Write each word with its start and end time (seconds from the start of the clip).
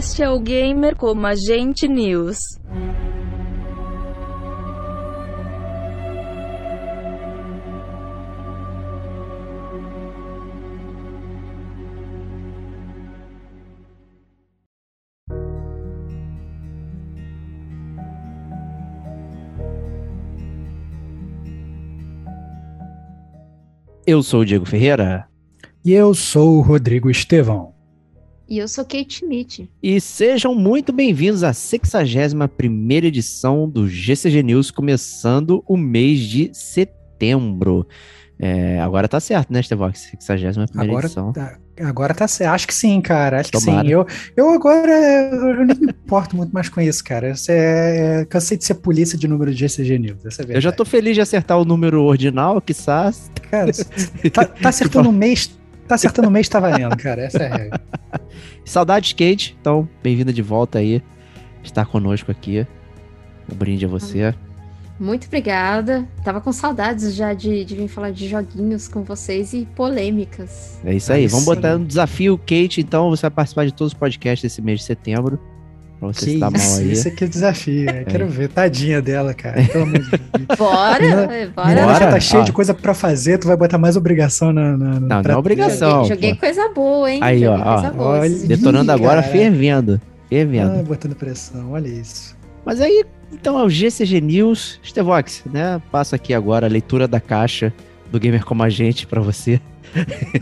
Este 0.00 0.22
é 0.22 0.30
o 0.30 0.40
Gamer 0.40 0.96
como 0.96 1.26
Agente 1.26 1.86
News. 1.86 2.38
Eu 24.06 24.22
sou 24.22 24.40
o 24.40 24.46
Diego 24.46 24.64
Ferreira. 24.64 25.28
E 25.84 25.92
eu 25.92 26.14
sou 26.14 26.56
o 26.56 26.62
Rodrigo 26.62 27.10
Estevão. 27.10 27.69
E 28.50 28.58
eu 28.58 28.66
sou 28.66 28.84
Kate 28.84 29.18
Schmidt. 29.18 29.70
E 29.80 30.00
sejam 30.00 30.56
muito 30.56 30.92
bem-vindos 30.92 31.44
à 31.44 31.52
61 31.52 32.90
edição 32.90 33.68
do 33.68 33.88
GCG 33.88 34.42
News, 34.42 34.72
começando 34.72 35.62
o 35.68 35.76
mês 35.76 36.18
de 36.18 36.50
setembro. 36.52 37.86
É, 38.40 38.80
agora 38.80 39.06
tá 39.06 39.20
certo, 39.20 39.52
né, 39.52 39.60
Estevox? 39.60 40.10
61 40.18 40.64
agora, 40.74 41.06
edição. 41.06 41.32
Tá, 41.32 41.58
agora 41.80 42.12
tá 42.12 42.26
certo. 42.26 42.52
Acho 42.52 42.66
que 42.66 42.74
sim, 42.74 43.00
cara. 43.00 43.38
Acho 43.38 43.52
Tomara. 43.52 43.82
que 43.82 43.86
sim. 43.86 43.92
Eu, 43.92 44.04
eu 44.36 44.50
agora 44.50 44.90
eu 44.90 45.64
nem 45.64 45.76
me 45.78 45.90
importo 45.90 46.34
muito 46.34 46.50
mais 46.50 46.68
com 46.68 46.80
isso, 46.80 47.04
cara. 47.04 47.28
Eu 47.28 47.34
é, 47.54 48.26
cansei 48.28 48.58
de 48.58 48.64
ser 48.64 48.74
polícia 48.74 49.16
de 49.16 49.28
número 49.28 49.54
de 49.54 49.60
GCG 49.60 49.96
News. 49.96 50.26
Essa 50.26 50.42
é 50.42 50.56
eu 50.56 50.60
já 50.60 50.72
tô 50.72 50.84
feliz 50.84 51.14
de 51.14 51.20
acertar 51.20 51.56
o 51.56 51.64
número 51.64 52.02
ordinal, 52.02 52.60
que 52.60 52.74
Cara, 53.48 53.70
tá, 54.32 54.44
tá 54.44 54.68
acertando 54.70 55.08
o 55.08 55.12
mês 55.12 55.59
Tá 55.90 55.96
acertando 55.96 56.28
o 56.28 56.30
mês, 56.30 56.48
tá 56.48 56.60
valendo, 56.60 56.96
cara. 56.96 57.22
Essa 57.22 57.38
é 57.38 57.46
a 57.48 57.56
regra. 57.56 57.80
Saudades, 58.64 59.12
Kate. 59.12 59.56
Então, 59.60 59.88
bem-vinda 60.00 60.32
de 60.32 60.40
volta 60.40 60.78
aí. 60.78 61.02
Estar 61.64 61.84
conosco 61.84 62.30
aqui. 62.30 62.64
Um 63.52 63.56
brinde 63.56 63.86
a 63.86 63.88
você. 63.88 64.32
Muito 65.00 65.26
obrigada. 65.26 66.06
Tava 66.22 66.40
com 66.40 66.52
saudades 66.52 67.12
já 67.12 67.34
de, 67.34 67.64
de 67.64 67.74
vir 67.74 67.88
falar 67.88 68.12
de 68.12 68.28
joguinhos 68.28 68.86
com 68.86 69.02
vocês 69.02 69.52
e 69.52 69.66
polêmicas. 69.74 70.78
É 70.84 70.94
isso 70.94 71.12
aí. 71.12 71.26
Vamos 71.26 71.44
botar 71.44 71.74
um 71.74 71.84
desafio, 71.84 72.38
Kate. 72.38 72.80
Então, 72.80 73.10
você 73.10 73.22
vai 73.22 73.30
participar 73.32 73.66
de 73.66 73.72
todos 73.72 73.92
os 73.92 73.98
podcasts 73.98 74.42
desse 74.42 74.62
mês 74.62 74.78
de 74.78 74.86
setembro. 74.86 75.40
Pra 76.00 76.08
você 76.08 76.24
que 76.24 76.32
estar 76.32 76.50
mal 76.50 76.76
aí. 76.78 76.92
Isso 76.92 77.08
aqui 77.08 77.24
é 77.24 77.26
desafio, 77.26 77.84
né? 77.84 78.04
Quero 78.04 78.26
ver. 78.26 78.48
Tadinha 78.48 79.02
dela, 79.02 79.34
cara. 79.34 79.62
Pelo 79.62 79.84
amor 79.84 79.98
de 79.98 80.08
Deus. 80.08 80.20
Bora, 80.58 81.50
bora. 81.54 81.80
Ela 81.80 81.94
já 81.94 82.10
tá 82.10 82.20
cheia 82.20 82.42
de 82.42 82.52
coisa 82.52 82.72
pra 82.72 82.94
fazer, 82.94 83.36
tu 83.38 83.46
vai 83.46 83.56
botar 83.56 83.76
mais 83.76 83.96
obrigação 83.96 84.50
na. 84.50 84.76
na 84.76 84.98
não, 84.98 85.22
não 85.22 85.30
é 85.30 85.36
obrigação. 85.36 86.04
Joguei, 86.04 86.16
joguei 86.16 86.34
coisa 86.36 86.68
boa, 86.70 87.10
hein? 87.12 87.20
Aí, 87.22 87.40
joguei 87.40 87.62
ó, 87.62 87.92
ó 87.98 88.02
olha, 88.18 88.30
Detonando 88.30 88.90
agora, 88.90 89.20
cara. 89.20 89.32
fervendo. 89.32 90.00
Fervendo. 90.28 90.80
Ah, 90.80 90.82
botando 90.82 91.14
pressão, 91.14 91.72
olha 91.72 91.88
isso. 91.88 92.34
Mas 92.64 92.80
aí, 92.80 93.04
então 93.30 93.58
é 93.58 93.62
o 93.62 93.68
GCG 93.68 94.20
News. 94.22 94.80
Stevox, 94.82 95.42
né? 95.52 95.82
Passo 95.92 96.14
aqui 96.14 96.32
agora 96.32 96.66
a 96.66 96.70
leitura 96.70 97.06
da 97.06 97.20
caixa 97.20 97.72
do 98.10 98.18
Gamer 98.18 98.44
Como 98.44 98.62
a 98.62 98.70
Gente 98.70 99.06
pra 99.06 99.20
você. 99.20 99.60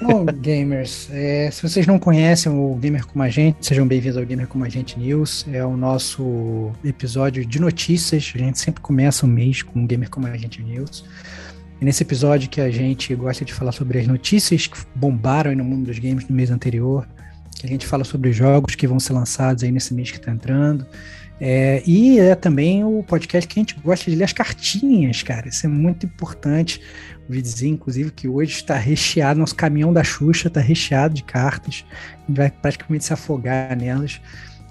Bom, 0.02 0.26
gamers, 0.26 1.08
é, 1.10 1.50
se 1.50 1.62
vocês 1.62 1.86
não 1.86 1.98
conhecem 1.98 2.52
o 2.52 2.74
Gamer 2.74 3.06
Como 3.06 3.22
a 3.22 3.28
Gente, 3.28 3.64
sejam 3.64 3.86
bem-vindos 3.86 4.18
ao 4.18 4.24
Gamer 4.24 4.46
Como 4.46 4.64
a 4.64 4.68
Gente 4.68 4.98
News. 4.98 5.46
É 5.50 5.64
o 5.64 5.76
nosso 5.76 6.70
episódio 6.84 7.44
de 7.44 7.58
notícias. 7.58 8.32
A 8.34 8.38
gente 8.38 8.58
sempre 8.58 8.82
começa 8.82 9.24
o 9.24 9.28
mês 9.28 9.62
com 9.62 9.82
o 9.82 9.86
Gamer 9.86 10.10
Como 10.10 10.26
a 10.26 10.36
Gente 10.36 10.62
News. 10.62 11.04
E 11.80 11.84
nesse 11.84 12.02
episódio 12.02 12.50
que 12.50 12.60
a 12.60 12.70
gente 12.70 13.14
gosta 13.14 13.44
de 13.44 13.54
falar 13.54 13.72
sobre 13.72 13.98
as 13.98 14.06
notícias 14.06 14.66
que 14.66 14.78
bombaram 14.94 15.54
no 15.54 15.64
mundo 15.64 15.86
dos 15.86 15.98
games 15.98 16.28
no 16.28 16.34
mês 16.34 16.50
anterior, 16.50 17.08
que 17.58 17.66
a 17.66 17.68
gente 17.68 17.86
fala 17.86 18.04
sobre 18.04 18.32
jogos 18.32 18.74
que 18.74 18.86
vão 18.86 19.00
ser 19.00 19.14
lançados 19.14 19.64
aí 19.64 19.72
nesse 19.72 19.94
mês 19.94 20.10
que 20.10 20.18
está 20.18 20.30
entrando. 20.30 20.86
É, 21.40 21.82
e 21.86 22.18
é 22.18 22.34
também 22.34 22.84
o 22.84 23.02
podcast 23.02 23.46
que 23.46 23.58
a 23.58 23.62
gente 23.62 23.76
gosta 23.80 24.10
de 24.10 24.16
ler 24.16 24.24
as 24.24 24.32
cartinhas, 24.32 25.22
cara. 25.22 25.48
Isso 25.48 25.66
é 25.66 25.68
muito 25.68 26.04
importante. 26.04 26.80
Dizer, 27.28 27.68
inclusive, 27.68 28.10
que 28.10 28.26
hoje 28.26 28.52
está 28.52 28.76
recheado, 28.76 29.38
nosso 29.38 29.54
caminhão 29.54 29.92
da 29.92 30.02
Xuxa 30.02 30.48
está 30.48 30.60
recheado 30.60 31.14
de 31.14 31.22
cartas. 31.22 31.84
A 31.90 32.26
gente 32.26 32.36
vai 32.36 32.50
praticamente 32.50 33.04
se 33.04 33.12
afogar 33.12 33.76
nelas. 33.76 34.20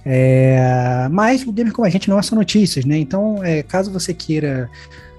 É, 0.04 1.08
mas 1.12 1.46
o 1.46 1.52
Gamer 1.52 1.74
Como 1.74 1.86
a 1.86 1.90
Gente 1.90 2.10
não 2.10 2.18
é 2.18 2.22
só 2.22 2.36
notícias, 2.36 2.86
né? 2.86 2.98
Então, 2.98 3.44
é, 3.44 3.62
caso 3.62 3.92
você 3.92 4.14
queira 4.14 4.70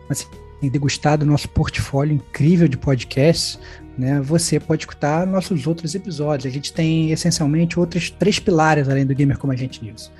assim, 0.08 0.26
degustar 0.62 1.18
do 1.18 1.26
nosso 1.26 1.48
portfólio 1.50 2.14
incrível 2.14 2.66
de 2.66 2.76
podcasts, 2.76 3.58
né, 3.96 4.20
você 4.20 4.58
pode 4.58 4.82
escutar 4.82 5.26
nossos 5.26 5.66
outros 5.66 5.94
episódios. 5.94 6.46
A 6.46 6.54
gente 6.54 6.72
tem 6.72 7.10
essencialmente 7.10 7.78
outros 7.78 8.10
três 8.10 8.38
pilares 8.38 8.88
além 8.88 9.04
do 9.04 9.14
Gamer 9.14 9.38
Como 9.38 9.52
a 9.52 9.56
Gente 9.56 9.84
News. 9.84 10.10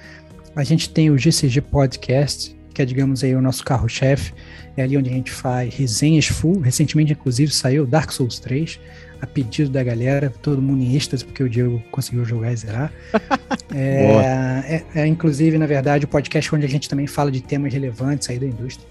A 0.55 0.65
gente 0.65 0.91
tem 0.91 1.11
o 1.11 1.17
GCG 1.17 1.61
Podcast, 1.61 2.57
que 2.75 2.83
é, 2.83 2.85
digamos 2.85 3.23
aí, 3.23 3.35
o 3.35 3.41
nosso 3.41 3.65
carro-chefe. 3.65 4.35
É 4.79 4.83
ali 4.83 4.97
onde 4.97 5.11
a 5.11 5.13
gente 5.13 5.33
faz 5.33 5.75
resenhas 5.75 6.27
full. 6.27 6.61
Recentemente, 6.61 7.13
inclusive, 7.13 7.53
saiu 7.53 7.85
Dark 7.85 8.13
Souls 8.13 8.39
3, 8.39 8.79
a 9.21 9.27
pedido 9.27 9.71
da 9.71 9.83
galera, 9.83 10.33
todo 10.41 10.63
mundo 10.63 10.85
em 10.85 10.95
êxtase, 10.95 11.25
porque 11.25 11.43
o 11.43 11.49
Diego 11.49 11.83
conseguiu 11.91 12.25
jogar 12.25 12.53
e 12.53 12.57
zerar. 12.57 12.93
é, 13.75 14.85
é, 14.95 15.01
é, 15.01 15.07
inclusive, 15.09 15.59
na 15.59 15.67
verdade, 15.67 16.05
o 16.05 16.09
podcast 16.09 16.55
onde 16.55 16.65
a 16.65 16.69
gente 16.69 16.89
também 16.89 17.09
fala 17.09 17.29
de 17.29 17.41
temas 17.41 17.73
relevantes 17.73 18.31
aí 18.31 18.39
da 18.39 18.47
indústria. 18.47 18.87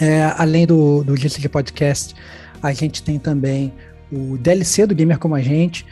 É, 0.00 0.24
além 0.36 0.66
do, 0.66 1.04
do 1.04 1.16
GCG 1.16 1.48
Podcast, 1.50 2.12
a 2.60 2.72
gente 2.72 3.00
tem 3.00 3.16
também 3.16 3.72
o 4.10 4.36
DLC 4.36 4.88
do 4.88 4.94
Gamer 4.94 5.20
Como 5.20 5.36
a 5.36 5.40
Gente, 5.40 5.86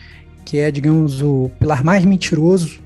que 0.44 0.58
é, 0.58 0.72
digamos, 0.72 1.22
o 1.22 1.52
pilar 1.60 1.84
mais 1.84 2.04
mentiroso 2.04 2.82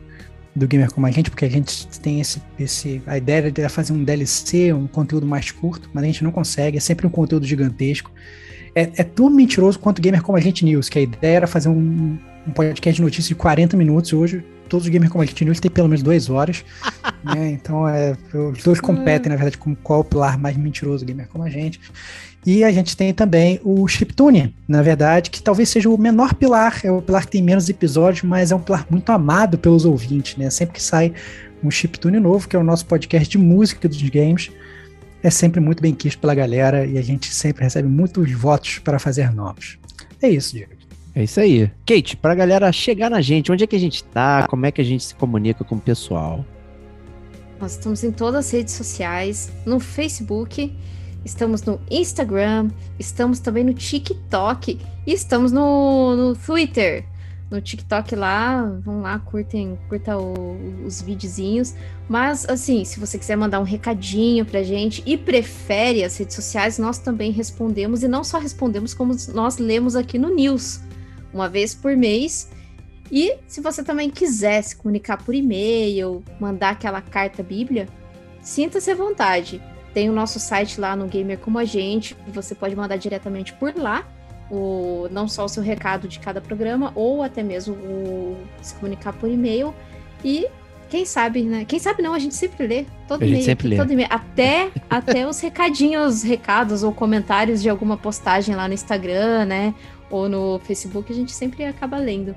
do 0.58 0.68
Gamer 0.68 0.90
Como 0.92 1.06
a 1.06 1.10
Gente, 1.10 1.30
porque 1.30 1.44
a 1.44 1.50
gente 1.50 1.86
tem 2.00 2.20
esse, 2.20 2.42
esse 2.58 3.02
a 3.06 3.16
ideia 3.16 3.50
de 3.50 3.68
fazer 3.68 3.92
um 3.92 4.04
DLC, 4.04 4.72
um 4.72 4.86
conteúdo 4.86 5.26
mais 5.26 5.50
curto, 5.50 5.88
mas 5.92 6.04
a 6.04 6.06
gente 6.06 6.24
não 6.24 6.30
consegue, 6.30 6.76
é 6.76 6.80
sempre 6.80 7.06
um 7.06 7.10
conteúdo 7.10 7.46
gigantesco. 7.46 8.10
É, 8.74 8.82
é 8.96 9.02
tão 9.02 9.30
mentiroso 9.30 9.78
quanto 9.78 9.98
o 9.98 10.02
Gamer 10.02 10.22
Como 10.22 10.36
a 10.36 10.40
Gente 10.40 10.64
News, 10.64 10.88
que 10.88 10.98
a 10.98 11.02
ideia 11.02 11.36
era 11.36 11.46
fazer 11.46 11.68
um, 11.68 12.18
um 12.46 12.50
podcast 12.50 12.96
de 12.96 13.02
notícias 13.02 13.28
de 13.28 13.34
40 13.34 13.76
minutos, 13.76 14.12
hoje 14.12 14.44
todos 14.68 14.86
os 14.86 14.92
Gamer 14.92 15.10
Como 15.10 15.22
a 15.22 15.26
Gente 15.26 15.44
News 15.44 15.58
têm 15.58 15.70
pelo 15.70 15.88
menos 15.88 16.02
duas 16.02 16.28
horas, 16.28 16.64
né? 17.24 17.50
então 17.50 17.88
é, 17.88 18.16
os 18.52 18.62
dois 18.62 18.80
competem, 18.80 19.30
na 19.30 19.36
verdade, 19.36 19.58
com 19.58 19.74
qual 19.74 20.00
é 20.00 20.02
o 20.02 20.04
pilar 20.04 20.38
mais 20.38 20.56
mentiroso 20.56 21.04
Gamer 21.04 21.26
Como 21.28 21.42
a 21.42 21.50
Gente. 21.50 21.80
E 22.46 22.64
a 22.64 22.70
gente 22.70 22.96
tem 22.96 23.12
também 23.12 23.60
o 23.62 23.86
Chiptune, 23.86 24.54
na 24.66 24.80
verdade, 24.80 25.30
que 25.30 25.42
talvez 25.42 25.68
seja 25.68 25.90
o 25.90 25.98
menor 25.98 26.34
pilar, 26.34 26.80
é 26.84 26.90
o 26.90 27.02
pilar 27.02 27.26
que 27.26 27.32
tem 27.32 27.42
menos 27.42 27.68
episódios, 27.68 28.22
mas 28.22 28.52
é 28.52 28.56
um 28.56 28.60
pilar 28.60 28.86
muito 28.88 29.10
amado 29.10 29.58
pelos 29.58 29.84
ouvintes, 29.84 30.36
né? 30.36 30.48
Sempre 30.48 30.74
que 30.74 30.82
sai 30.82 31.12
um 31.62 31.70
Chiptune 31.70 32.20
novo, 32.20 32.48
que 32.48 32.56
é 32.56 32.58
o 32.58 32.64
nosso 32.64 32.86
podcast 32.86 33.28
de 33.28 33.38
música 33.38 33.88
dos 33.88 34.00
games, 34.08 34.50
é 35.22 35.30
sempre 35.30 35.60
muito 35.60 35.82
bem 35.82 35.94
quisto 35.94 36.18
pela 36.20 36.34
galera 36.34 36.86
e 36.86 36.96
a 36.96 37.02
gente 37.02 37.34
sempre 37.34 37.64
recebe 37.64 37.88
muitos 37.88 38.30
votos 38.32 38.78
para 38.78 38.98
fazer 38.98 39.34
novos. 39.34 39.78
É 40.22 40.28
isso, 40.28 40.54
Diego. 40.54 40.72
É 41.14 41.24
isso 41.24 41.40
aí. 41.40 41.70
Kate, 41.84 42.16
para 42.16 42.32
a 42.32 42.36
galera 42.36 42.70
chegar 42.70 43.10
na 43.10 43.20
gente, 43.20 43.50
onde 43.50 43.64
é 43.64 43.66
que 43.66 43.74
a 43.74 43.80
gente 43.80 44.04
tá? 44.04 44.46
Como 44.46 44.64
é 44.64 44.70
que 44.70 44.80
a 44.80 44.84
gente 44.84 45.02
se 45.02 45.14
comunica 45.14 45.64
com 45.64 45.74
o 45.74 45.80
pessoal? 45.80 46.44
Nós 47.60 47.72
estamos 47.72 48.04
em 48.04 48.12
todas 48.12 48.46
as 48.46 48.52
redes 48.52 48.74
sociais, 48.74 49.50
no 49.66 49.80
Facebook, 49.80 50.72
estamos 51.24 51.62
no 51.62 51.80
Instagram, 51.90 52.70
estamos 52.98 53.38
também 53.38 53.64
no 53.64 53.74
TikTok 53.74 54.80
e 55.06 55.12
estamos 55.12 55.52
no, 55.52 56.16
no 56.16 56.36
Twitter. 56.36 57.04
No 57.50 57.62
TikTok 57.62 58.14
lá, 58.14 58.62
vão 58.84 59.00
lá, 59.00 59.18
curtem, 59.20 59.78
curta 59.88 60.18
o, 60.18 60.84
os 60.84 61.00
videozinhos. 61.00 61.74
Mas, 62.06 62.46
assim, 62.46 62.84
se 62.84 63.00
você 63.00 63.18
quiser 63.18 63.36
mandar 63.36 63.58
um 63.58 63.64
recadinho 63.64 64.44
pra 64.44 64.62
gente 64.62 65.02
e 65.06 65.16
prefere 65.16 66.04
as 66.04 66.18
redes 66.18 66.36
sociais, 66.36 66.78
nós 66.78 66.98
também 66.98 67.30
respondemos. 67.30 68.02
E 68.02 68.08
não 68.08 68.22
só 68.22 68.38
respondemos, 68.38 68.92
como 68.92 69.16
nós 69.32 69.56
lemos 69.56 69.96
aqui 69.96 70.18
no 70.18 70.34
News, 70.34 70.80
uma 71.32 71.48
vez 71.48 71.74
por 71.74 71.96
mês. 71.96 72.50
E 73.10 73.36
se 73.46 73.62
você 73.62 73.82
também 73.82 74.10
quiser 74.10 74.60
se 74.60 74.76
comunicar 74.76 75.16
por 75.16 75.34
e-mail, 75.34 76.22
mandar 76.38 76.70
aquela 76.70 77.00
carta 77.00 77.42
bíblia, 77.42 77.88
sinta-se 78.42 78.90
à 78.90 78.94
vontade. 78.94 79.62
Tem 79.94 80.08
o 80.10 80.12
nosso 80.12 80.38
site 80.38 80.80
lá 80.80 80.94
no 80.94 81.06
Gamer 81.06 81.38
Como 81.38 81.58
a 81.58 81.64
Gente, 81.64 82.16
você 82.28 82.54
pode 82.54 82.76
mandar 82.76 82.96
diretamente 82.96 83.52
por 83.54 83.74
lá, 83.76 84.06
o, 84.50 85.08
não 85.10 85.28
só 85.28 85.44
o 85.44 85.48
seu 85.48 85.62
recado 85.62 86.08
de 86.08 86.18
cada 86.18 86.40
programa, 86.40 86.92
ou 86.94 87.22
até 87.22 87.42
mesmo 87.42 87.74
o, 87.74 88.36
se 88.62 88.74
comunicar 88.74 89.12
por 89.12 89.28
e-mail. 89.28 89.74
E 90.24 90.46
quem 90.88 91.04
sabe, 91.04 91.42
né? 91.42 91.64
Quem 91.66 91.78
sabe 91.78 92.02
não, 92.02 92.14
a 92.14 92.18
gente 92.18 92.34
sempre 92.34 92.66
lê. 92.66 92.86
Todo 93.06 93.24
e-mail, 93.24 93.44
sempre 93.44 93.68
lê. 93.68 93.76
todo 93.76 93.92
e-mail. 93.92 94.08
Até, 94.10 94.70
até 94.88 95.26
os 95.26 95.40
recadinhos, 95.40 96.22
recados 96.22 96.82
ou 96.82 96.92
comentários 96.92 97.62
de 97.62 97.68
alguma 97.68 97.96
postagem 97.96 98.54
lá 98.54 98.66
no 98.66 98.74
Instagram, 98.74 99.44
né? 99.44 99.74
Ou 100.10 100.28
no 100.28 100.58
Facebook, 100.60 101.12
a 101.12 101.14
gente 101.14 101.32
sempre 101.32 101.64
acaba 101.64 101.98
lendo. 101.98 102.34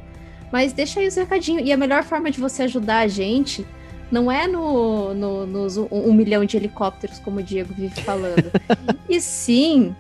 Mas 0.52 0.74
deixa 0.74 1.00
aí 1.00 1.08
os 1.08 1.16
recadinhos. 1.16 1.66
E 1.66 1.72
a 1.72 1.78
melhor 1.78 2.04
forma 2.04 2.30
de 2.30 2.40
você 2.40 2.64
ajudar 2.64 3.00
a 3.00 3.08
gente 3.08 3.66
não 4.12 4.32
é 4.32 4.48
no, 4.48 5.14
no, 5.14 5.46
nos 5.46 5.78
um, 5.78 6.14
milhão 6.14 6.44
de 6.46 6.58
helicópteros, 6.58 7.20
como 7.20 7.40
o 7.40 7.44
Diego 7.44 7.74
vive 7.74 8.02
falando. 8.02 8.52
e 9.10 9.20
sim 9.22 9.96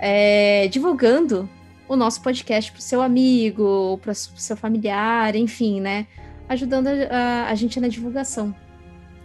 é, 0.00 0.66
divulgando 0.68 1.48
o 1.88 1.94
nosso 1.96 2.22
podcast 2.22 2.72
pro 2.72 2.80
seu 2.80 3.02
amigo, 3.02 3.98
pro 4.02 4.14
seu 4.14 4.56
familiar, 4.56 5.36
enfim, 5.36 5.80
né? 5.80 6.06
Ajudando 6.48 6.88
a, 6.88 6.92
a- 7.10 7.48
a 7.50 7.54
gente 7.54 7.78
na 7.78 7.88
divulgação. 7.88 8.54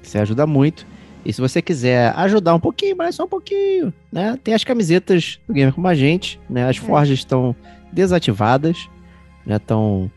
Você 0.03 0.17
ajuda 0.19 0.45
muito. 0.45 0.85
E 1.25 1.33
se 1.33 1.41
você 1.41 1.61
quiser 1.61 2.13
ajudar 2.15 2.53
um 2.55 2.59
pouquinho, 2.59 2.95
mas 2.95 3.15
só 3.15 3.23
um 3.25 3.27
pouquinho, 3.27 3.93
né? 4.11 4.37
Tem 4.43 4.53
as 4.53 4.63
camisetas 4.63 5.39
do 5.47 5.53
Gamer 5.53 5.73
Como 5.73 5.87
a 5.87 5.95
Gente, 5.95 6.39
né? 6.49 6.67
As 6.69 6.77
É. 6.77 6.79
forjas 6.79 7.17
estão 7.19 7.55
desativadas, 7.91 8.87
né? 9.45 9.55
Estão 9.57 10.09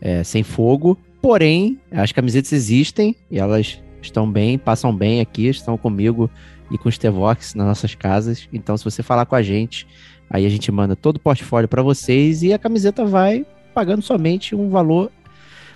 é, 0.00 0.24
sem 0.24 0.42
fogo. 0.42 0.98
Porém, 1.26 1.80
as 1.90 2.12
camisetas 2.12 2.52
existem 2.52 3.16
e 3.28 3.36
elas 3.36 3.82
estão 4.00 4.30
bem, 4.30 4.56
passam 4.56 4.94
bem 4.94 5.20
aqui, 5.20 5.48
estão 5.48 5.76
comigo 5.76 6.30
e 6.70 6.78
com 6.78 6.88
o 6.88 6.92
Stevox 6.92 7.52
nas 7.56 7.66
nossas 7.66 7.96
casas. 7.96 8.48
Então, 8.52 8.76
se 8.76 8.84
você 8.84 9.02
falar 9.02 9.26
com 9.26 9.34
a 9.34 9.42
gente, 9.42 9.88
aí 10.30 10.46
a 10.46 10.48
gente 10.48 10.70
manda 10.70 10.94
todo 10.94 11.16
o 11.16 11.18
portfólio 11.18 11.68
para 11.68 11.82
vocês 11.82 12.44
e 12.44 12.52
a 12.52 12.58
camiseta 12.60 13.04
vai 13.04 13.44
pagando 13.74 14.02
somente 14.02 14.54
um 14.54 14.70
valor 14.70 15.10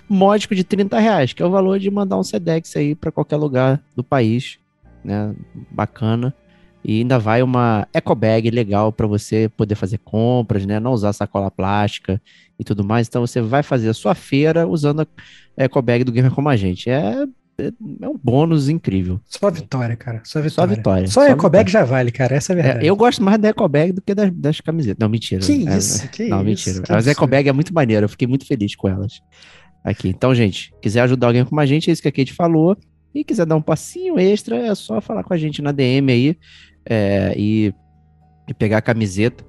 módico 0.07 0.55
de 0.55 0.63
30 0.63 0.97
reais, 0.97 1.33
que 1.33 1.43
é 1.43 1.45
o 1.45 1.51
valor 1.51 1.79
de 1.79 1.91
mandar 1.91 2.17
um 2.17 2.23
Sedex 2.23 2.73
aí 2.77 2.95
para 2.95 3.11
qualquer 3.11 3.35
lugar 3.35 3.83
do 3.93 4.05
país, 4.05 4.57
né? 5.03 5.35
Bacana. 5.69 6.33
E 6.83 6.99
ainda 6.99 7.19
vai 7.19 7.43
uma 7.43 7.87
eco 7.93 8.15
bag 8.15 8.49
legal 8.49 8.91
para 8.91 9.05
você 9.05 9.49
poder 9.49 9.75
fazer 9.75 9.99
compras, 9.99 10.65
né? 10.65 10.79
Não 10.79 10.93
usar 10.93 11.13
sacola 11.13 11.51
plástica 11.51 12.19
e 12.57 12.63
tudo 12.63 12.83
mais. 12.83 13.07
Então 13.07 13.25
você 13.25 13.41
vai 13.41 13.61
fazer 13.61 13.89
a 13.89 13.93
sua 13.93 14.15
feira 14.15 14.67
usando 14.67 15.07
a 15.57 15.63
eco 15.63 15.81
bag 15.81 16.03
do 16.03 16.11
Gamer 16.11 16.31
Como 16.31 16.49
a 16.49 16.55
Gente. 16.55 16.89
É, 16.89 17.23
é, 17.57 17.71
é 18.01 18.09
um 18.09 18.17
bônus 18.17 18.69
incrível. 18.69 19.19
Só 19.25 19.49
vitória, 19.51 19.95
cara. 19.95 20.21
Só 20.23 20.41
vitória. 20.41 20.75
vitória, 20.75 21.07
Só 21.07 21.21
só 21.21 21.27
ecobag 21.27 21.65
vitória. 21.67 21.69
já 21.69 21.83
vale, 21.83 22.11
cara. 22.11 22.35
Essa 22.35 22.53
é 22.53 22.55
a 22.55 22.59
É, 22.59 22.63
verdade. 22.63 22.85
eu 22.87 22.95
gosto 22.95 23.21
mais 23.23 23.37
da 23.39 23.49
eco 23.49 23.67
bag 23.67 23.91
do 23.91 24.01
que 24.01 24.15
das, 24.15 24.31
das 24.31 24.61
camisetas. 24.61 24.97
Não, 24.99 25.09
mentira. 25.09 25.41
Que 25.41 25.67
É, 25.67 25.77
isso, 25.77 26.07
que 26.09 26.23
não, 26.27 26.37
isso, 26.37 26.45
mentira. 26.45 26.75
que 26.83 26.91
As 26.91 26.97
absurdo. 26.97 27.09
eco 27.11 27.27
bag 27.27 27.49
é 27.49 27.53
muito 27.53 27.73
maneiro. 27.73 28.05
Eu 28.05 28.09
fiquei 28.09 28.27
muito 28.27 28.45
feliz 28.47 28.75
com 28.75 28.87
elas 28.89 29.21
aqui. 29.83 30.09
Então, 30.09 30.33
gente, 30.33 30.73
quiser 30.81 31.01
ajudar 31.01 31.27
alguém 31.27 31.43
como 31.45 31.59
a 31.59 31.65
gente, 31.65 31.89
é 31.89 31.93
isso 31.93 32.01
que 32.01 32.07
a 32.07 32.11
Kate 32.11 32.33
falou. 32.33 32.77
E 33.13 33.23
quiser 33.25 33.45
dar 33.45 33.57
um 33.57 33.61
passinho 33.61 34.17
extra, 34.17 34.55
é 34.55 34.73
só 34.73 35.01
falar 35.01 35.23
com 35.23 35.33
a 35.33 35.37
gente 35.37 35.61
na 35.61 35.73
DM 35.73 36.11
aí 36.11 36.37
é, 36.85 37.33
e, 37.35 37.73
e 38.47 38.53
pegar 38.53 38.77
a 38.77 38.81
camiseta, 38.81 39.43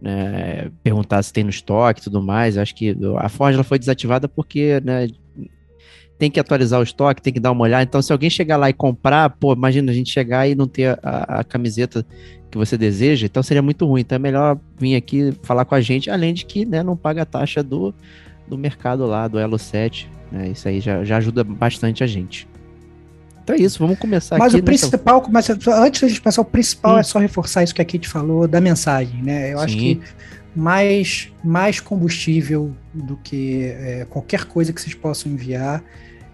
né, 0.00 0.70
perguntar 0.82 1.22
se 1.22 1.32
tem 1.32 1.42
no 1.42 1.48
estoque 1.50 2.00
e 2.00 2.04
tudo 2.04 2.22
mais. 2.22 2.58
Acho 2.58 2.74
que 2.74 2.94
a 3.16 3.28
Forge 3.30 3.54
ela 3.54 3.64
foi 3.64 3.78
desativada 3.78 4.28
porque 4.28 4.78
né, 4.84 5.08
tem 6.18 6.30
que 6.30 6.40
atualizar 6.40 6.80
o 6.80 6.82
estoque, 6.82 7.22
tem 7.22 7.32
que 7.32 7.38
dar 7.40 7.52
uma 7.52 7.62
olhada. 7.62 7.84
Então, 7.84 8.02
se 8.02 8.12
alguém 8.12 8.28
chegar 8.28 8.56
lá 8.56 8.68
e 8.68 8.72
comprar, 8.72 9.30
pô, 9.30 9.52
imagina 9.52 9.92
a 9.92 9.94
gente 9.94 10.10
chegar 10.10 10.48
e 10.48 10.54
não 10.54 10.66
ter 10.66 10.98
a, 11.02 11.40
a 11.40 11.44
camiseta 11.44 12.04
que 12.50 12.58
você 12.58 12.76
deseja, 12.76 13.26
então 13.26 13.42
seria 13.42 13.62
muito 13.62 13.86
ruim. 13.86 14.00
Então 14.00 14.16
é 14.16 14.18
melhor 14.18 14.58
vir 14.78 14.96
aqui 14.96 15.32
falar 15.42 15.64
com 15.64 15.74
a 15.74 15.80
gente, 15.80 16.10
além 16.10 16.34
de 16.34 16.44
que 16.44 16.64
né, 16.64 16.82
não 16.82 16.96
paga 16.96 17.22
a 17.22 17.26
taxa 17.26 17.62
do, 17.62 17.94
do 18.48 18.58
mercado 18.58 19.06
lá, 19.06 19.28
do 19.28 19.38
Elo 19.38 19.58
7. 19.58 20.10
Né, 20.32 20.48
isso 20.48 20.66
aí 20.66 20.80
já, 20.80 21.04
já 21.04 21.18
ajuda 21.18 21.44
bastante 21.44 22.02
a 22.02 22.06
gente. 22.06 22.48
Então 23.44 23.56
é 23.56 23.60
isso, 23.60 23.78
vamos 23.78 23.98
começar 23.98 24.36
Mas 24.38 24.52
aqui. 24.54 24.60
o 24.60 24.64
principal, 24.64 25.26
mas 25.30 25.48
antes 25.48 26.12
de 26.12 26.20
pensar, 26.20 26.42
o 26.42 26.44
principal 26.44 26.96
Hum. 26.96 26.98
é 26.98 27.02
só 27.02 27.18
reforçar 27.18 27.62
isso 27.62 27.74
que 27.74 27.80
a 27.80 27.84
Kate 27.84 28.06
falou 28.06 28.46
da 28.46 28.60
mensagem, 28.60 29.22
né? 29.22 29.54
Eu 29.54 29.60
acho 29.60 29.72
Sim. 29.72 29.78
que 29.78 30.00
mais, 30.54 31.32
mais 31.44 31.80
combustível 31.80 32.74
do 32.92 33.16
que 33.16 33.64
é, 33.64 34.06
qualquer 34.08 34.44
coisa 34.44 34.72
que 34.72 34.80
vocês 34.80 34.94
possam 34.94 35.30
enviar 35.30 35.82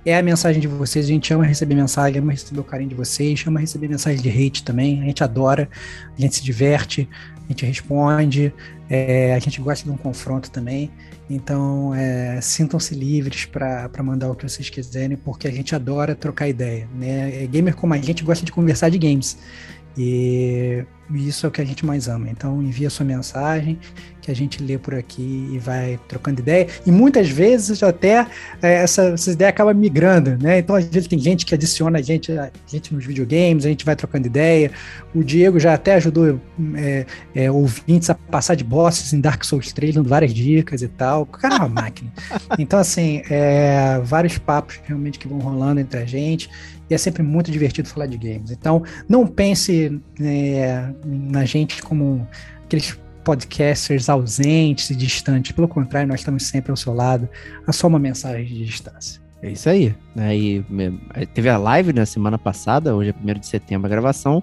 é 0.04 0.16
a 0.16 0.22
mensagem 0.22 0.60
de 0.60 0.68
vocês. 0.68 1.06
A 1.06 1.08
gente 1.08 1.32
ama 1.32 1.44
receber 1.44 1.74
mensagem, 1.74 2.20
ama 2.20 2.32
receber 2.32 2.60
o 2.60 2.64
carinho 2.64 2.90
de 2.90 2.94
vocês, 2.94 3.42
ama 3.46 3.60
receber 3.60 3.88
mensagem 3.88 4.20
de 4.20 4.28
hate 4.28 4.62
também. 4.62 5.02
A 5.02 5.04
gente 5.06 5.24
adora, 5.24 5.68
a 6.16 6.20
gente 6.20 6.36
se 6.36 6.44
diverte, 6.44 7.08
a 7.44 7.48
gente 7.48 7.64
responde, 7.64 8.52
é, 8.88 9.34
a 9.34 9.38
gente 9.38 9.60
gosta 9.60 9.84
de 9.84 9.90
um 9.90 9.96
confronto 9.96 10.50
também. 10.50 10.90
Então, 11.28 11.94
é, 11.94 12.38
sintam-se 12.42 12.94
livres 12.94 13.46
para 13.46 14.02
mandar 14.02 14.30
o 14.30 14.34
que 14.34 14.46
vocês 14.46 14.68
quiserem, 14.68 15.16
porque 15.16 15.48
a 15.48 15.50
gente 15.50 15.74
adora 15.74 16.14
trocar 16.14 16.48
ideia. 16.48 16.86
Né? 16.94 17.44
É, 17.44 17.46
Gamer 17.46 17.74
como 17.74 17.94
a 17.94 17.98
gente 17.98 18.22
gosta 18.22 18.44
de 18.44 18.52
conversar 18.52 18.90
de 18.90 18.98
games. 18.98 19.38
E 19.96 20.84
isso 21.12 21.44
é 21.44 21.48
o 21.48 21.52
que 21.52 21.60
a 21.60 21.64
gente 21.64 21.84
mais 21.84 22.08
ama. 22.08 22.28
Então, 22.30 22.62
envia 22.62 22.88
sua 22.88 23.04
mensagem, 23.04 23.78
que 24.20 24.30
a 24.30 24.34
gente 24.34 24.62
lê 24.62 24.78
por 24.78 24.94
aqui 24.94 25.50
e 25.52 25.58
vai 25.58 26.00
trocando 26.08 26.40
ideia. 26.40 26.66
E 26.86 26.90
muitas 26.90 27.28
vezes 27.28 27.82
até 27.82 28.26
é, 28.62 28.74
essa, 28.76 29.08
essa 29.08 29.30
ideia 29.30 29.50
acaba 29.50 29.74
migrando, 29.74 30.38
né? 30.42 30.58
Então, 30.58 30.74
às 30.74 30.86
vezes 30.86 31.06
tem 31.06 31.18
gente 31.18 31.44
que 31.44 31.54
adiciona 31.54 31.98
a 31.98 32.02
gente, 32.02 32.32
a 32.32 32.50
gente 32.66 32.94
nos 32.94 33.04
videogames, 33.04 33.66
a 33.66 33.68
gente 33.68 33.84
vai 33.84 33.94
trocando 33.94 34.26
ideia. 34.26 34.70
O 35.14 35.22
Diego 35.22 35.60
já 35.60 35.74
até 35.74 35.94
ajudou 35.96 36.40
é, 36.74 37.06
é, 37.34 37.50
ouvintes 37.50 38.08
a 38.08 38.14
passar 38.14 38.54
de 38.54 38.64
bosses 38.64 39.12
em 39.12 39.20
Dark 39.20 39.44
Souls 39.44 39.72
3, 39.72 39.96
dando 39.96 40.08
várias 40.08 40.32
dicas 40.32 40.80
e 40.80 40.88
tal. 40.88 41.22
O 41.22 41.26
cara 41.26 41.56
é 41.56 41.58
uma 41.58 41.68
máquina. 41.68 42.10
Então, 42.58 42.78
assim, 42.78 43.22
é, 43.28 44.00
vários 44.04 44.38
papos 44.38 44.80
realmente 44.84 45.18
que 45.18 45.26
vão 45.26 45.38
rolando 45.38 45.80
entre 45.80 46.00
a 46.00 46.04
gente. 46.04 46.48
E 46.94 46.96
é 46.96 46.98
sempre 46.98 47.24
muito 47.24 47.50
divertido 47.50 47.88
falar 47.88 48.06
de 48.06 48.16
games. 48.16 48.52
Então, 48.52 48.84
não 49.08 49.26
pense 49.26 50.00
é, 50.20 50.88
na 51.04 51.44
gente 51.44 51.82
como 51.82 52.24
aqueles 52.64 52.96
podcasters 53.24 54.08
ausentes 54.08 54.90
e 54.90 54.94
distantes. 54.94 55.50
Pelo 55.50 55.66
contrário, 55.66 56.08
nós 56.08 56.20
estamos 56.20 56.46
sempre 56.46 56.70
ao 56.70 56.76
seu 56.76 56.94
lado. 56.94 57.28
É 57.66 57.72
só 57.72 57.88
uma 57.88 57.98
mensagem 57.98 58.44
de 58.44 58.64
distância. 58.64 59.20
É 59.42 59.50
isso 59.50 59.68
aí. 59.68 59.92
Me- 60.70 61.00
aí 61.10 61.26
teve 61.26 61.48
a 61.48 61.58
live 61.58 61.92
na 61.92 62.06
semana 62.06 62.38
passada, 62.38 62.94
hoje 62.94 63.10
é 63.10 63.32
1 63.32 63.40
de 63.40 63.46
setembro 63.48 63.86
a 63.86 63.90
gravação. 63.90 64.40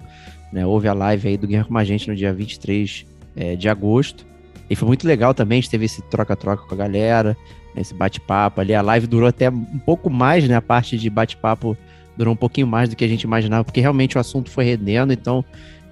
Né, 0.52 0.66
houve 0.66 0.86
a 0.86 0.92
live 0.92 1.28
aí 1.28 1.38
do 1.38 1.46
Guerra 1.46 1.64
com 1.64 1.78
a 1.78 1.84
gente 1.84 2.06
no 2.06 2.14
dia 2.14 2.34
23 2.34 3.06
é, 3.34 3.56
de 3.56 3.66
agosto. 3.66 4.26
E 4.68 4.76
foi 4.76 4.86
muito 4.86 5.06
legal 5.06 5.32
também, 5.32 5.58
a 5.58 5.60
gente 5.62 5.70
teve 5.70 5.86
esse 5.86 6.02
troca-troca 6.02 6.64
com 6.66 6.74
a 6.74 6.76
galera, 6.76 7.34
né, 7.74 7.80
esse 7.80 7.94
bate-papo 7.94 8.60
ali. 8.60 8.74
A 8.74 8.82
live 8.82 9.06
durou 9.06 9.28
até 9.28 9.48
um 9.48 9.78
pouco 9.78 10.10
mais, 10.10 10.46
né? 10.46 10.54
A 10.54 10.60
parte 10.62 10.98
de 10.98 11.08
bate-papo 11.08 11.74
durou 12.16 12.34
um 12.34 12.36
pouquinho 12.36 12.66
mais 12.66 12.88
do 12.88 12.96
que 12.96 13.04
a 13.04 13.08
gente 13.08 13.22
imaginava, 13.22 13.64
porque 13.64 13.80
realmente 13.80 14.16
o 14.16 14.20
assunto 14.20 14.50
foi 14.50 14.64
rendendo, 14.64 15.12
então 15.12 15.44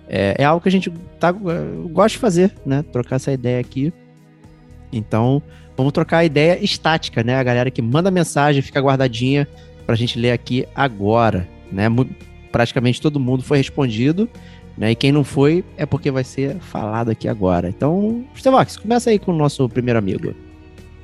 é, 0.09 0.35
é 0.39 0.45
algo 0.45 0.61
que 0.61 0.69
a 0.69 0.73
gente 0.73 0.91
tá, 1.19 1.29
eu 1.29 1.89
gosta 1.89 2.11
de 2.11 2.19
fazer, 2.19 2.53
né? 2.67 2.83
Trocar 2.83 3.17
essa 3.17 3.33
ideia 3.33 3.61
aqui. 3.61 3.93
Então, 4.93 5.41
vamos 5.77 5.93
trocar 5.93 6.19
a 6.19 6.25
ideia 6.25 6.63
estática, 6.63 7.23
né? 7.23 7.37
A 7.37 7.43
galera 7.43 7.71
que 7.71 7.81
manda 7.81 8.11
mensagem, 8.11 8.61
fica 8.61 8.81
guardadinha 8.81 9.47
pra 9.87 9.95
gente 9.95 10.19
ler 10.19 10.33
aqui 10.33 10.67
agora, 10.75 11.49
né? 11.71 11.85
Praticamente 12.51 13.01
todo 13.01 13.21
mundo 13.21 13.45
foi 13.45 13.59
respondido, 13.59 14.29
né? 14.77 14.91
E 14.91 14.95
quem 14.97 15.13
não 15.13 15.23
foi 15.23 15.65
é 15.77 15.87
porque 15.87 16.11
vai 16.11 16.25
ser 16.25 16.57
falado 16.57 17.11
aqui 17.11 17.29
agora. 17.29 17.69
Então, 17.69 18.25
Stevox, 18.37 18.77
começa 18.77 19.11
aí 19.11 19.19
com 19.19 19.33
o 19.33 19.37
nosso 19.37 19.69
primeiro 19.69 19.99
amigo. 19.99 20.35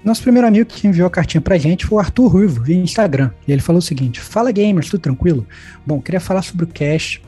Nosso 0.06 0.22
primeiro 0.22 0.46
amigo 0.46 0.70
que 0.70 0.86
enviou 0.86 1.08
a 1.08 1.10
cartinha 1.10 1.40
pra 1.40 1.58
gente 1.58 1.84
foi 1.84 1.96
o 1.96 1.98
Arthur 1.98 2.28
Ruivo, 2.28 2.62
via 2.62 2.76
Instagram. 2.76 3.32
E 3.44 3.50
ele 3.50 3.60
falou 3.60 3.80
o 3.80 3.82
seguinte: 3.82 4.20
Fala 4.20 4.52
gamers, 4.52 4.88
tudo 4.88 5.00
tranquilo? 5.00 5.44
Bom, 5.84 6.00
queria 6.00 6.20
falar 6.20 6.42
sobre 6.42 6.64
o 6.64 6.68
cast 6.68 7.20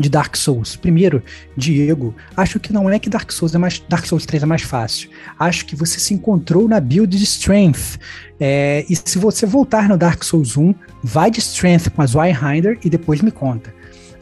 de 0.00 0.08
Dark 0.08 0.34
Souls. 0.34 0.74
Primeiro, 0.74 1.22
Diego, 1.54 2.16
acho 2.34 2.58
que 2.58 2.72
não 2.72 2.88
é 2.88 2.98
que 2.98 3.10
Dark 3.10 3.30
Souls 3.30 3.54
é 3.54 3.58
mais 3.58 3.78
Dark 3.90 4.06
Souls 4.06 4.24
3 4.24 4.42
é 4.42 4.46
mais 4.46 4.62
fácil. 4.62 5.10
Acho 5.38 5.66
que 5.66 5.76
você 5.76 6.00
se 6.00 6.14
encontrou 6.14 6.66
na 6.66 6.80
build 6.80 7.14
de 7.14 7.24
Strength. 7.24 7.98
É, 8.40 8.86
e 8.88 8.96
se 8.96 9.18
você 9.18 9.44
voltar 9.44 9.86
no 9.86 9.98
Dark 9.98 10.24
Souls 10.24 10.56
1, 10.56 10.74
vai 11.02 11.30
de 11.30 11.40
Strength 11.40 11.90
com 11.90 12.00
a 12.00 12.06
Zweihander 12.06 12.78
e 12.82 12.88
depois 12.88 13.20
me 13.20 13.30
conta. 13.30 13.70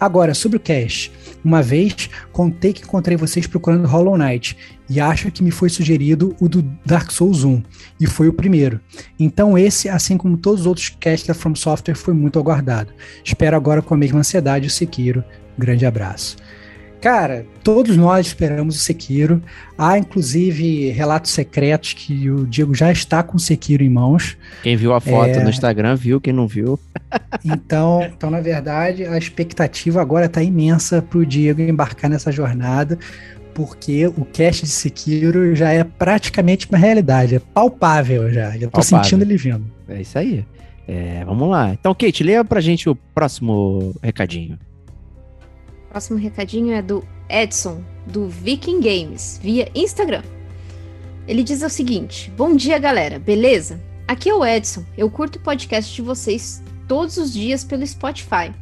Agora, 0.00 0.34
sobre 0.34 0.56
o 0.56 0.60
cast. 0.60 1.12
Uma 1.44 1.62
vez 1.62 2.10
contei 2.32 2.72
que 2.72 2.82
encontrei 2.82 3.16
vocês 3.16 3.46
procurando 3.46 3.86
Hollow 3.86 4.18
Knight 4.18 4.56
e 4.90 4.98
acho 4.98 5.30
que 5.30 5.42
me 5.42 5.52
foi 5.52 5.68
sugerido 5.68 6.34
o 6.40 6.48
do 6.48 6.62
Dark 6.84 7.12
Souls 7.12 7.44
1 7.44 7.62
e 8.00 8.06
foi 8.08 8.26
o 8.26 8.32
primeiro. 8.32 8.80
Então 9.18 9.56
esse, 9.56 9.88
assim 9.88 10.16
como 10.16 10.36
todos 10.36 10.62
os 10.62 10.66
outros 10.66 10.88
casts 10.88 11.28
da 11.28 11.32
From 11.32 11.54
Software, 11.54 11.94
foi 11.94 12.12
muito 12.12 12.40
aguardado. 12.40 12.92
Espero 13.24 13.56
agora 13.56 13.80
com 13.80 13.94
a 13.94 13.96
mesma 13.96 14.18
ansiedade 14.18 14.66
o 14.66 14.70
Sekiro. 14.70 15.22
Grande 15.56 15.86
abraço. 15.86 16.36
Cara, 17.00 17.46
todos 17.64 17.96
nós 17.96 18.26
esperamos 18.26 18.76
o 18.76 18.78
Sekiro. 18.78 19.40
Há, 19.78 19.96
inclusive, 19.96 20.90
relatos 20.90 21.30
secretos 21.30 21.94
que 21.94 22.28
o 22.28 22.46
Diego 22.46 22.74
já 22.74 22.92
está 22.92 23.22
com 23.22 23.38
o 23.38 23.40
Sekiro 23.40 23.82
em 23.82 23.88
mãos. 23.88 24.36
Quem 24.62 24.76
viu 24.76 24.92
a 24.92 25.00
foto 25.00 25.30
É. 25.30 25.42
no 25.42 25.48
Instagram 25.48 25.94
viu, 25.96 26.20
quem 26.20 26.32
não 26.32 26.46
viu. 26.46 26.78
Então, 27.44 28.02
então 28.04 28.30
na 28.30 28.40
verdade, 28.40 29.04
a 29.04 29.16
expectativa 29.16 30.00
agora 30.00 30.26
está 30.26 30.42
imensa 30.42 31.00
para 31.00 31.18
o 31.18 31.26
Diego 31.26 31.60
embarcar 31.60 32.10
nessa 32.10 32.30
jornada, 32.30 32.98
porque 33.60 34.06
o 34.06 34.24
cast 34.24 34.64
de 34.64 34.70
Sekiro 34.70 35.54
já 35.54 35.70
é 35.70 35.84
praticamente 35.84 36.66
uma 36.66 36.78
realidade, 36.78 37.34
é 37.34 37.38
palpável 37.38 38.32
já. 38.32 38.52
Já 38.52 38.60
tô 38.60 38.70
Palpável. 38.70 39.04
sentindo 39.04 39.22
ele 39.22 39.36
vindo. 39.36 39.70
É 39.86 40.00
isso 40.00 40.18
aí. 40.18 40.46
É, 40.88 41.22
vamos 41.26 41.50
lá. 41.50 41.74
Então, 41.74 41.94
Kate, 41.94 42.24
leia 42.24 42.42
pra 42.42 42.58
gente 42.62 42.88
o 42.88 42.94
próximo 42.94 43.94
recadinho. 44.02 44.58
Próximo 45.90 46.18
recadinho 46.18 46.72
é 46.72 46.80
do 46.80 47.04
Edson, 47.28 47.82
do 48.06 48.28
Viking 48.28 48.80
Games, 48.80 49.38
via 49.42 49.68
Instagram. 49.74 50.22
Ele 51.28 51.42
diz 51.42 51.62
o 51.62 51.68
seguinte: 51.68 52.32
Bom 52.34 52.56
dia, 52.56 52.78
galera, 52.78 53.18
beleza? 53.18 53.78
Aqui 54.08 54.30
é 54.30 54.34
o 54.34 54.42
Edson. 54.44 54.84
Eu 54.96 55.10
curto 55.10 55.36
o 55.36 55.42
podcast 55.42 55.94
de 55.94 56.00
vocês 56.00 56.62
todos 56.88 57.18
os 57.18 57.30
dias 57.30 57.62
pelo 57.62 57.86
Spotify. 57.86 58.52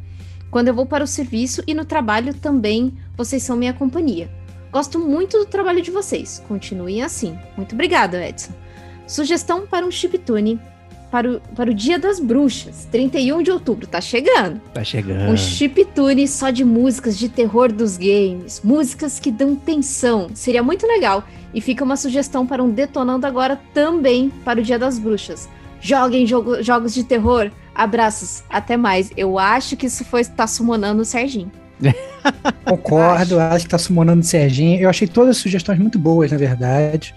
Quando 0.51 0.67
eu 0.67 0.73
vou 0.73 0.85
para 0.85 1.05
o 1.05 1.07
serviço 1.07 1.63
e 1.65 1.73
no 1.73 1.85
trabalho 1.85 2.33
também, 2.33 2.93
vocês 3.15 3.41
são 3.43 3.55
minha 3.55 3.73
companhia. 3.73 4.29
Gosto 4.71 4.99
muito 4.99 5.37
do 5.39 5.45
trabalho 5.45 5.81
de 5.81 5.91
vocês. 5.91 6.43
Continuem 6.47 7.01
assim. 7.01 7.37
Muito 7.57 7.73
obrigada, 7.73 8.25
Edson. 8.27 8.51
Sugestão 9.07 9.65
para 9.65 9.85
um 9.85 9.91
chiptune 9.91 10.59
para 11.11 11.27
o, 11.31 11.41
para 11.55 11.71
o 11.71 11.73
Dia 11.73 11.97
das 11.97 12.19
Bruxas, 12.19 12.87
31 12.91 13.41
de 13.41 13.49
outubro. 13.49 13.87
Tá 13.87 13.99
chegando. 13.99 14.61
Tá 14.73 14.83
chegando. 14.83 15.31
Um 15.31 15.35
chiptune 15.37 16.27
só 16.27 16.51
de 16.51 16.63
músicas 16.63 17.17
de 17.17 17.27
terror 17.29 17.71
dos 17.71 17.97
games, 17.97 18.61
músicas 18.63 19.19
que 19.19 19.31
dão 19.31 19.55
tensão. 19.55 20.27
Seria 20.35 20.61
muito 20.61 20.85
legal. 20.85 21.23
E 21.51 21.59
fica 21.61 21.83
uma 21.83 21.97
sugestão 21.97 22.45
para 22.45 22.63
um 22.63 22.69
Detonando 22.69 23.25
Agora 23.25 23.59
também 23.73 24.29
para 24.45 24.59
o 24.59 24.63
Dia 24.63 24.77
das 24.77 24.99
Bruxas. 24.99 25.49
Joguem 25.81 26.27
jogo- 26.27 26.61
jogos 26.61 26.93
de 26.93 27.03
terror. 27.03 27.49
Abraços. 27.73 28.43
Até 28.47 28.77
mais. 28.77 29.09
Eu 29.17 29.39
acho 29.39 29.75
que 29.75 29.87
isso 29.87 30.05
foi 30.05 30.21
estar 30.21 30.45
summonando 30.45 31.01
o 31.01 31.05
Serginho. 31.05 31.51
Concordo, 32.65 33.39
acho 33.39 33.65
que 33.65 33.71
tá 33.71 33.77
summonando 33.77 34.21
o 34.21 34.23
Serginho. 34.23 34.79
Eu 34.79 34.89
achei 34.89 35.07
todas 35.07 35.31
as 35.31 35.37
sugestões 35.37 35.79
muito 35.79 35.97
boas, 35.97 36.31
na 36.31 36.37
verdade. 36.37 37.13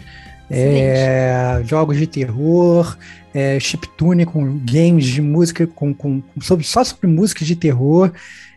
É, 0.51 1.63
jogos 1.65 1.97
de 1.97 2.07
terror, 2.07 2.97
é, 3.33 3.59
chiptune 3.59 4.27
com 4.27 4.59
games 4.59 5.07
de 5.07 5.23
música, 5.23 5.67
com, 5.67 5.95
com, 5.95 6.21
com- 6.21 6.41
sobre, 6.41 6.65
só 6.65 6.85
sobre 6.85 7.07
música 7.07 7.45
de 7.45 7.57
terror. 7.57 8.13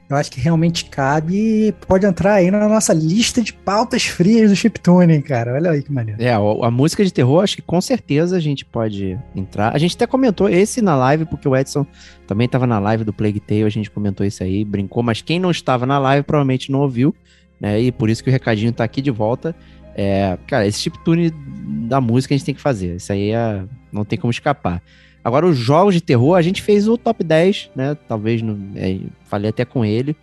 Eu 0.07 0.15
acho 0.17 0.31
que 0.31 0.39
realmente 0.39 0.85
cabe 0.85 1.35
e 1.35 1.71
pode 1.87 2.05
entrar 2.05 2.33
aí 2.33 2.51
na 2.51 2.69
nossa 2.69 2.93
lista 2.93 3.41
de 3.41 3.51
pautas 3.51 4.03
frias 4.03 4.51
do 4.51 4.55
chiptune, 4.55 5.19
cara. 5.21 5.53
Olha 5.53 5.71
aí 5.71 5.81
que 5.81 5.91
maneiro. 5.91 6.21
É, 6.21 6.31
a, 6.31 6.69
música 6.69 7.03
de 7.03 7.11
terror, 7.11 7.43
acho 7.43 7.55
que 7.55 7.61
com 7.63 7.81
certeza 7.81 8.37
a 8.37 8.39
gente 8.39 8.63
pode 8.63 9.17
entrar. 9.35 9.73
A 9.75 9.79
gente 9.79 9.95
até 9.95 10.05
comentou 10.05 10.47
esse 10.47 10.79
na 10.79 10.95
live, 10.95 11.25
porque 11.25 11.47
o 11.47 11.55
Edson 11.55 11.87
também 12.27 12.45
estava 12.45 12.67
na 12.67 12.77
live 12.77 13.03
do 13.03 13.11
Plague 13.11 13.39
Tale, 13.39 13.63
a 13.63 13.69
gente 13.69 13.89
comentou 13.89 14.23
isso 14.23 14.43
aí, 14.43 14.63
brincou, 14.63 15.01
mas 15.01 15.23
quem 15.23 15.39
não 15.39 15.49
estava 15.49 15.87
na 15.87 15.97
live 15.97 16.23
provavelmente 16.23 16.71
não 16.71 16.81
ouviu, 16.81 17.15
né? 17.59 17.81
E 17.81 17.91
por 17.91 18.07
isso 18.07 18.23
que 18.23 18.29
o 18.29 18.33
recadinho 18.33 18.71
tá 18.71 18.83
aqui 18.83 19.01
de 19.01 19.09
volta. 19.09 19.55
É, 19.95 20.37
cara, 20.45 20.67
esse 20.67 20.81
chiptune 20.81 21.31
da 21.87 21.99
música 21.99 22.35
a 22.35 22.37
gente 22.37 22.45
tem 22.45 22.53
que 22.53 22.61
fazer. 22.61 22.97
Isso 22.97 23.11
aí 23.11 23.31
é- 23.31 23.63
não 23.91 24.05
tem 24.05 24.19
como 24.19 24.29
escapar. 24.29 24.83
Agora, 25.25 25.47
os 25.47 25.57
jogos 25.57 25.95
de 25.95 26.01
terror, 26.01 26.35
a 26.35 26.41
gente 26.43 26.61
fez 26.61 26.87
o 26.87 26.99
top 26.99 27.23
10, 27.23 27.71
né? 27.75 27.97
Talvez, 28.07 28.43
não, 28.43 28.55
é, 28.75 28.99
falei 29.23 29.49
até 29.49 29.65
com 29.65 29.83
ele. 29.83 30.15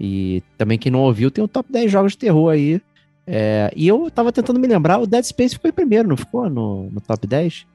E 0.00 0.42
também 0.56 0.78
quem 0.78 0.90
não 0.90 1.00
ouviu, 1.00 1.30
tem 1.30 1.44
o 1.44 1.48
top 1.48 1.70
10 1.70 1.92
jogos 1.92 2.12
de 2.12 2.18
terror 2.18 2.50
aí. 2.50 2.80
É, 3.26 3.70
e 3.76 3.86
eu 3.86 4.10
tava 4.10 4.32
tentando 4.32 4.58
me 4.58 4.66
lembrar, 4.66 5.00
o 5.00 5.06
Dead 5.06 5.22
Space 5.22 5.54
ficou 5.54 5.68
em 5.68 5.74
primeiro, 5.74 6.08
não 6.08 6.16
ficou 6.16 6.48
no, 6.48 6.88
no 6.90 6.98
top 6.98 7.26
10? 7.26 7.66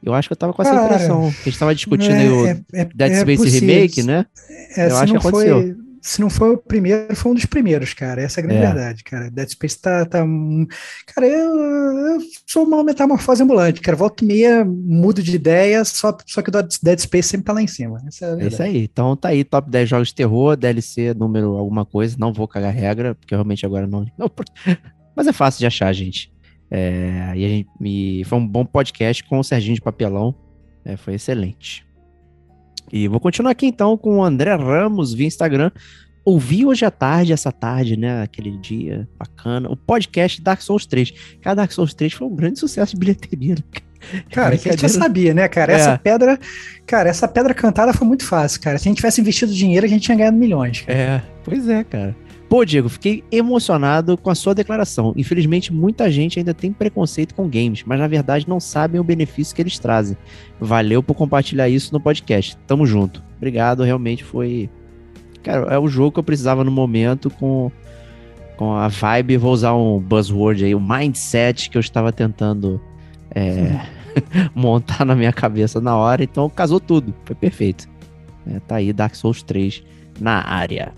Eu 0.00 0.14
acho 0.14 0.28
que 0.28 0.32
eu 0.32 0.36
tava 0.36 0.52
com 0.52 0.62
essa 0.62 0.70
Cara, 0.70 0.84
impressão. 0.94 1.22
Que 1.32 1.40
a 1.40 1.44
gente 1.50 1.58
tava 1.58 1.74
discutindo 1.74 2.12
aí 2.14 2.28
o 2.28 2.46
é, 2.46 2.60
é- 2.72 2.84
Dead 2.84 3.12
é 3.12 3.20
Space 3.20 3.42
possível. 3.42 3.68
Remake, 3.68 4.02
né? 4.04 4.26
É, 4.76 4.90
Eu 4.90 4.96
acho 4.98 5.14
que 5.14 5.20
foi, 5.20 5.48
aconteceu. 5.48 5.81
Se 6.02 6.20
não 6.20 6.28
foi 6.28 6.50
o 6.50 6.58
primeiro, 6.58 7.14
foi 7.14 7.30
um 7.30 7.34
dos 7.34 7.46
primeiros, 7.46 7.94
cara. 7.94 8.20
Essa 8.20 8.40
é 8.40 8.42
a 8.42 8.46
grande 8.46 8.62
É. 8.62 8.66
verdade, 8.66 9.04
cara. 9.04 9.30
Dead 9.30 9.48
Space 9.48 9.80
tá. 9.80 10.04
tá 10.04 10.24
um- 10.24 10.66
Cara, 11.14 11.26
eu, 11.28 11.56
eu 11.56 12.18
sou 12.46 12.64
uma 12.66 12.82
metamorfose 12.82 13.42
ambulante, 13.42 13.80
cara. 13.80 13.96
Volta 13.96 14.24
e 14.24 14.26
meia, 14.26 14.64
mudo 14.64 15.22
de 15.22 15.34
ideia, 15.36 15.84
só, 15.84 16.14
só 16.26 16.42
que 16.42 16.50
o 16.50 16.52
Dead 16.82 16.98
Space 16.98 17.28
sempre 17.28 17.44
tá 17.46 17.52
lá 17.52 17.62
em 17.62 17.66
cima. 17.68 18.02
Essa 18.06 18.26
é 18.38 18.44
É 18.44 18.48
isso 18.48 18.62
aí. 18.62 18.82
Então 18.82 19.16
tá 19.16 19.28
aí, 19.28 19.44
top 19.44 19.70
10 19.70 19.88
jogos 19.88 20.08
de 20.08 20.14
terror, 20.16 20.56
DLC, 20.56 21.14
número 21.14 21.56
alguma 21.56 21.86
coisa. 21.86 22.16
Não 22.18 22.32
vou 22.32 22.48
cagar 22.48 22.74
regra, 22.74 23.14
porque 23.14 23.34
realmente 23.34 23.64
agora 23.64 23.86
não. 23.86 24.04
não- 24.18 24.30
Mas 25.14 25.26
é 25.28 25.32
fácil 25.32 25.60
de 25.60 25.66
achar, 25.66 25.92
gente. 25.92 26.32
É, 26.70 27.32
e 27.36 27.48
gente 27.48 27.68
e 27.82 28.22
foi 28.24 28.38
um 28.38 28.46
bom 28.48 28.64
podcast 28.64 29.22
com 29.24 29.38
o 29.38 29.44
Serginho 29.44 29.74
de 29.76 29.80
Papelão. 29.80 30.34
É, 30.84 30.96
foi 30.96 31.14
excelente. 31.14 31.86
E 32.92 33.08
vou 33.08 33.18
continuar 33.18 33.52
aqui 33.52 33.66
então 33.66 33.96
com 33.96 34.18
o 34.18 34.24
André 34.24 34.54
Ramos 34.54 35.14
via 35.14 35.26
Instagram. 35.26 35.70
Ouvi 36.24 36.64
hoje 36.64 36.84
à 36.84 36.90
tarde, 36.90 37.32
essa 37.32 37.50
tarde, 37.50 37.96
né? 37.96 38.22
Aquele 38.22 38.56
dia 38.58 39.08
bacana, 39.18 39.68
o 39.68 39.76
podcast 39.76 40.40
Dark 40.40 40.60
Souls 40.60 40.86
3. 40.86 41.12
Cara, 41.40 41.56
Dark 41.56 41.72
Souls 41.72 41.94
3 41.94 42.12
foi 42.12 42.28
um 42.28 42.36
grande 42.36 42.60
sucesso 42.60 42.92
de 42.92 43.00
bilheteria. 43.00 43.56
né? 43.56 43.82
Cara, 44.30 44.56
que 44.56 44.68
a 44.70 44.72
gente 44.72 44.82
já 44.82 44.88
sabia, 44.88 45.34
né, 45.34 45.48
cara? 45.48 45.72
É. 45.72 45.76
Essa 45.76 45.98
pedra. 45.98 46.38
Cara, 46.86 47.08
essa 47.08 47.26
pedra 47.26 47.54
cantada 47.54 47.92
foi 47.92 48.06
muito 48.06 48.24
fácil, 48.24 48.60
cara. 48.60 48.78
Se 48.78 48.86
a 48.86 48.90
gente 48.90 48.98
tivesse 48.98 49.20
investido 49.20 49.52
dinheiro, 49.52 49.84
a 49.86 49.88
gente 49.88 50.02
tinha 50.02 50.16
ganhado 50.16 50.36
milhões. 50.36 50.82
cara. 50.82 50.98
É, 50.98 51.22
pois 51.42 51.68
é, 51.68 51.82
cara. 51.82 52.14
Pô, 52.52 52.66
Diego, 52.66 52.90
fiquei 52.90 53.24
emocionado 53.32 54.14
com 54.18 54.28
a 54.28 54.34
sua 54.34 54.54
declaração. 54.54 55.14
Infelizmente, 55.16 55.72
muita 55.72 56.10
gente 56.10 56.38
ainda 56.38 56.52
tem 56.52 56.70
preconceito 56.70 57.34
com 57.34 57.48
games, 57.48 57.82
mas 57.86 57.98
na 57.98 58.06
verdade 58.06 58.46
não 58.46 58.60
sabem 58.60 59.00
o 59.00 59.04
benefício 59.04 59.56
que 59.56 59.62
eles 59.62 59.78
trazem. 59.78 60.18
Valeu 60.60 61.02
por 61.02 61.14
compartilhar 61.14 61.70
isso 61.70 61.94
no 61.94 61.98
podcast. 61.98 62.58
Tamo 62.66 62.84
junto. 62.84 63.24
Obrigado, 63.38 63.82
realmente 63.82 64.22
foi. 64.22 64.68
Cara, 65.42 65.72
é 65.72 65.78
o 65.78 65.88
jogo 65.88 66.12
que 66.12 66.18
eu 66.18 66.22
precisava 66.22 66.62
no 66.62 66.70
momento 66.70 67.30
com, 67.30 67.72
com 68.58 68.74
a 68.74 68.88
vibe. 68.88 69.38
Vou 69.38 69.54
usar 69.54 69.72
um 69.72 69.98
buzzword 69.98 70.66
aí, 70.66 70.74
o 70.74 70.80
mindset 70.80 71.70
que 71.70 71.78
eu 71.78 71.80
estava 71.80 72.12
tentando 72.12 72.78
é, 73.34 73.80
montar 74.54 75.06
na 75.06 75.14
minha 75.14 75.32
cabeça 75.32 75.80
na 75.80 75.96
hora. 75.96 76.22
Então 76.22 76.50
casou 76.50 76.78
tudo. 76.78 77.14
Foi 77.24 77.34
perfeito. 77.34 77.88
É, 78.46 78.60
tá 78.60 78.74
aí, 78.74 78.92
Dark 78.92 79.14
Souls 79.14 79.42
3 79.42 79.82
na 80.20 80.46
área. 80.46 80.92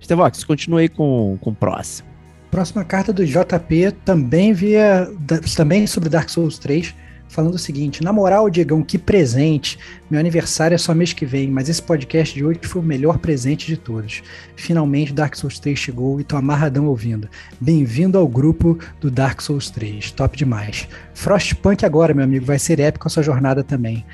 Stevox, 0.00 0.44
continue 0.44 0.82
aí 0.82 0.88
com, 0.88 1.38
com 1.40 1.50
o 1.50 1.54
próximo. 1.54 2.08
Próxima 2.50 2.84
carta 2.84 3.12
do 3.12 3.24
JP, 3.24 3.92
também 4.04 4.52
via. 4.52 5.08
também 5.56 5.86
sobre 5.86 6.08
Dark 6.08 6.28
Souls 6.28 6.58
3, 6.58 6.94
falando 7.30 7.54
o 7.54 7.58
seguinte: 7.58 8.02
na 8.02 8.12
moral, 8.12 8.50
Diegão, 8.50 8.82
que 8.82 8.98
presente. 8.98 9.78
Meu 10.10 10.18
aniversário 10.18 10.74
é 10.74 10.78
só 10.78 10.92
mês 10.92 11.12
que 11.12 11.24
vem, 11.24 11.48
mas 11.48 11.68
esse 11.68 11.80
podcast 11.80 12.34
de 12.34 12.44
hoje 12.44 12.58
foi 12.62 12.82
o 12.82 12.84
melhor 12.84 13.18
presente 13.18 13.66
de 13.66 13.76
todos. 13.76 14.22
Finalmente 14.56 15.12
Dark 15.12 15.36
Souls 15.36 15.58
3 15.58 15.78
chegou 15.78 16.20
e 16.20 16.24
tô 16.24 16.36
amarradão 16.36 16.86
ouvindo. 16.86 17.28
Bem-vindo 17.60 18.18
ao 18.18 18.26
grupo 18.26 18.78
do 19.00 19.10
Dark 19.10 19.40
Souls 19.40 19.70
3. 19.70 20.10
Top 20.10 20.36
demais. 20.36 20.88
Frostpunk 21.14 21.84
agora, 21.84 22.12
meu 22.12 22.24
amigo, 22.24 22.44
vai 22.44 22.58
ser 22.58 22.80
épico 22.80 23.06
a 23.06 23.10
sua 23.10 23.22
jornada 23.22 23.62
também. 23.62 24.04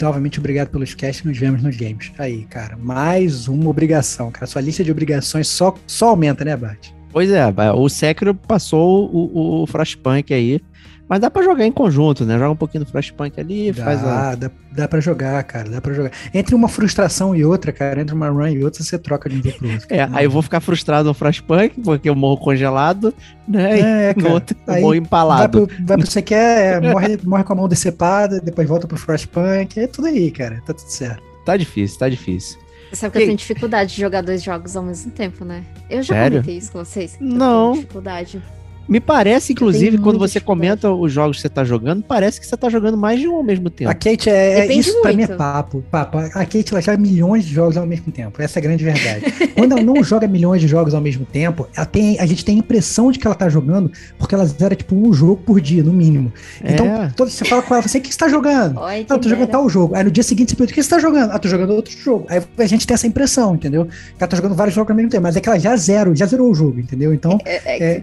Novamente, 0.00 0.38
obrigado 0.38 0.68
pelos 0.68 0.94
casts, 0.94 1.24
nos 1.24 1.38
vemos 1.38 1.62
nos 1.62 1.76
games. 1.76 2.12
Aí, 2.18 2.44
cara, 2.44 2.76
mais 2.76 3.48
uma 3.48 3.70
obrigação, 3.70 4.30
cara. 4.30 4.46
Sua 4.46 4.60
lista 4.60 4.84
de 4.84 4.92
obrigações 4.92 5.48
só, 5.48 5.74
só 5.86 6.10
aumenta, 6.10 6.44
né, 6.44 6.56
Bart? 6.56 6.90
Pois 7.10 7.30
é, 7.30 7.42
o 7.74 7.88
Sekiro 7.88 8.34
passou 8.34 9.10
o, 9.10 9.62
o 9.62 9.66
Frostpunk 9.66 10.34
aí. 10.34 10.60
Mas 11.08 11.20
dá 11.20 11.30
pra 11.30 11.42
jogar 11.42 11.64
em 11.64 11.72
conjunto, 11.72 12.24
né? 12.26 12.34
Joga 12.38 12.50
um 12.50 12.56
pouquinho 12.56 12.84
do 12.84 12.90
Frostpunk 12.90 13.40
ali, 13.40 13.72
faz 13.72 14.04
a. 14.04 14.04
Dá, 14.04 14.34
dá, 14.34 14.50
dá 14.72 14.88
pra 14.88 15.00
jogar, 15.00 15.42
cara, 15.44 15.68
dá 15.70 15.80
pra 15.80 15.94
jogar. 15.94 16.10
Entre 16.34 16.54
uma 16.54 16.68
frustração 16.68 17.34
e 17.34 17.44
outra, 17.44 17.72
cara, 17.72 18.00
entre 18.02 18.14
uma 18.14 18.28
run 18.28 18.48
e 18.48 18.62
outra, 18.62 18.82
você 18.84 18.98
troca 18.98 19.28
de 19.30 19.36
um 19.36 19.40
dia 19.40 19.52
pro 19.52 19.70
outro. 19.72 19.86
É, 19.88 20.06
aí 20.12 20.24
eu 20.26 20.30
vou 20.30 20.42
ficar 20.42 20.60
frustrado 20.60 21.08
no 21.08 21.14
Frostpunk, 21.14 21.80
porque 21.80 22.10
eu 22.10 22.14
morro 22.14 22.36
congelado, 22.38 23.14
né? 23.48 24.08
É, 24.08 24.10
e 24.10 24.14
cara. 24.14 24.34
outro 24.34 24.56
eu 24.66 24.74
Aí 24.74 24.80
morro 24.82 24.90
Vai 24.92 24.98
empalado. 24.98 25.66
pro, 25.66 25.76
vai 25.86 25.96
pro 25.96 26.06
que 26.06 26.12
você 26.12 26.20
quer, 26.20 26.82
é, 26.84 26.92
morre, 26.92 27.18
morre 27.24 27.44
com 27.44 27.52
a 27.54 27.56
mão 27.56 27.68
decepada, 27.68 28.38
depois 28.40 28.68
volta 28.68 28.86
pro 28.86 28.98
Frostpunk, 28.98 29.80
é 29.80 29.86
tudo 29.86 30.08
aí, 30.08 30.30
cara, 30.30 30.62
tá 30.66 30.74
tudo 30.74 30.88
certo. 30.90 31.22
Tá 31.46 31.56
difícil, 31.56 31.98
tá 31.98 32.08
difícil. 32.08 32.58
Você 32.90 32.96
sabe 32.96 33.12
que 33.12 33.18
E 33.18 33.22
eu 33.22 33.26
tenho 33.26 33.38
dificuldade 33.38 33.94
de 33.94 34.00
jogar 34.00 34.22
dois 34.22 34.42
jogos 34.42 34.76
ao 34.76 34.82
mesmo 34.82 35.10
tempo, 35.10 35.44
né? 35.44 35.62
Eu 35.88 36.02
já 36.02 36.14
Sério? 36.14 36.38
comentei 36.38 36.56
isso 36.58 36.72
com 36.72 36.84
vocês. 36.84 37.16
Eu 37.20 37.26
Não. 37.26 37.72
tenho 37.72 37.82
dificuldade. 37.82 38.42
Me 38.88 39.00
parece, 39.00 39.52
inclusive, 39.52 39.98
quando 39.98 40.18
você 40.18 40.40
comenta 40.40 40.90
os 40.90 41.12
jogos 41.12 41.36
que 41.36 41.42
você 41.42 41.48
tá 41.50 41.62
jogando, 41.62 42.02
parece 42.02 42.40
que 42.40 42.46
você 42.46 42.56
tá 42.56 42.70
jogando 42.70 42.96
mais 42.96 43.20
de 43.20 43.28
um 43.28 43.34
ao 43.36 43.42
mesmo 43.42 43.68
tempo. 43.68 43.90
A 43.90 43.94
Kate 43.94 44.30
é, 44.30 44.58
é 44.58 44.60
Depende 44.62 44.80
isso 44.88 45.02
pra 45.02 45.12
mim 45.12 45.22
é 45.24 45.26
muito. 45.26 45.36
papo, 45.36 45.84
papo. 45.90 46.16
A 46.18 46.30
Kate 46.46 46.64
ela 46.72 46.80
joga 46.80 46.96
milhões 46.96 47.44
de 47.44 47.52
jogos 47.52 47.76
ao 47.76 47.86
mesmo 47.86 48.10
tempo. 48.10 48.40
Essa 48.40 48.58
é 48.58 48.60
a 48.60 48.62
grande 48.62 48.82
verdade. 48.82 49.24
Quando 49.54 49.72
ela 49.72 49.82
não 49.82 50.02
joga 50.02 50.26
milhões 50.26 50.62
de 50.62 50.68
jogos 50.68 50.94
ao 50.94 51.02
mesmo 51.02 51.26
tempo, 51.26 51.68
ela 51.76 51.84
tem, 51.84 52.18
a 52.18 52.24
gente 52.24 52.42
tem 52.44 52.56
a 52.56 52.58
impressão 52.60 53.12
de 53.12 53.18
que 53.18 53.26
ela 53.26 53.36
tá 53.36 53.48
jogando, 53.50 53.92
porque 54.18 54.34
ela 54.34 54.46
zera 54.46 54.74
tipo 54.74 54.94
um 54.96 55.12
jogo 55.12 55.36
por 55.44 55.60
dia, 55.60 55.82
no 55.82 55.92
mínimo. 55.92 56.32
Então, 56.64 56.86
É. 56.86 57.12
todo, 57.14 57.30
você 57.30 57.44
fala 57.44 57.60
com 57.60 57.74
ela, 57.74 57.82
você, 57.86 57.98
o 57.98 58.00
que 58.00 58.10
você 58.10 58.18
tá 58.18 58.28
jogando? 58.28 58.78
Olha, 58.78 59.04
Ah, 59.08 59.14
eu 59.14 59.18
tô 59.18 59.28
jogando 59.28 59.48
tal 59.48 59.68
jogo. 59.68 59.94
Aí 59.94 60.02
no 60.02 60.10
dia 60.10 60.22
seguinte 60.24 60.50
você 60.50 60.56
pergunta, 60.56 60.72
o 60.72 60.74
que 60.74 60.82
você 60.82 60.88
tá 60.88 60.98
jogando? 60.98 61.30
Ah, 61.32 61.38
tô 61.38 61.46
jogando 61.48 61.70
outro 61.74 61.92
jogo. 61.92 62.24
Aí 62.30 62.40
a 62.56 62.66
gente 62.66 62.86
tem 62.86 62.94
essa 62.94 63.06
impressão, 63.06 63.54
entendeu? 63.54 63.84
Que 63.84 63.92
ela 64.24 64.28
tá 64.28 64.36
jogando 64.36 64.54
vários 64.54 64.74
jogos 64.74 64.90
ao 64.90 64.96
mesmo 64.96 65.10
tempo, 65.10 65.22
mas 65.24 65.36
é 65.36 65.40
que 65.40 65.48
ela 65.48 65.58
já 65.58 65.76
zero, 65.76 66.16
já 66.16 66.24
zerou 66.24 66.50
o 66.50 66.54
jogo, 66.54 66.80
entendeu? 66.80 67.12
Então, 67.12 67.38
É- 67.44 67.60
é 67.76 67.92
É. 67.96 68.02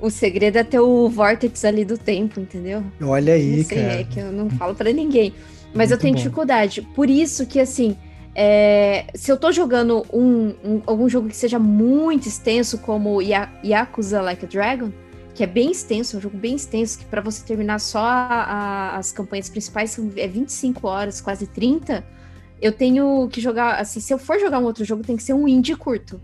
O 0.00 0.10
segredo 0.10 0.56
é 0.56 0.64
ter 0.64 0.80
o 0.80 1.08
vortex 1.08 1.64
ali 1.64 1.84
do 1.84 1.98
tempo, 1.98 2.40
entendeu? 2.40 2.82
olha 3.02 3.34
aí, 3.34 3.56
não 3.58 3.64
sei, 3.64 3.78
cara. 3.78 3.92
é 4.00 4.04
que 4.04 4.18
eu 4.20 4.32
não 4.32 4.48
falo 4.50 4.74
pra 4.74 4.92
ninguém. 4.92 5.34
Mas 5.74 5.90
eu 5.90 5.94
Muito 5.96 6.02
tenho 6.02 6.14
bom. 6.14 6.18
dificuldade. 6.18 6.82
Por 6.94 7.08
isso 7.10 7.46
que, 7.46 7.60
assim, 7.60 7.96
é, 8.34 9.06
se 9.14 9.30
eu 9.30 9.36
tô 9.36 9.52
jogando 9.52 10.04
um, 10.12 10.54
um- 10.64 10.82
algum 10.86 11.08
jogo 11.08 11.28
que 11.28 11.36
seja 11.36 11.58
muito 11.58 12.26
extenso, 12.26 12.78
como 12.78 13.20
Ya- 13.20 13.52
Yakuza 13.64 14.20
Like 14.22 14.44
a 14.46 14.48
Dragon, 14.48 14.90
que 15.34 15.44
é 15.44 15.46
bem 15.46 15.70
extenso, 15.70 16.16
é 16.16 16.18
um 16.18 16.22
jogo 16.22 16.36
bem 16.36 16.56
extenso, 16.56 16.98
que 16.98 17.04
pra 17.04 17.20
você 17.20 17.44
terminar 17.44 17.78
só 17.78 17.98
a- 18.00 18.44
a- 18.44 18.96
as 18.96 19.12
campanhas 19.12 19.48
principais 19.48 19.90
são, 19.90 20.10
é 20.16 20.26
25 20.26 20.88
horas, 20.88 21.20
quase 21.20 21.46
30, 21.46 22.04
eu 22.60 22.72
tenho 22.72 23.28
que 23.30 23.40
jogar, 23.40 23.76
assim, 23.80 24.00
se 24.00 24.12
eu 24.12 24.18
for 24.18 24.38
jogar 24.40 24.58
um 24.58 24.64
outro 24.64 24.84
jogo, 24.84 25.02
tem 25.04 25.16
que 25.16 25.22
ser 25.22 25.34
um 25.34 25.46
indie 25.46 25.76
curto. 25.76 26.20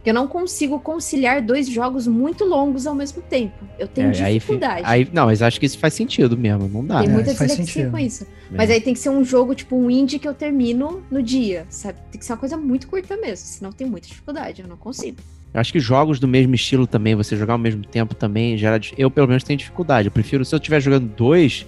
Porque 0.00 0.08
eu 0.08 0.14
não 0.14 0.26
consigo 0.26 0.80
conciliar 0.80 1.42
dois 1.42 1.68
jogos 1.68 2.06
muito 2.06 2.42
longos 2.46 2.86
ao 2.86 2.94
mesmo 2.94 3.20
tempo. 3.20 3.52
Eu 3.78 3.86
tenho 3.86 4.06
É, 4.08 4.22
aí, 4.22 4.32
fi- 4.34 4.38
dificuldade. 4.38 4.82
aí, 4.86 5.06
não, 5.12 5.26
mas 5.26 5.42
acho 5.42 5.60
que 5.60 5.66
isso 5.66 5.78
faz 5.78 5.92
sentido 5.92 6.38
mesmo, 6.38 6.66
não 6.68 6.82
dá. 6.82 7.00
Tem 7.00 7.10
É, 7.10 7.12
muita 7.12 7.34
faz 7.34 7.50
dislexia 7.50 7.66
sentido. 7.82 7.90
com 7.90 7.98
isso. 7.98 8.24
É. 8.24 8.56
Mas 8.56 8.70
aí 8.70 8.80
tem 8.80 8.94
que 8.94 8.98
ser 8.98 9.10
um 9.10 9.22
jogo, 9.22 9.54
tipo 9.54 9.76
um 9.76 9.90
indie 9.90 10.18
que 10.18 10.26
eu 10.26 10.32
termino 10.32 11.02
no 11.10 11.22
dia, 11.22 11.66
sabe? 11.68 11.98
Tem 12.10 12.18
que 12.18 12.24
ser 12.24 12.32
uma 12.32 12.38
coisa 12.38 12.56
muito 12.56 12.88
curta 12.88 13.14
mesmo, 13.18 13.44
senão 13.46 13.70
tem 13.72 13.86
muita 13.86 14.08
dificuldade, 14.08 14.62
eu 14.62 14.68
não 14.68 14.76
consigo. 14.78 15.18
Eu 15.52 15.60
acho 15.60 15.70
que 15.70 15.78
jogos 15.78 16.18
do 16.18 16.26
mesmo 16.26 16.54
estilo 16.54 16.86
também, 16.86 17.14
você 17.14 17.36
jogar 17.36 17.52
ao 17.52 17.58
mesmo 17.58 17.84
tempo 17.84 18.14
também, 18.14 18.56
gera. 18.56 18.80
Eu, 18.96 19.10
pelo 19.10 19.28
menos, 19.28 19.44
tenho 19.44 19.58
dificuldade. 19.58 20.08
Eu 20.08 20.12
prefiro, 20.12 20.46
se 20.46 20.54
eu 20.54 20.56
estiver 20.58 20.80
jogando 20.80 21.08
dois, 21.14 21.66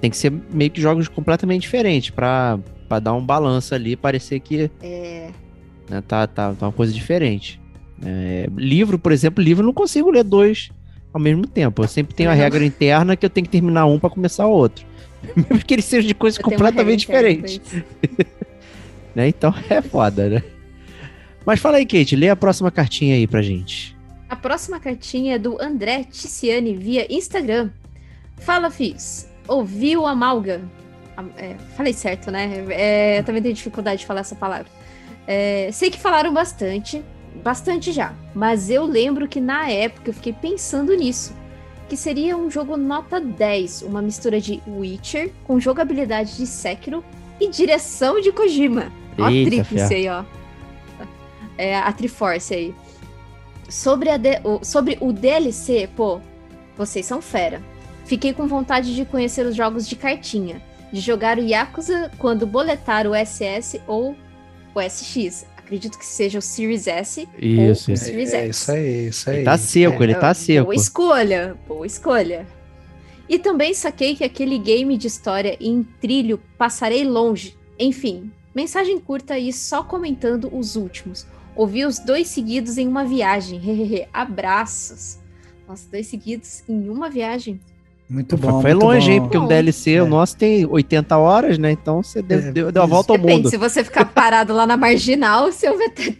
tem 0.00 0.10
que 0.10 0.16
ser 0.16 0.32
meio 0.50 0.70
que 0.70 0.80
jogos 0.80 1.06
completamente 1.06 1.60
diferentes, 1.62 2.08
pra, 2.08 2.58
pra 2.88 2.98
dar 2.98 3.12
um 3.12 3.22
balanço 3.22 3.74
ali, 3.74 3.94
parecer 3.94 4.40
que 4.40 4.70
É, 4.82 5.28
né, 5.90 6.00
tá, 6.08 6.26
tá, 6.26 6.54
tá 6.54 6.66
uma 6.66 6.72
coisa 6.72 6.90
diferente. 6.90 7.60
É, 8.04 8.46
livro, 8.56 8.98
por 8.98 9.12
exemplo, 9.12 9.42
livro 9.42 9.62
eu 9.62 9.66
não 9.66 9.72
consigo 9.72 10.10
ler 10.10 10.24
dois 10.24 10.70
ao 11.12 11.20
mesmo 11.20 11.46
tempo. 11.46 11.82
Eu 11.82 11.88
sempre 11.88 12.14
tenho 12.14 12.30
a 12.30 12.34
Não. 12.34 12.40
regra 12.40 12.64
interna 12.64 13.16
que 13.16 13.24
eu 13.24 13.30
tenho 13.30 13.44
que 13.46 13.50
terminar 13.52 13.86
um 13.86 13.98
pra 13.98 14.10
começar 14.10 14.46
o 14.46 14.50
outro. 14.50 14.84
Mesmo 15.36 15.64
que 15.64 15.74
eles 15.74 15.84
sejam 15.86 16.06
de 16.08 16.14
coisas 16.14 16.38
eu 16.38 16.44
completamente 16.44 17.00
diferentes. 17.00 17.60
Né? 19.14 19.28
Então 19.28 19.54
é 19.70 19.80
foda, 19.80 20.28
né? 20.28 20.42
Mas 21.46 21.60
fala 21.60 21.76
aí, 21.76 21.86
Kate, 21.86 22.16
lê 22.16 22.28
a 22.28 22.34
próxima 22.34 22.68
cartinha 22.70 23.14
aí 23.14 23.28
pra 23.28 23.42
gente. 23.42 23.96
A 24.28 24.34
próxima 24.34 24.80
cartinha 24.80 25.36
é 25.36 25.38
do 25.38 25.56
André 25.62 26.02
Ticiani 26.10 26.74
via 26.74 27.06
Instagram. 27.08 27.70
Fala, 28.38 28.70
Fis. 28.72 29.30
Ouviu 29.46 30.02
o 30.02 30.06
Amalga? 30.08 30.62
Am- 31.16 31.30
é, 31.36 31.54
falei 31.76 31.92
certo, 31.92 32.32
né? 32.32 32.64
É, 32.70 33.20
eu 33.20 33.24
também 33.24 33.40
tenho 33.40 33.54
dificuldade 33.54 34.00
de 34.00 34.06
falar 34.06 34.22
essa 34.22 34.34
palavra. 34.34 34.66
É, 35.28 35.70
sei 35.72 35.90
que 35.90 35.98
falaram 36.00 36.34
bastante, 36.34 37.00
bastante 37.42 37.92
já, 37.92 38.12
mas 38.34 38.70
eu 38.70 38.84
lembro 38.84 39.26
que 39.28 39.40
na 39.40 39.68
época 39.70 40.10
eu 40.10 40.14
fiquei 40.14 40.32
pensando 40.32 40.94
nisso. 40.94 41.34
Que 41.88 41.96
seria 41.96 42.36
um 42.36 42.50
jogo 42.50 42.76
nota 42.76 43.20
10, 43.20 43.82
uma 43.82 44.00
mistura 44.00 44.40
de 44.40 44.62
Witcher 44.66 45.30
com 45.44 45.60
jogabilidade 45.60 46.36
de 46.36 46.46
Sekiro 46.46 47.04
e 47.40 47.48
direção 47.48 48.20
de 48.20 48.32
Kojima. 48.32 48.90
Ó 49.18 49.24
a 49.24 49.30
tríplice 49.50 49.94
aí, 49.94 50.08
ó. 50.08 50.24
É 51.58 51.76
a 51.76 51.92
Triforce 51.92 52.54
aí. 52.54 52.74
Sobre, 53.68 54.08
a 54.10 54.16
D- 54.16 54.40
o, 54.44 54.64
sobre 54.64 54.96
o 55.00 55.12
DLC, 55.12 55.88
pô, 55.94 56.20
vocês 56.76 57.04
são 57.06 57.20
fera. 57.20 57.62
Fiquei 58.04 58.32
com 58.32 58.46
vontade 58.46 58.94
de 58.94 59.04
conhecer 59.04 59.46
os 59.46 59.54
jogos 59.54 59.86
de 59.88 59.94
cartinha, 59.96 60.60
de 60.92 61.00
jogar 61.00 61.38
o 61.38 61.42
Yakuza 61.42 62.10
quando 62.18 62.46
boletar 62.46 63.06
o 63.06 63.12
SS 63.14 63.80
ou 63.86 64.16
o 64.74 64.80
SX. 64.80 65.46
Acredito 65.64 65.98
que 65.98 66.04
seja 66.04 66.38
o 66.38 66.42
Series 66.42 66.86
S 66.86 67.26
Isso, 67.38 67.60
ou 67.60 67.68
o 67.68 67.70
isso. 67.72 67.96
Series 67.96 68.32
É 68.34 68.46
X. 68.46 68.56
isso 68.56 68.70
aí, 68.72 69.06
isso 69.08 69.30
aí. 69.30 69.36
Ele 69.36 69.44
tá 69.46 69.56
seco, 69.58 70.02
ele 70.04 70.14
tá 70.14 70.30
É, 70.30 70.34
seco. 70.34 70.64
Boa 70.64 70.74
escolha, 70.74 71.56
boa 71.66 71.86
escolha. 71.86 72.46
E 73.26 73.38
também 73.38 73.72
saquei 73.72 74.14
que 74.14 74.22
aquele 74.22 74.58
game 74.58 74.96
de 74.98 75.06
história 75.06 75.56
em 75.58 75.82
trilho 76.00 76.38
passarei 76.58 77.02
longe. 77.04 77.56
Enfim, 77.78 78.30
mensagem 78.54 79.00
curta 79.00 79.38
e 79.38 79.52
só 79.54 79.82
comentando 79.82 80.54
os 80.54 80.76
últimos. 80.76 81.26
Ouvi 81.56 81.86
os 81.86 81.98
dois 81.98 82.28
seguidos 82.28 82.76
em 82.76 82.86
uma 82.86 83.04
viagem. 83.04 83.58
Hehehe. 83.58 84.06
Abraços. 84.12 85.18
Nossa, 85.66 85.88
dois 85.90 86.06
seguidos 86.06 86.62
em 86.68 86.90
uma 86.90 87.08
viagem. 87.08 87.58
Muito 88.08 88.36
Foi, 88.36 88.50
bom. 88.52 88.60
foi 88.60 88.70
muito 88.74 88.84
longe, 88.84 89.06
bom. 89.06 89.12
hein? 89.14 89.20
Porque 89.22 89.38
um 89.38 89.42
Bom. 89.42 89.48
DLC, 89.48 90.00
o 90.00 90.04
É. 90.04 90.08
nosso 90.08 90.36
tem 90.36 90.66
80 90.66 91.16
horas, 91.16 91.58
né? 91.58 91.70
Então 91.72 92.02
você 92.02 92.20
deu, 92.20 92.38
É, 92.38 92.52
deu, 92.52 92.70
deu 92.72 92.82
a 92.82 92.86
volta 92.86 93.12
ao 93.12 93.18
Depende, 93.18 93.36
mundo. 93.44 93.50
se 93.50 93.56
você 93.56 93.82
ficar 93.82 94.04
parado 94.04 94.52
lá 94.52 94.66
na 94.66 94.76
marginal, 94.76 95.50
você 95.50 95.70
vai 95.72 95.88
ter. 95.88 96.14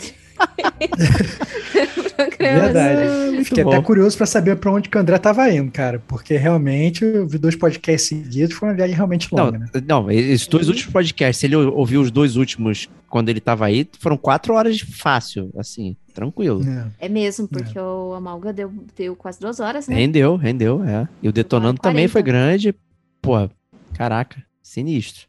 Verdade. 2.38 3.02
Ah, 3.08 3.30
muito 3.32 3.44
Fiquei 3.44 3.64
bom. 3.64 3.72
até 3.72 3.82
curioso 3.82 4.16
pra 4.16 4.26
saber 4.26 4.56
pra 4.56 4.72
onde 4.72 4.88
que 4.88 4.96
o 4.96 5.00
André 5.00 5.18
tava 5.18 5.50
indo, 5.50 5.70
cara. 5.70 5.98
Porque 6.06 6.36
realmente 6.36 7.04
eu 7.04 7.26
vi 7.26 7.38
dois 7.38 7.56
podcasts 7.56 8.08
seguidos, 8.08 8.54
foi 8.56 8.68
uma 8.68 8.74
viagem 8.74 8.94
realmente 8.94 9.32
Não, 9.32 9.44
longa, 9.46 9.58
né? 9.58 9.66
não, 9.86 10.10
esses 10.10 10.46
dois 10.46 10.68
últimos 10.68 10.92
podcasts, 10.92 11.40
se 11.40 11.46
ele 11.46 11.56
ouviu 11.56 12.00
os 12.00 12.10
dois 12.10 12.36
últimos 12.36 12.88
quando 13.08 13.28
ele 13.28 13.40
tava 13.40 13.66
aí, 13.66 13.88
foram 14.00 14.16
quatro 14.16 14.54
horas 14.54 14.76
de 14.76 14.84
fácil, 14.84 15.50
assim, 15.56 15.96
tranquilo. 16.12 16.62
É. 17.00 17.06
É 17.06 17.08
mesmo, 17.08 17.46
porque 17.46 17.78
o 17.78 18.12
Amalga 18.14 18.52
deu, 18.52 18.72
deu 18.96 19.14
quase 19.14 19.38
duas 19.38 19.60
horas, 19.60 19.86
né? 19.86 19.94
Rendeu, 19.94 20.34
rendeu, 20.36 20.82
é. 20.84 21.08
E 21.22 21.28
o 21.28 21.32
Detonando 21.32 21.80
também 21.80 22.08
foi 22.08 22.22
40. 22.22 22.24
grande. 22.24 22.74
Pô, 23.22 23.48
caraca, 23.94 24.42
sinistro. 24.62 25.26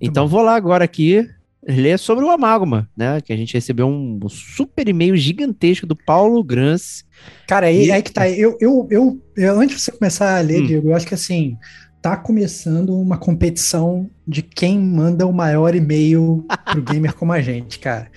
Então 0.00 0.28
vou 0.28 0.42
lá 0.42 0.54
agora 0.54 0.84
aqui 0.84 1.28
ler 1.68 1.98
sobre 1.98 2.24
o 2.24 2.30
Amálgama, 2.30 2.88
né? 2.96 3.20
Que 3.20 3.32
a 3.32 3.36
gente 3.36 3.52
recebeu 3.54 3.86
um 3.86 4.18
super 4.28 4.88
e-mail 4.88 5.14
gigantesco 5.16 5.86
do 5.86 5.94
Paulo 5.94 6.42
Grance. 6.42 7.04
Cara, 7.46 7.66
aí, 7.66 7.86
E- 7.86 7.92
aí 7.92 8.02
que 8.02 8.10
tá. 8.12 8.28
Eu, 8.28 8.56
eu, 8.60 8.88
eu, 8.90 9.22
eu- 9.36 9.60
antes 9.60 9.76
de 9.76 9.82
você 9.82 9.92
começar 9.92 10.38
a 10.38 10.40
ler, 10.40 10.62
Hum. 10.62 10.66
Diego, 10.66 10.88
eu 10.90 10.96
acho 10.96 11.06
que 11.06 11.14
assim, 11.14 11.56
tá 12.00 12.16
começando 12.16 12.98
uma 12.98 13.18
competição 13.18 14.08
de 14.26 14.40
quem 14.42 14.78
manda 14.78 15.26
o 15.26 15.32
maior 15.32 15.74
e-mail 15.74 16.46
pro 16.64 16.82
gamer 16.82 17.12
como 17.14 17.32
a 17.32 17.40
gente, 17.42 17.78
cara. 17.78 18.10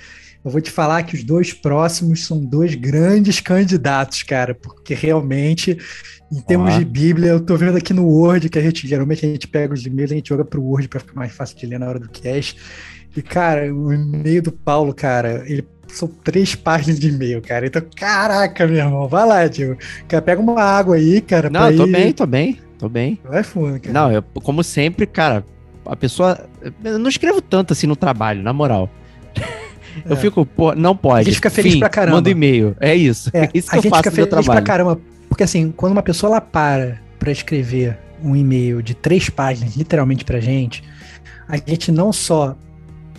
Eu 0.43 0.49
vou 0.49 0.59
te 0.61 0.71
falar 0.71 1.03
que 1.03 1.15
os 1.15 1.23
dois 1.23 1.53
próximos 1.53 2.25
são 2.25 2.43
dois 2.43 2.73
grandes 2.73 3.39
candidatos, 3.39 4.23
cara, 4.23 4.55
porque 4.55 4.95
realmente, 4.95 5.77
em 6.31 6.41
termos 6.41 6.73
de 6.73 6.83
Bíblia, 6.83 7.29
eu 7.29 7.39
tô 7.39 7.55
vendo 7.55 7.77
aqui 7.77 7.93
no 7.93 8.07
Word, 8.07 8.49
que 8.49 8.57
a 8.57 8.61
gente 8.61 8.87
geralmente 8.87 9.23
a 9.23 9.29
gente 9.29 9.47
pega 9.47 9.71
os 9.73 9.85
e-mails 9.85 10.09
e 10.09 10.13
a 10.13 10.17
gente 10.17 10.29
joga 10.29 10.43
pro 10.43 10.63
Word 10.63 10.87
para 10.87 10.99
ficar 10.99 11.13
mais 11.13 11.31
fácil 11.31 11.57
de 11.57 11.65
ler 11.67 11.77
na 11.79 11.87
hora 11.87 11.99
do 11.99 12.09
cast. 12.09 12.57
E, 13.15 13.21
cara, 13.21 13.73
o 13.73 13.91
e-mail 13.93 14.41
do 14.41 14.51
Paulo, 14.51 14.93
cara, 14.93 15.43
ele 15.45 15.65
são 15.87 16.07
três 16.07 16.55
páginas 16.55 16.99
de 16.99 17.09
e-mail, 17.09 17.41
cara. 17.41 17.65
Então, 17.67 17.81
caraca, 17.95 18.65
meu 18.65 18.77
irmão, 18.77 19.07
vai 19.07 19.27
lá, 19.27 19.49
tio. 19.49 19.77
Cara, 20.07 20.21
pega 20.21 20.41
uma 20.41 20.61
água 20.61 20.95
aí, 20.95 21.19
cara. 21.21 21.49
Não, 21.49 21.59
pra 21.61 21.71
eu 21.71 21.77
tô 21.77 21.85
ir- 21.87 21.91
bem, 21.91 22.13
tô 22.13 22.25
bem, 22.25 22.59
tô 22.77 22.89
bem. 22.89 23.19
Vai 23.23 23.43
fundo, 23.43 23.79
cara. 23.79 23.93
Não, 23.93 24.11
eu, 24.11 24.23
como 24.41 24.63
sempre, 24.63 25.05
cara, 25.05 25.43
a 25.85 25.95
pessoa. 25.95 26.39
Eu 26.83 26.97
não 26.97 27.09
escrevo 27.09 27.41
tanto 27.41 27.73
assim 27.73 27.85
no 27.87 27.95
trabalho, 27.95 28.41
na 28.41 28.53
moral. 28.53 28.89
Eu 30.05 30.13
É. 30.13 30.15
fico, 30.15 30.45
pô, 30.45 30.73
não 30.73 30.95
pode. 30.95 31.19
A 31.21 31.23
gente 31.23 31.35
fica 31.35 31.49
feliz 31.49 31.73
Fim, 31.73 31.79
pra 31.79 31.89
caramba. 31.89 32.15
Manda 32.17 32.29
e-mail. 32.29 32.77
É 32.79 32.95
isso. 32.95 33.29
É, 33.33 33.49
isso 33.53 33.69
que 33.69 33.75
a 33.75 33.79
eu 33.79 33.81
gente 33.81 33.89
faço 33.89 34.03
fica 34.03 34.11
feliz 34.15 34.29
pra 34.29 34.41
trabalho. 34.41 34.65
caramba. 34.65 35.01
Porque 35.27 35.43
assim, 35.43 35.69
quando 35.75 35.91
uma 35.91 36.01
pessoa 36.01 36.31
ela 36.31 36.39
para 36.41 36.97
pra 37.19 37.29
escrever 37.29 37.97
um 38.23 38.33
e-mail 38.33 38.81
de 38.81 38.93
três 38.95 39.29
páginas, 39.29 39.75
literalmente 39.75 40.23
pra 40.23 40.39
gente, 40.39 40.81
a 41.45 41.57
gente 41.57 41.91
não 41.91 42.13
só 42.13 42.55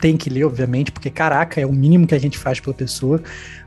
tem 0.03 0.17
que 0.17 0.29
ler, 0.29 0.45
obviamente, 0.45 0.91
porque 0.91 1.09
caraca, 1.09 1.61
é 1.61 1.65
o 1.65 1.73
mínimo 1.73 2.09
que 2.09 2.15
a 2.15 2.19
gente 2.19 2.37
faz 2.37 2.59
pela 2.59 2.75
pessoa. 2.75 3.23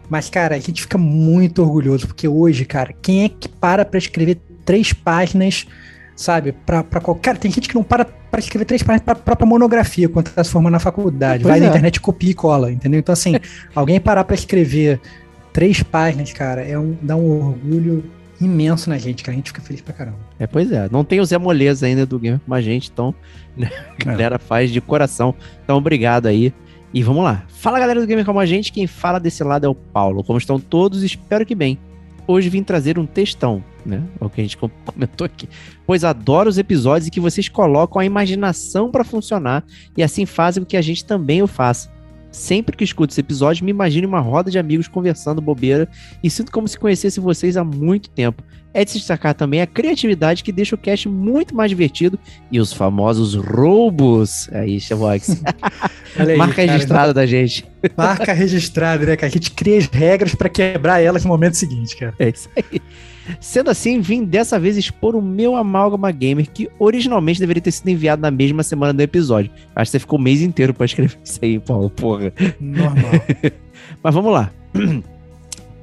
Mas, 0.10 0.30
cara, 0.30 0.54
a 0.54 0.60
gente 0.60 0.82
fica 0.82 0.98
muito 0.98 1.64
orgulhoso, 1.64 2.06
porque 2.06 2.28
hoje, 2.28 2.66
cara, 2.66 2.94
quem 3.02 3.24
é 3.24 3.30
que 3.30 3.48
para 3.48 3.86
pra 3.86 3.98
escrever 3.98 4.38
três 4.66 4.92
páginas, 4.92 5.66
sabe? 6.14 6.52
Pra, 6.52 6.84
pra 6.84 7.00
qualquer. 7.00 7.22
Cara, 7.22 7.38
tem 7.38 7.50
gente 7.50 7.70
que 7.70 7.76
não 7.76 7.84
para 7.84 8.04
pra 8.04 8.42
escrever 8.42 8.66
três 8.66 8.84
páginas 8.84 9.06
pra 9.06 9.16
própria 9.16 9.48
monografia 9.48 10.10
quando 10.10 10.30
tá 10.30 10.44
se 10.44 10.52
formando 10.52 10.74
na 10.74 10.80
faculdade. 10.80 11.42
Pois 11.42 11.54
Vai 11.54 11.60
na 11.62 11.68
é. 11.68 11.70
internet, 11.70 12.02
copia 12.02 12.32
e 12.32 12.34
cola, 12.34 12.70
entendeu? 12.70 13.00
Então, 13.00 13.14
assim, 13.14 13.36
alguém 13.74 13.98
parar 13.98 14.26
pra 14.26 14.36
escrever 14.36 15.00
três 15.54 15.82
páginas, 15.82 16.34
cara, 16.34 16.62
é 16.62 16.78
um, 16.78 16.98
dá 17.02 17.16
um 17.16 17.48
orgulho 17.48 18.04
imenso 18.40 18.90
na 18.90 18.98
gente, 18.98 19.24
cara. 19.24 19.34
A 19.34 19.38
gente 19.38 19.48
fica 19.48 19.62
feliz 19.62 19.82
pra 19.82 19.94
caramba. 19.94 20.18
É, 20.40 20.46
pois 20.48 20.72
é. 20.72 20.90
Não 20.92 21.04
tem 21.04 21.20
o 21.20 21.26
Zé 21.26 21.38
Moleza 21.38 21.86
ainda 21.86 22.06
do 22.06 22.20
Game 22.20 22.40
com 22.46 22.54
a 22.54 22.62
gente, 22.62 22.90
então 22.92 23.14
né, 23.56 23.70
a 24.00 24.04
galera 24.04 24.40
faz 24.40 24.72
de 24.72 24.82
coração. 24.82 25.34
Então, 25.64 25.78
obrigado 25.78 26.28
aí. 26.28 26.54
E 26.94 27.04
vamos 27.04 27.24
lá. 27.24 27.44
Fala 27.50 27.78
galera 27.80 28.00
do 28.00 28.08
Gamer 28.08 28.24
Como 28.26 28.40
a 28.40 28.46
gente, 28.46 28.72
quem 28.72 28.88
fala 28.88 29.20
desse 29.20 29.44
lado 29.44 29.66
é 29.66 29.70
o 29.70 29.76
Paulo. 29.76 30.24
Como 30.24 30.38
estão 30.40 30.60
todos? 30.60 31.04
Espero 31.04 31.46
que 31.46 31.54
bem. 31.56 31.78
hoje 32.28 32.50
vim 32.50 32.64
trazer 32.64 32.98
um 32.98 33.06
textão, 33.06 33.64
né? 33.86 34.02
É 34.20 34.26
o 34.26 34.30
que 34.30 34.40
a 34.42 34.44
gente 34.44 34.58
com- 34.58 34.70
comentou 34.86 35.26
aqui. 35.26 35.48
Pois 35.86 36.04
adoro 36.04 36.50
os 36.50 36.58
episódios 36.58 37.08
em 37.08 37.12
que 37.12 37.20
vocês 37.20 37.50
colocam 37.50 38.00
a 38.02 38.06
imaginação 38.06 38.90
para 38.90 39.04
funcionar 39.04 39.64
e 39.98 40.02
assim 40.04 40.26
fazem 40.26 40.64
com 40.64 40.68
que 40.70 40.78
a 40.78 40.82
gente 40.82 41.04
também 41.06 41.42
o 41.44 41.48
faça. 41.48 41.94
Sempre 42.36 42.76
que 42.76 42.84
escuto 42.84 43.14
esse 43.14 43.22
episódio, 43.22 43.64
me 43.64 43.72
imagino 43.72 44.10
uma 44.10 44.20
roda 44.20 44.52
de 44.52 44.60
amigos 44.60 44.90
conversando 44.90 45.42
bobeira 45.42 45.88
e 46.22 46.30
sinto 46.30 46.52
como 46.52 46.68
se 46.68 46.78
conhecesse 46.78 47.18
vocês 47.18 47.56
há 47.56 47.64
muito 47.64 48.10
tempo. 48.10 48.44
É 48.74 48.84
de 48.84 48.92
se 48.92 48.98
destacar 48.98 49.34
também 49.34 49.62
a 49.62 49.66
criatividade 49.66 50.44
que 50.44 50.52
deixa 50.52 50.76
o 50.76 50.78
cast 50.78 51.08
muito 51.08 51.56
mais 51.56 51.70
divertido 51.70 52.20
e 52.52 52.60
os 52.60 52.74
famosos 52.74 53.36
roubos. 53.36 54.50
Aí, 54.52 54.82
Xavox. 54.82 55.42
Aí, 56.20 56.36
Marca 56.36 56.62
registrada 56.62 57.14
da 57.14 57.26
gente. 57.26 57.66
Marca 57.96 58.34
registrada, 58.34 59.06
né, 59.06 59.16
cara? 59.16 59.28
A 59.28 59.34
gente 59.34 59.52
cria 59.52 59.78
as 59.78 59.86
regras 59.86 60.36
pra 60.36 60.50
quebrar 60.50 61.00
elas 61.00 61.24
no 61.24 61.30
momento 61.30 61.54
seguinte, 61.54 61.96
cara. 61.96 62.14
É 62.20 62.28
isso 62.28 62.50
aí. 62.58 62.82
Sendo 63.40 63.70
assim, 63.70 64.00
vim 64.00 64.24
dessa 64.24 64.60
vez 64.60 64.78
expor 64.78 65.16
o 65.16 65.22
meu 65.22 65.56
Amálgama 65.56 66.12
Gamer, 66.12 66.50
que 66.50 66.70
originalmente 66.80 67.40
deveria 67.40 67.62
ter 67.62 67.72
sido 67.72 67.90
enviado 67.90 68.22
na 68.22 68.32
mesma 68.32 68.64
semana 68.64 68.94
do 68.94 69.02
episódio. 69.02 69.52
Acho 69.76 69.90
que 69.90 69.92
você 69.92 70.00
ficou 70.00 70.20
o 70.20 70.22
mês 70.22 70.42
inteiro 70.42 70.74
pra 70.74 70.86
escrever 70.86 71.18
isso 71.24 71.40
aí, 71.42 71.60
Paulo, 71.60 71.90
porra. 71.90 72.34
Normal. 72.60 73.12
Mas 74.02 74.14
vamos 74.14 74.32
lá. 74.32 74.52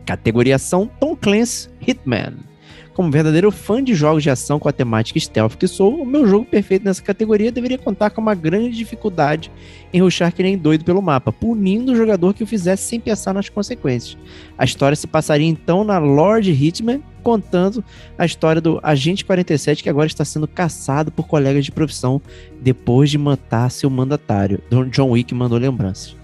Categoria 0.06 0.56
ação 0.56 0.90
Tom 1.00 1.16
Clancy 1.16 1.68
Hitman. 1.86 2.51
Como 2.94 3.10
verdadeiro 3.10 3.50
fã 3.50 3.82
de 3.82 3.94
jogos 3.94 4.22
de 4.22 4.28
ação 4.28 4.58
com 4.58 4.68
a 4.68 4.72
temática 4.72 5.18
stealth 5.18 5.56
que 5.56 5.66
sou, 5.66 6.02
o 6.02 6.06
meu 6.06 6.26
jogo 6.26 6.44
perfeito 6.44 6.84
nessa 6.84 7.02
categoria 7.02 7.50
deveria 7.50 7.78
contar 7.78 8.10
com 8.10 8.20
uma 8.20 8.34
grande 8.34 8.76
dificuldade 8.76 9.50
em 9.92 10.00
rushar 10.00 10.32
que 10.32 10.42
nem 10.42 10.58
doido 10.58 10.84
pelo 10.84 11.00
mapa, 11.00 11.32
punindo 11.32 11.92
o 11.92 11.96
jogador 11.96 12.34
que 12.34 12.44
o 12.44 12.46
fizesse 12.46 12.82
sem 12.82 13.00
pensar 13.00 13.32
nas 13.32 13.48
consequências. 13.48 14.18
A 14.58 14.64
história 14.64 14.94
se 14.94 15.06
passaria 15.06 15.46
então 15.46 15.84
na 15.84 15.98
Lord 15.98 16.50
Hitman, 16.50 17.02
contando 17.22 17.82
a 18.18 18.26
história 18.26 18.60
do 18.60 18.78
Agente 18.82 19.24
47 19.24 19.82
que 19.82 19.88
agora 19.88 20.06
está 20.06 20.24
sendo 20.24 20.46
caçado 20.46 21.10
por 21.10 21.26
colegas 21.26 21.64
de 21.64 21.72
profissão 21.72 22.20
depois 22.60 23.10
de 23.10 23.16
matar 23.16 23.70
seu 23.70 23.88
mandatário. 23.88 24.60
John 24.90 25.10
Wick 25.10 25.34
mandou 25.34 25.56
lembranças. 25.56 26.14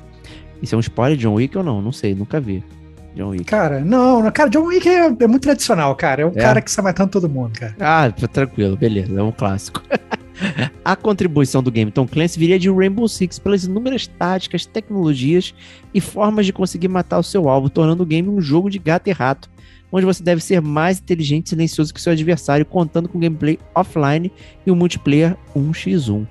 Isso 0.60 0.74
é 0.74 0.78
um 0.78 0.80
spoiler 0.80 1.16
de 1.16 1.22
John 1.22 1.34
Wick 1.34 1.56
ou 1.56 1.64
não? 1.64 1.80
Não 1.80 1.92
sei, 1.92 2.14
nunca 2.14 2.40
vi. 2.40 2.62
John 3.18 3.30
Wick. 3.30 3.44
Cara, 3.46 3.80
não, 3.80 4.30
cara, 4.30 4.48
John 4.48 4.66
Wick 4.66 4.88
é, 4.88 5.06
é 5.06 5.26
muito 5.26 5.42
tradicional, 5.42 5.94
cara. 5.96 6.22
É 6.22 6.26
um 6.26 6.30
É? 6.30 6.40
cara 6.40 6.62
que 6.62 6.70
está 6.70 6.80
matando 6.80 7.10
todo 7.10 7.28
mundo, 7.28 7.58
cara. 7.58 7.74
Ah, 7.80 8.08
tranquilo, 8.32 8.76
beleza, 8.76 9.18
é 9.18 9.22
um 9.22 9.32
clássico. 9.32 9.82
A 10.84 10.94
contribuição 10.94 11.60
do 11.60 11.70
game 11.72 11.90
Tom 11.90 12.06
Clancy 12.06 12.38
viria 12.38 12.60
de 12.60 12.70
Rainbow 12.70 13.08
Six 13.08 13.40
pelas 13.40 13.64
inúmeras 13.64 14.06
táticas, 14.06 14.64
tecnologias 14.64 15.52
e 15.92 16.00
formas 16.00 16.46
de 16.46 16.52
conseguir 16.52 16.86
matar 16.86 17.18
o 17.18 17.24
seu 17.24 17.48
alvo, 17.48 17.68
tornando 17.68 18.04
o 18.04 18.06
game 18.06 18.28
um 18.28 18.40
jogo 18.40 18.70
de 18.70 18.78
gato 18.78 19.08
e 19.08 19.12
rato, 19.12 19.50
onde 19.90 20.06
você 20.06 20.22
deve 20.22 20.40
ser 20.40 20.62
mais 20.62 21.00
inteligente 21.00 21.46
e 21.46 21.50
silencioso 21.50 21.92
que 21.92 22.00
seu 22.00 22.12
adversário, 22.12 22.64
contando 22.64 23.08
com 23.08 23.18
gameplay 23.18 23.58
offline 23.74 24.30
e 24.64 24.70
um 24.70 24.76
multiplayer 24.76 25.36
1x1. 25.56 26.24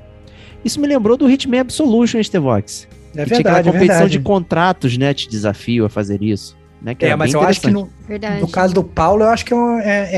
Isso 0.64 0.80
me 0.80 0.88
lembrou 0.88 1.18
do 1.18 1.30
Hitman 1.30 1.60
Absolution, 1.60 2.24
Stevox. 2.24 2.88
É 3.14 3.24
que 3.24 3.30
tinha 3.32 3.40
aquela 3.40 3.56
verdade, 3.56 3.70
é 3.70 3.72
competição 3.74 4.00
verdade. 4.04 4.18
de 4.18 4.24
contratos, 4.24 4.98
né? 4.98 5.14
Te 5.14 5.28
desafio 5.28 5.84
a 5.86 5.90
fazer 5.90 6.24
isso. 6.24 6.56
Né, 6.88 6.96
que 6.96 7.04
É, 7.04 7.10
era 7.10 7.18
mas 7.18 7.34
eu 7.34 7.42
acho 7.42 7.60
que 7.60 7.70
no, 7.70 7.90
Verdade. 8.08 8.40
no 8.40 8.48
caso 8.48 8.74
do 8.74 8.82
Paulo, 8.82 9.24
eu 9.26 9.28
acho 9.30 9.44
que 9.44 9.54
é, 9.54 9.58
é- 9.58 10.10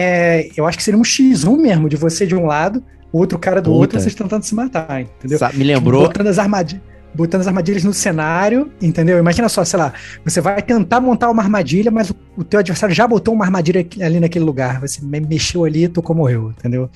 é- 0.45 0.49
eu 0.55 0.67
acho 0.67 0.77
que 0.77 0.83
seria 0.83 0.99
um 0.99 1.03
X1 1.03 1.57
mesmo, 1.57 1.89
de 1.89 1.95
você 1.95 2.27
de 2.27 2.35
um 2.35 2.45
lado, 2.45 2.83
o 3.11 3.17
outro 3.17 3.39
cara 3.39 3.59
do 3.59 3.71
Puta. 3.71 3.77
outro, 3.79 3.99
vocês 3.99 4.13
tentando 4.13 4.43
se 4.43 4.53
matar, 4.53 5.01
entendeu? 5.01 5.39
Me 5.55 5.63
lembrou. 5.63 6.03
Botando 6.03 6.27
as, 6.27 6.37
armadilhas, 6.37 6.83
botando 7.11 7.41
as 7.41 7.47
armadilhas 7.47 7.83
no 7.83 7.91
cenário, 7.91 8.71
entendeu? 8.79 9.17
Imagina 9.17 9.49
só, 9.49 9.65
sei 9.65 9.79
lá, 9.79 9.93
você 10.23 10.39
vai 10.41 10.61
tentar 10.61 11.01
montar 11.01 11.31
uma 11.31 11.41
armadilha, 11.41 11.89
mas 11.89 12.11
o, 12.11 12.15
o 12.37 12.43
teu 12.43 12.59
adversário 12.59 12.93
já 12.93 13.07
botou 13.07 13.33
uma 13.33 13.45
armadilha 13.45 13.83
ali 13.99 14.19
naquele 14.19 14.45
lugar. 14.45 14.79
Você 14.79 15.03
me- 15.03 15.19
mexeu 15.21 15.65
ali 15.65 15.85
e 15.85 15.87
tocou, 15.89 16.15
morreu, 16.15 16.53
entendeu? 16.55 16.87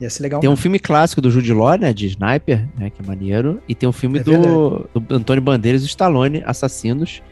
Ia 0.00 0.10
ser 0.10 0.24
legal. 0.24 0.40
Tem 0.40 0.50
um 0.50 0.56
filme 0.56 0.80
clássico 0.80 1.20
do 1.20 1.30
Jude 1.30 1.52
Law, 1.52 1.78
né, 1.78 1.92
de 1.92 2.08
Sniper, 2.08 2.66
né, 2.76 2.90
que 2.90 3.00
é 3.00 3.06
maneiro, 3.06 3.60
e 3.68 3.76
tem 3.76 3.88
um 3.88 3.92
filme 3.92 4.18
É 4.18 4.22
do, 4.24 4.88
do 4.92 5.14
Antônio 5.14 5.40
Bandeiras 5.40 5.82
e 5.82 5.84
o 5.84 5.86
Stallone, 5.86 6.42
Assassinos, 6.44 7.22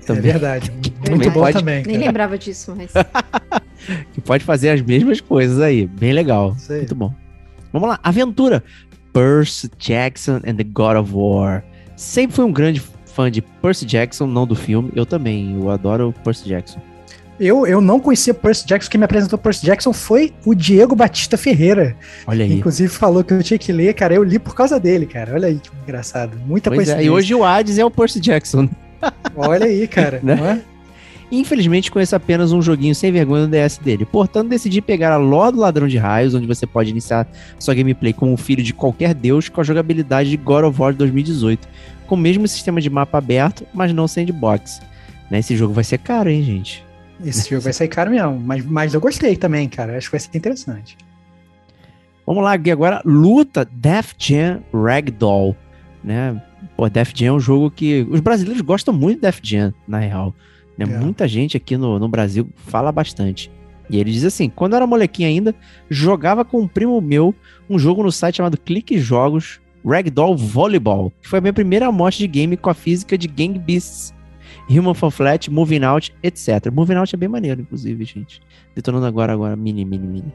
que 0.00 0.04
é 0.04 0.06
também 0.14 0.32
verdade. 0.32 0.70
também 0.70 1.10
Muito 1.16 1.30
bom 1.30 1.40
pode- 1.40 1.58
também, 1.58 1.82
Nem 1.86 1.98
lembrava 1.98 2.36
disso, 2.38 2.74
mas. 2.76 2.92
que 4.12 4.20
pode 4.20 4.44
fazer 4.44 4.70
as 4.70 4.80
mesmas 4.82 5.20
coisas 5.20 5.60
aí, 5.60 5.86
bem 5.86 6.12
legal, 6.12 6.56
aí. 6.70 6.76
muito 6.78 6.94
bom. 6.94 7.12
Vamos 7.72 7.88
lá, 7.88 7.98
Aventura, 8.02 8.62
Percy 9.12 9.70
Jackson 9.78 10.40
and 10.46 10.56
the 10.56 10.64
God 10.64 10.96
of 10.96 11.10
War. 11.14 11.62
Sempre 11.96 12.36
fui 12.36 12.44
um 12.44 12.52
grande 12.52 12.82
fã 13.06 13.30
de 13.30 13.40
Percy 13.40 13.84
Jackson, 13.86 14.26
não 14.26 14.46
do 14.46 14.54
filme, 14.54 14.90
eu 14.94 15.06
também, 15.06 15.54
eu 15.58 15.70
adoro 15.70 16.08
o 16.08 16.12
Percy 16.12 16.48
Jackson. 16.48 16.80
Eu, 17.38 17.66
eu 17.66 17.82
não 17.82 18.00
conhecia 18.00 18.32
Percy 18.32 18.66
Jackson, 18.66 18.90
quem 18.90 18.98
me 18.98 19.04
apresentou 19.04 19.38
Percy 19.38 19.66
Jackson 19.66 19.92
foi 19.92 20.32
o 20.46 20.54
Diego 20.54 20.96
Batista 20.96 21.36
Ferreira. 21.36 21.94
Olha 22.26 22.46
aí. 22.46 22.52
Inclusive 22.54 22.88
falou 22.90 23.22
que 23.22 23.34
eu 23.34 23.42
tinha 23.42 23.58
que 23.58 23.72
ler, 23.72 23.92
cara. 23.92 24.14
Eu 24.14 24.22
li 24.22 24.38
por 24.38 24.54
causa 24.54 24.80
dele, 24.80 25.04
cara. 25.04 25.34
Olha 25.34 25.48
aí 25.48 25.58
que 25.58 25.68
engraçado. 25.82 26.38
Muita 26.46 26.70
Pois 26.70 26.88
é, 26.88 27.04
e 27.04 27.10
hoje 27.10 27.34
o 27.34 27.44
Hades 27.44 27.76
é 27.76 27.84
o 27.84 27.90
Percy 27.90 28.20
Jackson. 28.20 28.66
Olha 29.36 29.66
aí, 29.66 29.86
cara. 29.86 30.20
Né? 30.22 30.62
é? 30.62 30.76
Infelizmente 31.30 31.90
conheço 31.90 32.14
apenas 32.14 32.52
um 32.52 32.62
joguinho 32.62 32.94
sem 32.94 33.10
vergonha 33.10 33.46
no 33.46 33.50
DS 33.50 33.78
dele. 33.78 34.04
Portanto, 34.04 34.48
decidi 34.48 34.80
pegar 34.80 35.12
a 35.12 35.16
Ló 35.16 35.50
do 35.50 35.58
Ladrão 35.58 35.88
de 35.88 35.98
Raios, 35.98 36.34
onde 36.34 36.46
você 36.46 36.66
pode 36.66 36.90
iniciar 36.90 37.26
sua 37.58 37.74
gameplay 37.74 38.12
como 38.12 38.32
um 38.32 38.36
filho 38.36 38.62
de 38.62 38.72
qualquer 38.72 39.12
deus 39.12 39.48
com 39.48 39.60
a 39.60 39.64
jogabilidade 39.64 40.30
de 40.30 40.36
God 40.36 40.64
of 40.64 40.80
War 40.80 40.92
de 40.92 40.98
2018, 40.98 41.66
com 42.06 42.14
o 42.14 42.18
mesmo 42.18 42.46
sistema 42.46 42.80
de 42.80 42.88
mapa 42.88 43.18
aberto, 43.18 43.66
mas 43.74 43.92
não 43.92 44.06
sandbox. 44.06 44.80
Né, 45.28 45.40
Esse 45.40 45.56
jogo 45.56 45.74
vai 45.74 45.82
ser 45.82 45.98
caro, 45.98 46.30
hein, 46.30 46.42
gente? 46.42 46.84
Esse 47.24 47.50
jogo 47.50 47.62
vai 47.62 47.72
sair 47.72 47.88
caro 47.88 48.10
mesmo. 48.10 48.38
Mas, 48.38 48.64
mas 48.64 48.94
eu 48.94 49.00
gostei 49.00 49.36
também, 49.36 49.68
cara. 49.68 49.96
Acho 49.96 50.08
que 50.08 50.12
vai 50.12 50.20
ser 50.20 50.36
interessante. 50.36 50.96
Vamos 52.26 52.42
lá, 52.42 52.56
Gui, 52.56 52.70
agora 52.70 53.00
luta 53.04 53.66
Def 53.70 54.12
Jam 54.18 54.60
Ragdoll, 54.72 55.56
né? 56.02 56.40
Pô, 56.76 56.88
Def 56.88 57.12
Jam 57.14 57.28
é 57.28 57.32
um 57.32 57.40
jogo 57.40 57.70
que 57.70 58.06
os 58.10 58.20
brasileiros 58.20 58.60
gostam 58.60 58.92
muito 58.92 59.16
de 59.16 59.22
Def 59.22 59.40
Jam, 59.42 59.72
na 59.88 59.98
real. 59.98 60.34
Né? 60.76 60.84
É. 60.84 60.98
Muita 60.98 61.26
gente 61.26 61.56
aqui 61.56 61.76
no, 61.76 61.98
no 61.98 62.08
Brasil 62.08 62.48
fala 62.54 62.92
bastante. 62.92 63.50
E 63.88 63.98
ele 63.98 64.12
diz 64.12 64.24
assim: 64.24 64.48
quando 64.48 64.72
eu 64.72 64.76
era 64.78 64.86
molequinho 64.86 65.28
ainda, 65.28 65.54
jogava 65.88 66.44
com 66.44 66.60
um 66.60 66.68
primo 66.68 67.00
meu 67.00 67.34
um 67.68 67.78
jogo 67.78 68.02
no 68.02 68.12
site 68.12 68.36
chamado 68.36 68.58
Clique 68.58 68.98
Jogos 68.98 69.60
Ragdoll 69.84 70.36
Volleyball, 70.36 71.12
que 71.22 71.28
foi 71.28 71.38
a 71.38 71.42
minha 71.42 71.52
primeira 71.52 71.86
amostra 71.86 72.26
de 72.26 72.28
game 72.28 72.56
com 72.56 72.68
a 72.68 72.74
física 72.74 73.16
de 73.16 73.28
Gang 73.28 73.58
Beasts, 73.58 74.12
Human 74.68 74.94
Fall 74.94 75.12
Flat, 75.12 75.48
Moving 75.48 75.84
Out, 75.84 76.12
etc. 76.22 76.70
Moving 76.72 76.96
Out 76.96 77.14
é 77.14 77.18
bem 77.18 77.28
maneiro, 77.28 77.60
inclusive, 77.60 78.04
gente. 78.04 78.40
Detonando 78.74 79.06
agora, 79.06 79.32
agora, 79.32 79.54
mini, 79.54 79.84
mini, 79.84 80.06
mini. 80.06 80.32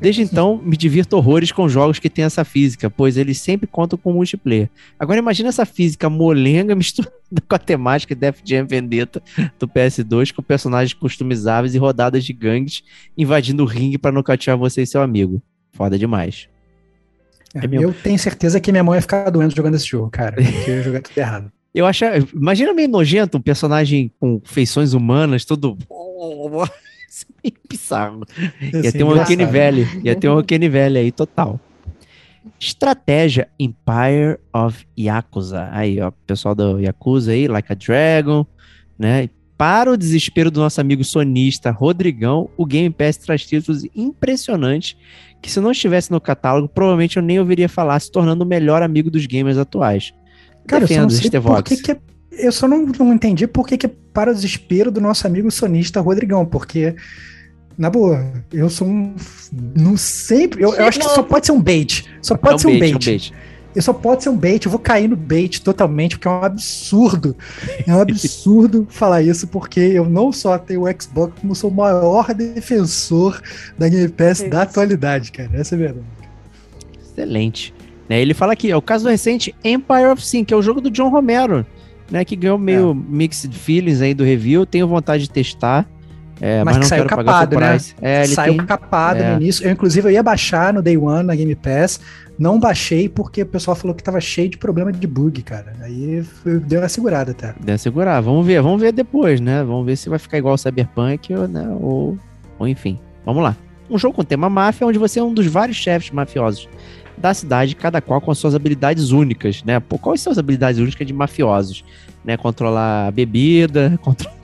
Desde 0.00 0.22
então, 0.22 0.60
me 0.62 0.76
divirto 0.76 1.16
horrores 1.16 1.52
com 1.52 1.68
jogos 1.68 1.98
que 1.98 2.10
têm 2.10 2.24
essa 2.24 2.44
física, 2.44 2.90
pois 2.90 3.16
eles 3.16 3.40
sempre 3.40 3.68
contam 3.68 3.98
com 3.98 4.12
multiplayer. 4.12 4.68
Agora 4.98 5.18
imagina 5.18 5.48
essa 5.48 5.64
física 5.64 6.10
molenga 6.10 6.74
misturada 6.76 7.14
com 7.48 7.54
a 7.54 7.58
temática 7.58 8.14
Def 8.14 8.40
Jam 8.44 8.66
Vendetta 8.66 9.22
do 9.58 9.68
PS2, 9.68 10.32
com 10.32 10.42
personagens 10.42 10.92
customizáveis 10.92 11.74
e 11.74 11.78
rodadas 11.78 12.24
de 12.24 12.32
gangues 12.32 12.82
invadindo 13.16 13.62
o 13.62 13.66
ringue 13.66 13.98
para 13.98 14.10
nocautear 14.10 14.58
você 14.58 14.82
e 14.82 14.86
seu 14.86 15.02
amigo. 15.02 15.40
Foda 15.72 15.98
demais. 15.98 16.48
É, 17.54 17.64
É 17.64 17.68
mesmo. 17.68 17.86
eu 17.86 17.92
tenho 17.94 18.18
certeza 18.18 18.60
que 18.60 18.72
minha 18.72 18.82
mão 18.84 18.94
ia 18.94 19.00
ficar 19.00 19.30
doendo 19.30 19.54
jogando 19.54 19.74
esse 19.74 19.86
jogo, 19.86 20.10
cara. 20.10 20.36
Porque 20.42 20.70
eu 20.70 20.76
ia 20.76 20.82
jogar 20.82 21.02
tudo 21.02 21.16
errado. 21.16 21.52
Eu 21.74 21.86
acho. 21.86 22.04
Imagina 22.34 22.74
meio 22.74 22.88
nojento 22.88 23.38
um 23.38 23.40
personagem 23.40 24.12
com 24.20 24.40
feições 24.44 24.92
humanas, 24.92 25.44
todo. 25.44 25.78
Isso 27.12 27.26
é 27.28 27.34
meio 27.44 27.56
bizarro. 27.68 28.20
Ia 28.72 28.80
Assim, 28.80 28.92
ter 28.92 29.04
um. 29.04 29.12
Uncanny 29.20 29.44
Valley. 29.44 29.86
Ia 30.02 30.16
ter 30.16 30.28
um 30.30 30.38
Uncanny 30.38 30.68
Valley 30.68 31.02
aí, 31.02 31.12
total. 31.12 31.60
Estratégia 32.58 33.48
Empire 33.58 34.38
of 34.52 34.86
Yakuza. 34.98 35.68
Aí, 35.72 36.00
ó, 36.00 36.10
pessoal 36.26 36.54
do 36.54 36.78
Yakuza 36.80 37.32
aí, 37.32 37.46
Like 37.48 37.70
a 37.72 37.74
Dragon, 37.74 38.46
né? 38.98 39.28
Para 39.58 39.92
o 39.92 39.96
desespero 39.96 40.50
do 40.50 40.58
nosso 40.60 40.80
amigo 40.80 41.04
sonista 41.04 41.70
Rodrigão, 41.70 42.50
o 42.56 42.66
Game 42.66 42.90
Pass 42.90 43.16
traz 43.18 43.46
títulos 43.46 43.84
impressionantes 43.94 44.96
que 45.40 45.50
se 45.50 45.60
não 45.60 45.70
estivesse 45.70 46.10
no 46.10 46.20
catálogo, 46.20 46.68
provavelmente 46.68 47.16
eu 47.16 47.22
nem 47.22 47.38
ouviria 47.38 47.68
falar, 47.68 48.00
se 48.00 48.10
tornando 48.10 48.42
o 48.42 48.46
melhor 48.46 48.82
amigo 48.82 49.10
dos 49.10 49.26
gamers 49.26 49.58
atuais. 49.58 50.12
Cara, 50.66 50.84
eu 50.84 50.88
só 50.88 50.94
não 50.94 51.06
Defendo, 51.06 51.30
sei 51.30 51.40
por 51.40 51.62
que, 51.62 51.76
que 51.76 51.92
é- 51.92 52.00
Eu 52.38 52.52
só 52.52 52.66
não, 52.66 52.86
não 52.86 53.12
entendi 53.12 53.46
por 53.46 53.66
que, 53.66 53.76
que 53.76 53.86
é 53.86 53.90
para 54.12 54.30
o 54.30 54.34
desespero 54.34 54.90
do 54.90 55.00
nosso 55.00 55.26
amigo 55.26 55.50
sonista 55.50 56.00
Rodrigão, 56.00 56.44
porque, 56.46 56.94
na 57.76 57.90
boa, 57.90 58.32
eu 58.52 58.68
sou 58.70 58.88
um. 58.88 59.14
Não 59.52 59.96
sempre. 59.96 60.62
Eu, 60.62 60.74
eu 60.74 60.86
acho 60.86 60.98
que 60.98 61.04
só 61.04 61.22
pode 61.22 61.46
ser 61.46 61.52
um 61.52 61.60
bait. 61.60 62.04
Só 62.20 62.36
pode 62.36 62.54
É 62.54 62.56
um 62.56 62.58
ser 62.58 62.68
um 62.68 62.78
bait, 62.78 62.92
é 62.92 62.96
um 62.96 62.98
bait. 62.98 63.04
bait. 63.04 63.32
Eu 63.74 63.80
só 63.80 63.92
pode 63.92 64.22
ser 64.22 64.28
um 64.28 64.36
bait. 64.36 64.64
Eu 64.64 64.70
vou 64.70 64.78
cair 64.78 65.08
no 65.08 65.16
bait 65.16 65.60
totalmente, 65.62 66.16
porque 66.16 66.28
é 66.28 66.30
um 66.30 66.42
absurdo. 66.44 67.36
É 67.86 67.94
um 67.94 68.00
absurdo 68.00 68.86
falar 68.90 69.22
isso, 69.22 69.46
porque 69.48 69.80
eu 69.80 70.08
não 70.08 70.30
só 70.30 70.58
tenho 70.58 70.82
o 70.82 71.02
Xbox, 71.02 71.32
como 71.40 71.54
sou 71.54 71.70
o 71.70 71.74
maior 71.74 72.34
defensor 72.34 73.40
da 73.78 73.88
Game 73.88 74.08
Pass 74.08 74.42
É 74.42 74.48
da 74.48 74.62
atualidade, 74.62 75.32
cara. 75.32 75.50
Essa 75.54 75.74
é 75.74 75.76
a 75.76 75.78
verdade. 75.78 76.06
Excelente. 77.02 77.74
Né, 78.08 78.20
ele 78.20 78.34
fala 78.34 78.52
aqui, 78.52 78.70
é 78.70 78.76
o 78.76 78.82
caso 78.82 79.04
do 79.04 79.10
recente 79.10 79.54
Empire 79.64 80.06
of 80.12 80.24
Sin, 80.24 80.44
que 80.44 80.52
é 80.52 80.56
o 80.56 80.62
jogo 80.62 80.80
do 80.80 80.90
John 80.90 81.08
Romero, 81.08 81.64
né, 82.12 82.26
que 82.26 82.36
ganhou 82.36 82.58
meio 82.58 82.90
É. 82.90 82.94
mixed 82.94 83.52
feelings 83.56 84.02
aí 84.02 84.12
do 84.12 84.22
review. 84.22 84.66
Tenho 84.66 84.86
vontade 84.86 85.22
de 85.22 85.30
testar. 85.30 85.88
É, 86.40 86.62
Mas 86.64 86.64
mas, 86.64 86.74
que 86.74 86.80
não 86.80 86.88
saiu 86.88 87.06
capado, 87.06 87.58
né? 87.58 87.78
É, 88.00 88.26
Saiu 88.26 88.56
tem... 88.56 88.66
capado 88.66 89.22
é. 89.22 89.30
no 89.30 89.40
início. 89.40 89.64
Eu, 89.64 89.70
inclusive, 89.70 90.08
eu 90.08 90.12
ia 90.12 90.22
baixar 90.22 90.74
no 90.74 90.82
Day 90.82 90.96
One, 90.96 91.22
na 91.22 91.36
Game 91.36 91.54
Pass. 91.54 92.00
Não 92.36 92.58
baixei 92.58 93.08
porque 93.08 93.42
o 93.42 93.46
pessoal 93.46 93.76
falou 93.76 93.94
que 93.94 94.02
tava 94.02 94.20
cheio 94.20 94.48
de 94.48 94.58
problema 94.58 94.92
de 94.92 95.06
bug, 95.06 95.40
cara. 95.42 95.72
Aí 95.80 96.24
deu 96.66 96.80
uma 96.80 96.88
segurada 96.88 97.30
até. 97.30 97.54
Deve 97.60 97.78
segurar. 97.78 98.20
Vamos 98.20 98.44
ver, 98.44 98.60
vamos 98.60 98.80
ver 98.80 98.92
depois, 98.92 99.40
né? 99.40 99.62
Vamos 99.62 99.86
ver 99.86 99.96
se 99.96 100.08
vai 100.08 100.18
ficar 100.18 100.36
igual 100.36 100.54
o 100.54 100.58
Cyberpunk 100.58 101.32
ou, 101.32 101.46
né? 101.46 101.64
ou, 101.80 102.18
ou 102.58 102.68
enfim. 102.68 102.98
Vamos 103.24 103.42
lá. 103.42 103.56
Um 103.88 103.96
jogo 103.96 104.16
com 104.16 104.24
tema 104.24 104.50
máfia, 104.50 104.86
onde 104.86 104.98
você 104.98 105.20
é 105.20 105.22
um 105.22 105.32
dos 105.32 105.46
vários 105.46 105.76
chefes 105.76 106.10
mafiosos 106.10 106.68
da 107.22 107.32
cidade, 107.32 107.76
cada 107.76 108.00
qual 108.00 108.20
com 108.20 108.32
as 108.32 108.38
suas 108.38 108.54
habilidades 108.54 109.12
únicas, 109.12 109.62
né? 109.62 109.78
Pô, 109.78 109.96
quais 109.96 110.20
são 110.20 110.32
as 110.32 110.38
habilidades 110.38 110.80
únicas 110.80 111.06
de 111.06 111.12
mafiosos? 111.12 111.84
Né? 112.24 112.36
Controlar 112.36 113.06
a 113.06 113.10
bebida, 113.12 113.96
controlar 114.02 114.34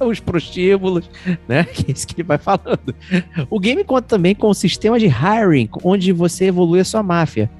os 0.00 0.20
prostíbulos, 0.20 1.08
né? 1.48 1.64
Que 1.72 1.90
é 1.90 1.94
isso 1.94 2.06
que 2.06 2.20
ele 2.20 2.28
vai 2.28 2.36
falando. 2.36 2.94
O 3.48 3.58
game 3.58 3.82
conta 3.82 4.06
também 4.06 4.34
com 4.34 4.48
o 4.48 4.54
sistema 4.54 4.98
de 4.98 5.06
hiring, 5.06 5.70
onde 5.82 6.12
você 6.12 6.44
evolui 6.46 6.78
a 6.78 6.84
sua 6.84 7.02
máfia. 7.02 7.50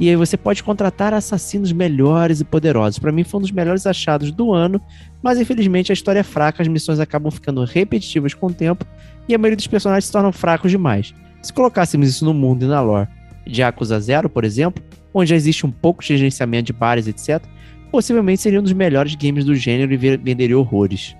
E 0.00 0.08
aí 0.10 0.16
você 0.16 0.36
pode 0.36 0.64
contratar 0.64 1.14
assassinos 1.14 1.70
melhores 1.70 2.40
e 2.40 2.44
poderosos. 2.44 2.98
Pra 2.98 3.12
mim 3.12 3.22
foi 3.22 3.38
um 3.38 3.42
dos 3.42 3.52
melhores 3.52 3.86
achados 3.86 4.32
do 4.32 4.52
ano, 4.52 4.80
mas 5.22 5.38
infelizmente 5.38 5.92
a 5.92 5.94
história 5.94 6.18
é 6.18 6.24
fraca, 6.24 6.60
as 6.60 6.66
missões 6.66 6.98
acabam 6.98 7.30
ficando 7.30 7.62
repetitivas 7.64 8.34
com 8.34 8.48
o 8.48 8.52
tempo 8.52 8.84
e 9.28 9.34
a 9.34 9.38
maioria 9.38 9.56
dos 9.56 9.68
personagens 9.68 10.06
se 10.06 10.12
tornam 10.12 10.32
fracos 10.32 10.72
demais. 10.72 11.14
Se 11.40 11.52
colocássemos 11.52 12.08
isso 12.08 12.24
no 12.24 12.34
mundo 12.34 12.64
e 12.64 12.68
na 12.68 12.80
lore 12.80 13.08
de 13.46 13.60
Yakuza 13.60 13.98
Zero, 14.00 14.28
por 14.28 14.44
exemplo, 14.44 14.82
onde 15.12 15.30
já 15.30 15.36
existe 15.36 15.64
um 15.64 15.70
pouco 15.70 16.02
de 16.02 16.16
gerenciamento 16.16 16.66
de 16.66 16.72
bares, 16.72 17.06
etc., 17.06 17.42
possivelmente 17.90 18.42
seria 18.42 18.58
um 18.58 18.62
dos 18.62 18.72
melhores 18.72 19.14
games 19.14 19.44
do 19.44 19.54
gênero 19.54 19.92
e 19.92 19.96
venderia 19.96 20.58
horrores. 20.58 21.14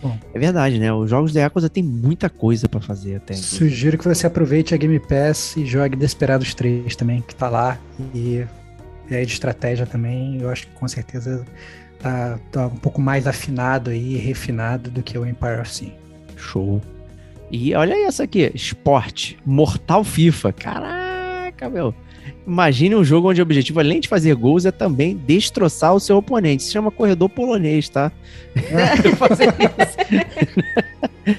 Bom. 0.00 0.16
É 0.34 0.38
verdade, 0.38 0.78
né? 0.78 0.92
Os 0.92 1.08
jogos 1.08 1.32
da 1.32 1.40
Yakuza 1.40 1.68
tem 1.70 1.82
muita 1.82 2.28
coisa 2.28 2.68
pra 2.68 2.78
fazer 2.78 3.16
até. 3.16 3.32
Sugiro 3.32 3.96
que 3.96 4.04
você 4.04 4.26
aproveite 4.26 4.74
a 4.74 4.76
Game 4.76 5.00
Pass 5.00 5.56
e 5.56 5.64
jogue 5.64 5.96
Desperados 5.96 6.54
3 6.54 6.94
também, 6.94 7.22
que 7.22 7.34
tá 7.34 7.48
lá. 7.48 7.78
E 8.14 8.44
é 9.10 9.24
de 9.24 9.32
estratégia 9.32 9.86
também. 9.86 10.40
Eu 10.40 10.50
acho 10.50 10.66
que 10.66 10.74
com 10.74 10.86
certeza 10.86 11.44
tá, 11.98 12.38
tá 12.52 12.66
um 12.66 12.76
pouco 12.76 13.00
mais 13.00 13.26
afinado 13.26 13.90
aí, 13.90 14.16
refinado 14.16 14.90
do 14.90 15.02
que 15.02 15.16
o 15.16 15.26
Empire 15.26 15.60
of 15.60 15.70
Sin. 15.70 15.92
Show. 16.36 16.82
E 17.50 17.74
olha 17.74 17.94
essa 18.06 18.24
aqui, 18.24 18.50
esporte, 18.54 19.38
Mortal 19.44 20.04
FIFA. 20.04 20.52
Caraca, 21.56 21.68
meu. 21.68 21.94
Imagine 22.46 22.96
um 22.96 23.04
jogo 23.04 23.30
onde 23.30 23.40
o 23.40 23.42
objetivo, 23.42 23.80
além 23.80 24.00
de 24.00 24.08
fazer 24.08 24.34
gols, 24.34 24.64
é 24.64 24.70
também 24.70 25.16
destroçar 25.16 25.94
o 25.94 26.00
seu 26.00 26.16
oponente. 26.16 26.62
Se 26.62 26.72
chama 26.72 26.90
corredor 26.90 27.28
polonês, 27.28 27.88
tá? 27.88 28.10
Isso. 28.54 28.74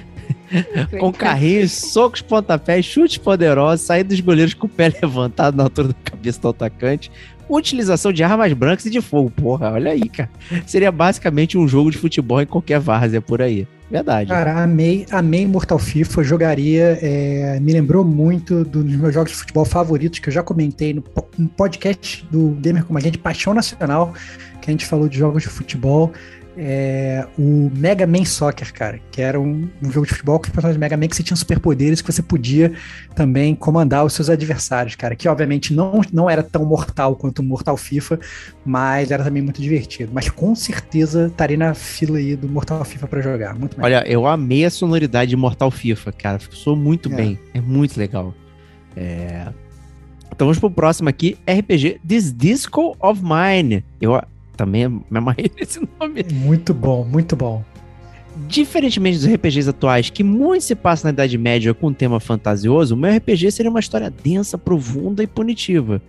com 1.00 1.12
carrinhos, 1.12 1.72
socos, 1.72 2.22
pontapés, 2.22 2.86
chutes 2.86 3.18
poderosos, 3.18 3.86
sair 3.86 4.04
dos 4.04 4.20
goleiros 4.20 4.54
com 4.54 4.68
o 4.68 4.70
pé 4.70 4.94
levantado 5.02 5.58
na 5.58 5.64
altura 5.64 5.90
da 5.90 5.96
cabeça 6.04 6.40
do 6.40 6.50
atacante, 6.50 7.12
utilização 7.50 8.12
de 8.12 8.24
armas 8.24 8.52
brancas 8.54 8.86
e 8.86 8.90
de 8.90 9.02
fogo. 9.02 9.30
Porra, 9.30 9.72
olha 9.72 9.92
aí, 9.92 10.08
cara. 10.10 10.30
Seria 10.66 10.92
basicamente 10.92 11.58
um 11.58 11.68
jogo 11.68 11.92
de 11.92 11.98
futebol 11.98 12.42
em 12.42 12.46
qualquer 12.46 12.80
várzea 12.80 13.22
por 13.22 13.42
aí. 13.42 13.68
Verdade. 13.90 14.30
Cara, 14.30 14.64
amei, 14.64 15.06
amei 15.12 15.46
Mortal 15.46 15.78
FIFA, 15.78 16.24
jogaria, 16.24 16.98
é, 17.02 17.60
me 17.60 17.72
lembrou 17.72 18.04
muito 18.04 18.66
dos 18.66 18.84
meus 18.84 19.14
jogos 19.14 19.32
de 19.32 19.38
futebol 19.38 19.64
favoritos, 19.64 20.18
que 20.18 20.28
eu 20.28 20.34
já 20.34 20.42
comentei 20.42 20.94
no, 20.94 21.04
no 21.38 21.48
podcast 21.50 22.26
do 22.32 22.58
Gamer 22.60 22.84
Como 22.84 22.98
a 22.98 23.02
Gente, 23.02 23.20
Paixão 23.20 23.54
Nacional, 23.54 24.14
que 24.60 24.72
a 24.72 24.74
gente 24.74 24.88
falou 24.88 25.08
de 25.08 25.20
jogos 25.20 25.44
de 25.44 25.50
futebol, 25.50 26.12
é, 26.58 27.26
o 27.38 27.70
Mega 27.76 28.08
Man 28.08 28.24
Soccer, 28.24 28.74
cara, 28.74 29.00
que 29.12 29.22
era 29.22 29.40
um, 29.40 29.68
um 29.84 29.92
jogo 29.92 30.06
de 30.06 30.14
futebol 30.14 30.40
com 30.40 30.46
os 30.46 30.50
personagens 30.52 30.76
de 30.76 30.80
Mega 30.80 30.96
Man 30.96 31.08
que 31.08 31.16
você 31.16 31.24
tinha 31.24 31.36
superpoderes 31.36 32.02
que 32.02 32.12
você 32.12 32.22
podia 32.22 32.72
também 33.14 33.54
comandar 33.56 34.06
os 34.06 34.14
seus 34.14 34.30
adversários, 34.30 34.96
cara, 34.96 35.16
que 35.16 35.28
obviamente 35.28 35.74
não, 35.74 36.02
não 36.14 36.30
era 36.30 36.42
tão 36.42 36.64
mortal 36.66 37.16
quanto 37.16 37.40
o 37.40 37.44
Mortal 37.44 37.76
FIFA, 37.76 38.20
mas 38.66 39.12
era 39.12 39.24
também 39.24 39.42
muito 39.42 39.62
divertido. 39.62 40.12
Mas 40.14 40.30
com 40.30 40.56
certeza 40.56 41.28
estaria 41.28 41.58
na 41.58 41.74
fila 41.74 42.18
aí 42.18 42.36
do 42.36 42.48
Mortal 42.48 42.84
FIFA 42.86 43.08
pra 43.08 43.22
jogar, 43.22 43.54
muito 43.58 43.80
mais. 43.80 43.86
Olha, 43.94 44.08
eu 44.08 44.26
amei 44.26 44.66
a 44.66 44.70
sonoridade 44.70 45.30
de 45.30 45.36
Mortal 45.36 45.70
FIFA, 45.70 46.12
cara. 46.14 46.40
Soou 46.52 46.76
muito 46.76 47.12
É. 47.12 47.16
bem. 47.16 47.40
É 47.54 47.60
muito 47.62 47.98
legal. 47.98 48.34
É... 48.96 49.48
Então 50.32 50.48
vamos 50.48 50.60
pro 50.60 50.70
próximo 50.72 51.08
aqui. 51.10 51.38
RPG 51.48 52.00
This 52.08 52.34
Disco 52.34 52.96
of 53.00 53.22
Mine. 53.24 53.84
Eu 54.02 54.22
também 54.56 54.88
me 54.88 55.18
amarrei 55.18 55.52
nesse 55.60 55.80
nome. 56.00 56.26
Muito 56.34 56.74
bom, 56.74 57.04
muito 57.04 57.36
bom. 57.36 57.64
Diferentemente 58.48 59.18
dos 59.18 59.28
RPGs 59.28 59.70
atuais, 59.70 60.10
que 60.10 60.24
muito 60.24 60.64
se 60.64 60.76
passa 60.76 61.08
na 61.08 61.14
Idade 61.14 61.38
Média 61.38 61.74
com 61.74 61.88
um 61.88 61.94
tema 61.94 62.20
fantasioso, 62.20 62.94
o 62.94 62.98
meu 62.98 63.16
RPG 63.16 63.52
seria 63.52 63.70
uma 63.70 63.80
história 63.80 64.10
densa, 64.10 64.58
profunda 64.58 65.24
e 65.24 65.28
punitiva. 65.28 66.02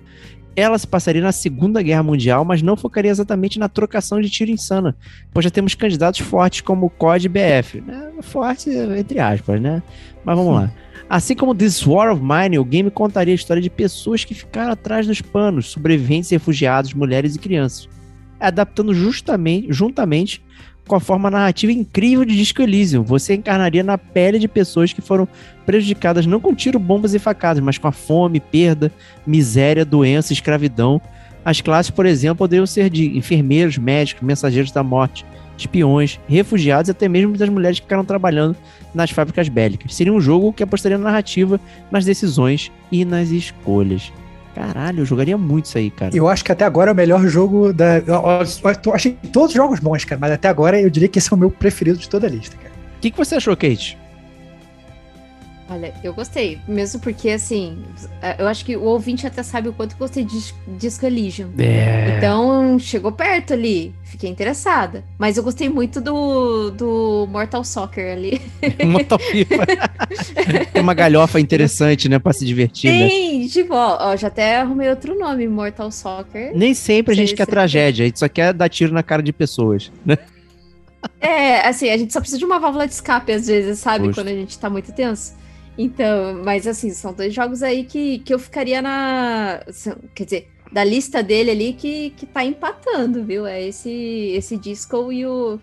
Ela 0.56 0.78
se 0.78 0.87
passaria 0.87 1.20
na 1.22 1.32
Segunda 1.32 1.82
Guerra 1.82 2.02
Mundial, 2.02 2.44
mas 2.44 2.62
não 2.62 2.76
focaria 2.76 3.11
exatamente 3.11 3.59
na 3.59 3.68
trocação 3.68 4.20
de 4.20 4.30
tiro 4.30 4.50
insana, 4.50 4.96
pois 5.32 5.44
já 5.44 5.50
temos 5.50 5.74
candidatos 5.74 6.20
fortes 6.20 6.62
como 6.62 6.87
o 6.87 6.90
COD 6.90 7.26
e 7.26 7.28
BF. 7.28 7.80
Né? 7.82 8.11
Forte, 8.22 8.70
entre 8.70 9.20
aspas, 9.20 9.61
né? 9.61 9.82
Mas 10.24 10.37
vamos 10.37 10.54
lá. 10.54 10.72
Assim 11.09 11.37
como 11.37 11.54
This 11.54 11.87
War 11.87 12.12
of 12.12 12.20
Mine, 12.20 12.59
o 12.59 12.64
game 12.64 12.90
contaria 12.90 13.32
a 13.32 13.37
história 13.37 13.62
de 13.62 13.70
pessoas 13.70 14.24
que 14.24 14.35
ficaram 14.35 14.72
atrás 14.72 15.06
dos 15.06 15.20
panos, 15.20 15.66
sobreviventes, 15.66 16.30
refugiados, 16.30 16.92
mulheres 16.94 17.37
e 17.37 17.38
crianças, 17.38 17.88
adaptando 18.40 18.94
justamente, 18.94 19.72
juntamente 19.72 20.42
com 20.87 20.94
a 20.94 21.01
forma 21.01 21.31
narrativa 21.31 21.72
incrível 21.72 22.25
de 22.25 22.37
Disco 22.37 22.62
Elysium. 22.62 23.03
Você 23.03 23.35
encarnaria 23.35 23.83
na 23.83 23.99
pele 23.99 24.38
de 24.38 24.46
pessoas 24.46 24.92
que 24.92 25.01
foram 25.01 25.27
prejudicadas 25.64 26.27
não 26.27 26.40
com 26.40 26.55
tiro, 26.55 26.79
bombas 26.79 27.12
e 27.14 27.18
facadas, 27.18 27.62
mas 27.62 27.77
com 27.77 27.88
a 27.88 27.92
fome, 27.92 28.38
perda, 28.38 28.92
miséria, 29.27 29.85
doença, 29.85 30.33
escravidão. 30.33 31.01
As 31.44 31.61
classes, 31.61 31.90
por 31.90 32.07
exemplo, 32.07 32.38
poderiam 32.38 32.66
ser 32.66 32.88
de 32.88 33.16
enfermeiros, 33.16 33.79
médicos, 33.79 34.22
mensageiros 34.22 34.70
da 34.70 34.83
morte, 34.83 35.25
espiões, 35.59 36.20
refugiados 36.29 36.88
e 36.88 36.92
até 36.92 37.09
mesmo 37.09 37.37
das 37.37 37.49
mulheres 37.49 37.79
que 37.79 37.87
ficaram 37.87 38.05
trabalhando 38.05 38.57
nas 38.94 39.11
fábricas 39.11 39.49
bélicas. 39.49 39.94
Seria 39.94 40.12
um 40.12 40.20
jogo 40.20 40.53
que 40.53 40.62
apostaria 40.62 40.99
na 40.99 41.05
narrativa, 41.05 41.61
nas 41.90 42.05
decisões 42.05 42.70
e 42.90 43.05
nas 43.05 43.31
escolhas. 43.31 44.12
Caralho, 44.57 45.01
eu 45.01 45.05
jogaria 45.05 45.37
muito 45.37 45.66
isso 45.66 45.77
aí, 45.77 45.90
cara. 45.90 46.16
Eu 46.16 46.27
acho 46.27 46.42
que 46.42 46.51
até 46.51 46.64
agora 46.64 46.90
é 46.90 46.95
o 46.95 46.97
melhor 46.97 47.29
jogo 47.29 47.75
da. 47.75 47.99
Eu, 47.99 48.95
achei 48.95 49.12
todos 49.31 49.51
os 49.51 49.55
jogos 49.55 49.81
bons, 49.81 50.03
cara, 50.07 50.19
mas 50.19 50.33
até 50.33 50.49
agora 50.49 50.81
eu 50.81 50.88
diria 50.88 51.11
que 51.11 51.19
esse 51.19 51.31
é 51.31 51.37
o 51.37 51.38
meu 51.38 51.51
preferido 51.51 51.99
de 51.99 52.09
toda 52.09 52.27
a 52.27 52.31
lista, 52.31 52.57
cara. 52.57 52.73
O 52.97 53.01
que, 53.01 53.11
que 53.11 53.19
você 53.19 53.35
achou, 53.35 53.55
Kate? 53.55 53.99
Olha, 55.68 55.92
eu 56.02 56.14
gostei. 56.14 56.61
Mesmo 56.68 57.00
porque, 57.00 57.31
assim, 57.31 57.83
eu 58.38 58.46
acho 58.46 58.64
que 58.64 58.76
o 58.76 58.83
ouvinte 58.83 59.26
até 59.26 59.42
sabe 59.42 59.68
o 59.68 59.72
quanto 59.72 59.92
eu 59.92 59.98
gostei 59.98 60.24
de 60.24 60.55
Disco 60.79 61.05
Elysium. 61.05 61.50
É. 61.59 62.16
Então, 62.16 62.79
chegou 62.79 63.11
perto 63.11 63.52
ali. 63.52 63.92
Fiquei 64.05 64.31
interessada. 64.31 65.02
Mas 65.18 65.37
eu 65.37 65.42
gostei 65.42 65.68
muito 65.68 66.00
do, 66.00 66.70
do 66.70 67.26
Mortal 67.31 67.64
Soccer 67.64 68.12
ali. 68.12 68.40
Mortal 68.87 69.18
FIFA. 69.18 69.66
Tem 70.72 70.83
uma 70.83 70.94
galhofa 70.94 71.40
interessante, 71.40 72.09
né? 72.09 72.18
Pra 72.20 72.33
se 72.33 72.46
divertir, 72.46 72.90
né? 72.92 73.09
Tem, 73.09 73.48
tipo, 73.48 73.74
ó, 73.74 73.98
ó, 74.12 74.16
já 74.16 74.29
até 74.29 74.59
arrumei 74.59 74.88
outro 74.88 75.18
nome, 75.18 75.48
Mortal 75.48 75.90
Soccer. 75.90 76.52
Nem 76.55 76.74
sempre 76.74 77.12
a 77.12 77.16
gente 77.16 77.35
quer 77.35 77.44
sei. 77.44 77.52
tragédia, 77.52 78.05
a 78.05 78.07
gente 78.07 78.20
só 78.20 78.29
quer 78.29 78.52
dar 78.52 78.68
tiro 78.68 78.92
na 78.92 79.02
cara 79.02 79.22
de 79.22 79.33
pessoas, 79.33 79.90
né? 80.05 80.16
É, 81.20 81.66
assim, 81.66 81.90
a 81.90 81.96
gente 81.96 82.12
só 82.12 82.20
precisa 82.20 82.38
de 82.38 82.44
uma 82.44 82.59
válvula 82.59 82.87
de 82.87 82.92
escape 82.92 83.33
às 83.33 83.46
vezes, 83.48 83.79
sabe? 83.81 84.12
Quando 84.14 84.29
a 84.29 84.33
gente 84.33 84.59
tá 84.59 84.70
muito 84.70 84.92
tenso. 84.92 85.35
Então, 85.78 86.42
mas 86.42 86.66
assim, 86.66 86.90
são 86.90 87.12
dois 87.12 87.34
jogos 87.34 87.62
aí 87.62 87.84
que, 87.84 88.18
que 88.20 88.32
eu 88.32 88.38
ficaria 88.38 88.80
na. 88.80 89.60
Quer 90.14 90.24
dizer, 90.24 90.48
da 90.72 90.82
lista 90.82 91.22
dele 91.22 91.50
ali 91.50 91.72
que, 91.72 92.10
que 92.10 92.26
tá 92.26 92.44
empatando, 92.44 93.24
viu? 93.24 93.46
É 93.46 93.62
esse, 93.62 93.90
esse 94.34 94.56
Disco 94.56 95.12
e 95.12 95.26
o, 95.26 95.60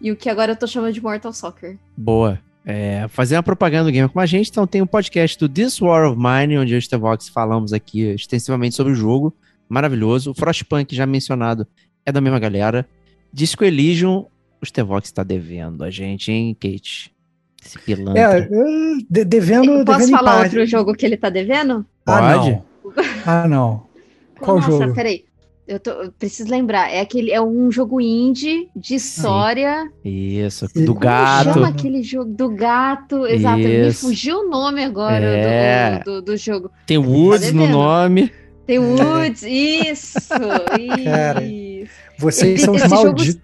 e 0.00 0.12
o 0.12 0.16
que 0.16 0.28
agora 0.28 0.52
eu 0.52 0.56
tô 0.56 0.66
chamando 0.66 0.92
de 0.92 1.02
Mortal 1.02 1.32
Soccer. 1.32 1.78
Boa. 1.96 2.40
É, 2.64 3.06
fazer 3.08 3.36
uma 3.36 3.44
propaganda 3.44 3.84
do 3.84 3.92
game 3.92 4.08
com 4.08 4.18
a 4.18 4.26
gente, 4.26 4.50
então 4.50 4.66
tem 4.66 4.82
um 4.82 4.86
podcast 4.86 5.38
do 5.38 5.48
This 5.48 5.80
War 5.80 6.10
of 6.10 6.18
Mine, 6.18 6.58
onde 6.58 6.72
eu 6.72 6.76
e 6.76 6.78
o 6.78 6.82
Stevox 6.82 7.28
falamos 7.28 7.72
aqui 7.72 8.02
extensivamente 8.02 8.74
sobre 8.74 8.92
o 8.92 8.96
jogo. 8.96 9.32
Maravilhoso. 9.68 10.32
O 10.32 10.34
Frostpunk, 10.34 10.94
já 10.94 11.06
mencionado, 11.06 11.66
é 12.04 12.10
da 12.10 12.20
mesma 12.20 12.38
galera. 12.38 12.88
Disco 13.32 13.64
Elysium, 13.64 14.26
o 14.60 14.66
Stevox 14.66 15.12
tá 15.12 15.22
devendo 15.22 15.84
a 15.84 15.90
gente, 15.90 16.32
hein, 16.32 16.56
Kate? 16.58 17.14
Esse 17.66 17.78
pilantra. 17.80 18.20
É, 18.20 18.48
eu, 18.50 18.98
de- 19.08 19.24
devendo. 19.24 19.84
Posso 19.84 19.98
devendo 19.98 20.10
falar 20.16 20.42
outro 20.44 20.64
jogo 20.66 20.94
que 20.94 21.04
ele 21.04 21.16
tá 21.16 21.28
devendo? 21.28 21.84
Ah, 22.06 22.34
Pode? 22.36 22.50
não. 22.50 22.64
Ah, 23.26 23.48
não. 23.48 23.82
Qual 24.40 24.56
Nossa, 24.58 24.70
jogo? 24.70 24.94
peraí. 24.94 25.24
Eu, 25.66 25.80
tô, 25.80 25.90
eu 25.90 26.12
preciso 26.12 26.48
lembrar. 26.48 26.92
É 26.92 27.00
aquele, 27.00 27.32
é 27.32 27.42
um 27.42 27.72
jogo 27.72 28.00
indie 28.00 28.68
de 28.76 28.94
história. 28.94 29.90
Isso, 30.04 30.68
do 30.72 30.94
Como 30.94 31.00
gato. 31.00 31.54
Chama 31.54 31.68
aquele 31.68 32.02
jogo 32.04 32.30
do 32.32 32.48
gato, 32.50 33.26
exato. 33.26 33.58
Me 33.58 33.92
fugiu 33.92 34.42
o 34.42 34.48
nome 34.48 34.84
agora 34.84 35.18
do- 35.20 35.26
É. 35.26 36.02
do, 36.04 36.22
do, 36.22 36.36
jogo. 36.36 36.70
Tem 36.86 36.96
Woods 36.98 37.52
no 37.52 37.62
devendo. 37.62 37.76
nome. 37.78 38.32
Tem 38.64 38.78
Woods, 38.78 39.42
isso, 39.42 40.18
Cara, 41.04 41.42
isso. 41.42 41.90
Vocês 42.18 42.60
são 42.62 42.74
os 42.74 42.86
malditos. 42.86 43.40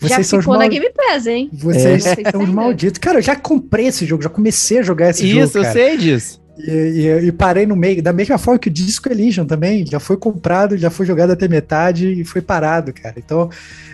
Vocês 0.00 0.10
Já 0.16 0.22
são 0.24 0.38
os 0.38 0.44
ficou 0.44 0.54
na 0.54 0.60
mal- 0.60 0.68
Game 0.70 0.90
Pass, 0.96 1.26
hein? 1.26 1.50
Vocês 1.52 2.06
É. 2.06 2.30
são 2.30 2.42
os 2.42 2.48
malditos. 2.48 2.98
Cara, 2.98 3.18
eu 3.18 3.22
já 3.22 3.36
comprei 3.36 3.86
esse 3.86 4.06
jogo, 4.06 4.22
já 4.22 4.30
comecei 4.30 4.78
a 4.78 4.82
jogar 4.82 5.10
esse 5.10 5.26
jogo. 5.28 5.44
Isso, 5.44 5.58
eu 5.58 5.62
cara. 5.62 5.74
sei 5.74 5.96
disso. 5.98 6.39
E, 6.66 6.70
e- 7.22 7.26
e 7.28 7.32
parei 7.32 7.66
no 7.66 7.74
meio, 7.76 8.02
da 8.02 8.12
mesma 8.12 8.38
forma 8.38 8.58
que 8.58 8.68
o 8.68 8.72
Disco 8.72 9.08
Elysium 9.10 9.44
também, 9.46 9.84
já 9.86 9.98
foi 10.00 10.16
comprado, 10.16 10.76
já 10.76 10.90
foi 10.90 11.06
jogado 11.06 11.30
até 11.30 11.48
metade 11.48 12.08
e 12.20 12.24
foi 12.24 12.40
parado, 12.42 12.92
cara. 12.92 13.14
Então 13.18 13.48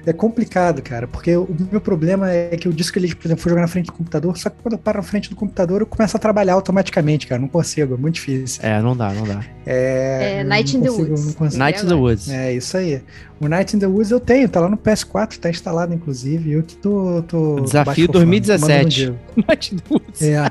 é 0.06 0.12
complicado, 0.12 0.80
cara, 0.82 1.06
porque 1.08 1.36
o 1.36 1.48
meu 1.70 1.80
problema 1.80 2.30
é 2.30 2.56
que 2.56 2.68
o 2.68 2.72
Disco 2.72 2.98
Elysium, 2.98 3.16
por 3.18 3.26
exemplo, 3.26 3.42
foi 3.42 3.50
jogar 3.50 3.62
na 3.62 3.68
frente 3.68 3.86
do 3.86 3.92
computador, 3.92 4.36
só 4.38 4.48
que 4.50 4.56
quando 4.62 4.74
eu 4.74 4.78
paro 4.78 4.98
na 4.98 5.02
frente 5.02 5.28
do 5.30 5.36
computador 5.36 5.80
eu 5.82 5.86
começo 5.86 6.16
a 6.16 6.20
trabalhar 6.20 6.54
automaticamente, 6.54 7.26
cara, 7.26 7.40
não 7.40 7.48
consigo, 7.48 7.94
é 7.94 7.96
muito 7.96 8.14
difícil. 8.14 8.60
É, 8.64 8.80
não 8.80 8.96
dá, 8.96 9.12
não 9.12 9.24
dá. 9.24 9.40
É, 9.64 10.38
É, 10.40 10.44
Night 10.44 10.76
in 10.76 10.80
the 10.80 10.88
consigo- 10.88 11.08
Woods. 11.10 11.26
não 11.26 11.32
consigo- 11.32 11.58
Night 11.58 11.84
in 11.84 11.88
the 11.88 11.94
Woods. 11.94 12.28
É, 12.30 12.52
isso 12.54 12.76
aí. 12.76 13.02
O 13.40 13.48
Night 13.48 13.76
in 13.76 13.78
the 13.80 13.86
Woods 13.86 14.10
eu 14.10 14.20
tenho, 14.20 14.48
tá 14.48 14.60
lá 14.60 14.68
no 14.68 14.76
PS4, 14.78 15.38
tá 15.38 15.50
instalado, 15.50 15.92
inclusive. 15.92 16.52
Eu 16.52 16.62
que 16.62 16.74
tô. 16.76 17.22
tô 17.28 17.60
Desafio 17.60 18.06
tô 18.06 18.12
baixo 18.12 18.12
2017. 18.12 19.06
fofando, 19.06 19.18
manda 19.18 19.34
no 19.36 19.44
Night 19.48 19.74
in 19.74 19.78
the 19.78 19.84
Woods. 19.90 20.22
É, 20.22 20.50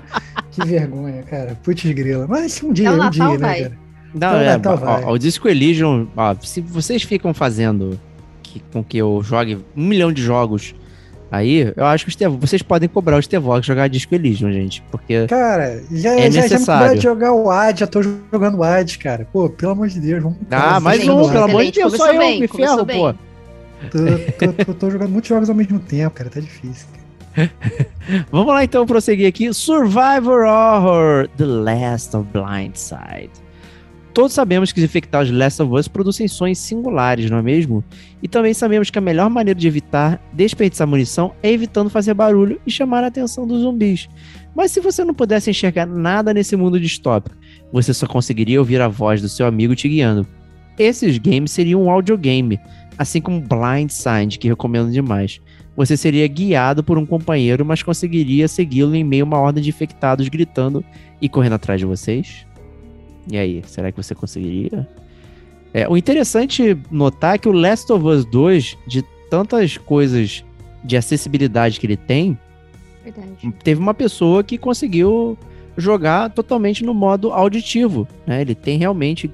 que 0.56 0.66
vergonha, 0.68 1.24
cara. 1.24 1.58
Putz 1.64 1.84
grila. 1.92 2.26
Mas 2.28 2.62
um 2.64 2.72
dia, 2.74 2.88
É 2.90 2.92
um 2.92 2.98
Natal, 2.98 3.12
dia, 3.12 3.38
né, 3.38 3.48
vai. 3.48 3.62
cara? 3.64 3.78
Não, 4.14 4.28
Então, 4.30 4.40
é, 4.40 4.46
Natal 4.46 4.74
ó, 4.74 4.78
vai. 4.78 5.04
ó, 5.04 5.12
o 5.14 5.18
Disco 5.18 5.48
Elysium, 5.48 6.08
ó, 6.16 6.36
se 6.42 6.62
vocês 6.62 7.04
ficam 7.04 7.34
fazendo 7.34 8.00
que- 8.42 8.62
com 8.72 8.84
que 8.84 8.98
eu 8.98 9.22
jogue 9.24 9.58
um 9.76 9.86
milhão 9.86 10.12
de 10.12 10.22
jogos 10.22 10.74
aí, 11.30 11.74
eu 11.76 11.86
acho 11.86 12.06
que 12.06 12.10
os 12.10 12.16
Tevo- 12.16 12.38
vocês 12.38 12.62
podem 12.62 12.88
cobrar 12.88 13.18
os 13.18 13.28
Tevox 13.28 13.66
jogar 13.66 13.90
Disco 13.90 14.16
Elysium, 14.16 14.54
gente, 14.54 14.82
porque 14.90 15.28
Cara, 15.28 15.84
já, 15.92 16.12
É 16.14 16.18
já, 16.18 16.30
já 16.30 16.30
me 16.30 16.30
necessário. 16.30 16.60
cobraram 16.66 16.96
de 16.96 17.02
jogar 17.04 17.34
o 17.34 17.50
AD, 17.52 17.80
já 17.82 17.88
tô 17.88 18.02
jogando 18.02 18.58
o 18.60 18.64
AD, 18.64 18.98
cara. 19.00 19.28
Pô, 19.34 19.50
pelo 19.50 19.74
amor 19.74 19.90
de 19.90 20.00
Deus, 20.00 20.24
vamos. 20.24 20.38
Ah, 20.50 20.80
mais 20.80 21.02
um, 21.08 21.30
pelo 21.30 21.44
amor 21.44 21.66
de. 21.66 21.72
Deus, 21.72 21.92
só 21.94 21.98
Começou 22.08 22.14
eu 22.14 22.20
bem, 22.20 22.40
me 22.40 22.48
ferro, 22.48 22.86
bem. 22.86 22.98
pô. 23.00 23.14
Tô, 23.92 24.48
tô- 24.54 24.66
tô- 24.66 24.74
tô 24.74 24.90
jogando 24.90 25.10
muitos 25.12 25.28
jogos 25.28 25.50
ao 25.50 25.56
mesmo 25.56 25.78
tempo, 25.80 26.16
cara. 26.16 26.30
Tá 26.30 26.40
difícil. 26.40 26.88
Vamos 28.32 28.54
lá 28.54 28.64
então 28.64 28.86
prosseguir 28.86 29.28
aqui. 29.28 29.54
Survivor 29.54 30.46
Horror, 30.46 31.28
The 31.38 31.46
Last 31.46 32.16
of 32.16 32.28
Blindside. 32.32 33.46
Todos 34.14 34.32
sabemos 34.32 34.72
que 34.72 34.80
os 34.80 34.86
infectados 34.86 35.28
de 35.28 35.34
Last 35.34 35.62
of 35.62 35.74
Us 35.74 35.90
produzem 35.90 36.26
sons 36.26 36.58
singulares, 36.58 37.30
não 37.30 37.40
é 37.40 37.42
mesmo? 37.42 37.84
E 38.24 38.30
também 38.30 38.54
sabemos 38.54 38.90
que 38.90 38.98
a 38.98 39.02
melhor 39.02 39.30
maneira 39.30 39.60
de 39.60 39.68
evitar 39.68 40.22
desperdiçar 40.32 40.88
munição 40.88 41.34
é 41.44 41.52
evitando 41.52 41.90
fazer 41.90 42.14
barulho 42.14 42.62
e 42.66 42.72
chamar 42.72 43.04
a 43.04 43.08
atenção 43.08 43.46
dos 43.46 43.62
zumbis. 43.62 44.08
Mas 44.56 44.72
se 44.72 44.80
você 44.80 45.04
não 45.04 45.14
pudesse 45.14 45.50
enxergar 45.50 45.86
nada 45.86 46.34
nesse 46.34 46.56
mundo 46.56 46.80
distópico, 46.80 47.36
você 47.74 47.94
só 47.94 48.08
conseguiria 48.08 48.58
ouvir 48.58 48.80
a 48.80 48.88
voz 48.88 49.22
do 49.22 49.28
seu 49.28 49.46
amigo 49.46 49.76
te 49.76 49.90
guiando. 49.90 50.26
Esses 50.80 51.18
games 51.18 51.52
seriam 51.52 51.84
um 51.84 51.92
audiogame, 51.92 52.58
assim 52.98 53.20
como 53.20 53.42
Blindside, 53.42 54.40
que 54.40 54.48
recomendo 54.48 54.92
demais. 54.92 55.42
Você 55.76 55.98
seria 55.98 56.28
guiado 56.28 56.84
por 56.84 56.98
um 56.98 57.06
companheiro, 57.06 57.66
mas 57.66 57.84
conseguiria 57.84 58.48
segui-lo 58.48 58.96
em 58.96 59.04
meio 59.04 59.24
a 59.24 59.28
uma 59.28 59.40
horda 59.40 59.60
de 59.60 59.70
infectados 59.70 60.28
gritando 60.30 60.84
e 61.22 61.28
correndo 61.28 61.54
atrás 61.54 61.80
de 61.80 61.86
vocês? 61.86 62.46
E 63.30 63.38
aí, 63.38 63.62
será 63.66 63.92
que 63.92 64.02
você 64.02 64.16
conseguiria? 64.16 64.88
É, 65.74 65.88
o 65.90 65.98
interessante 65.98 66.78
notar 66.90 67.36
é 67.36 67.38
que 67.38 67.50
o 67.50 67.52
Last 67.52 67.92
of 67.92 68.06
Us 68.06 68.24
2, 68.26 68.78
de 68.88 69.04
tantas 69.30 69.78
coisas 69.78 70.46
de 70.84 70.96
acessibilidade 70.96 71.80
que 71.80 71.86
ele 71.86 71.98
tem, 71.98 72.38
Verdade. 73.04 73.54
teve 73.64 73.82
uma 73.82 73.94
pessoa 73.94 74.44
que 74.44 74.58
conseguiu 74.58 75.38
jogar 75.76 76.30
totalmente 76.30 76.86
no 76.86 76.94
modo 76.94 77.34
auditivo, 77.34 78.08
né? 78.26 78.42
Ele 78.42 78.56
tem 78.56 78.78
realmente 78.78 79.30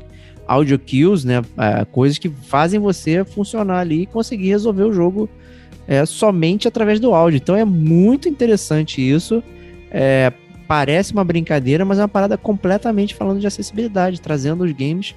audio 0.48 0.80
cues, 0.80 1.24
né? 1.24 1.42
É, 1.58 1.86
coisas 1.86 2.18
que 2.18 2.30
fazem 2.30 2.80
você 2.80 3.24
funcionar 3.24 3.80
ali 3.80 4.02
e 4.02 4.06
conseguir 4.08 4.50
resolver 4.50 4.84
o 4.84 4.94
jogo 4.94 5.30
é, 5.92 6.06
somente 6.06 6.70
através 6.70 7.02
do 7.02 7.14
áudio. 7.14 7.36
Então 7.36 7.54
é 7.54 7.66
muito 7.66 8.30
interessante 8.30 9.02
isso. 9.02 9.44
É, 9.92 10.32
parece 10.66 11.12
uma 11.12 11.24
brincadeira, 11.26 11.84
mas 11.84 12.00
é 12.00 12.02
uma 12.02 12.08
parada 12.08 12.38
completamente 12.38 13.14
falando 13.14 13.42
de 13.42 13.46
acessibilidade, 13.48 14.22
trazendo 14.22 14.64
os 14.64 14.72
games 14.72 15.14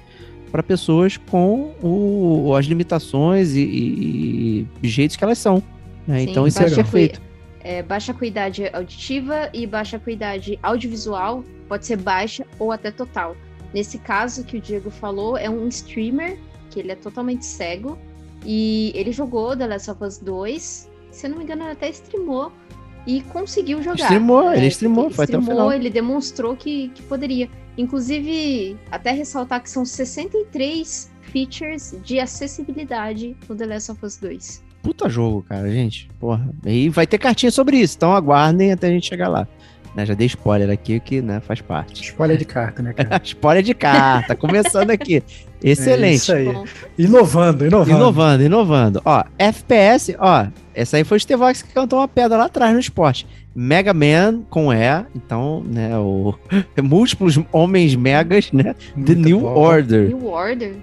para 0.51 0.61
pessoas 0.61 1.15
com 1.15 1.71
o- 1.81 2.53
as 2.55 2.65
limitações 2.65 3.55
e, 3.55 3.61
e- 3.61 4.67
e 4.83 4.87
jeitos 4.89 5.15
que 5.15 5.23
elas 5.23 5.37
são. 5.37 5.63
né? 6.05 6.19
Sim, 6.19 6.29
Então 6.29 6.45
isso 6.45 6.61
é 6.61 6.69
perfeito. 6.69 7.21
É, 7.63 7.81
baixa 7.81 8.11
acuidade 8.11 8.69
auditiva 8.73 9.49
e 9.53 9.65
baixa 9.65 9.95
acuidade 9.97 10.59
audiovisual 10.61 11.41
pode 11.69 11.85
ser 11.85 11.97
baixa 11.97 12.45
ou 12.59 12.71
até 12.71 12.91
total. 12.91 13.35
Nesse 13.73 13.97
caso 13.97 14.43
que 14.43 14.57
o 14.57 14.61
Diego 14.61 14.91
falou, 14.91 15.37
é 15.37 15.49
um 15.49 15.67
streamer 15.69 16.37
que 16.69 16.79
ele 16.81 16.91
é 16.91 16.95
totalmente 16.95 17.45
cego 17.45 17.97
e 18.45 18.91
ele 18.95 19.11
jogou 19.11 19.55
The 19.57 19.67
Last 19.67 19.91
of 19.91 20.03
Us 20.03 20.17
2. 20.19 20.89
Se 21.11 21.25
eu 21.25 21.31
não 21.31 21.37
me 21.37 21.43
engano, 21.43 21.63
ele 21.63 21.71
até 21.71 21.89
streamou 21.89 22.51
e 23.07 23.21
conseguiu 23.21 23.81
jogar. 23.81 24.03
Streamou, 24.03 24.51
É, 24.51 24.57
ele 24.57 24.67
streamou, 24.67 25.09
foi 25.09 25.25
até 25.25 25.37
o 25.37 25.39
streamou, 25.39 25.65
final. 25.65 25.73
Ele 25.73 25.89
demonstrou 25.89 26.55
que, 26.55 26.89
que 26.89 27.01
poderia. 27.03 27.49
Inclusive, 27.77 28.77
até 28.91 29.11
ressaltar 29.11 29.61
que 29.61 29.69
são 29.69 29.83
63 29.85 31.11
features 31.21 31.95
de 32.03 32.19
acessibilidade 32.19 33.35
no 33.49 33.55
The 33.55 33.65
Last 33.65 33.91
of 33.91 34.05
Us 34.05 34.17
2. 34.17 34.63
puta 34.81 35.09
jogo, 35.09 35.43
cara, 35.43 35.69
gente. 35.71 36.07
Porra. 36.19 36.47
E 36.65 36.89
vai 36.89 37.07
ter 37.07 37.17
cartinha 37.17 37.51
sobre 37.51 37.77
isso, 37.77 37.95
então 37.97 38.13
aguardem 38.13 38.71
até 38.71 38.87
a 38.87 38.91
gente 38.91 39.07
chegar 39.07 39.27
lá. 39.27 39.47
Né, 39.95 40.05
já 40.05 40.13
dei 40.13 40.27
spoiler 40.27 40.69
aqui, 40.69 40.99
que 40.99 41.21
né, 41.21 41.39
faz 41.39 41.61
parte. 41.61 42.03
Spoiler 42.03 42.37
de 42.37 42.43
carta, 42.43 42.83
né, 42.83 42.91
cara? 42.91 43.19
spoiler 43.23 43.63
de 43.63 43.73
carta, 43.73 44.35
começando 44.35 44.91
aqui. 44.91 45.23
É 45.63 45.69
Excelente. 45.69 46.17
isso 46.17 46.31
aí. 46.31 46.47
Inovando, 46.95 47.65
inovando. 47.65 47.89
inovando, 47.89 48.43
inovando. 48.43 49.01
Ó, 49.03 49.23
FPS, 49.39 50.15
ó, 50.19 50.45
essa 50.75 50.97
aí 50.97 51.03
foi 51.03 51.17
o 51.17 51.19
Stevox 51.19 51.63
que 51.63 51.73
cantou 51.73 51.97
uma 51.97 52.07
pedra 52.07 52.37
lá 52.37 52.45
atrás 52.45 52.71
no 52.71 52.79
esporte. 52.79 53.25
Mega 53.55 53.91
Man 53.91 54.43
com 54.47 54.71
E, 54.71 55.05
então, 55.15 55.63
né, 55.65 55.97
o 55.97 56.35
múltiplos 56.83 57.39
homens 57.51 57.95
megas, 57.95 58.51
né? 58.51 58.75
The 58.93 59.15
Muito 59.15 59.15
New 59.15 59.39
bom. 59.39 59.55
Order. 59.55 60.07
New 60.09 60.27
Order. 60.27 60.75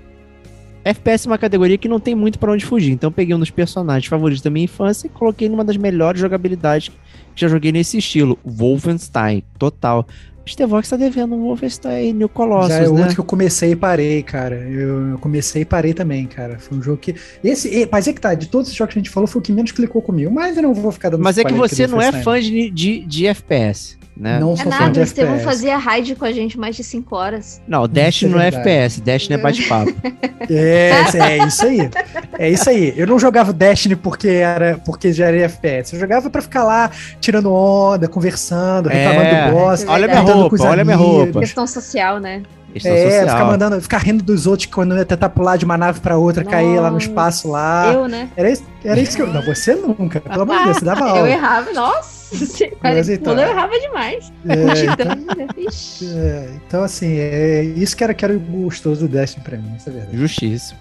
FPS 0.84 1.28
é 1.28 1.30
uma 1.30 1.38
categoria 1.38 1.78
que 1.78 1.86
não 1.86 2.00
tem 2.00 2.14
muito 2.14 2.38
pra 2.38 2.50
onde 2.50 2.64
fugir, 2.64 2.90
então 2.90 3.08
eu 3.08 3.12
peguei 3.12 3.36
um 3.36 3.38
dos 3.38 3.50
personagens 3.50 4.06
favoritos 4.06 4.42
da 4.42 4.50
minha 4.50 4.64
infância 4.64 5.06
e 5.06 5.10
coloquei 5.10 5.48
numa 5.48 5.64
das 5.64 5.76
melhores 5.76 6.20
jogabilidades 6.20 6.90
já 7.34 7.48
joguei 7.48 7.72
nesse 7.72 7.98
estilo, 7.98 8.38
Wolfenstein, 8.44 9.42
total. 9.58 10.06
Stevox 10.46 10.88
tá 10.88 10.96
devendo 10.96 11.34
um 11.34 11.42
Wolfenstein 11.42 12.12
New 12.12 12.28
Colossus, 12.28 12.68
Já 12.70 12.78
é 12.78 12.82
né? 12.82 12.88
outro 12.88 13.14
que 13.14 13.20
eu 13.20 13.24
comecei 13.24 13.72
e 13.72 13.76
parei, 13.76 14.22
cara. 14.22 14.56
Eu, 14.56 15.10
eu 15.10 15.18
comecei 15.18 15.62
e 15.62 15.64
parei 15.64 15.94
também, 15.94 16.26
cara. 16.26 16.58
Foi 16.58 16.78
um 16.78 16.82
jogo 16.82 16.98
que. 16.98 17.14
Esse, 17.44 17.88
mas 17.90 18.08
é 18.08 18.12
que 18.12 18.20
tá, 18.20 18.34
de 18.34 18.48
todos 18.48 18.68
os 18.68 18.74
jogos 18.74 18.92
que 18.92 18.98
a 18.98 19.02
gente 19.02 19.10
falou, 19.10 19.26
foi 19.26 19.40
o 19.40 19.42
que 19.42 19.52
menos 19.52 19.70
clicou 19.70 20.02
comigo. 20.02 20.30
Mas 20.32 20.56
eu 20.56 20.62
não 20.64 20.74
vou 20.74 20.90
ficar 20.90 21.10
dando 21.10 21.22
Mas 21.22 21.38
é 21.38 21.44
que 21.44 21.52
você 21.52 21.86
não 21.86 22.00
é 22.00 22.10
fã 22.10 22.40
de, 22.40 22.70
de, 22.70 23.00
de 23.06 23.26
FPS, 23.26 23.96
né? 24.16 24.38
Não 24.38 24.54
É 24.58 24.64
nada, 24.64 25.00
o 25.00 25.02
Estevão 25.02 25.38
fazia 25.40 25.76
raid 25.78 26.14
com 26.16 26.24
a 26.24 26.32
gente 26.32 26.58
mais 26.58 26.76
de 26.76 26.84
5 26.84 27.16
horas. 27.16 27.60
Não, 27.66 27.88
Dash 27.88 28.22
é 28.22 28.28
não 28.28 28.38
é 28.38 28.50
verdade. 28.50 28.68
FPS, 28.68 29.00
Dash 29.00 29.28
não 29.28 29.36
é 29.36 29.40
bate-papo. 29.40 29.92
É, 30.50 30.90
é 31.18 31.46
isso 31.46 31.64
aí. 31.64 31.90
É 32.36 32.50
isso 32.50 32.68
aí. 32.68 32.92
Eu 32.96 33.06
não 33.06 33.16
jogava 33.16 33.52
Destiny 33.52 33.94
porque 33.94 34.26
era 34.28 34.76
porque 34.84 35.12
já 35.12 35.26
era 35.26 35.36
FPS. 35.42 35.94
Eu 35.94 36.00
jogava 36.00 36.28
pra 36.28 36.42
ficar 36.42 36.64
lá 36.64 36.90
tirando 37.20 37.52
onda, 37.52 38.08
conversando, 38.08 38.88
reclamando 38.88 39.24
É. 39.28 39.46
do 39.46 39.52
boss. 39.52 39.84
olha 39.86 40.08
minha 40.08 40.20
roupa, 40.20 40.56
olha 40.64 40.84
minha 40.84 40.96
roupa. 40.96 41.38
Questão 41.38 41.64
social, 41.64 42.18
né? 42.18 42.42
Questão 42.72 42.92
É, 42.92 43.04
social. 43.04 43.28
ficar 43.28 43.44
mandando, 43.44 43.80
ficar 43.80 43.98
rindo 43.98 44.24
dos 44.24 44.46
outros 44.48 44.66
quando 44.66 44.96
ia 44.96 45.04
tentar 45.04 45.28
pular 45.28 45.56
de 45.56 45.64
uma 45.64 45.78
nave 45.78 46.00
pra 46.00 46.16
outra, 46.18 46.42
cair 46.44 46.80
lá 46.80 46.88
no 46.88 46.94
Nossa, 46.94 47.06
espaço 47.06 47.48
lá. 47.48 47.92
Eu, 47.92 48.08
né? 48.08 48.28
Era 48.36 48.50
isso, 48.50 48.64
era 48.84 48.98
isso 49.00 49.14
que 49.16 49.22
eu. 49.22 49.28
Não, 49.28 49.42
você 49.42 49.74
nunca, 49.76 50.20
pelo 50.20 50.42
amor 50.42 50.58
de 50.58 50.64
Deus, 50.64 50.76
você 50.78 50.84
dava 50.84 51.00
Eu 51.06 51.06
aula. 51.16 51.30
errava, 51.30 51.72
nossa. 51.72 52.21
Mas 52.82 53.08
então- 53.08 53.34
Quando 53.34 53.40
eu 53.46 53.50
errava 53.50 53.78
demais. 53.80 54.32
É, 54.48 54.54
então, 54.84 55.16
Titã, 55.16 55.46
ixi. 55.58 56.06
é, 56.16 56.50
então, 56.66 56.82
assim, 56.82 57.14
é 57.18 57.62
isso 57.64 57.96
que 57.96 58.04
era, 58.04 58.14
que 58.14 58.24
era 58.24 58.34
o 58.36 58.40
gostoso 58.40 59.06
do 59.06 59.12
Destiny 59.12 59.44
pra 59.44 59.56
mim, 59.58 59.74
isso 59.76 59.88
é 59.88 59.92
verdade. 59.92 60.16
Justíssimo. 60.16 60.78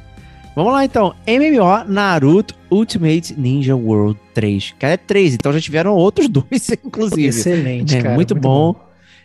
Vamos 0.56 0.74
lá 0.74 0.84
então. 0.84 1.16
MMO 1.26 1.86
Naruto 1.88 2.54
Ultimate 2.70 3.34
Ninja 3.40 3.74
World 3.76 4.20
3. 4.34 4.76
Cara, 4.78 4.94
é 4.94 4.98
3, 4.98 5.36
então 5.36 5.54
já 5.54 5.62
tiveram 5.62 5.94
outros 5.94 6.28
dois, 6.28 6.70
inclusive. 6.86 7.28
Excelente, 7.28 7.96
É, 7.96 8.02
cara. 8.02 8.16
muito 8.16 8.36
bom. 8.36 8.76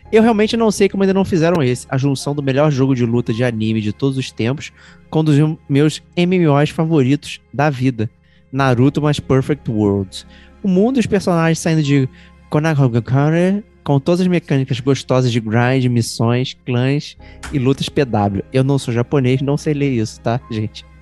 Eu 0.09 0.23
realmente 0.23 0.55
não 0.55 0.71
sei 0.71 0.87
como 0.87 1.03
ainda 1.03 1.13
não 1.13 1.25
fizeram 1.25 1.61
esse. 1.61 1.85
A 1.89 1.97
junção 1.97 2.33
do 2.33 2.41
melhor 2.41 2.71
jogo 2.71 2.95
de 2.95 3.05
luta 3.05 3.33
de 3.33 3.43
anime 3.43 3.81
de 3.81 3.91
todos 3.91 4.17
os 4.17 4.31
tempos 4.31 4.71
com 5.09 5.19
um 5.19 5.23
dos 5.25 5.35
meus 5.67 6.01
MMOs 6.15 6.69
favoritos 6.69 7.41
da 7.53 7.69
vida. 7.69 8.09
Naruto 8.49 9.01
mais 9.01 9.19
Perfect 9.19 9.69
Worlds. 9.69 10.25
O 10.63 10.67
mundo 10.67 10.97
e 10.97 10.99
os 10.99 11.05
personagens 11.05 11.59
saindo 11.59 11.83
de 11.83 12.07
Konagakure 12.49 13.63
com 13.83 13.99
todas 13.99 14.21
as 14.21 14.27
mecânicas 14.27 14.79
gostosas 14.79 15.31
de 15.31 15.39
grind, 15.39 15.85
missões, 15.85 16.57
clãs 16.65 17.17
e 17.53 17.59
lutas 17.59 17.87
PW. 17.87 18.43
Eu 18.51 18.63
não 18.63 18.77
sou 18.77 18.93
japonês, 18.93 19.41
não 19.41 19.55
sei 19.57 19.73
ler 19.73 19.91
isso, 19.91 20.19
tá, 20.21 20.41
gente? 20.51 20.85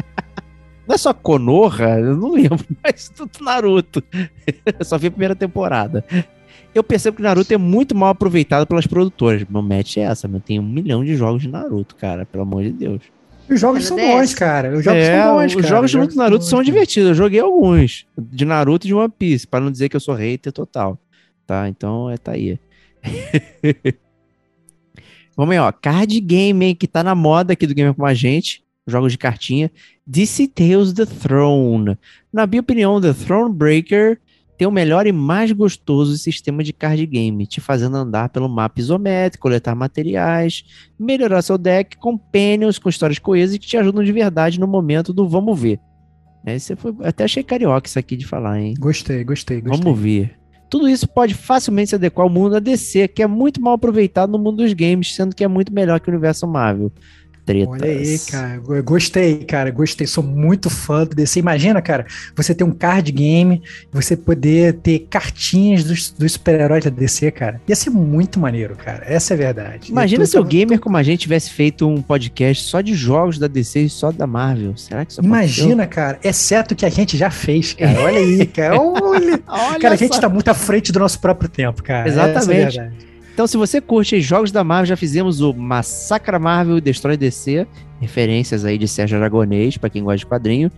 Não 0.87 0.93
é 0.93 0.99
só 0.99 1.15
Konoha, 1.15 1.97
eu 1.97 2.15
não 2.15 2.33
lembro, 2.33 2.63
mas 2.83 3.09
tudo 3.09 3.31
Naruto. 3.41 4.03
Eu 4.77 4.85
só 4.85 4.99
vi 4.99 5.07
a 5.07 5.11
primeira 5.11 5.35
temporada 5.35 6.05
eu 6.75 6.83
percebo 6.83 7.15
que 7.15 7.23
Naruto 7.23 7.53
é 7.53 7.57
muito 7.57 7.95
mal 7.95 8.09
aproveitado 8.09 8.67
pelas 8.67 8.85
produtoras. 8.85 9.45
Meu 9.49 9.61
match 9.61 9.95
é 9.95 10.01
essa, 10.01 10.27
meu. 10.27 10.41
Tem 10.41 10.59
um 10.59 10.63
milhão 10.63 11.05
de 11.05 11.15
jogos 11.15 11.41
de 11.41 11.47
Naruto, 11.47 11.95
cara, 11.95 12.25
pelo 12.25 12.43
amor 12.43 12.63
de 12.63 12.73
Deus. 12.73 13.01
Os 13.49 13.59
jogos 13.59 13.83
É 13.83 13.87
são 13.87 13.97
DS. 13.97 14.07
bons, 14.07 14.33
cara. 14.33 14.77
Os 14.77 14.83
jogos 14.83 15.01
É, 15.01 15.21
são 15.23 15.35
bons, 15.35 15.45
os 15.45 15.55
cara. 15.55 15.67
jogos 15.67 15.91
de 15.91 15.97
luta 15.97 16.15
Naruto 16.15 16.39
bons, 16.43 16.49
são 16.49 16.63
divertidos. 16.63 17.09
Eu 17.09 17.15
joguei 17.15 17.39
alguns. 17.39 18.05
De 18.17 18.45
Naruto 18.45 18.87
e 18.87 18.89
de 18.89 18.93
One 18.93 19.13
Piece, 19.17 19.45
pra 19.47 19.59
não 19.59 19.71
dizer 19.71 19.89
que 19.89 19.95
eu 19.95 19.99
sou 19.99 20.15
hater 20.15 20.51
total. 20.51 20.97
Tá? 21.45 21.69
Então, 21.69 22.09
é 22.09 22.17
tá 22.17 22.31
aí. 22.31 22.57
Vamos 25.37 25.53
aí, 25.53 25.59
ó. 25.59 25.71
Card 25.71 26.19
game, 26.21 26.65
hein, 26.65 26.75
que 26.75 26.87
tá 26.87 27.03
na 27.03 27.13
moda 27.13 27.53
aqui 27.53 27.67
do 27.67 27.73
Gamer 27.75 27.93
com 27.93 28.05
a 28.05 28.13
gente. 28.13 28.63
Jogos 28.87 29.11
de 29.11 29.17
cartinha. 29.17 29.71
DC 30.07 30.47
Tales 30.47 30.93
The 30.93 31.05
Throne. 31.05 31.97
Na 32.31 32.45
minha 32.47 32.61
opinião, 32.61 33.01
The 33.01 33.13
Throne 33.13 33.53
Breaker 33.53 34.19
tem 34.57 34.67
o 34.67 34.71
melhor 34.71 35.05
e 35.05 35.11
mais 35.11 35.51
gostoso 35.51 36.17
sistema 36.17 36.63
de 36.63 36.71
card 36.71 37.05
game, 37.05 37.45
te 37.45 37.59
fazendo 37.59 37.97
andar 37.97 38.29
pelo 38.29 38.47
mapa 38.47 38.79
isométrico, 38.79 39.43
coletar 39.43 39.75
materiais, 39.75 40.63
melhorar 40.97 41.41
seu 41.41 41.57
deck, 41.57 41.97
companions 41.97 42.79
com 42.79 42.89
histórias 42.89 43.19
coesas 43.19 43.57
que 43.57 43.67
te 43.67 43.77
ajudam 43.77 44.03
de 44.03 44.11
verdade 44.11 44.59
no 44.59 44.67
momento 44.67 45.13
do 45.13 45.27
vamos 45.27 45.59
ver. 45.59 45.79
É, 46.45 46.59
você 46.59 46.75
foi, 46.75 46.93
até 47.03 47.23
achei 47.23 47.43
carioca 47.43 47.87
isso 47.87 47.97
aqui 47.97 48.15
de 48.15 48.25
falar, 48.25 48.59
hein? 48.59 48.75
Gostei, 48.79 49.23
gostei, 49.23 49.61
gostei. 49.61 49.83
Vamos 49.83 49.99
ver. 49.99 50.37
Tudo 50.69 50.87
isso 50.87 51.07
pode 51.07 51.33
facilmente 51.33 51.89
se 51.89 51.95
adequar 51.95 52.25
ao 52.25 52.29
mundo 52.29 52.51
da 52.51 52.59
DC, 52.59 53.07
que 53.07 53.23
é 53.23 53.27
muito 53.27 53.61
mal 53.61 53.73
aproveitado 53.73 54.31
no 54.31 54.39
mundo 54.39 54.57
dos 54.57 54.73
games, 54.73 55.15
sendo 55.15 55.35
que 55.35 55.43
é 55.43 55.47
muito 55.47 55.73
melhor 55.73 55.99
que 55.99 56.09
o 56.09 56.11
universo 56.11 56.47
Marvel. 56.47 56.91
Tretas. 57.45 57.67
Olha 57.69 57.85
aí, 57.91 58.19
cara. 58.19 58.61
Eu 58.67 58.83
Gostei, 58.83 59.35
cara. 59.45 59.69
Gostei. 59.71 60.07
Sou 60.07 60.23
muito 60.23 60.69
fã 60.69 61.05
do 61.05 61.15
DC. 61.15 61.39
Imagina, 61.39 61.81
cara, 61.81 62.05
você 62.35 62.55
ter 62.55 62.63
um 62.63 62.71
card 62.71 63.11
game, 63.11 63.61
você 63.91 64.15
poder 64.17 64.73
ter 64.75 65.05
cartinhas 65.09 65.83
dos, 65.83 66.09
dos 66.11 66.33
super-heróis 66.33 66.83
da 66.83 66.89
DC, 66.89 67.29
cara. 67.31 67.61
Ia 67.67 67.75
ser 67.75 67.89
muito 67.91 68.39
maneiro, 68.39 68.75
cara. 68.75 69.03
Essa 69.05 69.33
é 69.33 69.35
a 69.35 69.37
verdade. 69.37 69.91
Imagina 69.91 70.23
Eu 70.23 70.27
se 70.27 70.37
o 70.37 70.41
tô- 70.41 70.47
gamer 70.47 70.79
como 70.79 70.97
a 70.97 71.03
gente 71.03 71.19
tivesse 71.21 71.49
feito 71.51 71.87
um 71.87 72.01
podcast 72.01 72.63
só 72.63 72.81
de 72.81 72.93
jogos 72.95 73.37
da 73.37 73.47
DC 73.47 73.81
e 73.81 73.89
só 73.89 74.11
da 74.11 74.25
Marvel. 74.25 74.75
Será 74.77 75.05
que 75.05 75.11
isso 75.11 75.21
aconteceu? 75.21 75.39
Imagina, 75.65 75.85
cara. 75.87 76.19
Exceto 76.23 76.75
que 76.75 76.85
a 76.85 76.89
gente 76.89 77.15
já 77.17 77.29
fez, 77.29 77.73
cara. 77.73 77.99
Olha 78.01 78.19
aí, 78.19 78.45
cara. 78.47 78.75
Olha. 78.81 79.39
Olha 79.47 79.79
Cara, 79.79 79.93
a 79.93 79.97
gente 79.97 80.15
só. 80.15 80.21
tá 80.21 80.29
muito 80.29 80.47
à 80.49 80.53
frente 80.53 80.91
do 80.91 80.99
nosso 80.99 81.19
próprio 81.19 81.47
tempo, 81.49 81.83
cara. 81.83 82.09
Essa 82.09 82.19
é 82.19 82.23
a 82.23 82.29
Exatamente. 82.29 82.75
verdade. 82.77 82.95
Então, 83.35 83.45
se 83.47 83.57
você 83.57 83.81
curte 83.81 84.21
jogos 84.21 84.49
da 84.49 84.63
Marvel, 84.63 84.85
já 84.85 84.95
fizemos 84.95 85.41
o 85.41 85.53
Massacra 85.53 86.39
Marvel 86.39 86.77
e 86.77 86.81
Destrói 86.81 87.17
DC, 87.17 87.67
referências 87.99 88.63
aí 88.63 88.77
de 88.77 88.87
Sérgio 88.87 89.17
Aragonês, 89.17 89.77
pra 89.77 89.89
quem 89.89 90.01
gosta 90.01 90.19
de 90.19 90.25
quadrinho. 90.25 90.71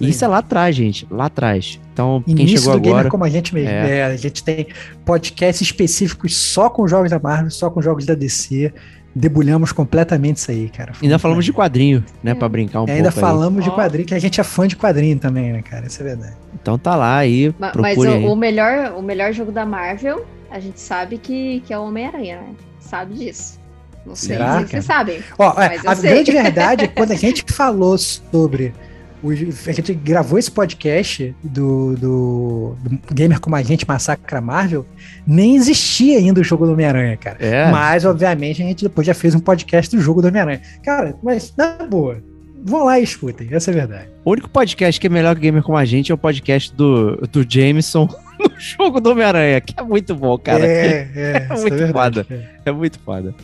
E 0.00 0.08
isso 0.08 0.24
é 0.24 0.28
lá 0.28 0.38
atrás, 0.38 0.74
gente, 0.74 1.06
lá 1.10 1.26
atrás. 1.26 1.78
Então, 1.92 2.22
quem 2.24 2.32
Início 2.34 2.58
chegou 2.60 2.72
do 2.74 2.80
gamer 2.80 2.94
agora, 2.96 3.10
como 3.10 3.24
a 3.24 3.28
gente 3.28 3.54
mesmo. 3.54 3.68
É. 3.68 3.98
É, 3.98 4.04
a 4.06 4.16
gente 4.16 4.42
tem 4.42 4.66
podcasts 5.04 5.60
específicos 5.60 6.34
só 6.34 6.70
com 6.70 6.88
jogos 6.88 7.10
da 7.10 7.18
Marvel, 7.20 7.50
só 7.50 7.68
com 7.70 7.82
jogos 7.82 8.06
da 8.06 8.14
DC. 8.14 8.72
Debulhamos 9.14 9.70
completamente 9.70 10.38
isso 10.38 10.50
aí, 10.50 10.70
cara. 10.70 10.94
Foi 10.94 11.06
ainda 11.06 11.18
falamos 11.18 11.44
de 11.44 11.52
quadrinho, 11.52 12.02
né, 12.22 12.34
Pra 12.34 12.48
brincar 12.48 12.80
um 12.80 12.88
É, 12.88 12.92
ainda 12.92 13.12
pouco 13.12 13.18
aí. 13.26 13.32
falamos 13.32 13.62
de 13.64 13.70
quadrinho, 13.70 14.06
que 14.06 14.14
a 14.14 14.18
gente 14.18 14.40
é 14.40 14.44
fã 14.44 14.66
de 14.66 14.74
quadrinho 14.76 15.18
também, 15.18 15.52
né, 15.52 15.60
cara? 15.60 15.86
Isso 15.86 16.00
é 16.00 16.04
verdade. 16.06 16.32
Então 16.60 16.78
tá 16.78 16.96
lá 16.96 17.18
aí, 17.18 17.54
Ma- 17.58 17.72
Mas 17.76 17.98
aí. 17.98 18.24
o, 18.24 18.32
o 18.32 18.36
melhor, 18.36 18.94
o 18.96 19.02
melhor 19.02 19.30
jogo 19.34 19.52
da 19.52 19.66
Marvel, 19.66 20.24
a 20.52 20.60
gente 20.60 20.78
sabe 20.80 21.18
que, 21.18 21.60
que 21.66 21.72
é 21.72 21.78
o 21.78 21.84
Homem-Aranha, 21.84 22.40
né? 22.40 22.54
Sabe 22.80 23.14
disso. 23.14 23.58
Não 24.04 24.14
sei 24.16 24.36
Será, 24.36 24.60
se 24.60 24.68
vocês 24.68 24.84
sabem. 24.84 25.20
Ó, 25.38 25.50
é, 25.60 25.68
Mas 25.68 25.84
eu 25.84 25.90
a 25.90 25.96
sei. 25.96 26.10
grande 26.10 26.30
verdade 26.32 26.84
é 26.84 26.88
que 26.88 26.94
quando 26.94 27.12
a 27.12 27.16
gente 27.16 27.44
falou 27.52 27.96
sobre. 27.96 28.74
o- 29.22 29.30
a 29.30 29.72
gente 29.72 29.94
gravou 29.94 30.38
esse 30.38 30.50
podcast 30.50 31.34
do, 31.42 31.94
do, 31.96 32.76
do 32.82 33.14
Gamer 33.14 33.38
como 33.40 33.54
a 33.54 33.62
gente 33.62 33.86
Massacra 33.86 34.40
Marvel, 34.40 34.84
nem 35.26 35.54
existia 35.54 36.18
ainda 36.18 36.40
o 36.40 36.44
jogo 36.44 36.66
do 36.66 36.72
Homem-Aranha, 36.72 37.16
cara. 37.16 37.36
É, 37.40 37.70
Mas, 37.70 38.04
obviamente, 38.04 38.60
a 38.62 38.66
gente 38.66 38.82
depois 38.82 39.06
já 39.06 39.14
fez 39.14 39.34
um 39.36 39.40
podcast 39.40 39.94
do 39.94 40.02
jogo 40.02 40.20
do 40.20 40.26
Homem-Aranha. 40.28 40.60
Cara, 40.84 41.14
mas 41.22 41.54
na 41.56 41.74
boa, 41.88 42.18
vão 42.64 42.84
lá 42.84 42.98
e 42.98 43.04
escutem, 43.04 43.46
essa 43.52 43.70
é 43.70 43.74
a 43.74 43.76
verdade. 43.76 44.08
o 44.24 44.32
único 44.32 44.48
podcast 44.50 45.00
que 45.00 45.06
é 45.06 45.10
melhor 45.10 45.36
que 45.36 45.42
Gamer 45.42 45.62
como 45.62 45.78
a 45.78 45.84
gente 45.84 46.10
é 46.10 46.14
o 46.14 46.18
podcast 46.18 46.74
do, 46.74 47.16
do 47.28 47.46
Jameson 47.48 48.08
no 48.38 48.50
jogo 48.58 49.00
do 49.00 49.10
Homem-Aranha, 49.10 49.60
que 49.60 49.74
é 49.78 49.82
muito 49.82 50.14
bom, 50.14 50.36
cara. 50.38 50.66
é, 50.66 51.08
é, 51.14 51.48
isso 51.54 51.62
muito 51.62 51.76
verdade. 51.76 52.26
É 52.64 52.72
muito 52.72 52.98
foda. 53.00 53.34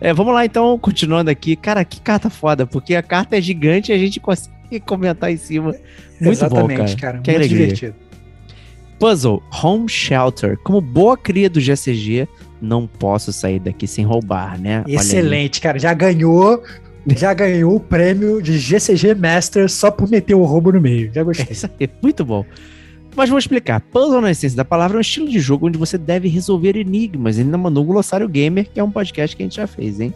É, 0.00 0.12
vamos 0.12 0.32
lá 0.34 0.44
então, 0.44 0.78
continuando 0.78 1.30
aqui. 1.30 1.56
Cara, 1.56 1.84
que 1.84 2.00
carta 2.00 2.28
foda, 2.30 2.66
porque 2.66 2.94
a 2.94 3.02
carta 3.02 3.36
é 3.36 3.40
gigante 3.40 3.92
e 3.92 3.94
a 3.94 3.98
gente 3.98 4.18
consegue 4.20 4.52
comentar 4.86 5.30
em 5.30 5.36
cima. 5.36 5.70
Muito 5.72 5.82
bom, 6.20 6.30
Exatamente, 6.30 6.96
cara. 6.96 7.12
cara. 7.14 7.18
Que 7.18 7.30
muito 7.30 7.42
alegria. 7.44 7.58
divertido. 7.66 7.94
Puzzle 8.98 9.42
Home 9.62 9.88
Shelter. 9.88 10.58
Como 10.64 10.80
boa 10.80 11.16
cria 11.16 11.48
do 11.48 11.60
GCG, 11.60 12.26
não 12.60 12.86
posso 12.86 13.32
sair 13.32 13.60
daqui 13.60 13.86
sem 13.86 14.04
roubar, 14.04 14.60
né? 14.60 14.82
Excelente, 14.88 15.60
cara. 15.60 15.78
Já 15.78 15.94
ganhou. 15.94 16.62
Já 17.16 17.32
ganhou 17.32 17.76
o 17.76 17.80
prêmio 17.80 18.42
de 18.42 18.58
GCG 18.58 19.14
Master 19.14 19.70
só 19.70 19.90
por 19.90 20.10
meter 20.10 20.34
o 20.34 20.44
roubo 20.44 20.72
no 20.72 20.80
meio. 20.80 21.10
Já 21.14 21.20
É 21.22 21.24
gostei. 21.24 21.46
isso 21.50 21.70
aí, 21.80 21.88
muito 22.02 22.22
bom. 22.24 22.44
Mas 23.16 23.28
vou 23.28 23.38
explicar. 23.38 23.80
Puzzle, 23.80 24.20
na 24.20 24.30
essência 24.30 24.56
da 24.56 24.64
palavra, 24.64 24.96
é 24.96 24.98
um 24.98 25.00
estilo 25.00 25.28
de 25.28 25.40
jogo 25.40 25.66
onde 25.66 25.78
você 25.78 25.98
deve 25.98 26.28
resolver 26.28 26.76
enigmas. 26.76 27.36
Ele 27.36 27.46
ainda 27.46 27.58
mandou 27.58 27.82
um 27.82 27.86
glossário 27.86 28.28
gamer, 28.28 28.68
que 28.72 28.78
é 28.78 28.84
um 28.84 28.90
podcast 28.90 29.36
que 29.36 29.42
a 29.42 29.46
gente 29.46 29.56
já 29.56 29.66
fez, 29.66 30.00
hein? 30.00 30.14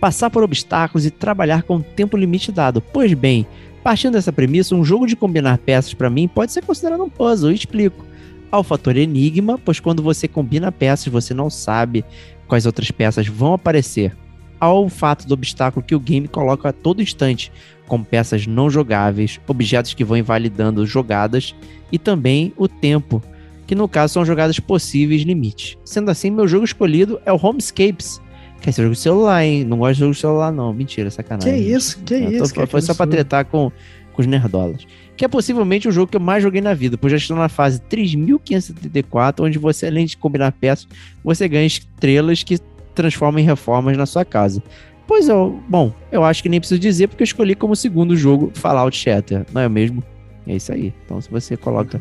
Passar 0.00 0.30
por 0.30 0.42
obstáculos 0.42 1.04
e 1.04 1.10
trabalhar 1.10 1.62
com 1.64 1.76
o 1.76 1.82
tempo 1.82 2.16
limite 2.16 2.52
dado. 2.52 2.80
Pois 2.80 3.12
bem, 3.12 3.46
partindo 3.82 4.14
dessa 4.14 4.32
premissa, 4.32 4.74
um 4.74 4.84
jogo 4.84 5.06
de 5.06 5.16
combinar 5.16 5.58
peças 5.58 5.92
para 5.92 6.08
mim 6.08 6.28
pode 6.28 6.52
ser 6.52 6.62
considerado 6.64 7.02
um 7.02 7.10
puzzle. 7.10 7.50
Eu 7.50 7.54
explico. 7.54 8.06
Há 8.50 8.58
o 8.58 8.62
fator 8.62 8.96
enigma, 8.96 9.58
pois 9.62 9.78
quando 9.78 10.02
você 10.02 10.26
combina 10.26 10.72
peças, 10.72 11.12
você 11.12 11.34
não 11.34 11.50
sabe 11.50 12.02
quais 12.46 12.64
outras 12.64 12.90
peças 12.90 13.26
vão 13.26 13.52
aparecer. 13.52 14.16
Há 14.58 14.72
o 14.72 14.88
fato 14.88 15.26
do 15.26 15.34
obstáculo 15.34 15.84
que 15.84 15.94
o 15.94 16.00
game 16.00 16.26
coloca 16.26 16.70
a 16.70 16.72
todo 16.72 17.02
instante, 17.02 17.52
com 17.88 18.04
peças 18.04 18.46
não 18.46 18.70
jogáveis, 18.70 19.40
objetos 19.48 19.94
que 19.94 20.04
vão 20.04 20.16
invalidando 20.16 20.86
jogadas 20.86 21.54
e 21.90 21.98
também 21.98 22.52
o 22.56 22.68
tempo, 22.68 23.22
que 23.66 23.74
no 23.74 23.88
caso 23.88 24.12
são 24.14 24.24
jogadas 24.24 24.60
possíveis 24.60 25.22
limites. 25.22 25.76
Sendo 25.84 26.10
assim, 26.10 26.30
meu 26.30 26.46
jogo 26.46 26.64
escolhido 26.64 27.20
é 27.26 27.32
o 27.32 27.40
Homescapes, 27.42 28.20
que 28.60 28.68
é 28.68 28.70
esse 28.70 28.80
jogo 28.82 28.94
de 28.94 29.00
celular, 29.00 29.44
hein? 29.44 29.64
Não 29.64 29.78
gosto 29.78 29.94
de 29.94 30.00
jogo 30.00 30.12
de 30.14 30.20
celular, 30.20 30.52
não. 30.52 30.72
Mentira, 30.72 31.08
Que 31.08 31.14
sacanagem. 31.16 31.60
isso, 31.72 31.98
que 32.04 32.14
Eu 32.14 32.38
tô- 32.38 32.44
isso. 32.44 32.54
foi 32.66 32.80
que 32.80 32.86
só 32.86 32.94
pra 32.94 33.06
tretar 33.06 33.44
com, 33.46 33.70
com 34.12 34.20
os 34.22 34.26
nerdolas. 34.26 34.86
Que 35.16 35.24
é 35.24 35.28
possivelmente 35.28 35.88
o 35.88 35.92
jogo 35.92 36.10
que 36.10 36.16
eu 36.16 36.20
mais 36.20 36.42
joguei 36.42 36.60
na 36.60 36.74
vida, 36.74 36.96
pois 36.98 37.10
já 37.10 37.16
estou 37.16 37.36
na 37.36 37.48
fase 37.48 37.80
3574, 37.80 39.44
onde 39.44 39.58
você, 39.58 39.86
além 39.86 40.06
de 40.06 40.16
combinar 40.16 40.52
peças, 40.52 40.86
você 41.24 41.48
ganha 41.48 41.66
estrelas 41.66 42.42
que 42.42 42.58
transformam 42.94 43.40
em 43.40 43.44
reformas 43.44 43.96
na 43.96 44.06
sua 44.06 44.24
casa. 44.24 44.62
Pois 45.08 45.26
é, 45.28 45.32
bom, 45.68 45.92
eu 46.12 46.22
acho 46.22 46.42
que 46.42 46.48
nem 46.50 46.60
preciso 46.60 46.78
dizer, 46.78 47.08
porque 47.08 47.22
eu 47.22 47.24
escolhi 47.24 47.54
como 47.56 47.74
segundo 47.74 48.14
jogo 48.14 48.52
Fallout 48.54 48.96
Shatter, 48.96 49.44
não 49.52 49.62
é 49.62 49.68
mesmo? 49.68 50.04
É 50.46 50.54
isso 50.54 50.70
aí. 50.70 50.92
Então, 51.04 51.18
se 51.20 51.30
você 51.30 51.56
coloca 51.56 51.98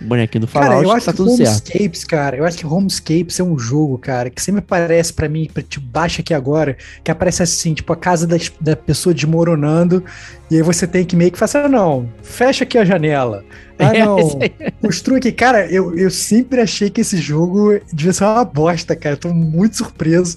o 0.00 0.04
bonequinho 0.04 0.42
do 0.42 0.46
Cara, 0.46 0.66
Fallout, 0.66 0.84
eu 0.84 0.92
acho 0.92 1.06
tá 1.06 1.12
que 1.12 1.16
tudo 1.16 1.30
certo. 1.36 1.70
Homescapes, 1.70 2.04
cara, 2.04 2.36
eu 2.36 2.44
acho 2.44 2.58
que 2.58 2.66
Homescapes 2.66 3.40
é 3.40 3.42
um 3.42 3.58
jogo, 3.58 3.96
cara, 3.96 4.28
que 4.28 4.40
sempre 4.42 4.60
parece 4.60 5.14
pra 5.14 5.28
mim, 5.30 5.48
pra, 5.52 5.62
tipo, 5.62 5.84
baixa 5.86 6.20
aqui 6.20 6.34
agora, 6.34 6.76
que 7.02 7.10
aparece 7.10 7.42
assim, 7.42 7.72
tipo, 7.72 7.90
a 7.92 7.96
casa 7.96 8.26
das- 8.26 8.52
da 8.60 8.76
pessoa 8.76 9.14
desmoronando, 9.14 10.04
e 10.50 10.56
aí 10.56 10.62
você 10.62 10.86
tem 10.86 11.04
que 11.06 11.16
meio 11.16 11.32
que 11.32 11.38
fazer, 11.38 11.58
ah, 11.58 11.68
não, 11.68 12.06
fecha 12.22 12.64
aqui 12.64 12.76
a 12.76 12.84
janela. 12.84 13.42
Ah, 13.78 13.96
É, 13.96 14.04
não, 14.04 14.16
construa 14.82 15.16
aqui. 15.18 15.32
Cara, 15.32 15.66
eu, 15.70 15.96
eu 15.96 16.10
sempre 16.10 16.60
achei 16.60 16.90
que 16.90 17.00
esse 17.00 17.16
jogo 17.16 17.80
devia 17.92 18.12
ser 18.12 18.24
uma 18.24 18.44
bosta, 18.44 18.94
cara, 18.94 19.16
tô 19.16 19.32
muito 19.32 19.76
surpreso. 19.78 20.36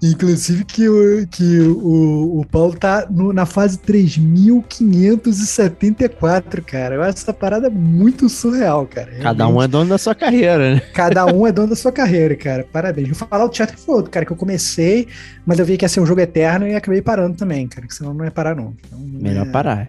Inclusive 0.00 0.64
que 0.64 0.88
o, 0.88 1.26
que 1.26 1.58
o, 1.60 2.38
o 2.40 2.46
Paulo 2.46 2.74
tá 2.76 3.04
no- 3.10 3.32
na 3.32 3.44
fase 3.44 3.76
3574, 3.80 6.62
cara. 6.62 6.94
Eu 6.94 7.02
acho 7.02 7.18
essa 7.18 7.32
parada 7.32 7.68
muito 7.68 8.28
surreal, 8.28 8.86
cara. 8.86 9.10
Cada 9.20 9.44
Realmente. 9.44 9.58
um 9.58 9.62
é 9.62 9.68
dono 9.68 9.90
da 9.90 9.98
sua 9.98 10.14
carreira, 10.14 10.74
né? 10.76 10.80
Cada 10.94 11.26
um 11.26 11.44
é 11.46 11.52
dono 11.52 11.68
da 11.68 11.76
sua 11.76 11.90
carreira, 11.90 12.36
cara. 12.36 12.64
Parabéns. 12.72 13.08
Vou 13.08 13.16
falar 13.28 13.44
o 13.44 13.52
Chatter 13.52 13.76
foi 13.78 13.96
outro, 13.96 14.10
cara, 14.10 14.24
que 14.24 14.30
eu 14.32 14.36
comecei, 14.36 15.08
mas 15.44 15.58
eu 15.58 15.66
vi 15.66 15.76
que 15.76 15.84
ia 15.84 15.88
ser 15.88 16.00
um 16.00 16.06
jogo 16.06 16.20
eterno 16.20 16.66
e 16.68 16.74
acabei 16.76 17.02
parando 17.02 17.36
também, 17.36 17.66
cara, 17.66 17.86
que 17.86 17.94
senão 17.94 18.14
não 18.14 18.24
ia 18.24 18.30
parar, 18.30 18.54
não. 18.54 18.74
Então, 18.86 18.98
Melhor 19.00 19.46
é, 19.46 19.50
parar. 19.50 19.88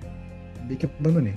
Vi 0.67 0.75
que 0.75 0.87
abandonei. 0.99 1.35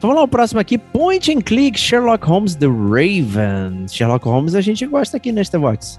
Vamos 0.00 0.16
lá, 0.16 0.22
o 0.24 0.28
próximo 0.28 0.60
aqui, 0.60 0.76
Point 0.76 1.32
and 1.32 1.40
Click, 1.40 1.78
Sherlock 1.78 2.26
Holmes 2.26 2.54
The 2.54 2.66
Raven. 2.66 3.86
Sherlock 3.88 4.26
Holmes 4.26 4.54
a 4.54 4.60
gente 4.60 4.84
gosta 4.86 5.16
aqui 5.16 5.32
nesta 5.32 5.58
box. 5.58 5.98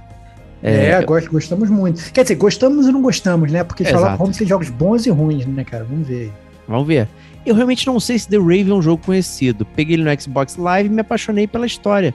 É, 0.63 1.01
gost- 1.03 1.29
gostamos 1.29 1.69
muito. 1.69 2.11
Quer 2.11 2.23
dizer, 2.23 2.35
gostamos 2.35 2.87
ou 2.87 2.91
não 2.91 3.01
gostamos, 3.01 3.51
né? 3.51 3.63
Porque 3.63 3.83
Sherlock 3.83 4.05
Exato. 4.07 4.19
Holmes 4.19 4.37
tem 4.37 4.47
jogos 4.47 4.69
bons 4.69 5.05
e 5.05 5.09
ruins, 5.09 5.45
né, 5.45 5.63
cara? 5.63 5.83
Vamos 5.83 6.07
ver. 6.07 6.33
Vamos 6.67 6.87
ver. 6.87 7.07
Eu 7.45 7.55
realmente 7.55 7.85
não 7.87 7.99
sei 7.99 8.17
se 8.19 8.27
The 8.27 8.37
Raven 8.37 8.71
é 8.71 8.73
um 8.73 8.81
jogo 8.81 9.01
conhecido. 9.05 9.65
Peguei 9.65 9.95
ele 9.95 10.03
no 10.03 10.21
Xbox 10.21 10.57
Live 10.57 10.89
e 10.89 10.91
me 10.91 11.01
apaixonei 11.01 11.47
pela 11.47 11.65
história. 11.65 12.13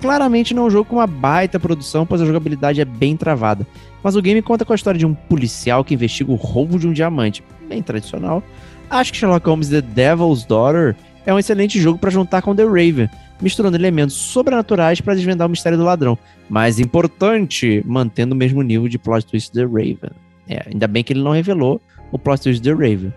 Claramente 0.00 0.54
não 0.54 0.64
é 0.64 0.66
um 0.66 0.70
jogo 0.70 0.84
com 0.88 0.96
uma 0.96 1.06
baita 1.06 1.58
produção, 1.58 2.06
pois 2.06 2.20
a 2.22 2.24
jogabilidade 2.26 2.80
é 2.80 2.84
bem 2.84 3.16
travada. 3.16 3.66
Mas 4.02 4.14
o 4.14 4.22
game 4.22 4.40
conta 4.40 4.64
com 4.64 4.72
a 4.72 4.76
história 4.76 4.98
de 4.98 5.04
um 5.04 5.12
policial 5.14 5.82
que 5.82 5.94
investiga 5.94 6.30
o 6.30 6.36
roubo 6.36 6.78
de 6.78 6.86
um 6.86 6.92
diamante. 6.92 7.42
Bem 7.68 7.82
tradicional. 7.82 8.42
Acho 8.88 9.10
que 9.12 9.18
Sherlock 9.18 9.44
Holmes 9.48 9.68
The 9.68 9.80
Devil's 9.80 10.44
Daughter 10.44 10.94
é 11.26 11.34
um 11.34 11.38
excelente 11.38 11.80
jogo 11.80 11.98
para 11.98 12.10
juntar 12.10 12.40
com 12.42 12.54
The 12.54 12.64
Raven, 12.64 13.08
misturando 13.40 13.76
elementos 13.76 14.16
sobrenaturais 14.16 15.00
para 15.00 15.14
desvendar 15.14 15.46
o 15.46 15.50
mistério 15.50 15.78
do 15.78 15.84
ladrão. 15.84 16.18
Mais 16.48 16.78
importante, 16.78 17.82
mantendo 17.86 18.34
o 18.34 18.38
mesmo 18.38 18.62
nível 18.62 18.88
de 18.88 18.98
plot 18.98 19.26
twist 19.26 19.52
The 19.52 19.64
Raven. 19.64 20.10
É, 20.48 20.66
ainda 20.72 20.86
bem 20.86 21.04
que 21.04 21.12
ele 21.12 21.22
não 21.22 21.32
revelou 21.32 21.80
o 22.10 22.18
plot 22.18 22.42
twist 22.42 22.62
The 22.62 22.72
Raven. 22.72 23.12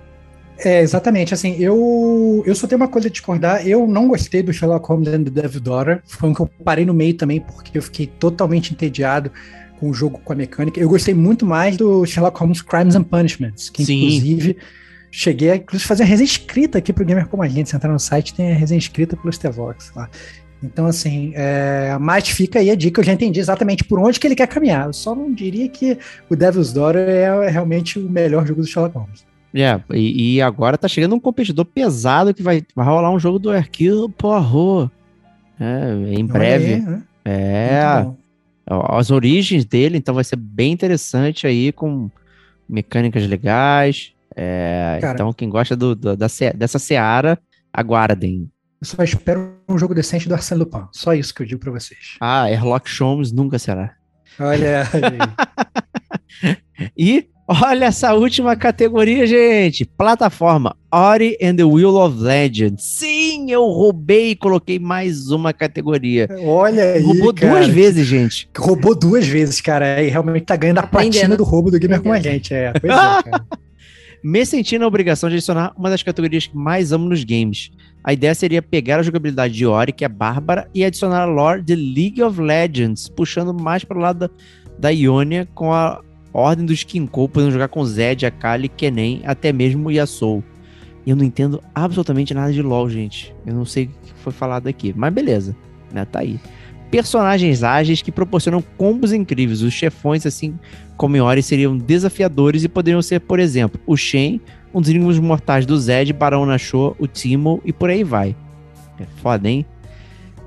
É, 0.63 0.81
exatamente. 0.81 1.33
Assim, 1.33 1.55
eu, 1.57 2.43
eu 2.45 2.55
só 2.55 2.67
tenho 2.67 2.79
uma 2.79 2.87
coisa 2.87 3.07
a 3.07 3.11
discordar. 3.11 3.67
Eu 3.67 3.87
não 3.87 4.07
gostei 4.07 4.43
do 4.43 4.53
Sherlock 4.53 4.87
Holmes 4.87 5.07
and 5.07 5.23
the 5.23 5.41
Devil 5.41 5.61
Daughter. 5.61 6.01
Foi 6.05 6.29
um 6.29 6.33
que 6.33 6.41
eu 6.41 6.49
parei 6.63 6.85
no 6.85 6.93
meio 6.93 7.13
também, 7.15 7.39
porque 7.39 7.77
eu 7.77 7.81
fiquei 7.81 8.05
totalmente 8.05 8.71
entediado 8.71 9.31
com 9.79 9.89
o 9.89 9.93
jogo, 9.93 10.19
com 10.23 10.33
a 10.33 10.35
mecânica. 10.35 10.79
Eu 10.79 10.87
gostei 10.87 11.13
muito 11.13 11.45
mais 11.45 11.75
do 11.77 12.05
Sherlock 12.05 12.39
Holmes 12.39 12.61
Crimes 12.61 12.95
and 12.95 13.03
Punishments, 13.03 13.69
que 13.69 13.83
Sim. 13.83 13.95
inclusive 13.95 14.57
cheguei 15.11 15.51
a 15.51 15.55
inclusive, 15.57 15.87
fazer 15.87 16.03
a 16.03 16.05
resenha 16.05 16.25
escrita 16.25 16.77
aqui 16.77 16.93
pro 16.93 17.05
Gamer 17.05 17.27
Como 17.27 17.43
a 17.43 17.47
Gente. 17.47 17.69
Se 17.69 17.75
entrar 17.75 17.91
no 17.91 17.99
site, 17.99 18.33
tem 18.33 18.51
a 18.51 18.55
resenha 18.55 18.79
escrita 18.79 19.17
pelo 19.17 19.31
Stevox 19.31 19.91
lá. 19.95 20.09
Então, 20.63 20.85
assim, 20.85 21.33
é, 21.35 21.97
mas 21.99 22.29
fica 22.29 22.59
aí 22.59 22.69
a 22.69 22.75
dica, 22.75 23.01
eu 23.01 23.05
já 23.05 23.13
entendi 23.13 23.39
exatamente 23.39 23.83
por 23.83 23.99
onde 23.99 24.19
que 24.19 24.27
ele 24.27 24.35
quer 24.35 24.47
caminhar. 24.47 24.85
Eu 24.85 24.93
só 24.93 25.15
não 25.15 25.33
diria 25.33 25.67
que 25.67 25.97
o 26.29 26.35
Devil's 26.35 26.71
Daughter 26.71 27.01
é 27.01 27.49
realmente 27.49 27.97
o 27.97 28.07
melhor 28.07 28.45
jogo 28.45 28.61
do 28.61 28.67
Sherlock 28.67 28.95
Holmes. 28.95 29.25
É, 29.53 29.81
e, 29.93 30.35
e 30.35 30.41
agora 30.41 30.77
tá 30.77 30.87
chegando 30.87 31.15
um 31.15 31.19
competidor 31.19 31.65
pesado 31.65 32.33
que 32.33 32.43
vai, 32.43 32.63
vai 32.75 32.85
rolar 32.85 33.11
um 33.11 33.19
jogo 33.19 33.37
do 33.37 33.51
Hercule 33.51 34.09
Poirot. 34.17 34.91
É, 35.59 36.13
em 36.13 36.25
breve. 36.25 36.73
Olha 36.73 36.75
aí, 36.75 36.81
né? 36.81 37.03
É, 37.25 38.03
bom. 38.03 38.15
as 38.89 39.11
origens 39.11 39.65
dele, 39.65 39.97
então 39.97 40.15
vai 40.15 40.23
ser 40.23 40.35
bem 40.35 40.71
interessante 40.71 41.45
aí, 41.45 41.71
com 41.71 42.09
mecânicas 42.69 43.27
legais. 43.27 44.13
É, 44.35 44.97
Cara. 45.01 45.13
então, 45.15 45.33
quem 45.33 45.49
gosta 45.49 45.75
do, 45.75 45.95
do- 45.95 46.15
da, 46.15 46.27
dessa 46.55 46.79
seara, 46.79 47.37
aguardem. 47.73 48.49
Eu 48.81 48.87
só 48.87 49.03
espero 49.03 49.53
um 49.69 49.77
jogo 49.77 49.93
decente 49.93 50.27
do 50.27 50.33
Arsène 50.33 50.59
Lupin. 50.59 50.85
Só 50.91 51.13
isso 51.13 51.33
que 51.35 51.41
eu 51.43 51.45
digo 51.45 51.59
pra 51.59 51.71
vocês. 51.71 52.15
Ah, 52.19 52.47
Sherlock 52.47 52.89
Holmes 52.99 53.31
nunca 53.31 53.59
será. 53.59 53.93
Olha 54.39 54.81
aí. 54.93 56.55
E 56.97 57.27
olha 57.47 57.85
essa 57.85 58.13
última 58.13 58.55
categoria, 58.55 59.27
gente. 59.27 59.85
Plataforma 59.85 60.75
Ori 60.91 61.37
and 61.41 61.55
the 61.55 61.63
Will 61.63 61.95
of 61.95 62.17
Legend. 62.19 62.81
Sim, 62.81 63.51
eu 63.51 63.63
roubei 63.65 64.31
e 64.31 64.35
coloquei 64.35 64.79
mais 64.79 65.29
uma 65.29 65.53
categoria. 65.53 66.27
Olha 66.43 66.83
aí, 66.93 67.03
Roubou 67.03 67.33
cara. 67.33 67.53
duas 67.53 67.67
vezes, 67.67 68.07
gente. 68.07 68.49
Roubou 68.57 68.95
duas 68.95 69.27
vezes, 69.27 69.61
cara. 69.61 70.01
E 70.01 70.09
realmente 70.09 70.45
tá 70.45 70.55
ganhando 70.55 70.79
a 70.79 70.87
platina 70.87 71.37
do 71.37 71.43
roubo 71.43 71.69
do 71.69 71.77
Gamer 71.79 72.01
com 72.01 72.11
a 72.11 72.19
gente. 72.19 72.51
É, 72.53 72.71
pois 72.73 72.91
é, 72.91 72.97
cara. 73.23 73.45
Me 74.23 74.45
senti 74.45 74.77
na 74.77 74.85
obrigação 74.85 75.29
de 75.29 75.35
adicionar 75.35 75.73
uma 75.75 75.89
das 75.89 76.03
categorias 76.03 76.45
que 76.45 76.55
mais 76.55 76.91
amo 76.91 77.09
nos 77.09 77.23
games. 77.23 77.71
A 78.03 78.13
ideia 78.13 78.35
seria 78.35 78.61
pegar 78.61 78.99
a 78.99 79.03
jogabilidade 79.03 79.53
de 79.53 79.65
Ori, 79.65 79.91
que 79.91 80.05
é 80.05 80.09
bárbara, 80.09 80.69
e 80.75 80.85
adicionar 80.85 81.21
a 81.21 81.25
lore 81.25 81.63
de 81.63 81.75
League 81.75 82.21
of 82.21 82.39
Legends, 82.39 83.09
puxando 83.09 83.51
mais 83.51 83.83
para 83.83 83.97
o 83.97 84.01
lado 84.01 84.19
da, 84.19 84.29
da 84.77 84.89
Ionia 84.89 85.47
com 85.55 85.73
a 85.73 86.01
Ordem 86.31 86.65
dos 86.65 86.83
Kinkou, 86.83 87.27
podendo 87.27 87.51
jogar 87.51 87.67
com 87.67 87.83
Zed, 87.83 88.25
Akali, 88.25 88.69
Kennen, 88.69 89.21
até 89.25 89.51
mesmo 89.51 89.91
Yasuo. 89.91 90.43
E 91.03 91.09
eu 91.09 91.15
não 91.15 91.25
entendo 91.25 91.61
absolutamente 91.73 92.33
nada 92.33 92.53
de 92.53 92.61
LoL, 92.61 92.89
gente. 92.89 93.35
Eu 93.43 93.55
não 93.55 93.65
sei 93.65 93.85
o 93.85 93.87
que 93.87 94.13
foi 94.17 94.31
falado 94.31 94.67
aqui, 94.67 94.93
mas 94.95 95.11
beleza, 95.11 95.55
né? 95.91 96.05
Tá 96.05 96.19
aí. 96.19 96.39
Personagens 96.91 97.63
ágeis 97.63 98.01
que 98.01 98.11
proporcionam 98.11 98.61
combos 98.77 99.13
incríveis. 99.13 99.61
Os 99.61 99.73
chefões, 99.73 100.25
assim 100.25 100.59
como 100.97 101.15
em 101.15 101.21
Ori, 101.21 101.41
seriam 101.41 101.77
desafiadores 101.77 102.63
e 102.63 102.69
poderiam 102.69 103.01
ser, 103.01 103.21
por 103.21 103.39
exemplo, 103.39 103.79
o 103.87 103.95
Shen, 103.95 104.41
um 104.73 104.81
dos 104.81 104.89
inimigos 104.89 105.17
mortais 105.17 105.65
do 105.65 105.79
Zed, 105.79 106.11
Barão 106.13 106.45
Nashor, 106.45 106.95
o 106.99 107.07
Timo 107.07 107.61
e 107.65 107.73
por 107.73 107.89
aí 107.89 108.03
vai. 108.03 108.35
É 108.99 109.05
foda, 109.21 109.49
hein? 109.49 109.65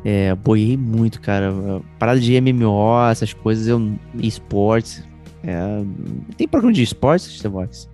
É, 0.04 0.34
boiei 0.34 0.76
muito, 0.76 1.20
cara. 1.20 1.52
Parada 1.98 2.20
de 2.20 2.38
MMO, 2.38 3.08
essas 3.10 3.32
coisas, 3.32 3.66
eu, 3.66 3.92
esportes. 4.18 5.02
É, 5.42 5.82
tem 6.36 6.46
programa 6.46 6.74
de 6.74 6.82
esportes, 6.82 7.38
Stevox? 7.38 7.88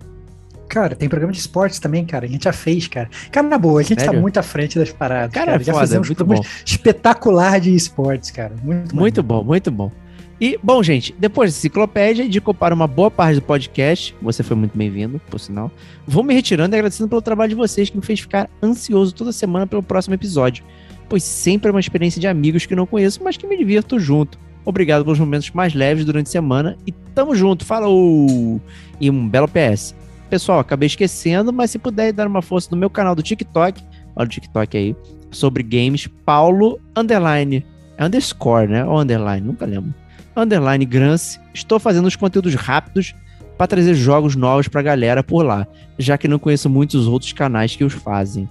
Cara, 0.71 0.95
tem 0.95 1.09
programa 1.09 1.33
de 1.33 1.39
esportes 1.39 1.79
também, 1.79 2.05
cara. 2.05 2.25
A 2.25 2.29
gente 2.29 2.45
já 2.45 2.53
fez, 2.53 2.87
cara. 2.87 3.09
Cara, 3.29 3.45
na 3.45 3.57
boa, 3.57 3.81
a 3.81 3.83
gente 3.83 3.97
tá 3.97 4.05
Sério? 4.05 4.21
muito 4.21 4.37
à 4.37 4.41
frente 4.41 4.79
das 4.79 4.89
paradas. 4.89 5.33
Cara, 5.33 5.51
Cara, 5.51 5.63
já 5.63 5.73
foda, 5.73 5.85
fizemos 5.85 6.07
muito 6.07 6.23
bom. 6.23 6.41
espetacular 6.65 7.59
de 7.59 7.75
esportes, 7.75 8.31
cara. 8.31 8.55
Muito, 8.63 8.95
Muito 8.95 9.21
bom, 9.21 9.43
muito 9.43 9.69
bom. 9.69 9.91
E, 10.39 10.57
bom, 10.63 10.81
gente, 10.81 11.13
depois 11.19 11.51
da 11.51 11.57
enciclopédia, 11.57 12.27
de 12.27 12.39
para 12.39 12.73
uma 12.73 12.87
boa 12.87 13.11
parte 13.11 13.35
do 13.35 13.41
podcast, 13.41 14.15
você 14.21 14.43
foi 14.43 14.55
muito 14.55 14.75
bem-vindo, 14.77 15.19
por 15.29 15.41
sinal. 15.41 15.69
Vou 16.07 16.23
me 16.23 16.33
retirando 16.33 16.73
e 16.73 16.77
agradecendo 16.77 17.09
pelo 17.09 17.21
trabalho 17.21 17.49
de 17.49 17.55
vocês, 17.55 17.89
que 17.89 17.97
me 17.97 18.03
fez 18.03 18.21
ficar 18.21 18.49
ansioso 18.63 19.13
toda 19.13 19.33
semana 19.33 19.67
pelo 19.67 19.83
próximo 19.83 20.15
episódio. 20.15 20.63
Pois 21.09 21.21
sempre 21.21 21.67
é 21.67 21.71
uma 21.71 21.81
experiência 21.81 22.21
de 22.21 22.27
amigos 22.27 22.65
que 22.65 22.77
não 22.77 22.87
conheço, 22.87 23.21
mas 23.21 23.35
que 23.35 23.45
me 23.45 23.57
divirto 23.57 23.99
junto. 23.99 24.39
Obrigado 24.63 25.03
pelos 25.03 25.19
momentos 25.19 25.51
mais 25.51 25.73
leves 25.73 26.05
durante 26.05 26.27
a 26.27 26.31
semana 26.31 26.77
e 26.87 26.93
tamo 27.13 27.35
junto, 27.35 27.65
falou! 27.65 28.61
E 29.01 29.09
um 29.09 29.27
belo 29.27 29.49
PS. 29.49 29.99
Pessoal, 30.31 30.59
acabei 30.59 30.87
esquecendo, 30.87 31.51
mas 31.51 31.71
se 31.71 31.77
puder 31.77 32.13
dar 32.13 32.25
uma 32.25 32.41
força 32.41 32.69
no 32.71 32.77
meu 32.77 32.89
canal 32.89 33.13
do 33.13 33.21
TikTok, 33.21 33.81
olha 34.15 34.25
o 34.25 34.29
TikTok 34.29 34.77
aí, 34.77 34.95
sobre 35.29 35.61
games, 35.61 36.07
Paulo 36.25 36.79
Underline. 36.95 37.65
É 37.97 38.05
underscore, 38.05 38.65
né? 38.67 38.85
Ou 38.85 38.97
underline, 39.01 39.45
nunca 39.45 39.65
lembro. 39.65 39.93
Underline 40.35 40.85
Grance. 40.85 41.37
Estou 41.53 41.77
fazendo 41.79 42.05
os 42.07 42.15
conteúdos 42.15 42.55
rápidos 42.55 43.13
para 43.57 43.67
trazer 43.67 43.93
jogos 43.93 44.33
novos 44.37 44.69
pra 44.69 44.81
galera 44.81 45.21
por 45.21 45.43
lá, 45.43 45.67
já 45.99 46.17
que 46.17 46.29
não 46.29 46.39
conheço 46.39 46.69
muitos 46.69 47.07
outros 47.07 47.33
canais 47.33 47.75
que 47.75 47.83
os 47.83 47.93
fazem. 47.93 48.47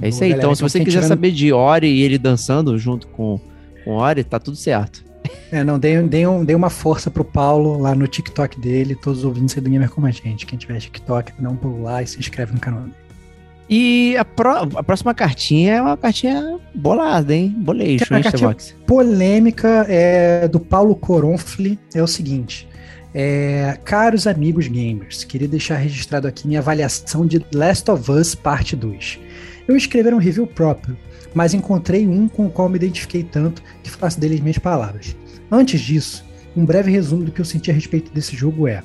É 0.00 0.08
isso 0.08 0.22
aí. 0.22 0.30
galera. 0.30 0.46
Então, 0.46 0.54
se 0.54 0.60
Então, 0.60 0.68
você 0.68 0.78
quem 0.78 0.84
quiser 0.84 0.98
tiver- 1.00 1.08
saber 1.08 1.32
de 1.32 1.52
Ori 1.52 1.88
e 1.88 2.02
ele 2.02 2.18
dançando 2.18 2.78
junto 2.78 3.08
com, 3.08 3.40
com 3.84 3.90
Ori, 3.96 4.22
tá 4.22 4.38
tudo 4.38 4.56
certo. 4.56 5.04
É, 5.52 5.62
não, 5.64 5.78
dei, 5.78 6.00
dei, 6.02 6.26
um, 6.26 6.44
dei 6.44 6.54
uma 6.56 6.70
força 6.70 7.10
pro 7.10 7.24
Paulo 7.24 7.78
lá 7.78 7.94
no 7.94 8.06
TikTok 8.06 8.58
dele, 8.60 8.94
todos 8.94 9.20
os 9.20 9.24
ouvintes 9.24 9.54
do 9.54 9.68
Gamer 9.70 9.90
como 9.90 10.06
a 10.06 10.10
gente. 10.10 10.46
Quem 10.46 10.58
tiver 10.58 10.78
TikTok, 10.78 11.32
dá 11.38 11.48
um 11.50 11.56
pulo 11.56 11.82
lá 11.82 12.02
e 12.02 12.06
se 12.06 12.18
inscreve 12.18 12.52
no 12.52 12.60
canal. 12.60 12.84
E 13.68 14.16
a, 14.16 14.24
pró- 14.24 14.68
a 14.76 14.82
próxima 14.82 15.12
cartinha 15.12 15.74
é 15.74 15.82
uma 15.82 15.96
cartinha 15.96 16.58
bolada, 16.74 17.34
hein? 17.34 17.52
Boleixo, 17.58 18.06
Cara, 18.08 18.20
hein, 18.20 18.28
Stevox? 18.30 18.74
polêmica 18.86 19.84
é, 19.88 20.46
do 20.46 20.60
Paulo 20.60 20.94
Coronfli 20.94 21.76
é 21.94 22.00
o 22.02 22.06
seguinte. 22.06 22.68
é, 23.12 23.76
caros 23.84 24.26
amigos 24.26 24.68
gamers, 24.68 25.24
queria 25.24 25.48
deixar 25.48 25.76
registrado 25.76 26.28
aqui 26.28 26.46
minha 26.46 26.60
avaliação 26.60 27.26
de 27.26 27.44
Last 27.52 27.90
of 27.90 28.08
Us 28.12 28.34
Parte 28.36 28.76
2. 28.76 29.18
Eu 29.66 29.76
escrevi 29.76 30.14
um 30.14 30.18
review 30.18 30.46
próprio, 30.46 30.96
mas 31.36 31.52
encontrei 31.52 32.08
um 32.08 32.28
com 32.28 32.46
o 32.46 32.50
qual 32.50 32.66
me 32.66 32.76
identifiquei 32.76 33.22
tanto 33.22 33.62
que 33.82 33.90
faço 33.90 34.18
dele 34.18 34.36
as 34.36 34.40
minhas 34.40 34.56
palavras. 34.56 35.14
Antes 35.50 35.82
disso, 35.82 36.24
um 36.56 36.64
breve 36.64 36.90
resumo 36.90 37.24
do 37.24 37.30
que 37.30 37.38
eu 37.38 37.44
senti 37.44 37.70
a 37.70 37.74
respeito 37.74 38.10
desse 38.10 38.34
jogo 38.34 38.66
é 38.66 38.82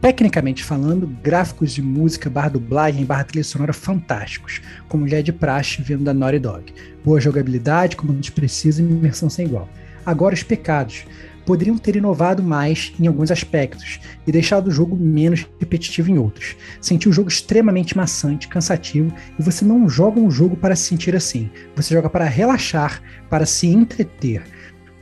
Tecnicamente 0.00 0.62
falando, 0.62 1.08
gráficos 1.22 1.72
de 1.72 1.82
música, 1.82 2.30
barra 2.30 2.50
dublagem, 2.50 3.04
barra 3.04 3.24
trilha 3.24 3.42
sonora 3.42 3.72
fantásticos, 3.72 4.60
como 4.88 5.08
já 5.08 5.18
é 5.18 5.22
de 5.22 5.32
praxe 5.32 5.82
vindo 5.82 6.04
da 6.04 6.14
Naughty 6.14 6.38
Dog. 6.38 6.72
Boa 7.04 7.20
jogabilidade, 7.20 7.96
comandos 7.96 8.30
precisos 8.30 8.78
e 8.78 8.82
imersão 8.82 9.28
sem 9.28 9.46
igual. 9.46 9.68
Agora 10.06 10.34
os 10.34 10.42
pecados. 10.44 11.04
Poderiam 11.44 11.76
ter 11.76 11.96
inovado 11.96 12.42
mais 12.42 12.92
em 12.98 13.06
alguns 13.06 13.30
aspectos 13.30 14.00
e 14.26 14.32
deixado 14.32 14.68
o 14.68 14.70
jogo 14.70 14.96
menos 14.96 15.46
repetitivo 15.58 16.10
em 16.10 16.18
outros. 16.18 16.56
Senti 16.80 17.08
o 17.08 17.12
jogo 17.12 17.28
extremamente 17.28 17.96
maçante, 17.96 18.48
cansativo 18.48 19.12
e 19.38 19.42
você 19.42 19.64
não 19.64 19.88
joga 19.88 20.20
um 20.20 20.30
jogo 20.30 20.56
para 20.56 20.76
se 20.76 20.84
sentir 20.84 21.16
assim. 21.16 21.50
Você 21.74 21.94
joga 21.94 22.08
para 22.08 22.24
relaxar, 22.24 23.02
para 23.28 23.46
se 23.46 23.66
entreter. 23.66 24.42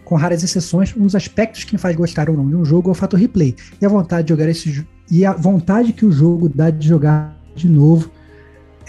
Com 0.05 0.17
raras 0.17 0.43
exceções, 0.43 0.95
um 0.97 1.03
dos 1.03 1.15
aspectos 1.15 1.65
que 1.65 1.79
faz 1.79 1.95
gostar 1.95 2.29
ou 2.29 2.37
não 2.37 2.49
de 2.49 2.57
um 2.57 2.65
jogo 2.65 2.89
é 2.89 2.93
o 2.93 2.95
fator 2.95 3.19
replay 3.19 3.55
e 3.81 3.87
a 3.87 3.89
vontade 3.89 4.25
de 4.25 4.31
jogar 4.31 4.49
esse 4.49 4.85
e 5.11 5.25
a 5.25 5.33
vontade 5.33 5.93
que 5.93 6.07
o 6.07 6.13
jogo 6.13 6.49
dá 6.49 6.71
de 6.71 6.89
jogar 6.89 7.37
de 7.55 7.69
novo 7.69 8.11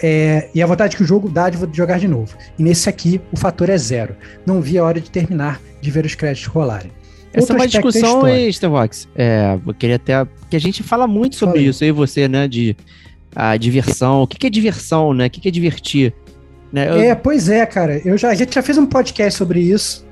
é, 0.02 0.48
e 0.52 0.60
a 0.60 0.66
vontade 0.66 0.96
que 0.96 1.02
o 1.02 1.06
jogo 1.06 1.28
dá 1.28 1.48
de 1.48 1.76
jogar 1.76 1.98
de 1.98 2.08
novo. 2.08 2.36
E 2.58 2.62
nesse 2.62 2.88
aqui, 2.88 3.20
o 3.32 3.36
fator 3.36 3.68
é 3.68 3.78
zero. 3.78 4.16
Não 4.44 4.60
vi 4.60 4.76
a 4.76 4.84
hora 4.84 5.00
de 5.00 5.10
terminar 5.10 5.60
de 5.80 5.90
ver 5.90 6.04
os 6.04 6.14
créditos 6.14 6.46
rolarem. 6.46 6.90
Essa 7.32 7.52
é 7.52 7.56
uma 7.56 7.66
discussão, 7.66 8.22
Stevox? 8.52 9.08
É, 9.14 9.58
eu 9.66 9.74
queria 9.74 9.96
até. 9.96 10.26
que 10.50 10.56
a 10.56 10.60
gente 10.60 10.82
fala 10.82 11.06
muito 11.06 11.36
sobre 11.36 11.54
Fala 11.54 11.64
aí. 11.64 11.68
isso, 11.70 11.84
eu 11.84 11.88
e 11.88 11.92
você, 11.92 12.28
né? 12.28 12.46
De 12.46 12.76
a 13.34 13.56
diversão. 13.56 14.22
O 14.22 14.26
que, 14.26 14.36
que 14.38 14.46
é 14.46 14.50
diversão, 14.50 15.14
né? 15.14 15.26
O 15.26 15.30
que, 15.30 15.40
que 15.40 15.48
é 15.48 15.50
divertir? 15.50 16.14
Né? 16.72 16.88
Eu- 16.88 17.00
É, 17.00 17.14
pois 17.14 17.48
é, 17.48 17.64
cara. 17.64 18.00
Eu 18.04 18.16
já, 18.18 18.28
a 18.30 18.34
gente 18.34 18.54
já 18.54 18.62
fez 18.62 18.76
um 18.76 18.86
podcast 18.86 19.38
sobre 19.38 19.60
isso. 19.60 20.06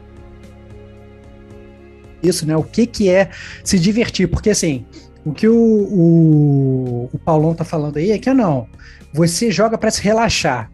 Isso, 2.22 2.46
né? 2.46 2.56
O 2.56 2.62
que, 2.62 2.86
que 2.86 3.08
é 3.08 3.30
se 3.64 3.78
divertir? 3.78 4.28
Porque 4.28 4.50
assim, 4.50 4.84
o 5.24 5.32
que 5.32 5.48
o, 5.48 5.54
o, 5.56 7.10
o 7.12 7.18
Paulão 7.18 7.54
tá 7.54 7.64
falando 7.64 7.96
aí 7.96 8.10
é 8.10 8.18
que 8.18 8.32
não. 8.32 8.66
Você 9.12 9.50
joga 9.50 9.76
para 9.78 9.90
se 9.90 10.02
relaxar. 10.02 10.70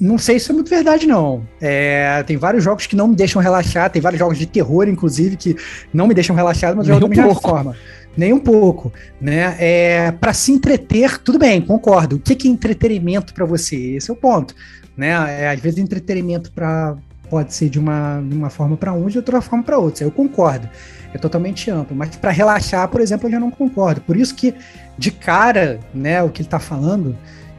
Não 0.00 0.16
sei 0.16 0.38
se 0.38 0.50
é 0.50 0.54
muito 0.54 0.70
verdade, 0.70 1.06
não. 1.06 1.42
É, 1.60 2.22
tem 2.22 2.36
vários 2.36 2.62
jogos 2.62 2.86
que 2.86 2.94
não 2.94 3.08
me 3.08 3.16
deixam 3.16 3.42
relaxar, 3.42 3.90
tem 3.90 4.00
vários 4.00 4.18
jogos 4.18 4.38
de 4.38 4.46
terror, 4.46 4.88
inclusive, 4.88 5.36
que 5.36 5.56
não 5.92 6.06
me 6.06 6.14
deixam 6.14 6.36
relaxado, 6.36 6.76
mas 6.76 6.88
eu 6.88 6.94
jogo 7.00 7.14
da 7.14 7.22
mesma 7.22 7.40
forma. 7.40 7.76
Nem 8.16 8.32
um 8.32 8.38
pouco, 8.38 8.92
né? 9.20 9.56
É, 9.58 10.12
para 10.12 10.32
se 10.32 10.52
entreter, 10.52 11.18
tudo 11.18 11.38
bem, 11.38 11.60
concordo. 11.60 12.16
O 12.16 12.18
que, 12.18 12.34
que 12.34 12.48
é 12.48 12.50
entretenimento 12.50 13.34
para 13.34 13.44
você? 13.44 13.76
Esse 13.96 14.10
é 14.10 14.12
o 14.12 14.16
ponto, 14.16 14.54
né? 14.96 15.10
É, 15.42 15.50
às 15.50 15.60
vezes 15.60 15.78
entretenimento 15.78 16.50
para 16.52 16.96
pode 17.28 17.54
ser 17.54 17.68
de 17.68 17.78
uma, 17.78 18.22
de 18.26 18.34
uma 18.34 18.50
forma 18.50 18.76
para 18.76 18.92
um, 18.92 19.06
de 19.06 19.18
outra 19.18 19.40
forma 19.40 19.62
para 19.62 19.78
outra. 19.78 20.04
Eu 20.04 20.10
concordo. 20.10 20.68
é 21.12 21.18
totalmente 21.18 21.70
amplo. 21.70 21.96
Mas 21.96 22.16
para 22.16 22.30
relaxar, 22.30 22.88
por 22.88 23.00
exemplo, 23.00 23.26
eu 23.28 23.32
já 23.32 23.40
não 23.40 23.50
concordo. 23.50 24.00
Por 24.00 24.16
isso 24.16 24.34
que, 24.34 24.54
de 24.96 25.10
cara, 25.10 25.78
né, 25.94 26.22
o 26.22 26.30
que 26.30 26.42
ele 26.42 26.46
está 26.46 26.58
falando, 26.58 27.16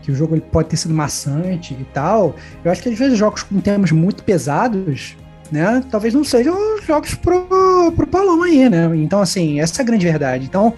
que 0.09 0.13
o 0.13 0.15
jogo 0.15 0.33
ele 0.33 0.41
pode 0.41 0.69
ter 0.69 0.77
sido 0.77 0.93
maçante 0.93 1.77
e 1.79 1.85
tal, 1.93 2.35
eu 2.65 2.71
acho 2.71 2.81
que 2.81 2.89
às 2.89 2.97
vezes 2.97 3.17
jogos 3.17 3.43
com 3.43 3.59
temas 3.61 3.91
muito 3.91 4.23
pesados 4.23 5.15
né? 5.51 5.83
Talvez 5.89 6.13
não 6.13 6.23
sejam 6.23 6.55
jogos 6.85 7.15
pro, 7.15 7.91
pro 7.95 8.05
Paulão 8.05 8.43
aí, 8.43 8.69
né? 8.69 8.87
Então, 8.97 9.19
assim, 9.19 9.59
essa 9.59 9.81
é 9.81 9.83
a 9.83 9.85
grande 9.85 10.05
verdade. 10.05 10.45
Então, 10.45 10.75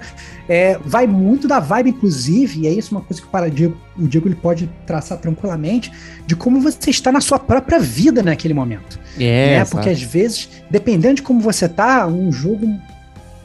é, 0.48 0.80
vai 0.86 1.06
muito 1.06 1.46
da 1.46 1.60
vibe, 1.60 1.90
inclusive, 1.90 2.62
e 2.62 2.68
é 2.68 2.72
isso 2.72 2.96
uma 2.96 3.02
coisa 3.02 3.22
que 3.22 3.28
o, 3.28 3.50
Diego, 3.50 3.78
o 3.98 4.08
Diego 4.08 4.30
ele 4.30 4.36
pode 4.36 4.70
traçar 4.86 5.18
tranquilamente, 5.18 5.92
de 6.26 6.38
como 6.38 6.62
você 6.62 6.90
está 6.90 7.12
na 7.12 7.20
sua 7.20 7.38
própria 7.38 7.80
vida 7.80 8.24
naquele 8.24 8.54
momento. 8.54 8.98
É, 9.20 9.60
né? 9.60 9.66
Porque 9.66 9.90
às 9.90 10.02
vezes, 10.02 10.50
dependendo 10.70 11.16
de 11.16 11.22
como 11.22 11.42
você 11.42 11.68
tá, 11.68 12.08
um 12.08 12.32
jogo 12.32 12.66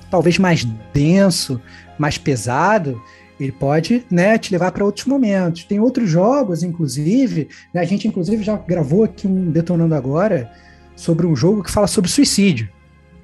talvez 0.09 0.39
mais 0.39 0.65
denso, 0.95 1.61
mais 1.99 2.19
pesado, 2.19 3.03
ele 3.39 3.53
pode 3.53 4.05
né, 4.11 4.39
te 4.39 4.51
levar 4.53 4.73
para 4.73 4.85
outros 4.85 5.07
momentos. 5.07 5.65
Tem 5.65 5.79
outros 5.79 6.09
jogos, 6.09 6.63
inclusive, 6.63 7.49
né, 7.73 7.81
a 7.81 7.85
gente 7.85 8.09
inclusive 8.09 8.43
já 8.43 8.57
gravou 8.57 9.05
aqui 9.05 9.27
um 9.27 9.51
Detonando 9.51 9.95
Agora, 9.95 10.51
sobre 10.95 11.27
um 11.27 11.37
jogo 11.37 11.63
que 11.63 11.71
fala 11.71 11.87
sobre 11.87 12.11
suicídio. 12.11 12.69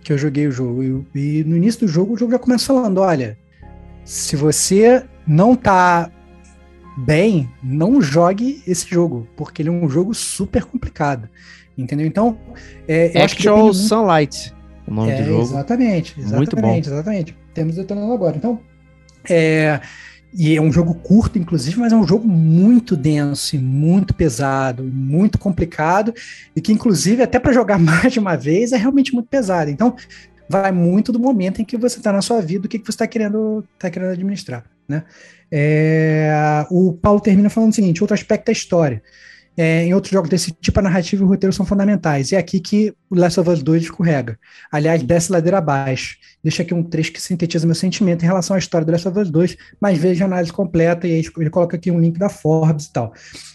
Que 0.02 0.12
eu 0.12 0.18
joguei 0.18 0.46
o 0.46 0.52
jogo. 0.52 0.82
E, 1.14 1.40
e 1.40 1.44
no 1.44 1.56
início 1.56 1.80
do 1.80 1.88
jogo, 1.88 2.14
o 2.14 2.16
jogo 2.18 2.32
já 2.32 2.38
começa 2.38 2.66
falando: 2.66 2.98
olha, 2.98 3.38
se 4.04 4.36
você 4.36 5.04
não 5.26 5.54
tá 5.54 6.10
bem, 6.96 7.48
não 7.62 8.02
jogue 8.02 8.62
esse 8.66 8.88
jogo, 8.88 9.26
porque 9.36 9.62
ele 9.62 9.68
é 9.68 9.72
um 9.72 9.88
jogo 9.88 10.12
super 10.14 10.64
complicado. 10.64 11.28
Entendeu? 11.76 12.06
Então, 12.06 12.36
é, 12.86 13.16
eu 13.16 13.24
acho 13.24 13.36
que. 13.36 13.72
Sunlight, 13.72 14.52
o 14.86 14.92
nome 14.92 15.12
é, 15.12 15.22
do 15.22 15.24
jogo. 15.24 15.42
Exatamente, 15.42 16.14
exatamente, 16.18 16.36
muito 16.36 16.56
bom. 16.56 16.76
exatamente. 16.76 17.36
Temos 17.54 17.76
detonando 17.76 18.12
agora. 18.12 18.36
Então, 18.36 18.60
é, 19.28 19.80
e 20.34 20.56
é 20.56 20.60
um 20.60 20.72
jogo 20.72 20.94
curto, 20.94 21.38
inclusive, 21.38 21.78
mas 21.78 21.92
é 21.92 21.96
um 21.96 22.06
jogo 22.06 22.26
muito 22.26 22.96
denso, 22.96 23.58
muito 23.58 24.14
pesado, 24.14 24.82
muito 24.82 25.38
complicado, 25.38 26.14
e 26.56 26.60
que, 26.60 26.72
inclusive, 26.72 27.22
até 27.22 27.38
para 27.38 27.52
jogar 27.52 27.78
mais 27.80 28.12
de 28.12 28.18
uma 28.18 28.36
vez, 28.36 28.72
é 28.72 28.76
realmente 28.76 29.12
muito 29.12 29.28
pesado. 29.28 29.70
Então, 29.70 29.94
vai 30.48 30.72
muito 30.72 31.12
do 31.12 31.18
momento 31.18 31.60
em 31.60 31.64
que 31.64 31.76
você 31.76 31.98
está 31.98 32.12
na 32.12 32.22
sua 32.22 32.40
vida, 32.40 32.62
do 32.62 32.68
que, 32.68 32.78
que 32.78 32.86
você 32.86 32.92
está 32.92 33.06
querendo, 33.06 33.64
tá 33.78 33.90
querendo 33.90 34.12
administrar. 34.12 34.64
Né? 34.88 35.04
É, 35.50 36.66
o 36.70 36.92
Paulo 36.94 37.20
termina 37.20 37.50
falando 37.50 37.72
o 37.72 37.74
seguinte: 37.74 38.02
outro 38.02 38.14
aspecto 38.14 38.46
da 38.46 38.52
história. 38.52 39.02
É, 39.56 39.84
em 39.84 39.92
outros 39.92 40.12
jogos 40.12 40.30
desse 40.30 40.50
tipo, 40.50 40.78
a 40.80 40.82
narrativa 40.82 41.22
e 41.22 41.26
o 41.26 41.28
roteiro 41.28 41.52
são 41.52 41.66
fundamentais. 41.66 42.32
E 42.32 42.36
é 42.36 42.38
aqui 42.38 42.58
que 42.58 42.94
o 43.10 43.14
Last 43.14 43.38
of 43.38 43.50
Us 43.50 43.62
2 43.62 43.82
escorrega. 43.82 44.38
Aliás, 44.70 45.02
desce 45.02 45.30
ladeira 45.30 45.58
abaixo. 45.58 46.16
Deixa 46.42 46.62
aqui 46.62 46.72
um 46.72 46.82
trecho 46.82 47.12
que 47.12 47.20
sintetiza 47.20 47.66
meu 47.66 47.74
sentimento 47.74 48.22
em 48.22 48.26
relação 48.26 48.56
à 48.56 48.58
história 48.58 48.84
do 48.84 48.92
Last 48.92 49.08
of 49.08 49.18
Us 49.18 49.30
2, 49.30 49.56
mas 49.80 49.98
veja 49.98 50.24
a 50.24 50.26
análise 50.26 50.52
completa 50.52 51.06
e 51.06 51.12
aí 51.12 51.24
ele 51.38 51.50
coloca 51.50 51.76
aqui 51.76 51.90
um 51.90 52.00
link 52.00 52.18
da 52.18 52.28
Forbes 52.28 52.86
e 52.86 52.92
tal. 52.92 53.12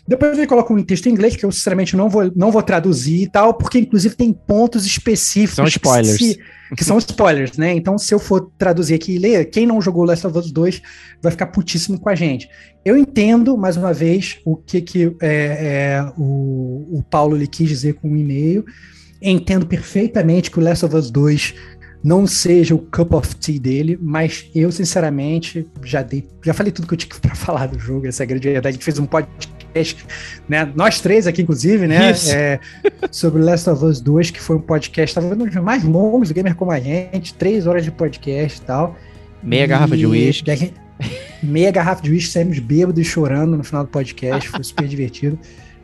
Depois 0.07 0.37
ele 0.37 0.47
coloca 0.47 0.73
um 0.73 0.81
texto 0.81 1.07
em 1.07 1.11
inglês 1.11 1.35
que 1.35 1.45
eu, 1.45 1.51
sinceramente, 1.51 1.95
não 1.97 2.09
vou, 2.09 2.31
não 2.35 2.49
vou 2.49 2.63
traduzir 2.63 3.23
e 3.23 3.29
tal, 3.29 3.53
porque 3.53 3.79
inclusive 3.79 4.15
tem 4.15 4.31
pontos 4.31 4.85
específicos. 4.85 5.55
São 5.55 5.67
spoilers. 5.67 6.17
Que, 6.17 6.37
que 6.77 6.83
são 6.85 6.97
spoilers, 6.97 7.57
né? 7.57 7.73
Então, 7.73 7.97
se 7.97 8.13
eu 8.13 8.19
for 8.19 8.49
traduzir 8.57 8.93
aqui 8.93 9.15
e 9.15 9.17
ler, 9.19 9.45
quem 9.49 9.65
não 9.65 9.81
jogou 9.81 10.05
Last 10.05 10.25
of 10.25 10.37
Us 10.37 10.49
2 10.49 10.81
vai 11.21 11.31
ficar 11.31 11.47
putíssimo 11.47 11.99
com 11.99 12.09
a 12.09 12.15
gente. 12.15 12.47
Eu 12.85 12.97
entendo, 12.97 13.57
mais 13.57 13.75
uma 13.75 13.93
vez, 13.93 14.37
o 14.45 14.55
que, 14.55 14.79
que 14.79 15.15
é, 15.21 15.99
é, 15.99 16.11
o, 16.17 16.99
o 16.99 17.03
Paulo 17.03 17.35
lhe 17.35 17.47
quis 17.47 17.67
dizer 17.67 17.95
com 17.95 18.07
o 18.07 18.11
um 18.11 18.15
e-mail. 18.15 18.63
Entendo 19.21 19.65
perfeitamente 19.65 20.49
que 20.49 20.59
o 20.59 20.61
Last 20.61 20.85
of 20.85 20.95
Us 20.95 21.11
2 21.11 21.53
não 22.03 22.25
seja 22.25 22.75
o 22.75 22.79
cup 22.79 23.13
of 23.13 23.35
tea 23.35 23.59
dele, 23.59 23.97
mas 24.01 24.49
eu, 24.55 24.71
sinceramente, 24.71 25.67
já 25.83 26.01
dei, 26.01 26.25
já 26.43 26.53
falei 26.53 26.71
tudo 26.71 26.87
que 26.87 26.93
eu 26.93 26.97
tinha 26.97 27.13
para 27.19 27.35
falar 27.35 27.67
do 27.67 27.77
jogo, 27.77 28.07
essa 28.07 28.23
é 28.23 28.25
a 28.25 28.27
grande 28.27 28.47
verdade. 28.47 28.69
A 28.69 28.71
gente 28.71 28.85
fez 28.85 28.99
um 28.99 29.05
podcast, 29.05 29.51
né? 30.47 30.71
Nós 30.75 30.99
três 30.99 31.27
aqui, 31.27 31.41
inclusive, 31.41 31.87
né? 31.87 32.11
É, 32.29 32.59
sobre 33.11 33.41
Last 33.41 33.69
of 33.69 33.83
Us 33.83 34.01
2, 34.01 34.31
que 34.31 34.41
foi 34.41 34.55
um 34.55 34.61
podcast, 34.61 35.15
talvez 35.15 35.39
um 35.39 35.45
dos 35.45 35.55
mais 35.55 35.83
longos 35.83 36.29
do 36.29 36.33
Gamer 36.33 36.55
Como 36.55 36.71
a 36.71 36.79
Gente, 36.79 37.33
três 37.33 37.67
horas 37.67 37.83
de 37.83 37.91
podcast 37.91 38.59
e 38.59 38.61
tal. 38.61 38.95
Meia 39.41 39.63
e 39.63 39.67
garrafa 39.67 39.95
de 39.95 40.05
uísque. 40.05 40.73
Meia 41.43 41.71
garrafa 41.71 42.01
de 42.01 42.11
uísque, 42.11 42.31
saímos 42.31 42.59
bêbados 42.59 42.99
e 42.99 43.03
chorando 43.03 43.55
no 43.55 43.63
final 43.63 43.83
do 43.83 43.89
podcast, 43.89 44.49
foi 44.49 44.63
super 44.63 44.87
divertido. 44.87 45.37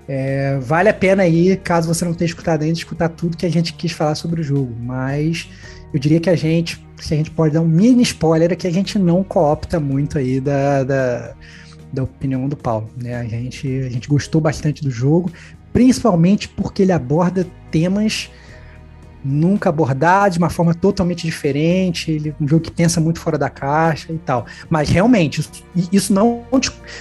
É, 0.07 0.57
vale 0.61 0.89
a 0.89 0.93
pena 0.93 1.23
aí, 1.23 1.55
caso 1.57 1.87
você 1.87 2.03
não 2.03 2.13
tenha 2.13 2.27
escutado 2.27 2.63
ainda, 2.63 2.77
escutar 2.77 3.09
tudo 3.09 3.37
que 3.37 3.45
a 3.45 3.51
gente 3.51 3.73
quis 3.73 3.91
falar 3.91 4.15
sobre 4.15 4.41
o 4.41 4.43
jogo. 4.43 4.75
Mas 4.79 5.49
eu 5.93 5.99
diria 5.99 6.19
que 6.19 6.29
a 6.29 6.35
gente, 6.35 6.83
se 6.97 7.13
a 7.13 7.17
gente 7.17 7.31
pode 7.31 7.53
dar 7.53 7.61
um 7.61 7.67
mini 7.67 8.03
spoiler, 8.03 8.51
é 8.51 8.55
que 8.55 8.67
a 8.67 8.71
gente 8.71 8.97
não 8.97 9.23
coopta 9.23 9.79
muito 9.79 10.17
aí 10.17 10.39
da, 10.39 10.83
da, 10.83 11.33
da 11.93 12.03
opinião 12.03 12.49
do 12.49 12.57
Paulo. 12.57 12.89
Né? 12.97 13.15
A, 13.15 13.23
gente, 13.23 13.67
a 13.67 13.89
gente 13.89 14.09
gostou 14.09 14.41
bastante 14.41 14.83
do 14.83 14.89
jogo, 14.89 15.31
principalmente 15.71 16.49
porque 16.49 16.81
ele 16.81 16.91
aborda 16.91 17.45
temas 17.69 18.29
nunca 19.23 19.69
abordados 19.69 20.33
de 20.33 20.39
uma 20.39 20.49
forma 20.49 20.73
totalmente 20.73 21.25
diferente, 21.25 22.11
ele 22.11 22.35
um 22.41 22.47
jogo 22.47 22.63
que 22.63 22.71
pensa 22.71 22.99
muito 22.99 23.19
fora 23.19 23.37
da 23.37 23.49
caixa 23.49 24.11
e 24.11 24.17
tal. 24.17 24.45
Mas 24.69 24.89
realmente, 24.89 25.39
isso, 25.39 25.63
isso 25.91 26.13
não, 26.13 26.43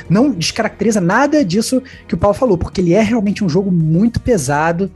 não 0.09 0.30
descaracteriza 0.30 1.01
nada 1.01 1.45
disso 1.45 1.82
que 2.07 2.14
o 2.14 2.18
Paulo 2.18 2.36
falou, 2.36 2.57
porque 2.57 2.80
ele 2.80 2.95
é 2.95 3.03
realmente 3.03 3.43
um 3.43 3.49
jogo 3.49 3.72
muito 3.72 4.20
pesado 4.20 4.90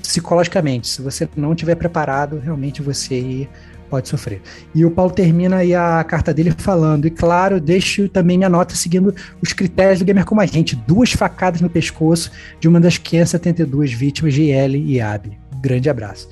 psicologicamente. 0.00 0.88
Se 0.88 1.02
você 1.02 1.28
não 1.36 1.52
estiver 1.52 1.74
preparado, 1.74 2.38
realmente 2.38 2.80
você 2.80 3.46
pode 3.90 4.08
sofrer. 4.08 4.40
E 4.74 4.84
o 4.84 4.90
Paulo 4.90 5.12
termina 5.12 5.56
aí 5.56 5.74
a 5.74 6.02
carta 6.04 6.32
dele 6.32 6.54
falando, 6.56 7.06
e 7.06 7.10
claro, 7.10 7.60
deixo 7.60 8.08
também 8.08 8.38
minha 8.38 8.48
nota 8.48 8.74
seguindo 8.74 9.14
os 9.42 9.52
critérios 9.52 9.98
do 9.98 10.04
Gamer 10.04 10.24
Como 10.24 10.40
a 10.40 10.46
Gente, 10.46 10.76
duas 10.76 11.12
facadas 11.12 11.60
no 11.60 11.68
pescoço 11.68 12.30
de 12.60 12.68
uma 12.68 12.80
das 12.80 12.96
572 12.96 13.92
vítimas 13.92 14.32
de 14.32 14.50
L 14.50 14.78
e 14.78 15.00
Abby. 15.00 15.36
Grande 15.60 15.90
abraço. 15.90 16.28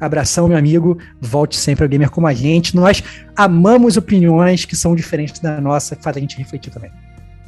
Abração, 0.00 0.48
meu 0.48 0.58
amigo. 0.58 0.98
Volte 1.20 1.56
sempre 1.56 1.84
ao 1.84 1.88
Gamer 1.88 2.10
Como 2.10 2.26
a 2.26 2.34
Gente. 2.34 2.74
Nós 2.76 3.02
amamos 3.36 3.96
opiniões 3.96 4.64
que 4.64 4.76
são 4.76 4.94
diferentes 4.94 5.40
da 5.40 5.60
nossa, 5.60 5.96
fazem 5.96 6.20
a 6.20 6.22
gente 6.22 6.36
refletir 6.36 6.72
também. 6.72 6.90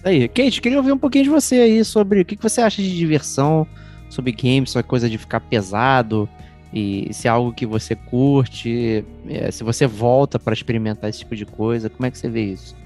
Aí, 0.03 0.27
Kate, 0.29 0.63
queria 0.63 0.79
ouvir 0.79 0.93
um 0.93 0.99
pouquinho 0.99 1.25
de 1.25 1.31
você 1.31 1.57
aí 1.57 1.85
sobre 1.85 2.23
o 2.23 2.25
que 2.25 2.37
você 2.41 2.63
acha 2.63 2.81
de 2.81 2.97
diversão, 2.97 3.67
sobre 4.09 4.33
games, 4.33 4.75
é 4.75 4.83
coisa 4.83 5.11
de 5.11 5.19
ficar 5.19 5.41
pesado 5.41 6.29
e 6.73 7.13
se 7.13 7.27
é 7.27 7.31
algo 7.31 7.53
que 7.53 7.67
você 7.67 7.97
curte, 7.97 9.05
é, 9.29 9.51
se 9.51 9.65
você 9.65 9.87
volta 9.87 10.39
para 10.39 10.55
experimentar 10.55 11.11
esse 11.11 11.21
tipo 11.21 11.35
de 11.35 11.45
coisa, 11.45 11.91
como 11.91 12.07
é 12.07 12.11
que 12.11 12.19
você 12.19 12.29
vê 12.29 12.45
isso? 12.45 12.77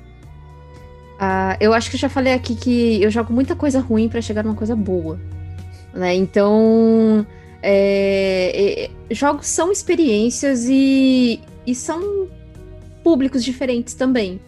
Uh, 1.15 1.57
eu 1.61 1.73
acho 1.73 1.91
que 1.91 1.97
eu 1.97 2.01
já 2.01 2.09
falei 2.09 2.33
aqui 2.33 2.57
que 2.57 3.03
eu 3.03 3.11
jogo 3.11 3.33
muita 3.33 3.55
coisa 3.55 3.81
ruim 3.81 4.09
para 4.09 4.21
chegar 4.21 4.43
numa 4.43 4.55
coisa 4.55 4.75
boa, 4.75 5.21
né? 5.93 6.15
Então, 6.15 7.25
é, 7.63 8.91
é, 9.11 9.15
jogos 9.15 9.47
são 9.47 9.71
experiências 9.71 10.67
e, 10.69 11.41
e 11.67 11.75
são 11.75 12.29
públicos 13.05 13.45
diferentes 13.45 13.95
também, 13.95 14.41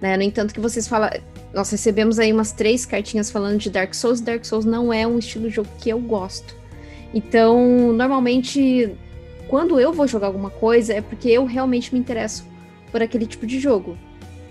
né? 0.00 0.16
No 0.16 0.22
entanto, 0.22 0.52
que 0.52 0.60
vocês 0.60 0.86
falam, 0.86 1.10
nós 1.54 1.70
recebemos 1.70 2.18
aí 2.18 2.32
umas 2.32 2.52
três 2.52 2.84
cartinhas 2.84 3.30
falando 3.30 3.58
de 3.58 3.70
Dark 3.70 3.94
Souls. 3.94 4.20
Dark 4.20 4.44
Souls 4.44 4.64
não 4.64 4.92
é 4.92 5.06
um 5.06 5.18
estilo 5.18 5.48
de 5.48 5.54
jogo 5.54 5.68
que 5.80 5.88
eu 5.88 5.98
gosto. 6.00 6.59
Então, 7.12 7.92
normalmente, 7.92 8.94
quando 9.48 9.80
eu 9.80 9.92
vou 9.92 10.06
jogar 10.06 10.28
alguma 10.28 10.50
coisa, 10.50 10.92
é 10.92 11.00
porque 11.00 11.28
eu 11.28 11.44
realmente 11.44 11.92
me 11.92 11.98
interesso 11.98 12.46
por 12.90 13.02
aquele 13.02 13.26
tipo 13.26 13.46
de 13.46 13.58
jogo. 13.58 13.96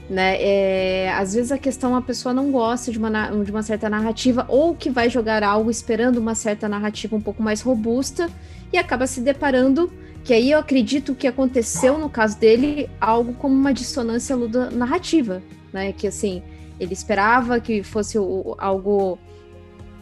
Né? 0.09 0.41
É, 0.41 1.13
às 1.13 1.35
vezes 1.35 1.51
a 1.51 1.57
questão 1.57 1.95
a 1.95 2.01
pessoa 2.01 2.33
não 2.33 2.51
gosta 2.51 2.91
de 2.91 2.97
uma, 2.97 3.29
de 3.43 3.51
uma 3.51 3.61
certa 3.61 3.87
narrativa 3.87 4.43
ou 4.49 4.73
que 4.73 4.89
vai 4.89 5.07
jogar 5.07 5.43
algo 5.43 5.69
esperando 5.69 6.17
uma 6.17 6.33
certa 6.33 6.67
narrativa 6.67 7.15
um 7.15 7.21
pouco 7.21 7.43
mais 7.43 7.61
robusta 7.61 8.27
e 8.73 8.77
acaba 8.77 9.05
se 9.05 9.21
deparando 9.21 9.91
que 10.23 10.33
aí 10.33 10.51
eu 10.51 10.59
acredito 10.59 11.15
que 11.15 11.27
aconteceu 11.27 11.97
no 11.97 12.09
caso 12.09 12.37
dele 12.39 12.89
algo 12.99 13.33
como 13.33 13.55
uma 13.55 13.73
dissonância 13.73 14.35
narrativa, 14.71 15.41
né? 15.71 15.93
Que 15.93 16.07
assim, 16.07 16.43
ele 16.79 16.93
esperava 16.93 17.59
que 17.59 17.83
fosse 17.83 18.17
o, 18.17 18.55
algo 18.57 19.17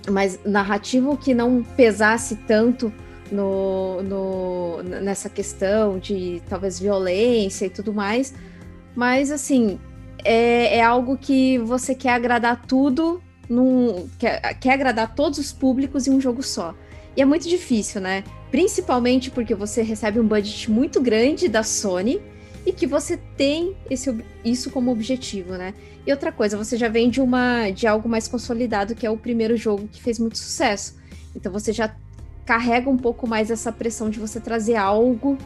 mais 0.10 0.39
narrativo 0.45 1.18
que 1.18 1.34
não 1.34 1.64
pesasse 1.64 2.36
tanto 2.47 2.91
no, 3.32 4.01
no, 4.03 4.84
nessa 4.84 5.30
questão 5.30 5.99
de 5.99 6.41
talvez 6.49 6.80
violência 6.80 7.66
e 7.66 7.70
tudo 7.70 7.93
mais. 7.93 8.34
Mas 8.95 9.32
assim, 9.32 9.80
é, 10.24 10.78
é 10.78 10.84
algo 10.84 11.18
que 11.18 11.58
você 11.60 11.93
quer 11.93 12.12
agradar 12.12 12.66
tudo, 12.66 13.22
num, 13.49 14.10
quer, 14.18 14.41
quer 14.60 14.74
agradar 14.74 15.14
todos 15.16 15.39
os 15.39 15.51
públicos 15.51 16.08
em 16.08 16.12
um 16.12 16.22
jogo 16.22 16.41
só. 16.41 16.74
E 17.16 17.22
é 17.22 17.26
muito 17.26 17.47
difícil, 17.47 17.99
né? 17.99 18.24
Principalmente 18.51 19.32
porque 19.32 19.55
você 19.55 19.82
recebe 19.82 20.20
um 20.20 20.28
budget 20.28 20.70
muito 20.70 21.01
grande 21.01 21.47
da 21.47 21.64
Sony 21.64 22.22
e 22.68 22.74
que 22.74 22.86
você 22.86 23.15
tem 23.15 23.78
esse, 23.89 24.13
isso 24.43 24.70
como 24.70 24.91
objetivo, 24.91 25.53
né? 25.53 25.74
E 26.05 26.11
outra 26.11 26.34
coisa, 26.34 26.57
você 26.57 26.76
já 26.76 26.89
vem 26.89 27.09
de 27.09 27.22
uma 27.22 27.70
de 27.70 27.88
algo 27.88 28.09
mais 28.09 28.28
consolidado, 28.28 28.93
que 28.93 29.05
é 29.05 29.09
o 29.09 29.15
primeiro 29.15 29.55
jogo 29.55 29.88
que 29.89 30.03
fez 30.03 30.20
muito 30.20 30.38
sucesso. 30.38 30.97
Então 31.34 31.49
você 31.49 31.72
já 31.72 31.95
carrega 32.45 32.89
um 32.89 32.97
pouco 32.97 33.26
mais 33.26 33.49
essa 33.49 33.72
pressão 33.72 34.09
de 34.09 34.20
você 34.20 34.41
trazer 34.41 34.76
algo 34.76 35.38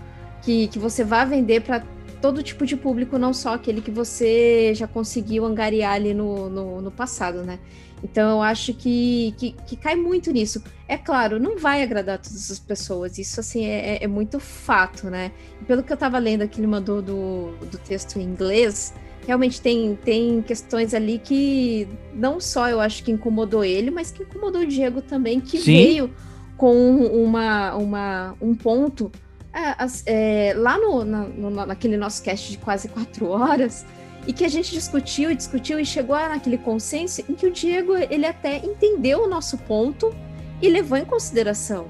que, 0.42 0.68
que 0.70 0.80
você 0.80 1.04
vá 1.04 1.24
vender 1.24 1.62
para 1.62 1.84
todo 2.20 2.42
tipo 2.42 2.66
de 2.66 2.76
público, 2.76 3.20
não 3.20 3.36
só 3.36 3.54
aquele 3.54 3.82
que 3.82 3.92
você 3.92 4.74
já 4.74 4.88
conseguiu 4.88 5.46
angariar 5.46 5.94
ali 5.94 6.16
no, 6.16 6.50
no, 6.50 6.82
no 6.82 6.90
passado, 6.90 7.44
né? 7.44 7.60
Então 8.04 8.32
eu 8.32 8.42
acho 8.42 8.74
que, 8.74 9.34
que, 9.38 9.52
que, 9.68 9.76
cai 9.76 9.96
muito 9.96 10.32
nisso. 10.32 10.64
É 10.88 10.98
claro, 10.98 11.40
não 11.40 11.58
vai 11.58 11.84
agradar 11.84 12.18
todas 12.18 12.50
as 12.50 12.60
pessoas, 12.60 13.18
isso 13.18 13.40
assim 13.40 13.66
é, 13.66 13.96
é, 13.96 14.04
é 14.04 14.08
muito 14.08 14.40
fato, 14.40 15.10
né? 15.10 15.32
Pelo 15.68 15.84
que 15.84 15.92
eu 15.92 15.96
estava 15.96 16.18
lendo 16.18 16.42
aqui, 16.42 16.60
ele 16.60 16.68
mandou 16.68 17.02
do, 17.02 17.52
do 17.70 17.78
texto 17.78 18.18
em 18.18 18.24
inglês, 18.24 18.94
realmente 19.26 19.62
tem, 19.62 19.96
tem 20.04 20.42
questões 20.42 20.94
ali 20.94 21.20
que 21.20 21.88
não 22.14 22.40
só 22.40 22.70
eu 22.70 22.80
acho 22.80 23.04
que 23.04 23.12
incomodou 23.12 23.64
ele, 23.64 23.92
mas 23.92 24.12
que 24.12 24.24
incomodou 24.24 24.62
o 24.62 24.68
Diego 24.68 25.02
também, 25.02 25.40
que 25.40 25.60
Sim. 25.60 25.72
veio 25.72 26.14
com 26.58 26.98
uma, 26.98 27.76
uma, 27.76 28.36
um 28.42 28.54
ponto. 28.56 29.12
É, 29.54 29.76
é, 30.06 30.54
lá 30.56 30.78
no, 30.78 31.04
na, 31.04 31.24
no, 31.24 31.50
naquele 31.66 31.98
nosso 31.98 32.24
cast 32.24 32.52
de 32.52 32.58
quase 32.58 32.88
quatro 32.88 33.28
horas, 33.28 33.86
e 34.28 34.34
que 34.34 34.46
a 34.46 34.50
gente 34.50 34.72
discutiu 34.72 35.32
e 35.32 35.36
discutiu 35.36 35.80
e 35.80 35.86
chegou 35.86 36.16
naquele 36.16 36.58
consenso 36.58 37.24
em 37.28 37.34
que 37.34 37.46
o 37.46 37.52
Diego 37.52 37.96
ele 37.96 38.26
até 38.26 38.58
entendeu 38.58 39.24
o 39.24 39.28
nosso 39.28 39.58
ponto 39.58 40.14
e 40.62 40.70
levou 40.70 40.98
em 40.98 41.06
consideração. 41.06 41.88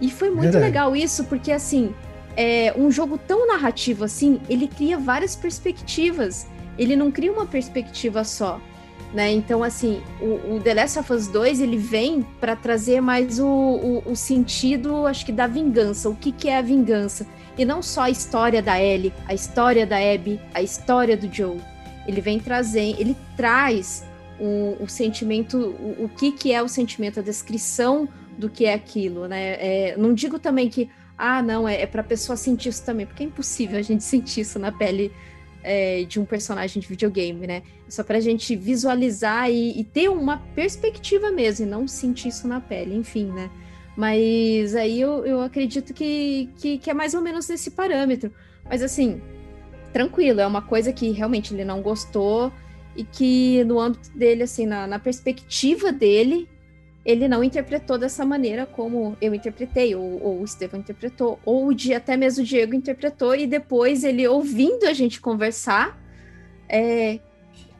E 0.00 0.10
foi 0.10 0.28
muito 0.28 0.52
Verdade. 0.52 0.64
legal 0.64 0.96
isso, 0.96 1.24
porque 1.24 1.52
assim, 1.52 1.94
é, 2.36 2.74
um 2.76 2.90
jogo 2.90 3.18
tão 3.18 3.46
narrativo 3.46 4.04
assim, 4.04 4.40
ele 4.48 4.66
cria 4.66 4.98
várias 4.98 5.36
perspectivas. 5.36 6.46
Ele 6.78 6.96
não 6.96 7.10
cria 7.10 7.30
uma 7.30 7.46
perspectiva 7.46 8.24
só. 8.24 8.60
Né? 9.12 9.30
Então, 9.30 9.62
assim, 9.62 10.02
o, 10.20 10.56
o, 10.56 10.60
The 10.60 10.74
Last 10.74 10.98
of 10.98 11.12
Us 11.12 11.28
2 11.28 11.60
ele 11.60 11.76
vem 11.76 12.26
para 12.40 12.56
trazer 12.56 13.00
mais 13.00 13.38
o, 13.38 13.46
o, 13.46 14.02
o, 14.10 14.16
sentido, 14.16 15.06
acho 15.06 15.24
que, 15.24 15.30
da 15.30 15.46
vingança. 15.46 16.08
O 16.08 16.16
que, 16.16 16.32
que 16.32 16.48
é 16.48 16.58
a 16.58 16.62
vingança? 16.62 17.24
E 17.56 17.64
não 17.64 17.80
só 17.80 18.02
a 18.02 18.10
história 18.10 18.60
da 18.60 18.82
Ellie, 18.82 19.12
a 19.28 19.32
história 19.32 19.86
da 19.86 19.98
Abby, 19.98 20.40
a 20.52 20.60
história 20.60 21.16
do 21.16 21.32
Joe 21.32 21.60
ele 22.06 22.20
vem 22.20 22.38
trazer, 22.38 22.94
ele 22.98 23.16
traz 23.36 24.04
o, 24.38 24.76
o 24.82 24.88
sentimento, 24.88 25.58
o, 25.58 26.04
o, 26.04 26.08
que, 26.08 26.32
que 26.32 26.52
é 26.52 26.62
o 26.62 26.68
sentimento, 26.68 27.20
a 27.20 27.22
descrição 27.22 28.08
do 28.36 28.50
que 28.50 28.64
é 28.66 28.74
aquilo, 28.74 29.28
né? 29.28 29.56
É, 29.58 29.96
não 29.96 30.12
digo 30.12 30.38
também 30.38 30.68
que, 30.68 30.90
ah, 31.16 31.42
não, 31.42 31.68
é, 31.68 31.82
é 31.82 31.86
para 31.86 32.00
a 32.00 32.04
pessoa 32.04 32.36
sentir 32.36 32.70
isso 32.70 32.84
também, 32.84 33.06
porque 33.06 33.22
é 33.22 33.26
impossível 33.26 33.78
a 33.78 33.82
gente 33.82 34.02
sentir 34.04 34.40
isso 34.40 34.58
na 34.58 34.72
pele 34.72 35.12
é, 35.62 36.04
de 36.04 36.20
um 36.20 36.24
personagem 36.24 36.80
de 36.80 36.86
videogame, 36.86 37.46
né? 37.46 37.62
É 37.86 37.90
só 37.90 38.04
para 38.04 38.18
a 38.18 38.20
gente 38.20 38.54
visualizar 38.54 39.50
e, 39.50 39.80
e, 39.80 39.84
ter 39.84 40.10
uma 40.10 40.38
perspectiva 40.54 41.30
mesmo, 41.30 41.66
e 41.66 41.68
não 41.68 41.88
sentir 41.88 42.28
isso 42.28 42.46
na 42.46 42.60
pele, 42.60 42.94
enfim, 42.94 43.26
né? 43.26 43.50
Mas 43.96 44.74
aí 44.74 45.00
eu, 45.00 45.24
eu 45.24 45.40
acredito 45.40 45.94
que, 45.94 46.50
que, 46.58 46.78
que 46.78 46.90
é 46.90 46.94
mais 46.94 47.14
ou 47.14 47.22
menos 47.22 47.48
nesse 47.48 47.70
parâmetro. 47.70 48.32
Mas 48.68 48.82
assim, 48.82 49.22
tranquilo, 49.94 50.40
é 50.40 50.46
uma 50.46 50.60
coisa 50.60 50.92
que 50.92 51.12
realmente 51.12 51.54
ele 51.54 51.64
não 51.64 51.80
gostou 51.80 52.52
e 52.96 53.04
que 53.04 53.62
no 53.62 53.78
âmbito 53.78 54.10
dele, 54.10 54.42
assim, 54.42 54.66
na, 54.66 54.88
na 54.88 54.98
perspectiva 54.98 55.92
dele, 55.92 56.48
ele 57.06 57.28
não 57.28 57.44
interpretou 57.44 57.96
dessa 57.96 58.24
maneira 58.24 58.66
como 58.66 59.16
eu 59.20 59.32
interpretei, 59.32 59.94
ou, 59.94 60.20
ou 60.20 60.40
o 60.40 60.44
Estevão 60.44 60.80
interpretou, 60.80 61.38
ou 61.44 61.68
o 61.68 61.74
dia 61.74 61.98
até 61.98 62.16
mesmo 62.16 62.42
o 62.42 62.46
Diego 62.46 62.74
interpretou, 62.74 63.36
e 63.36 63.46
depois 63.46 64.02
ele, 64.02 64.26
ouvindo 64.26 64.84
a 64.84 64.92
gente 64.92 65.20
conversar, 65.20 65.96
é, 66.68 67.20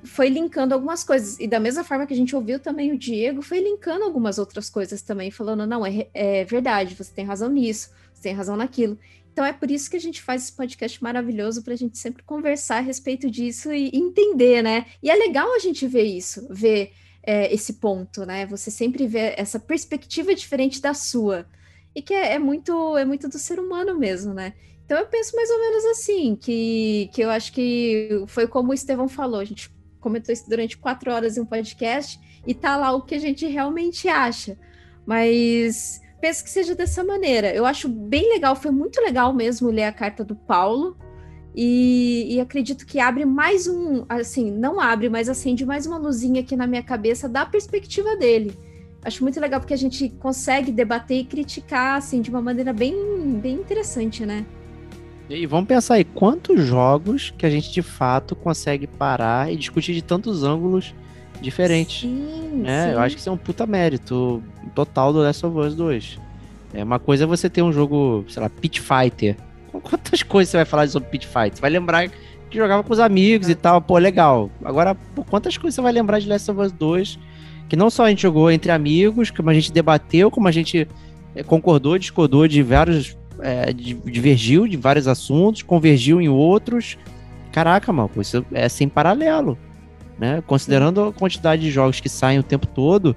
foi 0.05 0.29
linkando 0.29 0.73
algumas 0.73 1.03
coisas. 1.03 1.41
E 1.41 1.49
da 1.49 1.59
mesma 1.59 1.83
forma 1.83 2.07
que 2.07 2.15
a 2.15 2.17
gente 2.17 2.37
ouviu 2.37 2.61
também 2.61 2.93
o 2.93 2.99
Diego, 2.99 3.43
foi 3.43 3.59
linkando 3.59 4.05
algumas 4.05 4.39
outras 4.39 4.71
coisas 4.71 5.03
também, 5.03 5.33
falando: 5.33 5.67
não, 5.67 5.85
é, 5.85 6.07
é 6.15 6.45
verdade, 6.45 6.95
você 6.95 7.13
tem 7.13 7.25
razão 7.25 7.49
nisso, 7.49 7.91
você 8.13 8.23
tem 8.23 8.35
razão 8.35 8.57
naquilo. 8.57 8.97
Então 9.35 9.45
é 9.45 9.53
por 9.53 9.69
isso 9.69 9.91
que 9.91 9.97
a 9.97 10.01
gente 10.01 10.23
faz 10.23 10.45
esse 10.45 10.53
podcast 10.53 11.03
maravilhoso 11.03 11.65
para 11.65 11.75
a 11.75 11.77
gente 11.77 11.99
sempre 11.99 12.23
conversar 12.23 12.77
a 12.77 12.81
respeito 12.81 13.29
disso 13.29 13.75
e 13.75 13.91
entender, 13.93 14.63
né? 14.63 14.87
E 15.03 15.11
é 15.11 15.15
legal 15.17 15.53
a 15.53 15.59
gente 15.59 15.89
ver 15.89 16.05
isso, 16.05 16.47
ver 16.49 16.93
é, 17.21 17.53
esse 17.53 17.73
ponto, 17.75 18.25
né? 18.25 18.47
Você 18.47 18.71
sempre 18.71 19.09
vê 19.09 19.35
essa 19.37 19.59
perspectiva 19.59 20.33
diferente 20.37 20.81
da 20.81 20.95
sua. 20.95 21.47
E 21.93 22.01
que 22.01 22.15
é, 22.15 22.35
é, 22.35 22.39
muito 22.39 22.97
é 22.97 23.05
muito 23.05 23.29
do 23.29 23.37
ser 23.37 23.59
humano 23.59 23.99
mesmo, 23.99 24.33
né? 24.33 24.55
Então 24.85 24.97
eu 24.97 25.07
penso 25.07 25.35
mais 25.35 25.51
ou 25.51 25.59
menos 25.59 25.85
assim, 25.87 26.37
que, 26.37 27.11
que 27.13 27.21
eu 27.21 27.29
acho 27.29 27.53
que 27.53 28.25
foi 28.29 28.47
como 28.47 28.71
o 28.71 28.75
Estevão 28.75 29.09
falou, 29.09 29.41
a 29.41 29.45
gente 29.45 29.69
comentou 29.99 30.33
isso 30.33 30.49
durante 30.49 30.79
quatro 30.79 31.11
horas 31.11 31.37
em 31.37 31.41
um 31.41 31.47
podcast, 31.47 32.21
e 32.47 32.55
tá 32.55 32.77
lá 32.77 32.93
o 32.93 33.03
que 33.03 33.17
a 33.17 33.21
gente 33.21 33.47
realmente 33.47 34.07
acha. 34.07 34.57
Mas 35.05 36.01
penso 36.25 36.43
que 36.43 36.49
seja 36.49 36.75
dessa 36.75 37.05
maneira. 37.05 37.55
Eu 37.55 37.67
acho 37.67 37.87
bem 37.87 38.33
legal, 38.33 38.57
foi 38.57 38.71
muito 38.71 38.99
legal 38.99 39.35
mesmo 39.35 39.69
ler 39.69 39.83
a 39.83 39.93
carta 39.93 40.25
do 40.25 40.35
Paulo. 40.35 40.97
E, 41.55 42.35
e, 42.35 42.41
acredito 42.41 42.87
que 42.87 42.99
abre 42.99 43.27
mais 43.27 43.69
um, 43.69 44.07
assim, 44.09 44.51
não 44.51 44.81
abre, 44.81 45.11
mas 45.11 45.29
acende 45.29 45.67
mais 45.67 45.85
uma 45.85 45.99
luzinha 45.99 46.41
aqui 46.41 46.57
na 46.57 46.67
minha 46.67 46.83
cabeça 46.83 47.29
da 47.29 47.45
perspectiva 47.45 48.17
dele. 48.17 48.57
Acho 49.05 49.23
muito 49.23 49.39
legal 49.39 49.61
porque 49.61 49.75
a 49.75 49.77
gente 49.77 50.09
consegue 50.19 50.73
debater 50.73 51.19
e 51.19 51.25
criticar, 51.25 51.99
assim, 51.99 52.23
de 52.23 52.31
uma 52.31 52.41
maneira 52.41 52.73
bem, 52.73 53.39
bem 53.39 53.57
interessante, 53.57 54.25
né? 54.25 54.47
E 55.29 55.45
vamos 55.45 55.69
pensar 55.69 55.97
aí, 55.97 56.05
quantos 56.05 56.65
jogos 56.65 57.35
que 57.37 57.45
a 57.45 57.51
gente 57.51 57.71
de 57.71 57.83
fato 57.83 58.35
consegue 58.35 58.87
parar 58.87 59.53
e 59.53 59.57
discutir 59.57 59.93
de 59.93 60.03
tantos 60.03 60.43
ângulos 60.43 60.95
diferentes. 61.41 62.03
Sim, 62.03 62.63
né? 62.63 62.89
Sim. 62.89 62.93
Eu 62.93 63.01
acho 63.01 63.15
que 63.15 63.21
isso 63.21 63.29
é 63.29 63.33
um 63.33 63.37
puta 63.37 63.67
mérito 63.67 64.43
total 64.75 65.13
do 65.13 65.21
Last 65.21 65.45
of 65.45 65.57
Us 65.59 65.75
2. 65.75 66.19
É 66.73 66.83
uma 66.83 66.99
coisa 66.99 67.25
é 67.25 67.27
você 67.27 67.49
ter 67.49 67.63
um 67.63 67.73
jogo, 67.73 68.25
sei 68.29 68.43
lá, 68.43 68.49
Pit 68.49 68.81
Fighter. 68.81 69.37
Quantas 69.83 70.23
coisas 70.25 70.51
você 70.51 70.57
vai 70.59 70.67
falar 70.67 70.89
sobre 70.89 71.09
Pit 71.09 71.27
Fighter? 71.27 71.55
Você 71.55 71.61
vai 71.61 71.71
lembrar 71.71 72.09
que 72.09 72.59
jogava 72.59 72.83
com 72.83 72.93
os 72.93 72.99
amigos 72.99 73.49
e 73.49 73.55
tal, 73.55 73.81
pô, 73.81 73.97
legal. 73.99 74.51
Agora, 74.65 74.95
pô, 74.95 75.25
quantas 75.25 75.57
coisas 75.57 75.75
você 75.75 75.81
vai 75.81 75.93
lembrar 75.93 76.19
de 76.19 76.29
Last 76.29 76.51
of 76.51 76.61
Us 76.61 76.73
2? 76.73 77.19
Que 77.69 77.77
não 77.77 77.91
só 77.91 78.05
a 78.05 78.11
gente 78.11 78.23
jogou 78.23 78.51
entre 78.51 78.71
amigos, 78.73 79.31
como 79.31 79.51
a 79.51 79.55
gente 79.55 79.73
debateu, 79.73 80.31
como 80.31 80.49
a 80.49 80.53
gente 80.53 80.87
é, 81.35 81.43
concordou, 81.43 81.99
discordou 81.99 82.47
de 82.49 82.63
vários. 82.63 83.17
É, 83.41 83.73
divergiu 83.73 84.67
de 84.67 84.77
vários 84.77 85.09
assuntos, 85.09 85.63
convergiu 85.63 86.21
em 86.21 86.29
outros. 86.29 86.97
Caraca, 87.53 87.93
mano, 87.93 88.11
isso 88.17 88.47
é 88.53 88.69
sem 88.69 88.89
paralelo 88.89 89.59
né? 90.25 90.43
Considerando 90.47 91.05
a 91.05 91.13
quantidade 91.13 91.63
de 91.63 91.71
jogos 91.71 92.01
que 92.01 92.09
saem 92.09 92.39
o 92.39 92.43
tempo 92.43 92.67
todo, 92.67 93.15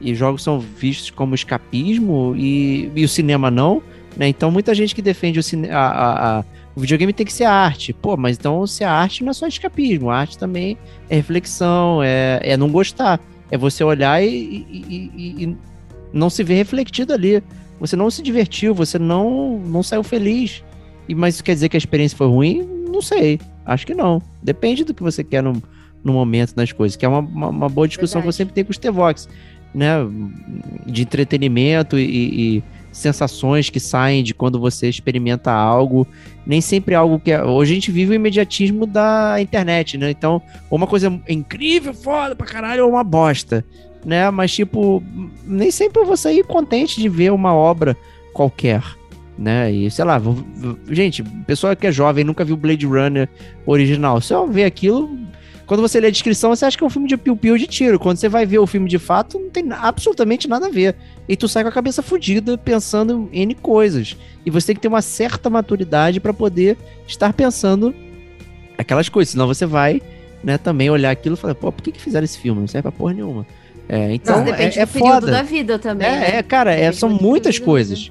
e 0.00 0.14
jogos 0.14 0.42
são 0.42 0.58
vistos 0.58 1.10
como 1.10 1.34
escapismo 1.34 2.34
e, 2.36 2.90
e 2.94 3.04
o 3.04 3.08
cinema 3.08 3.50
não, 3.50 3.82
né? 4.16 4.28
Então 4.28 4.50
muita 4.50 4.74
gente 4.74 4.94
que 4.94 5.02
defende 5.02 5.38
o, 5.38 5.42
cine, 5.42 5.70
a, 5.70 5.80
a, 5.80 6.38
a, 6.38 6.44
o 6.74 6.80
videogame 6.80 7.12
tem 7.12 7.26
que 7.26 7.32
ser 7.32 7.44
arte. 7.44 7.92
Pô, 7.92 8.16
mas 8.16 8.36
então 8.36 8.66
se 8.66 8.84
a 8.84 8.92
arte 8.92 9.22
não 9.22 9.30
é 9.30 9.34
só 9.34 9.46
escapismo, 9.46 10.10
a 10.10 10.18
arte 10.18 10.38
também 10.38 10.76
é 11.08 11.16
reflexão, 11.16 12.02
é, 12.02 12.40
é 12.42 12.56
não 12.56 12.68
gostar. 12.68 13.20
É 13.50 13.56
você 13.56 13.82
olhar 13.82 14.22
e, 14.22 14.28
e, 14.28 15.10
e, 15.16 15.44
e 15.44 15.56
não 16.12 16.28
se 16.28 16.42
ver 16.42 16.54
refletido 16.54 17.12
ali. 17.12 17.42
Você 17.80 17.96
não 17.96 18.10
se 18.10 18.22
divertiu, 18.22 18.74
você 18.74 18.98
não, 18.98 19.58
não 19.58 19.82
saiu 19.82 20.02
feliz. 20.02 20.62
E, 21.08 21.14
mas 21.14 21.34
isso 21.34 21.44
quer 21.44 21.54
dizer 21.54 21.68
que 21.68 21.76
a 21.76 21.78
experiência 21.78 22.18
foi 22.18 22.26
ruim? 22.26 22.62
Não 22.90 23.00
sei. 23.00 23.40
Acho 23.64 23.86
que 23.86 23.94
não. 23.94 24.20
Depende 24.42 24.84
do 24.84 24.92
que 24.92 25.02
você 25.02 25.24
quer 25.24 25.42
no, 25.42 25.62
no 26.08 26.14
momento 26.14 26.54
das 26.54 26.72
coisas, 26.72 26.96
que 26.96 27.06
é 27.06 27.08
uma, 27.08 27.20
uma, 27.20 27.48
uma 27.48 27.68
boa 27.68 27.86
discussão 27.86 28.20
Verdade. 28.20 28.24
que 28.24 28.28
eu 28.28 28.32
sempre 28.46 28.54
tenho 28.54 28.66
com 28.66 28.70
os 28.70 28.78
T-Vox, 28.78 29.28
né? 29.74 29.96
De 30.86 31.02
entretenimento 31.02 31.98
e, 31.98 32.56
e, 32.56 32.62
sensações 32.90 33.70
que 33.70 33.78
saem 33.78 34.24
de 34.24 34.34
quando 34.34 34.58
você 34.58 34.88
experimenta 34.88 35.52
algo. 35.52 36.06
Nem 36.44 36.60
sempre 36.60 36.94
é 36.94 36.96
algo 36.96 37.20
que 37.20 37.30
é. 37.30 37.44
Hoje 37.44 37.72
a 37.72 37.74
gente 37.74 37.92
vive 37.92 38.12
o 38.12 38.14
imediatismo 38.14 38.86
da 38.86 39.36
internet, 39.40 39.96
né? 39.96 40.10
Então, 40.10 40.42
uma 40.70 40.86
coisa 40.86 41.20
incrível, 41.28 41.94
foda 41.94 42.34
pra 42.34 42.46
caralho, 42.46 42.84
ou 42.84 42.90
uma 42.90 43.04
bosta, 43.04 43.64
né? 44.04 44.30
Mas, 44.30 44.52
tipo, 44.52 45.02
nem 45.44 45.70
sempre 45.70 46.00
eu 46.00 46.06
vou 46.06 46.16
sair 46.16 46.42
contente 46.44 47.00
de 47.00 47.08
ver 47.08 47.30
uma 47.30 47.54
obra 47.54 47.96
qualquer 48.32 48.82
né? 49.38 49.70
E 49.70 49.90
sei 49.90 50.04
lá, 50.04 50.20
gente, 50.90 51.22
pessoa 51.46 51.76
que 51.76 51.86
é 51.86 51.92
jovem 51.92 52.24
nunca 52.24 52.44
viu 52.44 52.56
Blade 52.56 52.84
Runner 52.84 53.28
original, 53.64 54.20
se 54.20 54.34
eu 54.34 54.48
ver 54.48 54.64
aquilo, 54.64 55.16
quando 55.68 55.82
você 55.82 56.00
lê 56.00 56.06
a 56.06 56.10
descrição, 56.10 56.48
você 56.48 56.64
acha 56.64 56.78
que 56.78 56.82
é 56.82 56.86
um 56.86 56.90
filme 56.90 57.06
de 57.06 57.14
piu-piu 57.14 57.58
de 57.58 57.66
tiro. 57.66 57.98
Quando 57.98 58.16
você 58.16 58.26
vai 58.26 58.46
ver 58.46 58.58
o 58.58 58.66
filme 58.66 58.88
de 58.88 58.98
fato, 58.98 59.38
não 59.38 59.50
tem 59.50 59.62
absolutamente 59.70 60.48
nada 60.48 60.66
a 60.66 60.70
ver. 60.70 60.96
E 61.28 61.36
tu 61.36 61.46
sai 61.46 61.62
com 61.62 61.68
a 61.68 61.72
cabeça 61.72 62.00
fodida 62.00 62.56
pensando 62.56 63.28
em 63.30 63.42
N 63.42 63.54
coisas. 63.54 64.16
E 64.46 64.50
você 64.50 64.68
tem 64.68 64.76
que 64.76 64.80
ter 64.80 64.88
uma 64.88 65.02
certa 65.02 65.50
maturidade 65.50 66.20
para 66.20 66.32
poder 66.32 66.78
estar 67.06 67.34
pensando 67.34 67.94
aquelas 68.78 69.10
coisas. 69.10 69.32
Senão 69.32 69.46
você 69.46 69.66
vai, 69.66 70.00
né, 70.42 70.56
também 70.56 70.88
olhar 70.88 71.10
aquilo 71.10 71.34
e 71.34 71.38
falar, 71.38 71.54
pô, 71.54 71.70
por 71.70 71.82
que, 71.82 71.92
que 71.92 72.00
fizeram 72.00 72.24
esse 72.24 72.38
filme? 72.38 72.62
Não 72.62 72.66
serve 72.66 72.84
pra 72.84 72.92
porra 72.92 73.12
nenhuma. 73.12 73.46
É, 73.86 74.14
então, 74.14 74.42
depende 74.42 74.78
é, 74.78 74.82
é 74.82 74.86
do 74.86 74.92
período 74.92 75.20
foda. 75.20 75.32
da 75.32 75.42
vida 75.42 75.78
também. 75.78 76.08
É, 76.08 76.10
né? 76.12 76.36
é 76.38 76.42
cara, 76.42 76.72
é, 76.72 76.90
são 76.92 77.10
muitas 77.10 77.58
coisas. 77.58 78.10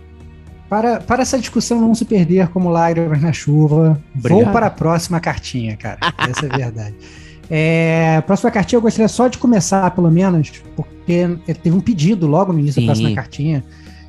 Para, 0.70 1.00
para 1.00 1.24
essa 1.24 1.40
discussão 1.40 1.82
não 1.82 1.96
se 1.96 2.06
perder 2.06 2.50
como 2.50 2.70
lágrimas 2.70 3.20
na 3.20 3.34
chuva, 3.34 4.00
Obrigado. 4.16 4.44
vou 4.44 4.54
para 4.54 4.68
a 4.68 4.70
próxima 4.70 5.20
cartinha, 5.20 5.76
cara. 5.76 5.98
Essa 6.30 6.46
é 6.46 6.54
a 6.54 6.58
verdade. 6.58 6.96
É, 7.50 8.22
próxima 8.22 8.52
cartinha 8.52 8.78
eu 8.78 8.82
gostaria 8.82 9.08
só 9.08 9.28
de 9.28 9.38
começar, 9.38 9.90
pelo 9.92 10.12
menos, 10.12 10.52
porque 10.76 11.30
teve 11.64 11.76
um 11.76 11.80
pedido 11.80 12.28
logo 12.28 12.52
no 12.52 12.60
início 12.60 12.82
Sim. 12.82 12.88
da 12.88 12.94
próxima 12.94 13.16
cartinha, 13.16 13.64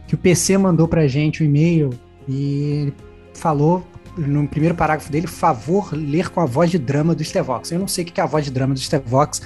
que 0.07 0.15
o 0.15 0.19
PC 0.19 0.59
mandou 0.59 0.89
pra 0.89 1.07
gente 1.07 1.43
um 1.43 1.47
e-mail 1.47 1.91
e 2.27 2.83
ele 2.83 2.95
falou 3.35 3.87
no 4.17 4.49
primeiro 4.49 4.75
parágrafo 4.75 5.13
dele, 5.13 5.29
favor 5.29 5.91
ler 5.93 6.29
com 6.31 6.41
a 6.41 6.45
voz 6.47 6.71
de 6.71 6.79
drama 6.79 7.15
do 7.15 7.23
Stevox. 7.23 7.71
Eu 7.71 7.79
não 7.79 7.87
sei 7.87 8.05
o 8.05 8.07
que 8.07 8.21
é 8.21 8.25
a 8.25 8.27
voz 8.27 8.45
de 8.45 8.51
drama 8.51 8.75
do 8.75 8.81
Stevox, 8.81 9.41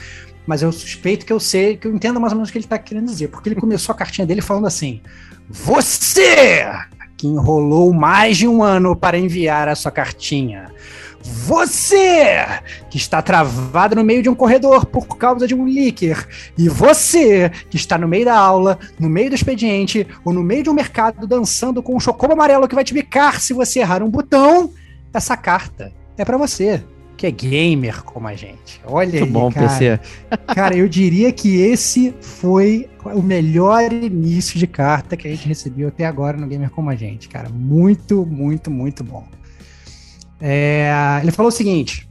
mas 0.46 0.62
eu 0.62 0.72
suspeito 0.72 1.26
que 1.26 1.32
eu 1.32 1.38
sei, 1.38 1.76
que 1.76 1.86
eu 1.86 1.94
entendo 1.94 2.18
mais 2.18 2.32
ou 2.32 2.36
menos 2.36 2.48
o 2.48 2.52
que 2.52 2.58
ele 2.58 2.64
está 2.64 2.78
querendo 2.78 3.06
dizer, 3.06 3.28
porque 3.28 3.50
ele 3.50 3.60
começou 3.60 3.92
a 3.92 3.96
cartinha 3.96 4.26
dele 4.26 4.40
falando 4.40 4.66
assim: 4.66 5.02
Você 5.50 6.66
que 7.22 7.28
enrolou 7.28 7.92
mais 7.92 8.36
de 8.36 8.48
um 8.48 8.64
ano 8.64 8.96
para 8.96 9.16
enviar 9.16 9.68
a 9.68 9.76
sua 9.76 9.92
cartinha. 9.92 10.72
Você 11.22 12.44
que 12.90 12.96
está 12.96 13.22
travado 13.22 13.94
no 13.94 14.04
meio 14.04 14.22
de 14.22 14.28
um 14.28 14.34
corredor 14.34 14.86
por 14.86 15.16
causa 15.16 15.46
de 15.46 15.54
um 15.54 15.66
líquier. 15.66 16.26
E 16.58 16.68
você 16.68 17.50
que 17.70 17.76
está 17.76 17.96
no 17.96 18.08
meio 18.08 18.24
da 18.24 18.36
aula, 18.36 18.78
no 18.98 19.08
meio 19.08 19.30
do 19.30 19.36
expediente 19.36 20.06
ou 20.24 20.32
no 20.32 20.42
meio 20.42 20.62
de 20.62 20.70
um 20.70 20.74
mercado 20.74 21.26
dançando 21.26 21.82
com 21.82 21.96
um 21.96 22.00
chocobo 22.00 22.32
amarelo 22.32 22.68
que 22.68 22.74
vai 22.74 22.84
te 22.84 22.94
bicar 22.94 23.40
se 23.40 23.52
você 23.52 23.80
errar 23.80 24.02
um 24.02 24.10
botão. 24.10 24.70
Essa 25.12 25.36
carta 25.36 25.92
é 26.16 26.24
para 26.24 26.36
você 26.36 26.82
que 27.22 27.26
é 27.26 27.30
gamer 27.30 28.02
como 28.02 28.26
a 28.26 28.34
gente. 28.34 28.80
Olha 28.84 29.20
Muito 29.20 29.24
aí, 29.24 29.30
bom, 29.30 29.52
cara. 29.52 29.68
PC. 29.68 30.00
Cara, 30.54 30.76
eu 30.76 30.88
diria 30.88 31.30
que 31.32 31.60
esse 31.60 32.12
foi 32.20 32.88
o 33.04 33.22
melhor 33.22 33.92
início 33.92 34.58
de 34.58 34.66
carta 34.66 35.16
que 35.16 35.28
a 35.28 35.30
gente 35.30 35.46
recebeu 35.46 35.86
até 35.86 36.04
agora 36.04 36.36
no 36.36 36.48
Gamer 36.48 36.70
Como 36.70 36.90
a 36.90 36.96
Gente, 36.96 37.28
cara. 37.28 37.48
Muito, 37.48 38.26
muito, 38.26 38.72
muito 38.72 39.04
bom. 39.04 39.24
É, 40.44 40.90
ele 41.22 41.30
falou 41.30 41.48
o 41.50 41.52
seguinte: 41.52 42.08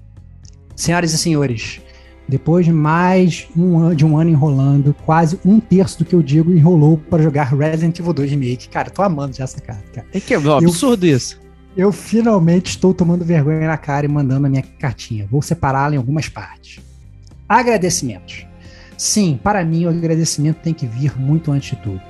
Senhoras 0.75 1.13
e 1.13 1.17
senhores, 1.17 1.81
depois 2.29 2.65
de 2.65 2.71
mais 2.71 3.45
um 3.57 3.77
an- 3.79 3.95
de 3.95 4.05
um 4.05 4.17
ano 4.17 4.29
enrolando, 4.29 4.95
quase 5.05 5.37
um 5.45 5.59
terço 5.59 5.99
do 5.99 6.05
que 6.05 6.15
eu 6.15 6.23
digo 6.23 6.51
enrolou 6.55 6.97
para 6.97 7.21
jogar 7.21 7.53
Resident 7.53 7.99
Evil 7.99 8.13
2 8.13 8.31
Remake. 8.31 8.69
Cara, 8.69 8.89
tô 8.89 9.01
amando 9.01 9.35
já 9.35 9.43
essa 9.43 9.59
carta, 9.59 9.83
cara. 9.93 10.07
É 10.13 10.19
que 10.21 10.33
é 10.33 10.39
um 10.39 10.53
absurdo 10.53 11.05
isso. 11.05 11.39
Eu 11.75 11.91
finalmente 11.91 12.71
estou 12.71 12.93
tomando 12.93 13.23
vergonha 13.25 13.67
na 13.67 13.77
cara 13.77 14.05
e 14.05 14.09
mandando 14.09 14.45
a 14.47 14.49
minha 14.49 14.63
cartinha. 14.79 15.27
Vou 15.29 15.41
separá-la 15.41 15.93
em 15.95 15.97
algumas 15.97 16.27
partes. 16.29 16.79
Agradecimentos. 17.47 18.45
Sim, 18.97 19.39
para 19.43 19.63
mim 19.65 19.85
o 19.85 19.89
agradecimento 19.89 20.57
tem 20.61 20.73
que 20.73 20.85
vir 20.87 21.17
muito 21.19 21.51
antes 21.51 21.71
de 21.71 21.75
tudo. 21.83 22.01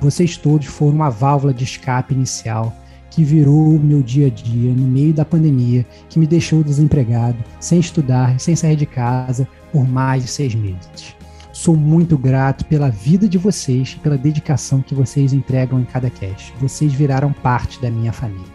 Vocês 0.00 0.36
todos 0.36 0.66
foram 0.66 0.94
uma 0.94 1.10
válvula 1.10 1.52
de 1.52 1.64
escape 1.64 2.14
inicial 2.14 2.74
que 3.10 3.24
virou 3.24 3.74
o 3.74 3.80
meu 3.80 4.02
dia 4.02 4.28
a 4.28 4.30
dia 4.30 4.72
no 4.72 4.86
meio 4.86 5.12
da 5.12 5.24
pandemia, 5.24 5.84
que 6.08 6.18
me 6.18 6.26
deixou 6.26 6.62
desempregado, 6.62 7.36
sem 7.58 7.80
estudar, 7.80 8.38
sem 8.38 8.54
sair 8.54 8.76
de 8.76 8.86
casa 8.86 9.46
por 9.72 9.86
mais 9.86 10.22
de 10.22 10.30
seis 10.30 10.54
meses. 10.54 11.16
Sou 11.52 11.76
muito 11.76 12.16
grato 12.16 12.64
pela 12.64 12.88
vida 12.88 13.28
de 13.28 13.36
vocês 13.36 13.94
e 13.96 14.00
pela 14.00 14.16
dedicação 14.16 14.80
que 14.80 14.94
vocês 14.94 15.32
entregam 15.32 15.80
em 15.80 15.84
cada 15.84 16.08
cast. 16.08 16.54
Vocês 16.60 16.92
viraram 16.92 17.32
parte 17.32 17.82
da 17.82 17.90
minha 17.90 18.12
família. 18.12 18.46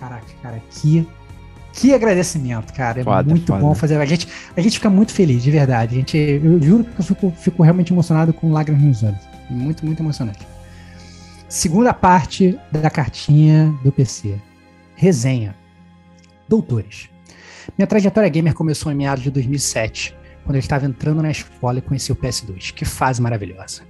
Caraca, 0.00 0.26
cara, 0.42 0.60
que, 0.70 1.06
que 1.72 1.94
agradecimento, 1.94 2.72
cara. 2.72 3.00
É 3.00 3.04
Foda, 3.04 3.30
muito 3.30 3.46
foda. 3.46 3.60
bom 3.60 3.74
fazer. 3.74 3.96
A 4.00 4.04
gente, 4.04 4.26
a 4.56 4.60
gente 4.60 4.74
fica 4.74 4.90
muito 4.90 5.12
feliz, 5.12 5.42
de 5.42 5.50
verdade. 5.50 5.94
A 5.94 5.98
gente, 5.98 6.16
eu 6.16 6.60
juro 6.60 6.84
que 6.84 6.98
eu 6.98 7.04
fico, 7.04 7.30
fico 7.30 7.62
realmente 7.62 7.92
emocionado 7.92 8.32
com 8.32 8.50
lágrimas 8.50 8.82
nos 8.82 9.02
olhos. 9.02 9.20
Muito, 9.48 9.86
muito 9.86 10.02
emocionante. 10.02 10.40
Segunda 11.48 11.94
parte 11.94 12.60
da 12.70 12.90
cartinha 12.90 13.74
do 13.82 13.90
PC. 13.90 14.38
Resenha. 14.94 15.56
Doutores. 16.46 17.08
Minha 17.76 17.86
trajetória 17.86 18.28
gamer 18.28 18.52
começou 18.52 18.92
em 18.92 18.94
meados 18.94 19.24
de 19.24 19.30
2007, 19.30 20.14
quando 20.44 20.56
eu 20.56 20.60
estava 20.60 20.84
entrando 20.84 21.22
na 21.22 21.30
escola 21.30 21.78
e 21.78 21.82
conheci 21.82 22.12
o 22.12 22.16
PS2. 22.16 22.74
Que 22.74 22.84
fase 22.84 23.22
maravilhosa. 23.22 23.80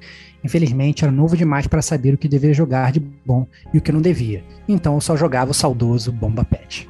Infelizmente, 0.45 1.03
era 1.03 1.11
novo 1.11 1.37
demais 1.37 1.67
para 1.67 1.83
saber 1.83 2.15
o 2.15 2.19
que 2.19 2.29
deveria 2.29 2.55
jogar 2.55 2.93
de 2.93 3.01
bom 3.01 3.45
e 3.75 3.79
o 3.79 3.81
que 3.81 3.91
não 3.91 4.01
devia. 4.01 4.45
Então 4.69 4.95
eu 4.95 5.01
só 5.01 5.17
jogava 5.17 5.51
o 5.51 5.55
saudoso 5.55 6.13
Bomba 6.13 6.45
Pet. 6.45 6.89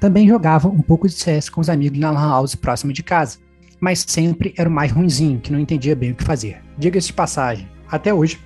Também 0.00 0.26
jogava 0.26 0.66
um 0.66 0.80
pouco 0.80 1.06
de 1.06 1.12
CS 1.12 1.50
com 1.50 1.60
os 1.60 1.68
amigos 1.68 1.98
na 1.98 2.10
Lan 2.10 2.26
House 2.26 2.54
próximo 2.54 2.90
de 2.90 3.02
casa, 3.02 3.36
mas 3.78 4.02
sempre 4.08 4.54
era 4.56 4.66
o 4.68 4.72
mais 4.72 4.92
ruinzinho, 4.92 5.40
que 5.40 5.52
não 5.52 5.60
entendia 5.60 5.94
bem 5.94 6.12
o 6.12 6.14
que 6.14 6.24
fazer. 6.24 6.62
Diga-se 6.78 7.08
de 7.08 7.12
passagem, 7.12 7.68
até 7.86 8.14
hoje, 8.14 8.40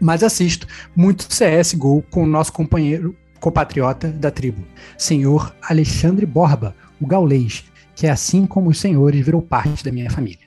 mas 0.00 0.22
assisto 0.22 0.66
muito 0.94 1.28
CSGO 1.28 2.02
com 2.10 2.22
o 2.22 2.26
nosso 2.26 2.52
companheiro 2.52 3.16
compatriota 3.40 4.08
da 4.08 4.30
tribo, 4.30 4.66
senhor 4.98 5.54
Alexandre 5.62 6.26
Borba, 6.26 6.74
o 7.00 7.06
gaulês, 7.06 7.64
que 7.94 8.06
assim 8.06 8.46
como 8.46 8.70
os 8.70 8.80
senhores 8.80 9.24
virou 9.24 9.42
parte 9.42 9.84
da 9.84 9.92
minha 9.92 10.10
família. 10.10 10.46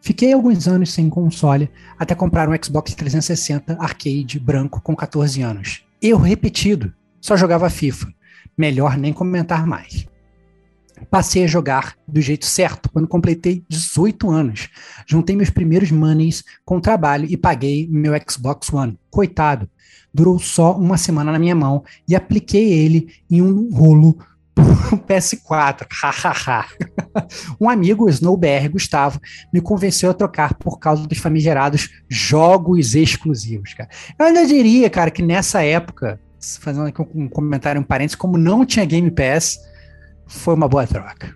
Fiquei 0.00 0.32
alguns 0.32 0.68
anos 0.68 0.92
sem 0.92 1.08
console 1.08 1.70
até 1.98 2.14
comprar 2.14 2.48
um 2.48 2.56
Xbox 2.62 2.94
360 2.94 3.76
arcade 3.80 4.38
branco 4.38 4.80
com 4.80 4.94
14 4.94 5.42
anos. 5.42 5.84
Eu 6.00 6.18
repetido, 6.18 6.92
só 7.20 7.36
jogava 7.36 7.70
FIFA. 7.70 8.08
Melhor 8.56 8.96
nem 8.96 9.12
comentar 9.12 9.66
mais. 9.66 10.06
Passei 11.10 11.44
a 11.44 11.46
jogar 11.46 11.94
do 12.06 12.20
jeito 12.20 12.46
certo 12.46 12.90
quando 12.90 13.08
completei 13.08 13.64
18 13.68 14.30
anos. 14.30 14.68
Juntei 15.06 15.36
meus 15.36 15.50
primeiros 15.50 15.90
monies 15.90 16.42
com 16.64 16.80
trabalho 16.80 17.26
e 17.28 17.36
paguei 17.36 17.88
meu 17.90 18.12
Xbox 18.28 18.72
One. 18.72 18.98
Coitado, 19.10 19.68
durou 20.12 20.38
só 20.38 20.76
uma 20.76 20.96
semana 20.96 21.30
na 21.30 21.38
minha 21.38 21.54
mão 21.54 21.84
e 22.08 22.16
apliquei 22.16 22.72
ele 22.72 23.08
em 23.30 23.42
um 23.42 23.70
rolo 23.72 24.18
pro 24.54 24.64
PS4. 25.06 25.86
Hahaha. 25.90 26.64
um 27.60 27.68
amigo, 27.68 28.08
SnowBR 28.08 28.70
Gustavo, 28.70 29.20
me 29.52 29.60
convenceu 29.60 30.10
a 30.10 30.14
trocar 30.14 30.54
por 30.54 30.78
causa 30.78 31.06
dos 31.06 31.18
famigerados 31.18 31.90
jogos 32.08 32.94
exclusivos, 32.94 33.74
cara. 33.74 33.90
Eu 34.18 34.26
ainda 34.26 34.46
diria, 34.46 34.88
cara, 34.88 35.10
que 35.10 35.22
nessa 35.22 35.62
época, 35.62 36.18
fazendo 36.60 36.86
aqui 36.86 37.02
um 37.14 37.28
comentário, 37.28 37.80
um 37.80 37.84
parênteses, 37.84 38.16
como 38.16 38.38
não 38.38 38.64
tinha 38.64 38.86
Game 38.86 39.10
Pass, 39.10 39.58
foi 40.26 40.54
uma 40.54 40.68
boa 40.68 40.86
troca. 40.86 41.34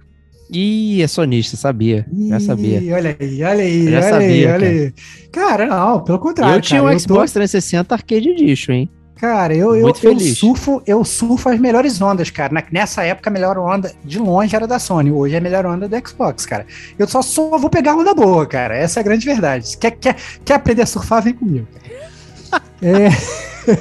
Ih, 0.53 1.01
é 1.01 1.07
sonista, 1.07 1.57
sabia. 1.57 2.05
Já 2.28 2.38
Ih, 2.38 2.41
sabia. 2.41 2.95
Olha 2.97 3.16
aí, 3.18 3.43
olha 3.45 3.62
aí, 3.62 3.86
olha 3.86 4.03
sabia, 4.03 4.26
aí, 4.26 4.47
olha 4.47 4.53
cara. 4.53 4.66
aí. 4.66 4.95
Cara, 5.30 5.66
não, 5.66 6.01
pelo 6.05 6.18
contrário. 6.18 6.57
eu 6.57 6.61
tinha 6.61 6.80
cara, 6.80 6.93
um 6.93 6.97
tô- 6.97 7.01
Xbox 7.01 7.32
360 7.32 7.95
Arcade 7.95 8.28
Edition, 8.30 8.72
hein? 8.72 8.91
Cara, 9.14 9.55
eu, 9.55 9.76
eu, 9.76 9.93
eu 10.03 10.20
surfo, 10.20 10.82
eu 10.86 11.05
surfo 11.05 11.51
as 11.51 11.61
melhores 11.61 12.01
ondas, 12.01 12.30
cara. 12.30 12.64
Nessa 12.72 13.03
época, 13.05 13.28
a 13.28 13.32
melhor 13.32 13.59
onda 13.59 13.93
de 14.03 14.18
longe 14.18 14.57
era 14.57 14.66
da 14.66 14.78
Sony. 14.78 15.12
Hoje 15.12 15.34
é 15.34 15.38
a 15.38 15.43
melhor 15.43 15.66
onda 15.66 15.86
do 15.86 16.09
Xbox, 16.09 16.47
cara. 16.47 16.64
Eu 16.99 17.07
só, 17.07 17.20
só 17.20 17.59
vou 17.59 17.68
pegar 17.68 17.95
onda 17.95 18.14
boa, 18.14 18.47
cara. 18.47 18.74
Essa 18.74 18.99
é 18.99 19.03
a 19.03 19.05
grande 19.05 19.26
verdade. 19.26 19.76
Quer, 19.76 19.91
quer, 19.91 20.16
quer 20.43 20.55
aprender 20.55 20.82
a 20.82 20.86
surfar, 20.86 21.22
vem 21.22 21.34
comigo. 21.34 21.66
É, 22.82 23.09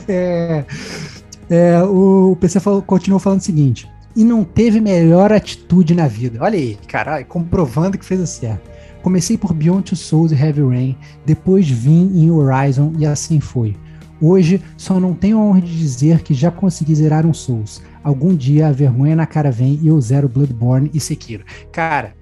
é, 0.12 0.66
é, 1.50 1.84
o 1.84 2.38
PC 2.40 2.60
falou, 2.60 2.82
continuou 2.82 3.20
falando 3.20 3.40
o 3.40 3.44
seguinte. 3.44 3.90
E 4.20 4.24
não 4.26 4.44
teve 4.44 4.82
melhor 4.82 5.32
atitude 5.32 5.96
na 5.96 6.06
vida. 6.06 6.40
Olha 6.44 6.60
aí, 6.60 6.78
cara, 6.90 7.24
comprovando 7.24 7.98
que 7.98 8.04
fez 8.04 8.20
o 8.20 8.28
certo. 8.28 8.70
Comecei 9.02 9.38
por 9.38 9.54
Beyond 9.54 9.84
Two 9.84 9.96
Souls 9.96 10.34
e 10.34 10.36
Heavy 10.36 10.62
Rain, 10.62 10.98
depois 11.26 11.70
vim 11.70 12.12
em 12.14 12.30
Horizon 12.30 12.92
e 12.98 13.06
assim 13.06 13.40
foi. 13.40 13.78
Hoje 14.20 14.62
só 14.76 15.00
não 15.00 15.14
tenho 15.14 15.38
a 15.38 15.42
honra 15.42 15.62
de 15.62 15.74
dizer 15.74 16.22
que 16.22 16.34
já 16.34 16.52
consegui 16.52 16.94
zerar 16.96 17.26
um 17.26 17.34
Souls. 17.34 17.82
Algum 18.04 18.36
dia 18.36 18.68
a 18.68 18.74
vergonha 18.74 19.16
na 19.16 19.26
cara 19.26 19.52
vem 19.52 19.80
e 19.82 19.88
eu 19.88 20.02
zero 20.02 20.28
Bloodborne 20.28 20.92
e 20.94 21.00
Sekiro. 21.00 21.46
Cara, 21.72 22.14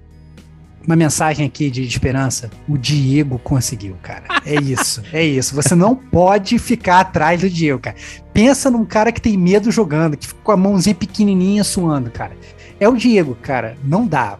uma 0.88 0.96
mensagem 0.96 1.46
aqui 1.46 1.70
de 1.70 1.82
esperança. 1.82 2.48
O 2.66 2.78
Diego 2.78 3.38
conseguiu, 3.38 3.94
cara. 4.02 4.24
É 4.46 4.54
isso, 4.54 5.02
é 5.12 5.22
isso. 5.22 5.54
Você 5.54 5.74
não 5.74 5.94
pode 5.94 6.58
ficar 6.58 7.00
atrás 7.00 7.42
do 7.42 7.50
Diego, 7.50 7.78
cara. 7.78 7.96
Pensa 8.32 8.70
num 8.70 8.86
cara 8.86 9.12
que 9.12 9.20
tem 9.20 9.36
medo 9.36 9.70
jogando, 9.70 10.16
que 10.16 10.26
fica 10.26 10.40
com 10.42 10.50
a 10.50 10.56
mãozinha 10.56 10.94
pequenininha 10.94 11.62
suando, 11.62 12.10
cara. 12.10 12.32
É 12.80 12.88
o 12.88 12.96
Diego, 12.96 13.36
cara. 13.42 13.76
Não 13.84 14.06
dá. 14.06 14.38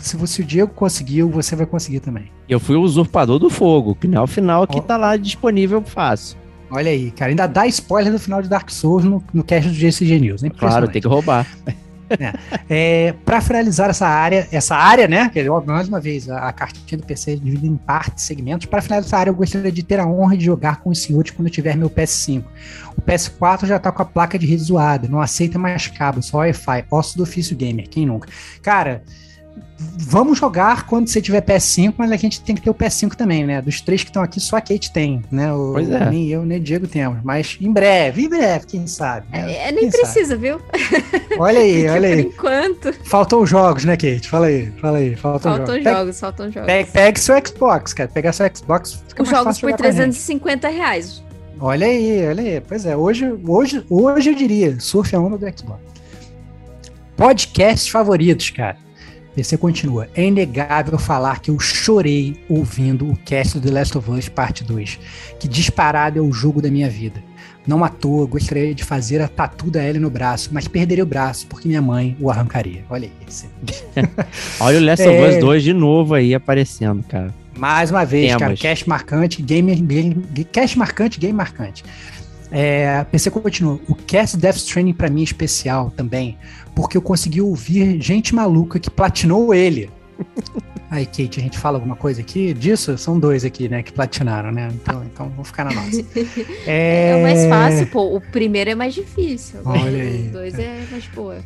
Se, 0.00 0.16
você, 0.16 0.40
o 0.40 0.44
Diego 0.44 0.72
conseguiu, 0.72 1.28
você 1.28 1.54
vai 1.54 1.66
conseguir 1.66 2.00
também. 2.00 2.32
Eu 2.48 2.58
fui 2.58 2.74
o 2.74 2.80
usurpador 2.80 3.38
do 3.38 3.50
fogo, 3.50 3.94
que 3.94 4.08
não 4.08 4.22
é 4.22 4.24
o 4.24 4.26
final 4.26 4.66
que 4.66 4.78
Ó. 4.78 4.82
tá 4.82 4.96
lá 4.96 5.14
disponível 5.18 5.82
fácil. 5.82 6.38
Olha 6.70 6.90
aí, 6.90 7.10
cara. 7.10 7.32
Ainda 7.32 7.46
dá 7.46 7.66
spoiler 7.66 8.10
do 8.10 8.18
final 8.18 8.40
de 8.40 8.48
Dark 8.48 8.70
Souls 8.70 9.04
no, 9.04 9.22
no 9.32 9.44
cast 9.44 9.68
do 9.68 9.74
GCG 9.74 10.18
News. 10.18 10.40
Claro, 10.58 10.88
tem 10.88 11.02
que 11.02 11.08
roubar. 11.08 11.46
É, 12.68 13.14
para 13.24 13.40
finalizar 13.40 13.90
essa 13.90 14.06
área, 14.06 14.48
essa 14.50 14.74
área, 14.74 15.06
né? 15.06 15.30
Mais 15.66 15.88
uma 15.88 16.00
vez, 16.00 16.28
a, 16.28 16.48
a 16.48 16.52
cartinha 16.52 16.98
do 16.98 17.06
PC 17.06 17.32
é 17.32 17.36
dividida 17.36 17.66
em 17.66 17.76
partes, 17.76 18.24
segmentos. 18.24 18.66
Para 18.66 18.80
finalizar 18.80 19.08
essa 19.08 19.18
área, 19.18 19.30
eu 19.30 19.34
gostaria 19.34 19.70
de 19.70 19.82
ter 19.82 20.00
a 20.00 20.06
honra 20.06 20.36
de 20.36 20.44
jogar 20.44 20.80
com 20.80 20.90
os 20.90 21.02
senhores 21.02 21.30
quando 21.30 21.50
tiver 21.50 21.76
meu 21.76 21.90
PS5. 21.90 22.44
O 22.96 23.02
PS4 23.02 23.66
já 23.66 23.78
tá 23.78 23.90
com 23.92 24.02
a 24.02 24.04
placa 24.04 24.38
de 24.38 24.46
rede 24.46 24.62
zoada, 24.62 25.08
não 25.08 25.20
aceita 25.20 25.58
mais 25.58 25.86
cabo, 25.86 26.22
só 26.22 26.38
Wi-Fi. 26.38 26.84
Osso 26.90 27.16
do 27.16 27.22
ofício 27.22 27.56
gamer, 27.56 27.88
quem 27.88 28.06
nunca? 28.06 28.28
Cara, 28.62 29.02
vamos 29.98 30.38
jogar 30.38 30.86
quando 30.86 31.08
você 31.08 31.20
tiver 31.20 31.40
PS5, 31.42 31.94
mas 31.96 32.10
a 32.12 32.16
gente 32.16 32.40
tem 32.40 32.54
que 32.54 32.62
ter 32.62 32.70
o 32.70 32.74
PS5 32.74 33.14
também, 33.14 33.44
né? 33.46 33.60
Dos 33.62 33.80
três 33.80 34.02
que 34.02 34.10
estão 34.10 34.22
aqui, 34.22 34.40
só 34.40 34.56
a 34.56 34.60
Kate 34.60 34.92
tem, 34.92 35.22
né? 35.30 35.52
O, 35.52 35.72
Pois 35.72 35.90
é. 35.90 36.10
Nem 36.10 36.28
eu, 36.28 36.44
nem 36.44 36.58
o 36.58 36.60
Diego 36.60 36.86
temos. 36.86 37.18
Mas 37.22 37.56
em 37.60 37.72
breve, 37.72 38.24
em 38.24 38.28
breve, 38.28 38.66
quem 38.66 38.86
sabe? 38.86 39.26
né? 39.32 39.52
É, 39.54 39.72
nem 39.72 39.82
Quem 39.82 39.90
sabe? 39.90 40.02
precisa, 40.02 40.36
viu? 40.36 40.60
Olha 41.38 41.60
aí, 41.60 41.86
olha 41.90 42.08
por 42.08 42.16
aí. 42.16 42.20
enquanto, 42.22 42.92
Faltam 43.04 43.40
os 43.42 43.50
jogos, 43.50 43.84
né, 43.84 43.96
Kate? 43.96 44.28
Fala 44.28 44.46
aí, 44.46 44.72
fala 44.80 44.98
aí. 44.98 45.16
Faltam, 45.16 45.56
faltam 45.56 45.74
jogos. 45.76 45.92
jogos, 45.92 46.20
faltam 46.20 46.52
jogos. 46.52 46.66
Pegue, 46.66 46.90
pegue 46.90 47.20
seu 47.20 47.34
Xbox, 47.46 47.92
cara. 47.92 48.08
Pegar 48.08 48.32
seu 48.32 48.50
Xbox 48.54 49.02
fica 49.08 49.22
Os 49.22 49.28
mais 49.28 49.38
jogos 49.38 49.44
fácil 49.44 49.60
por 49.60 49.70
jogar 49.70 49.78
com 49.78 49.88
a 49.88 49.90
gente. 49.90 50.12
350 50.12 50.68
reais. 50.68 51.22
Olha 51.60 51.86
aí, 51.86 52.26
olha 52.26 52.42
aí. 52.42 52.60
Pois 52.60 52.86
é, 52.86 52.96
hoje, 52.96 53.32
hoje, 53.46 53.84
hoje 53.88 54.30
eu 54.30 54.34
diria, 54.34 54.78
surfe 54.80 55.14
a 55.14 55.20
onda 55.20 55.38
do 55.38 55.58
Xbox. 55.58 55.80
podcasts 57.16 57.88
favoritos, 57.88 58.50
cara. 58.50 58.76
PC 59.34 59.56
continua. 59.56 60.08
É 60.14 60.24
inegável 60.24 60.98
falar 60.98 61.40
que 61.40 61.50
eu 61.50 61.58
chorei 61.58 62.36
ouvindo 62.48 63.10
o 63.10 63.16
cast 63.16 63.58
do 63.58 63.66
The 63.66 63.74
Last 63.74 63.98
of 63.98 64.10
Us 64.10 64.28
Parte 64.28 64.62
2, 64.64 64.98
que 65.38 65.48
disparado 65.48 66.18
é 66.18 66.22
o 66.22 66.32
jogo 66.32 66.60
da 66.60 66.70
minha 66.70 66.88
vida. 66.88 67.22
Não 67.66 67.84
à 67.84 67.88
toa, 67.88 68.26
gostaria 68.26 68.74
de 68.74 68.82
fazer 68.82 69.20
a 69.20 69.28
tatu 69.28 69.70
da 69.70 69.84
Ellie 69.84 70.00
no 70.00 70.10
braço, 70.10 70.50
mas 70.52 70.66
perderia 70.66 71.04
o 71.04 71.06
braço 71.06 71.46
porque 71.46 71.68
minha 71.68 71.80
mãe 71.80 72.16
o 72.20 72.28
arrancaria. 72.28 72.84
Olha 72.90 73.08
isso. 73.26 73.46
Olha 74.58 74.78
o 74.78 74.84
Last 74.84 75.06
of 75.06 75.16
Us 75.16 75.36
2 75.38 75.62
de 75.62 75.72
novo 75.72 76.14
aí 76.14 76.34
aparecendo, 76.34 77.04
cara. 77.04 77.32
Mais 77.56 77.90
uma 77.90 78.04
vez, 78.04 78.26
Temas. 78.26 78.40
cara, 78.40 78.56
cast 78.56 78.88
marcante, 78.88 79.42
game, 79.42 79.74
game, 79.76 80.24
cast 80.50 80.76
marcante, 80.76 81.20
game 81.20 81.34
marcante. 81.34 81.84
É, 82.52 83.02
PC 83.04 83.30
continua. 83.30 83.80
O 83.88 83.94
cast 83.94 84.36
Death 84.36 84.56
Stranding 84.56 84.92
pra 84.92 85.08
mim 85.08 85.22
é 85.22 85.24
especial 85.24 85.90
também, 85.90 86.36
porque 86.74 86.98
eu 86.98 87.02
consegui 87.02 87.40
ouvir 87.40 88.00
gente 88.00 88.34
maluca 88.34 88.78
que 88.78 88.90
platinou 88.90 89.54
ele. 89.54 89.90
Aí, 90.90 91.06
Kate, 91.06 91.40
a 91.40 91.42
gente 91.42 91.58
fala 91.58 91.78
alguma 91.78 91.96
coisa 91.96 92.20
aqui 92.20 92.52
disso? 92.52 92.98
São 92.98 93.18
dois 93.18 93.46
aqui, 93.46 93.66
né, 93.66 93.82
que 93.82 93.90
platinaram, 93.90 94.52
né? 94.52 94.68
Então, 94.74 95.02
então 95.04 95.30
vamos 95.30 95.48
ficar 95.48 95.64
na 95.64 95.72
nossa. 95.72 96.04
É... 96.66 97.16
o 97.16 97.22
mais 97.22 97.46
fácil, 97.46 97.86
pô. 97.86 98.14
O 98.14 98.20
primeiro 98.20 98.68
é 98.68 98.74
mais 98.74 98.92
difícil. 98.92 99.60
Olha 99.64 100.02
aí. 100.02 100.28
O 100.28 100.32
dois 100.32 100.58
é 100.58 100.84
mais 100.90 101.06
boa. 101.06 101.38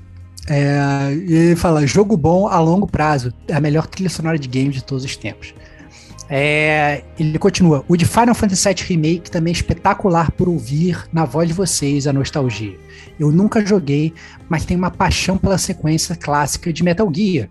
É, 0.48 1.14
e 1.14 1.32
ele 1.32 1.56
fala: 1.56 1.86
jogo 1.86 2.16
bom 2.16 2.48
a 2.48 2.58
longo 2.58 2.88
prazo. 2.88 3.32
É 3.46 3.54
a 3.54 3.60
melhor 3.60 3.86
trilha 3.86 4.10
sonora 4.10 4.36
de 4.36 4.48
game 4.48 4.70
de 4.70 4.82
todos 4.82 5.04
os 5.04 5.16
tempos. 5.16 5.54
É, 6.28 7.04
ele 7.18 7.38
continua: 7.38 7.84
o 7.88 7.96
de 7.96 8.04
Final 8.04 8.34
Fantasy 8.34 8.68
VII 8.68 8.84
Remake 8.88 9.30
também 9.30 9.52
é 9.52 9.56
espetacular 9.56 10.30
por 10.32 10.48
ouvir 10.48 11.06
na 11.12 11.24
voz 11.24 11.48
de 11.48 11.54
vocês 11.54 12.06
a 12.06 12.12
nostalgia. 12.12 12.76
Eu 13.18 13.30
nunca 13.30 13.64
joguei, 13.64 14.12
mas 14.48 14.64
tenho 14.64 14.78
uma 14.78 14.90
paixão 14.90 15.38
pela 15.38 15.58
sequência 15.58 16.16
clássica 16.16 16.72
de 16.72 16.82
Metal 16.82 17.10
Gear. 17.14 17.48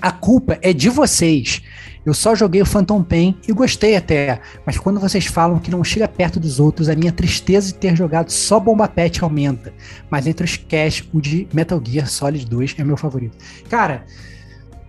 A 0.00 0.10
culpa 0.10 0.58
é 0.62 0.72
de 0.72 0.88
vocês. 0.88 1.62
Eu 2.04 2.14
só 2.14 2.34
joguei 2.34 2.62
o 2.62 2.66
Phantom 2.66 3.02
Pain 3.02 3.36
e 3.46 3.52
gostei 3.52 3.94
até, 3.94 4.40
mas 4.64 4.78
quando 4.78 4.98
vocês 4.98 5.26
falam 5.26 5.58
que 5.58 5.70
não 5.70 5.84
chega 5.84 6.08
perto 6.08 6.40
dos 6.40 6.58
outros, 6.58 6.88
a 6.88 6.96
minha 6.96 7.12
tristeza 7.12 7.66
de 7.68 7.74
ter 7.74 7.94
jogado 7.94 8.30
só 8.30 8.58
Bomba 8.58 8.88
Pet 8.88 9.22
aumenta. 9.22 9.74
Mas 10.08 10.26
entre 10.26 10.44
os 10.44 10.56
cash, 10.56 11.06
o 11.12 11.20
de 11.20 11.46
Metal 11.52 11.80
Gear 11.84 12.08
Solid 12.08 12.46
2 12.46 12.76
é 12.78 12.84
meu 12.84 12.96
favorito. 12.96 13.36
Cara, 13.68 14.06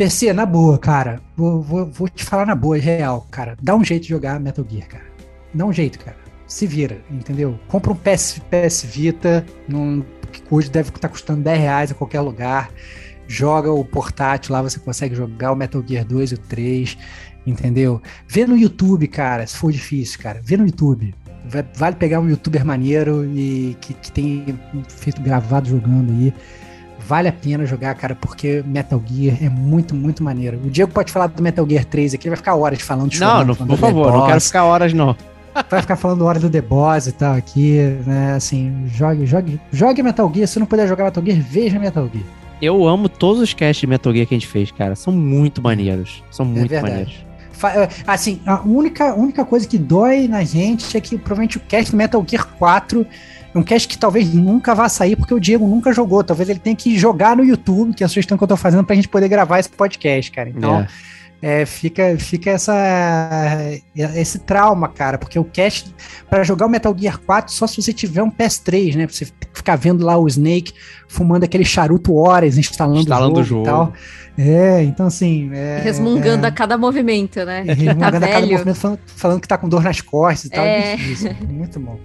PC, 0.01 0.33
na 0.33 0.47
boa, 0.47 0.79
cara, 0.79 1.21
vou, 1.37 1.61
vou, 1.61 1.85
vou 1.85 2.09
te 2.09 2.23
falar 2.23 2.47
na 2.47 2.55
boa, 2.55 2.75
real, 2.75 3.27
cara. 3.29 3.55
Dá 3.61 3.75
um 3.75 3.83
jeito 3.83 4.01
de 4.01 4.09
jogar 4.09 4.39
Metal 4.39 4.65
Gear, 4.67 4.87
cara. 4.87 5.03
Dá 5.53 5.63
um 5.63 5.71
jeito, 5.71 5.99
cara. 5.99 6.17
Se 6.47 6.65
vira, 6.65 6.97
entendeu? 7.11 7.59
Compra 7.67 7.91
um 7.91 7.95
PS, 7.95 8.41
PS 8.49 8.83
Vita, 8.83 9.45
num, 9.67 10.03
que 10.31 10.41
hoje 10.49 10.71
deve 10.71 10.89
estar 10.89 11.07
custando 11.07 11.43
10 11.43 11.59
reais 11.59 11.91
em 11.91 11.93
qualquer 11.93 12.21
lugar 12.21 12.71
joga 13.27 13.71
o 13.71 13.85
portátil 13.85 14.53
lá, 14.53 14.63
você 14.63 14.79
consegue 14.79 15.13
jogar 15.13 15.51
o 15.51 15.55
Metal 15.55 15.83
Gear 15.87 16.03
2 16.03 16.31
e 16.31 16.33
o 16.33 16.37
3, 16.39 16.97
entendeu? 17.45 18.01
Vê 18.27 18.47
no 18.47 18.57
YouTube, 18.57 19.07
cara, 19.07 19.45
se 19.45 19.55
for 19.55 19.71
difícil, 19.71 20.19
cara, 20.19 20.41
vê 20.43 20.57
no 20.57 20.65
YouTube. 20.65 21.13
Vale 21.75 21.95
pegar 21.95 22.19
um 22.19 22.27
youtuber 22.27 22.65
maneiro 22.65 23.23
e 23.23 23.77
que, 23.79 23.93
que 23.93 24.11
tem 24.11 24.59
feito 24.89 25.21
gravado 25.21 25.69
jogando 25.69 26.11
aí. 26.11 26.33
Vale 27.07 27.27
a 27.27 27.33
pena 27.33 27.65
jogar, 27.65 27.93
cara, 27.95 28.15
porque 28.15 28.63
Metal 28.65 29.01
Gear 29.05 29.37
é 29.41 29.49
muito, 29.49 29.95
muito 29.95 30.23
maneiro. 30.23 30.59
O 30.63 30.69
Diego 30.69 30.91
pode 30.91 31.11
falar 31.11 31.27
do 31.27 31.41
Metal 31.41 31.67
Gear 31.67 31.85
3 31.85 32.13
aqui, 32.13 32.27
ele 32.27 32.31
vai 32.31 32.37
ficar 32.37 32.55
horas 32.55 32.81
falando 32.81 33.09
de 33.09 33.19
Não, 33.19 33.45
não 33.45 33.55
por 33.55 33.77
favor, 33.77 34.11
não 34.11 34.27
quero 34.27 34.41
ficar 34.41 34.63
horas, 34.63 34.93
não. 34.93 35.15
Vai 35.69 35.81
ficar 35.81 35.97
falando 35.97 36.25
horas 36.25 36.41
do 36.41 36.49
The 36.49 36.61
Boss 36.61 37.07
e 37.07 37.11
tal 37.11 37.35
aqui, 37.35 37.77
né? 38.05 38.35
Assim, 38.35 38.85
jogue, 38.87 39.25
jogue, 39.25 39.59
jogue 39.71 40.01
Metal 40.01 40.31
Gear. 40.33 40.47
Se 40.47 40.59
não 40.59 40.65
puder 40.65 40.87
jogar 40.87 41.05
Metal 41.05 41.23
Gear, 41.23 41.39
veja 41.41 41.77
Metal 41.77 42.09
Gear. 42.11 42.25
Eu 42.61 42.87
amo 42.87 43.09
todos 43.09 43.41
os 43.41 43.53
casts 43.53 43.81
de 43.81 43.87
Metal 43.87 44.13
Gear 44.13 44.25
que 44.27 44.35
a 44.35 44.37
gente 44.37 44.47
fez, 44.47 44.71
cara. 44.71 44.95
São 44.95 45.11
muito 45.11 45.61
maneiros. 45.61 46.23
São 46.31 46.45
muito 46.45 46.73
é 46.73 46.81
maneiros. 46.81 47.25
Assim, 48.07 48.39
a 48.45 48.61
única, 48.61 49.13
única 49.13 49.45
coisa 49.45 49.67
que 49.67 49.77
dói 49.77 50.27
na 50.27 50.43
gente 50.43 50.95
é 50.95 51.01
que 51.01 51.17
provavelmente 51.17 51.57
o 51.57 51.59
cast 51.59 51.91
do 51.91 51.97
Metal 51.97 52.23
Gear 52.27 52.47
4 52.57 53.01
é 53.01 53.05
um 53.53 53.63
cast 53.63 53.87
que 53.87 53.97
talvez 53.97 54.33
nunca 54.33 54.73
vá 54.73 54.87
sair, 54.87 55.15
porque 55.15 55.33
o 55.33 55.39
Diego 55.39 55.67
nunca 55.67 55.91
jogou. 55.93 56.23
Talvez 56.23 56.49
ele 56.49 56.59
tenha 56.59 56.75
que 56.75 56.97
jogar 56.97 57.35
no 57.35 57.43
YouTube, 57.43 57.93
que 57.93 58.03
é 58.03 58.05
a 58.05 58.09
sugestão 58.09 58.37
que 58.37 58.43
eu 58.43 58.47
tô 58.47 58.57
fazendo 58.57 58.83
pra 58.83 58.95
gente 58.95 59.07
poder 59.07 59.27
gravar 59.27 59.59
esse 59.59 59.69
podcast, 59.69 60.31
cara. 60.31 60.49
Então. 60.49 60.79
É. 60.79 60.87
É, 61.43 61.65
fica, 61.65 62.15
fica 62.19 62.51
essa, 62.51 62.75
esse 63.95 64.37
trauma, 64.37 64.87
cara, 64.87 65.17
porque 65.17 65.39
o 65.39 65.43
cast 65.43 65.91
para 66.29 66.43
jogar 66.43 66.67
o 66.67 66.69
Metal 66.69 66.95
Gear 66.95 67.17
4 67.17 67.51
só 67.51 67.65
se 67.65 67.81
você 67.81 67.91
tiver 67.91 68.21
um 68.21 68.29
PS3, 68.29 68.95
né? 68.95 69.07
Pra 69.07 69.15
você 69.15 69.27
ficar 69.51 69.75
vendo 69.75 70.05
lá 70.05 70.15
o 70.15 70.27
Snake 70.27 70.71
fumando 71.07 71.43
aquele 71.43 71.65
charuto 71.65 72.15
horas, 72.15 72.59
instalando, 72.59 72.99
instalando 72.99 73.39
o 73.39 73.43
jogo, 73.43 73.63
o 73.63 73.65
jogo. 73.65 73.87
e 73.87 73.87
tal. 73.87 73.93
É, 74.37 74.83
então 74.83 75.07
assim. 75.07 75.49
É, 75.51 75.81
resmungando 75.83 76.45
é, 76.45 76.49
a 76.49 76.51
cada 76.51 76.77
movimento, 76.77 77.43
né? 77.43 77.63
Resmungando 77.63 77.99
tá 77.99 78.07
a 78.07 78.11
cada 78.11 78.29
velho. 78.41 78.51
movimento, 78.51 78.75
falando, 78.75 78.99
falando, 79.07 79.41
que 79.41 79.47
tá 79.47 79.57
com 79.57 79.67
dor 79.67 79.81
nas 79.81 79.99
costas 79.99 80.45
e 80.45 80.49
tal. 80.51 80.63
É. 80.63 80.95
Difícil, 80.95 81.35
muito 81.49 81.79
bom. 81.79 81.99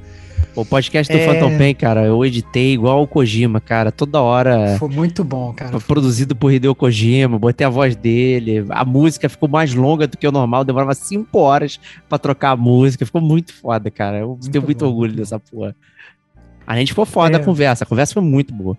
O 0.57 0.65
podcast 0.65 1.13
do 1.13 1.19
é... 1.19 1.27
Phantom 1.27 1.59
Pain, 1.59 1.75
cara, 1.75 2.07
eu 2.07 2.25
editei 2.25 2.73
igual 2.73 3.03
o 3.03 3.07
Kojima, 3.07 3.61
cara, 3.61 3.93
toda 3.93 4.23
hora. 4.23 4.77
Foi 4.79 4.89
muito 4.89 5.23
bom, 5.23 5.53
cara. 5.53 5.79
Produzido 5.81 6.35
por 6.35 6.51
Hideo 6.51 6.75
Kojima, 6.75 7.39
botei 7.39 7.67
a 7.67 7.71
voz 7.71 7.95
dele. 7.95 8.65
A 8.71 8.83
música 8.83 9.29
ficou 9.29 9.51
mais 9.51 9.75
longa 9.75 10.07
do 10.07 10.17
que 10.17 10.27
o 10.27 10.33
normal, 10.33 10.65
demorava 10.65 10.95
cinco 10.95 11.39
horas 11.41 11.79
para 12.09 12.19
trocar 12.19 12.53
a 12.53 12.57
música. 12.57 13.05
Ficou 13.05 13.21
muito 13.21 13.53
foda, 13.53 13.91
cara. 13.91 14.21
Eu 14.21 14.29
muito 14.31 14.51
tenho 14.51 14.65
muito 14.65 14.83
bom, 14.83 14.91
orgulho 14.91 15.13
dessa 15.13 15.39
porra. 15.39 15.77
A 16.67 16.75
gente 16.77 16.89
ficou 16.89 17.05
foda 17.05 17.37
é... 17.37 17.41
a 17.41 17.45
conversa, 17.45 17.85
a 17.85 17.87
conversa 17.87 18.15
foi 18.15 18.23
muito 18.23 18.55
boa. 18.55 18.79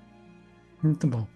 Muito 0.84 1.05
bom. 1.05 1.28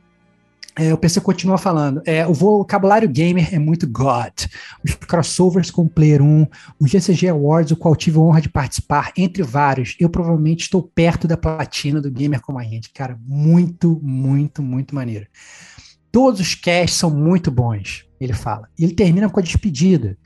É, 0.76 0.93
o 0.93 0.97
PC 0.97 1.19
continua 1.19 1.57
falando. 1.57 2.01
É, 2.05 2.26
o 2.26 2.34
vocabulário 2.34 3.09
gamer 3.09 3.53
é 3.53 3.59
muito 3.59 3.88
God. 3.88 4.45
Os 4.84 4.93
crossovers 4.95 5.69
com 5.69 5.84
o 5.84 5.89
Player 5.89 6.22
1, 6.22 6.47
o 6.80 6.88
GCG 6.88 7.28
Awards, 7.28 7.72
o 7.72 7.76
qual 7.76 7.95
tive 7.95 8.17
a 8.17 8.22
honra 8.22 8.41
de 8.41 8.49
participar, 8.49 9.11
entre 9.17 9.43
vários. 9.43 9.95
Eu 9.99 10.09
provavelmente 10.09 10.61
estou 10.61 10.82
perto 10.82 11.28
da 11.28 11.36
platina 11.36 11.99
do 11.99 12.09
Gamer 12.09 12.41
como 12.41 12.57
a 12.57 12.63
gente. 12.63 12.91
Cara, 12.93 13.19
muito, 13.26 13.99
muito, 14.01 14.63
muito 14.63 14.95
maneiro. 14.95 15.28
Todos 16.11 16.39
os 16.39 16.55
casts 16.55 16.99
são 16.99 17.09
muito 17.09 17.51
bons, 17.51 18.05
ele 18.19 18.34
fala. 18.34 18.67
E 18.78 18.84
ele 18.84 18.93
termina 18.93 19.30
com 19.30 19.39
a 19.39 19.43
despedida. 19.43 20.17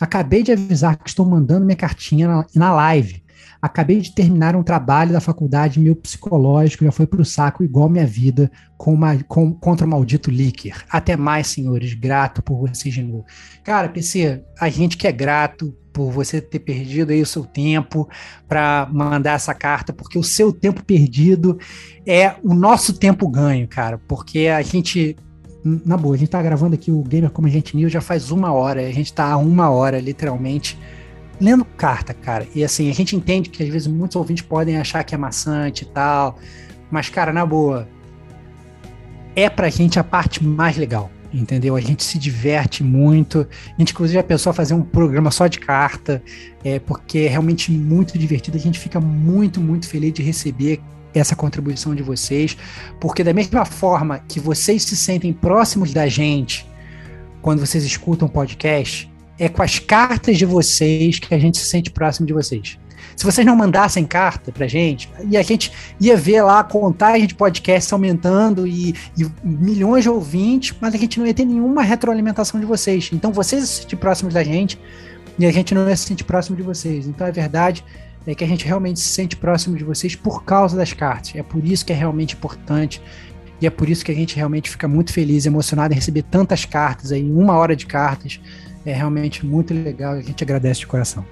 Acabei 0.00 0.42
de 0.44 0.52
avisar 0.52 0.96
que 0.96 1.08
estou 1.08 1.26
mandando 1.26 1.66
minha 1.66 1.76
cartinha 1.76 2.28
na, 2.28 2.46
na 2.54 2.72
live. 2.72 3.22
Acabei 3.60 4.00
de 4.00 4.14
terminar 4.14 4.54
um 4.54 4.62
trabalho 4.62 5.12
da 5.12 5.20
faculdade, 5.20 5.80
meu 5.80 5.96
psicológico 5.96 6.84
já 6.84 6.92
foi 6.92 7.06
pro 7.06 7.24
saco 7.24 7.64
igual 7.64 7.88
minha 7.88 8.06
vida 8.06 8.50
com 8.76 8.94
uma, 8.94 9.16
com, 9.24 9.52
contra 9.52 9.86
o 9.86 9.90
maldito 9.90 10.30
Licker. 10.30 10.84
Até 10.88 11.16
mais, 11.16 11.48
senhores. 11.48 11.94
Grato 11.94 12.42
por 12.42 12.58
vocês 12.58 12.94
de 12.94 13.02
novo. 13.02 13.24
Cara, 13.64 13.88
PC, 13.88 14.42
a 14.60 14.68
gente 14.68 14.96
que 14.96 15.06
é 15.06 15.12
grato 15.12 15.76
por 15.92 16.12
você 16.12 16.40
ter 16.40 16.60
perdido 16.60 17.10
aí 17.10 17.20
o 17.20 17.26
seu 17.26 17.44
tempo 17.44 18.08
para 18.46 18.88
mandar 18.92 19.32
essa 19.32 19.52
carta, 19.52 19.92
porque 19.92 20.16
o 20.16 20.22
seu 20.22 20.52
tempo 20.52 20.84
perdido 20.84 21.58
é 22.06 22.36
o 22.44 22.54
nosso 22.54 22.92
tempo 22.92 23.28
ganho, 23.28 23.66
cara. 23.66 23.98
Porque 23.98 24.46
a 24.46 24.62
gente 24.62 25.16
na 25.64 25.96
boa, 25.96 26.14
a 26.14 26.18
gente 26.18 26.30
tá 26.30 26.40
gravando 26.40 26.74
aqui 26.74 26.90
o 26.90 27.02
Gamer 27.02 27.30
Como 27.30 27.48
a 27.48 27.50
Gente 27.50 27.76
News 27.76 27.92
já 27.92 28.00
faz 28.00 28.30
uma 28.30 28.52
hora, 28.52 28.80
a 28.80 28.92
gente 28.92 29.12
tá 29.12 29.32
há 29.32 29.36
uma 29.36 29.70
hora, 29.70 30.00
literalmente, 30.00 30.78
lendo 31.40 31.64
carta, 31.64 32.12
cara. 32.12 32.46
E 32.54 32.64
assim, 32.64 32.90
a 32.90 32.94
gente 32.94 33.14
entende 33.14 33.48
que 33.50 33.62
às 33.62 33.68
vezes 33.68 33.86
muitos 33.88 34.16
ouvintes 34.16 34.44
podem 34.44 34.76
achar 34.76 35.04
que 35.04 35.14
é 35.14 35.18
maçante 35.18 35.84
e 35.84 35.86
tal, 35.86 36.38
mas, 36.90 37.08
cara, 37.08 37.32
na 37.32 37.44
boa, 37.44 37.88
é 39.36 39.48
pra 39.48 39.68
gente 39.68 39.98
a 39.98 40.04
parte 40.04 40.44
mais 40.44 40.76
legal. 40.76 41.10
Entendeu? 41.32 41.76
A 41.76 41.80
gente 41.80 42.02
se 42.02 42.18
diverte 42.18 42.82
muito. 42.82 43.46
A 43.66 43.78
gente, 43.78 43.92
inclusive, 43.92 44.14
já 44.14 44.22
pensou 44.22 44.50
fazer 44.52 44.72
um 44.72 44.82
programa 44.82 45.30
só 45.30 45.46
de 45.46 45.58
carta, 45.58 46.22
é, 46.64 46.78
porque 46.78 47.18
é 47.18 47.28
realmente 47.28 47.70
muito 47.70 48.18
divertido. 48.18 48.56
A 48.56 48.60
gente 48.60 48.78
fica 48.78 48.98
muito, 48.98 49.60
muito 49.60 49.86
feliz 49.86 50.14
de 50.14 50.22
receber 50.22 50.80
essa 51.14 51.36
contribuição 51.36 51.94
de 51.94 52.02
vocês, 52.02 52.56
porque 53.00 53.24
da 53.24 53.32
mesma 53.32 53.64
forma 53.64 54.20
que 54.20 54.40
vocês 54.40 54.82
se 54.84 54.96
sentem 54.96 55.32
próximos 55.32 55.92
da 55.92 56.06
gente 56.06 56.66
quando 57.42 57.60
vocês 57.60 57.84
escutam 57.84 58.28
podcast, 58.28 59.10
é 59.38 59.48
com 59.48 59.62
as 59.62 59.78
cartas 59.78 60.36
de 60.36 60.44
vocês 60.44 61.18
que 61.18 61.34
a 61.34 61.38
gente 61.38 61.58
se 61.58 61.66
sente 61.66 61.90
próximo 61.90 62.26
de 62.26 62.32
vocês. 62.32 62.78
Se 63.14 63.24
vocês 63.24 63.46
não 63.46 63.56
mandassem 63.56 64.04
carta 64.04 64.52
pra 64.52 64.66
gente, 64.66 65.10
e 65.28 65.36
a 65.36 65.42
gente 65.42 65.72
ia 66.00 66.16
ver 66.16 66.42
lá 66.42 66.60
a 66.60 66.64
contagem 66.64 67.26
de 67.26 67.34
podcasts 67.34 67.92
aumentando 67.92 68.66
e, 68.66 68.94
e, 69.16 69.26
milhões 69.42 70.04
de 70.04 70.10
ouvintes, 70.10 70.76
mas 70.80 70.94
a 70.94 70.98
gente 70.98 71.18
não 71.18 71.26
ia 71.26 71.34
ter 71.34 71.44
nenhuma 71.44 71.82
retroalimentação 71.82 72.60
de 72.60 72.66
vocês. 72.66 73.10
Então 73.12 73.32
vocês 73.32 73.68
se 73.68 73.82
sentir 73.82 73.96
próximos 73.96 74.34
da 74.34 74.44
gente 74.44 74.78
e 75.38 75.46
a 75.46 75.52
gente 75.52 75.74
não 75.74 75.88
ia 75.88 75.96
se 75.96 76.04
sentir 76.04 76.24
próximo 76.24 76.56
de 76.56 76.62
vocês. 76.62 77.06
Então 77.06 77.26
a 77.26 77.30
verdade 77.30 77.84
é 78.26 78.34
que 78.34 78.44
a 78.44 78.46
gente 78.46 78.64
realmente 78.64 79.00
se 79.00 79.08
sente 79.08 79.36
próximo 79.36 79.76
de 79.76 79.84
vocês 79.84 80.14
por 80.14 80.44
causa 80.44 80.76
das 80.76 80.92
cartas. 80.92 81.32
É 81.34 81.42
por 81.42 81.64
isso 81.64 81.84
que 81.84 81.92
é 81.92 81.96
realmente 81.96 82.34
importante 82.34 83.02
e 83.60 83.66
é 83.66 83.70
por 83.70 83.88
isso 83.88 84.04
que 84.04 84.12
a 84.12 84.14
gente 84.14 84.36
realmente 84.36 84.70
fica 84.70 84.86
muito 84.86 85.12
feliz, 85.12 85.46
emocionado 85.46 85.92
em 85.92 85.96
receber 85.96 86.22
tantas 86.22 86.64
cartas 86.64 87.10
aí, 87.10 87.28
uma 87.28 87.54
hora 87.54 87.74
de 87.74 87.86
cartas 87.86 88.40
é 88.84 88.92
realmente 88.92 89.44
muito 89.44 89.74
legal 89.74 90.16
e 90.16 90.20
a 90.20 90.22
gente 90.22 90.42
agradece 90.42 90.80
de 90.80 90.86
coração. 90.86 91.24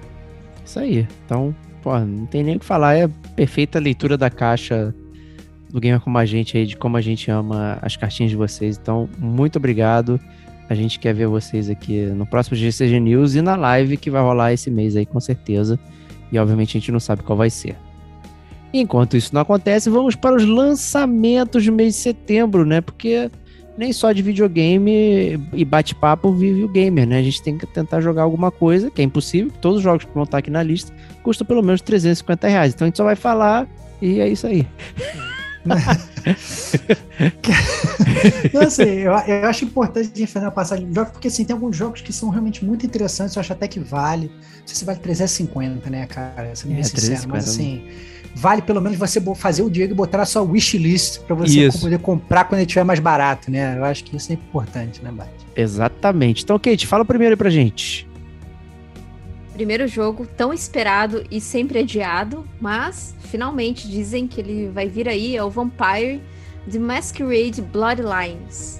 Isso 0.65 0.79
aí. 0.79 1.07
Então, 1.25 1.55
pô, 1.81 1.97
não 1.99 2.25
tem 2.25 2.43
nem 2.43 2.57
o 2.57 2.59
que 2.59 2.65
falar, 2.65 2.95
é 2.95 3.09
perfeita 3.35 3.79
leitura 3.79 4.17
da 4.17 4.29
caixa 4.29 4.93
do 5.69 5.79
Gamer 5.79 5.99
Como 5.99 6.17
a 6.17 6.25
Gente 6.25 6.57
aí, 6.57 6.65
de 6.65 6.75
como 6.75 6.97
a 6.97 7.01
gente 7.01 7.29
ama 7.29 7.77
as 7.81 7.95
cartinhas 7.95 8.31
de 8.31 8.37
vocês. 8.37 8.79
Então, 8.81 9.09
muito 9.17 9.57
obrigado. 9.57 10.19
A 10.69 10.75
gente 10.75 10.99
quer 10.99 11.13
ver 11.13 11.27
vocês 11.27 11.69
aqui 11.69 12.05
no 12.07 12.25
próximo 12.25 12.57
GCG 12.57 12.99
News 12.99 13.35
e 13.35 13.41
na 13.41 13.55
live 13.55 13.95
que 13.95 14.09
vai 14.09 14.21
rolar 14.21 14.51
esse 14.53 14.69
mês 14.69 14.95
aí, 14.95 15.05
com 15.05 15.19
certeza. 15.19 15.79
E 16.31 16.37
obviamente 16.37 16.77
a 16.77 16.79
gente 16.79 16.91
não 16.91 16.99
sabe 16.99 17.23
qual 17.23 17.37
vai 17.37 17.49
ser. 17.49 17.75
Enquanto 18.73 19.15
isso 19.15 19.33
não 19.33 19.41
acontece, 19.41 19.89
vamos 19.89 20.15
para 20.15 20.35
os 20.35 20.45
lançamentos 20.45 21.65
do 21.65 21.71
mês 21.71 21.95
de 21.95 22.01
setembro, 22.01 22.65
né? 22.65 22.81
Porque 22.81 23.31
nem 23.77 23.93
só 23.93 24.11
de 24.11 24.21
videogame 24.21 25.39
e 25.53 25.63
bate-papo 25.63 26.33
vive 26.33 26.63
o 26.63 26.67
gamer, 26.67 27.07
né? 27.07 27.19
A 27.19 27.23
gente 27.23 27.41
tem 27.41 27.57
que 27.57 27.65
tentar 27.67 28.01
jogar 28.01 28.23
alguma 28.23 28.49
coisa, 28.51 28.89
que 28.89 29.01
é 29.01 29.05
impossível, 29.05 29.51
todos 29.61 29.77
os 29.77 29.83
jogos 29.83 30.03
que 30.05 30.13
vão 30.13 30.23
estar 30.23 30.39
aqui 30.39 30.49
na 30.49 30.63
lista 30.63 30.91
custam 31.23 31.45
pelo 31.45 31.61
menos 31.61 31.81
350 31.81 32.47
reais. 32.47 32.73
Então 32.73 32.85
a 32.85 32.87
gente 32.87 32.97
só 32.97 33.03
vai 33.03 33.15
falar 33.15 33.67
e 34.01 34.19
é 34.19 34.27
isso 34.27 34.47
aí. 34.47 34.65
Não, 38.53 38.61
assim, 38.61 38.83
eu, 38.83 39.11
eu 39.11 39.47
acho 39.47 39.65
importante 39.65 40.11
a 40.13 40.17
gente 40.17 40.31
fazer 40.31 40.45
uma 40.45 40.51
passagem 40.51 40.87
de 40.87 40.95
jogos, 40.95 41.11
porque 41.11 41.27
assim, 41.27 41.43
tem 41.43 41.53
alguns 41.53 41.75
jogos 41.75 42.01
que 42.01 42.13
são 42.13 42.29
realmente 42.29 42.63
muito 42.63 42.85
interessantes, 42.85 43.35
eu 43.35 43.39
acho 43.39 43.53
até 43.53 43.67
que 43.67 43.79
vale. 43.79 44.27
Não 44.27 44.67
sei 44.67 44.75
se 44.75 44.85
vale 44.85 44.99
350, 44.99 45.89
né, 45.89 46.05
cara? 46.07 46.33
Bem 46.43 46.51
É, 46.51 46.55
sincero, 46.55 46.75
mas 46.75 46.91
350, 46.91 47.37
assim, 47.37 47.87
vale 48.39 48.61
pelo 48.61 48.79
menos 48.81 48.97
você 48.97 49.19
fazer 49.35 49.63
o 49.63 49.69
Diego 49.69 49.93
e 49.93 49.95
botar 49.95 50.19
na 50.19 50.25
sua 50.25 50.41
wishlist 50.43 51.19
pra 51.21 51.35
você 51.35 51.65
Isso. 51.67 51.81
poder 51.81 51.99
comprar 51.99 52.43
quando 52.45 52.59
ele 52.59 52.65
estiver 52.67 52.83
mais 52.83 52.99
barato, 52.99 53.49
né? 53.49 53.75
Eu 53.77 53.83
acho 53.83 54.03
que 54.03 54.15
isso 54.15 54.31
é 54.31 54.35
importante, 54.35 55.03
né, 55.03 55.11
Bate? 55.11 55.31
Exatamente. 55.55 56.43
Então, 56.43 56.57
Kate, 56.59 56.85
fala 56.85 57.03
primeiro 57.03 57.33
aí 57.33 57.37
pra 57.37 57.49
gente. 57.49 58.07
Primeiro 59.53 59.87
jogo 59.87 60.27
tão 60.37 60.53
esperado 60.53 61.23
e 61.31 61.41
sempre 61.41 61.79
adiado, 61.79 62.47
mas 62.61 63.15
finalmente 63.21 63.87
dizem 63.89 64.27
que 64.27 64.39
ele 64.39 64.69
vai 64.69 64.87
vir 64.87 65.09
aí, 65.09 65.35
é 65.35 65.43
o 65.43 65.49
Vampire 65.49 66.21
The 66.71 66.77
Masquerade 66.77 67.59
Bloodlines. 67.61 68.79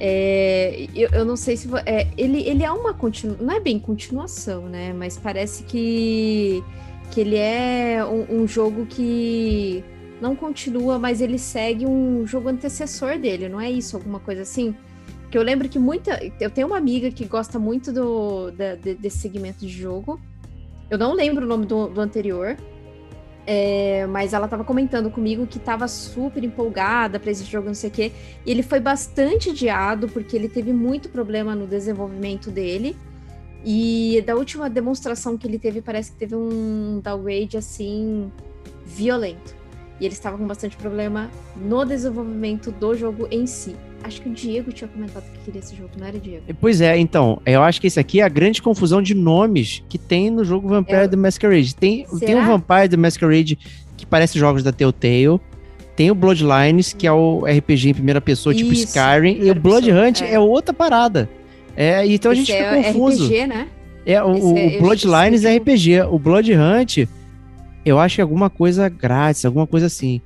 É, 0.00 0.86
eu, 0.94 1.08
eu 1.12 1.24
não 1.24 1.34
sei 1.34 1.56
se. 1.56 1.66
vo- 1.66 1.78
É, 1.84 2.06
ele, 2.16 2.42
ele 2.48 2.62
é 2.62 2.70
uma 2.70 2.94
continuação. 2.94 3.44
Não 3.44 3.52
é 3.52 3.58
bem 3.58 3.80
continuação, 3.80 4.68
né? 4.68 4.92
Mas 4.92 5.16
parece 5.18 5.64
que, 5.64 6.62
que 7.10 7.20
ele 7.20 7.36
é 7.36 8.04
um, 8.04 8.42
um 8.42 8.46
jogo 8.46 8.86
que 8.86 9.82
não 10.20 10.34
continua, 10.36 10.98
mas 10.98 11.20
ele 11.20 11.38
segue 11.38 11.86
um 11.86 12.26
jogo 12.26 12.48
antecessor 12.48 13.18
dele, 13.18 13.48
não 13.48 13.60
é 13.60 13.70
isso? 13.70 13.96
Alguma 13.96 14.18
coisa 14.20 14.42
assim? 14.42 14.74
Que 15.30 15.36
eu 15.38 15.42
lembro 15.42 15.68
que 15.68 15.78
muita. 15.78 16.18
Eu 16.40 16.50
tenho 16.50 16.66
uma 16.66 16.76
amiga 16.78 17.10
que 17.10 17.24
gosta 17.24 17.58
muito 17.58 17.92
do, 17.92 18.50
da- 18.50 18.74
de- 18.74 18.94
desse 18.94 19.18
segmento 19.18 19.60
de 19.60 19.68
jogo. 19.68 20.18
Eu 20.90 20.96
não 20.98 21.12
lembro 21.14 21.44
o 21.44 21.48
nome 21.48 21.66
do, 21.66 21.86
do 21.88 22.00
anterior. 22.00 22.56
é, 23.46 24.06
mas 24.06 24.32
ela 24.34 24.46
tava 24.48 24.62
comentando 24.64 25.10
comigo 25.10 25.46
que 25.46 25.58
tava 25.58 25.88
super 25.88 26.44
empolgada 26.44 27.18
pra 27.18 27.30
esse 27.30 27.44
jogo, 27.44 27.66
não 27.68 27.74
sei 27.74 27.88
o 27.88 27.92
quê. 27.92 28.12
E 28.44 28.50
ele 28.50 28.62
foi 28.62 28.78
bastante 28.80 29.50
adiado, 29.50 30.08
porque 30.08 30.36
ele 30.36 30.48
teve 30.48 30.72
muito 30.72 31.08
problema 31.08 31.54
no 31.54 31.66
desenvolvimento 31.66 32.50
dele. 32.50 32.94
E 33.64 34.22
da 34.26 34.34
última 34.34 34.70
demonstração 34.70 35.36
que 35.36 35.46
ele 35.46 35.58
teve, 35.58 35.80
parece 35.80 36.12
que 36.12 36.18
teve 36.18 36.34
um 36.34 37.00
downgrade 37.02 37.56
assim 37.56 38.30
violento. 38.86 39.56
E 40.00 40.04
ele 40.04 40.14
estava 40.14 40.38
com 40.38 40.46
bastante 40.46 40.76
problema 40.76 41.28
no 41.56 41.84
desenvolvimento 41.84 42.70
do 42.70 42.94
jogo 42.94 43.26
em 43.30 43.46
si. 43.46 43.74
Acho 44.04 44.22
que 44.22 44.28
o 44.28 44.32
Diego 44.32 44.72
tinha 44.72 44.86
comentado 44.86 45.24
que 45.32 45.38
queria 45.44 45.58
esse 45.58 45.74
jogo, 45.74 45.90
não 45.98 46.06
era 46.06 46.18
Diego? 46.20 46.44
Pois 46.60 46.80
é, 46.80 46.96
então, 46.96 47.42
eu 47.44 47.60
acho 47.62 47.80
que 47.80 47.88
esse 47.88 47.98
aqui 47.98 48.20
é 48.20 48.22
a 48.22 48.28
grande 48.28 48.62
confusão 48.62 49.02
de 49.02 49.12
nomes 49.12 49.82
que 49.88 49.98
tem 49.98 50.30
no 50.30 50.44
jogo 50.44 50.68
Vampire 50.68 50.98
É. 50.98 51.08
the 51.08 51.16
Masquerade. 51.16 51.74
Tem, 51.74 52.06
Será? 52.06 52.18
tem 52.26 52.36
o 52.36 52.44
Vampire 52.46 52.88
the 52.88 52.96
Masquerade 52.96 53.58
que 53.96 54.06
parece 54.06 54.38
jogos 54.38 54.62
da 54.62 54.70
Telltale. 54.70 55.40
Tem 55.96 56.12
o 56.12 56.14
Bloodlines, 56.14 56.92
que 56.92 57.08
é 57.08 57.12
o 57.12 57.44
RPG 57.44 57.88
em 57.90 57.94
primeira 57.94 58.20
pessoa, 58.20 58.54
tipo 58.54 58.72
Isso, 58.72 58.84
Skyrim. 58.84 59.40
E 59.42 59.50
o 59.50 59.54
Blood 59.56 59.86
pessoa, 59.86 60.06
Hunt 60.06 60.22
é. 60.22 60.34
é. 60.34 60.38
outra 60.38 60.72
parada. 60.72 61.28
É, 61.80 62.04
então 62.06 62.32
a 62.32 62.34
gente 62.34 62.50
Esse 62.50 62.58
fica 62.60 62.76
é 62.76 62.92
confuso. 62.92 63.24
RPG, 63.26 63.46
né? 63.46 63.68
É, 64.04 64.20
o, 64.22 64.32
Esse 64.34 64.42
o 64.46 64.56
é- 64.58 64.66
esse- 64.66 64.78
Bloodlines 64.80 65.44
esse 65.44 65.46
é 65.46 65.56
RPG. 65.56 66.00
O 66.10 66.18
Blood 66.18 66.52
Hunt, 66.54 67.06
eu 67.84 68.00
acho 68.00 68.16
que 68.16 68.20
é 68.20 68.22
alguma 68.22 68.50
coisa 68.50 68.88
grátis, 68.88 69.44
alguma 69.44 69.66
coisa 69.66 69.86
assim. 69.86 70.20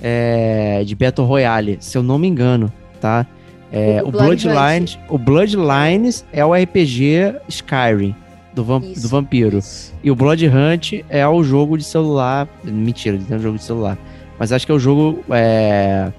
É, 0.00 0.82
de 0.84 0.94
Battle 0.94 1.26
Royale, 1.26 1.76
se 1.80 1.96
eu 1.98 2.02
não 2.02 2.18
me 2.18 2.26
engano, 2.28 2.72
tá? 3.00 3.26
É, 3.72 4.00
O 4.02 4.08
o, 4.08 4.10
Blood 4.12 4.44
Bloodlines, 4.48 4.98
o 5.08 5.18
Bloodlines 5.18 6.24
é 6.32 6.44
o 6.44 6.54
RPG 6.54 7.34
Skyrim 7.48 8.14
do, 8.54 8.64
vam- 8.64 8.80
Isso, 8.82 9.02
do 9.02 9.08
vampiro. 9.08 9.58
isso. 9.58 9.92
E 10.02 10.10
o 10.10 10.16
Blood 10.16 10.46
Hunt 10.48 11.04
é 11.08 11.26
o 11.28 11.42
jogo 11.44 11.76
de 11.78 11.84
celular. 11.84 12.48
Mentira, 12.64 13.18
não 13.28 13.36
é 13.36 13.38
um 13.38 13.42
jogo 13.42 13.58
de 13.58 13.64
celular. 13.64 13.98
Mas 14.38 14.52
acho 14.52 14.64
que 14.66 14.72
é 14.72 14.74
o 14.74 14.78
jogo 14.78 15.22
é, 15.30 16.10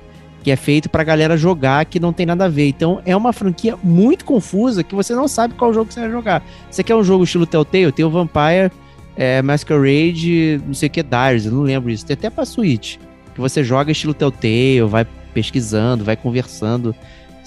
que 0.44 0.52
é 0.52 0.56
feito 0.56 0.90
pra 0.90 1.04
galera 1.04 1.38
jogar 1.38 1.86
que 1.86 2.00
não 2.00 2.14
tem 2.14 2.26
nada 2.26 2.46
a 2.46 2.50
ver. 2.50 2.68
Então 2.68 3.02
é 3.06 3.16
uma 3.16 3.34
franquia 3.34 3.78
muito 3.84 4.26
confusa 4.26 4.84
que 4.84 4.96
você 4.96 5.14
não 5.14 5.28
sabe 5.28 5.54
qual 5.54 5.74
jogo 5.74 5.92
você 5.92 6.00
vai 6.02 6.12
jogar. 6.12 6.44
Você 6.70 6.84
quer 6.84 6.96
um 6.96 7.04
jogo 7.04 7.24
estilo 7.24 7.46
Telltale? 7.46 7.92
Tem 7.92 8.06
o 8.06 8.10
Vampire 8.10 8.72
é, 9.18 9.42
Masquerade, 9.42 10.62
não 10.66 10.74
sei 10.74 10.88
o 10.88 10.90
que, 10.90 11.04
Diaries, 11.04 11.46
eu 11.46 11.52
não 11.52 11.62
lembro 11.62 11.90
isso. 11.90 12.06
Tem 12.06 12.14
até 12.14 12.30
pra 12.30 12.46
Switch. 12.46 12.98
Que 13.36 13.42
você 13.42 13.64
joga 13.64 13.92
estilo 13.92 14.14
Telltale, 14.14 14.82
vai 14.88 15.06
pesquisando, 15.34 16.04
vai 16.04 16.16
conversando, 16.16 16.96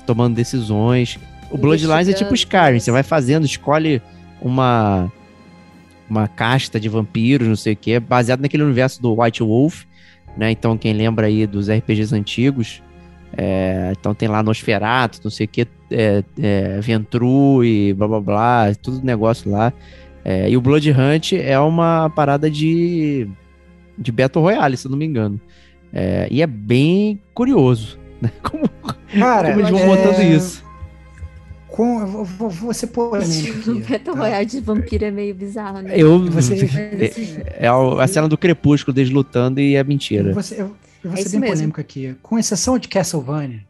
tomando 0.07 0.35
decisões. 0.35 1.19
O 1.51 1.59
Bloodlines 1.59 2.09
é 2.09 2.13
tipo 2.13 2.35
Skyrim, 2.35 2.79
você 2.79 2.91
vai 2.91 3.03
fazendo, 3.03 3.45
escolhe 3.45 4.01
uma 4.41 5.11
uma 6.09 6.29
casta 6.29 6.79
de 6.79 6.91
vampiros, 6.91 7.49
não 7.49 7.57
sei 7.57 7.73
o 7.73 7.77
que, 7.77 7.99
baseado 7.99 8.41
naquele 8.41 8.63
universo 8.63 9.01
do 9.01 9.19
White 9.19 9.43
Wolf, 9.43 9.85
né? 10.37 10.51
Então 10.51 10.77
quem 10.77 10.93
lembra 10.93 11.27
aí 11.27 11.47
dos 11.47 11.69
RPGs 11.69 12.15
antigos, 12.15 12.83
é, 13.37 13.93
então 13.99 14.15
tem 14.15 14.29
lá 14.29 14.43
Nosferatu, 14.43 15.21
não 15.25 15.31
sei 15.31 15.47
o 15.47 15.49
que, 15.49 15.67
é, 15.91 16.23
é, 16.41 16.81
Ventru 16.81 17.65
e 17.65 17.93
blá 17.95 18.09
blá 18.09 18.21
blá, 18.21 18.75
tudo 18.75 19.05
negócio 19.05 19.51
lá. 19.51 19.73
É, 20.25 20.49
e 20.49 20.57
o 20.57 20.61
Blood 20.61 20.91
Hunt 20.91 21.33
é 21.33 21.59
uma 21.59 22.11
parada 22.11 22.51
de 22.51 23.29
de 23.99 24.11
Battle 24.11 24.43
Royale, 24.43 24.77
se 24.77 24.87
eu 24.87 24.91
não 24.91 24.99
me 24.99 25.05
engano. 25.05 25.41
É, 25.93 26.27
e 26.31 26.41
é 26.41 26.47
bem 26.47 27.21
curioso, 27.35 27.99
né? 28.21 28.31
Como, 28.43 28.65
Cara, 29.19 29.51
como 29.51 29.61
eles 29.61 29.71
vão 29.71 29.81
é, 29.81 29.87
botando 29.87 30.23
isso. 30.23 30.65
Com, 31.73 32.01
eu 32.01 32.07
vou, 32.07 32.25
vou, 32.25 32.51
vou 32.51 32.75
ser 32.75 32.89
polêmico. 32.89 33.75
Battle 33.81 33.99
tá? 34.05 34.13
Royale 34.13 34.47
de 34.47 34.61
vampiro 34.61 35.05
é 35.07 35.11
meio 35.11 35.35
bizarro, 35.35 35.81
né? 35.81 35.95
Eu, 35.99 36.31
Você- 36.31 36.55
Mas, 36.61 36.63
assim, 37.11 37.43
é, 37.47 37.67
é 37.67 37.69
a 37.69 38.07
cena 38.07 38.29
do 38.29 38.37
Crepúsculo 38.37 38.95
deles 38.95 39.11
lutando 39.11 39.59
e 39.61 39.75
é 39.75 39.83
mentira. 39.83 40.29
Eu 40.31 40.35
vou 40.35 40.43
ser, 40.43 40.61
eu- 40.61 40.77
eu 41.03 41.11
vou 41.11 41.19
É 41.19 41.23
ser 41.23 41.31
bem 41.31 41.41
mesmo. 41.41 41.55
polêmico 41.57 41.81
aqui. 41.81 42.15
Com 42.23 42.39
exceção 42.39 42.79
de 42.79 42.89
Castlevania, 42.89 43.65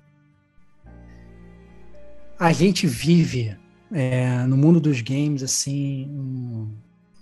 a 2.39 2.53
gente 2.53 2.87
vive 2.87 3.57
é, 3.95 4.45
no 4.47 4.57
mundo 4.57 4.81
dos 4.81 5.01
games 5.01 5.43
assim 5.43 6.07
um, 6.11 6.69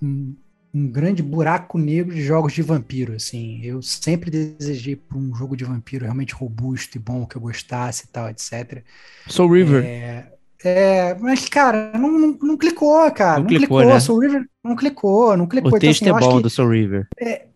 um- 0.03 0.37
um 0.73 0.87
grande 0.89 1.21
buraco 1.21 1.77
negro 1.77 2.15
de 2.15 2.23
jogos 2.23 2.53
de 2.53 2.63
vampiro. 2.63 3.13
Assim, 3.15 3.61
eu 3.63 3.83
sempre 3.83 4.31
desejei 4.31 4.95
por 4.95 5.17
um 5.19 5.35
jogo 5.35 5.57
de 5.57 5.65
vampiro 5.65 6.05
realmente 6.05 6.33
robusto 6.33 6.97
e 6.97 7.01
bom 7.01 7.27
que 7.27 7.37
eu 7.37 7.41
gostasse 7.41 8.05
e 8.05 8.09
tal, 8.09 8.29
etc. 8.31 8.83
Soul 9.27 9.53
River. 9.53 9.85
É, 9.85 10.33
é, 10.65 11.15
mas 11.19 11.49
cara, 11.49 11.93
não, 11.99 12.11
não, 12.11 12.39
não 12.43 12.57
clicou, 12.57 13.11
cara. 13.13 13.35
Não 13.35 13.41
Não, 13.41 13.47
clicou, 13.49 13.79
clicou. 13.79 13.95
né? 13.95 14.01
Soul 14.01 14.19
River 14.21 14.45
não 14.65 14.77
clicou, 14.77 15.37
não 15.37 15.47
clicou. 15.47 15.69
o 15.73 15.77
Então, 15.77 15.81
texto 15.81 16.03
assim, 16.03 16.11
é 16.11 16.19
bom 16.21 16.37
que- 16.37 16.43
do 16.43 16.51
Soul 16.51 16.69
River. 16.71 17.07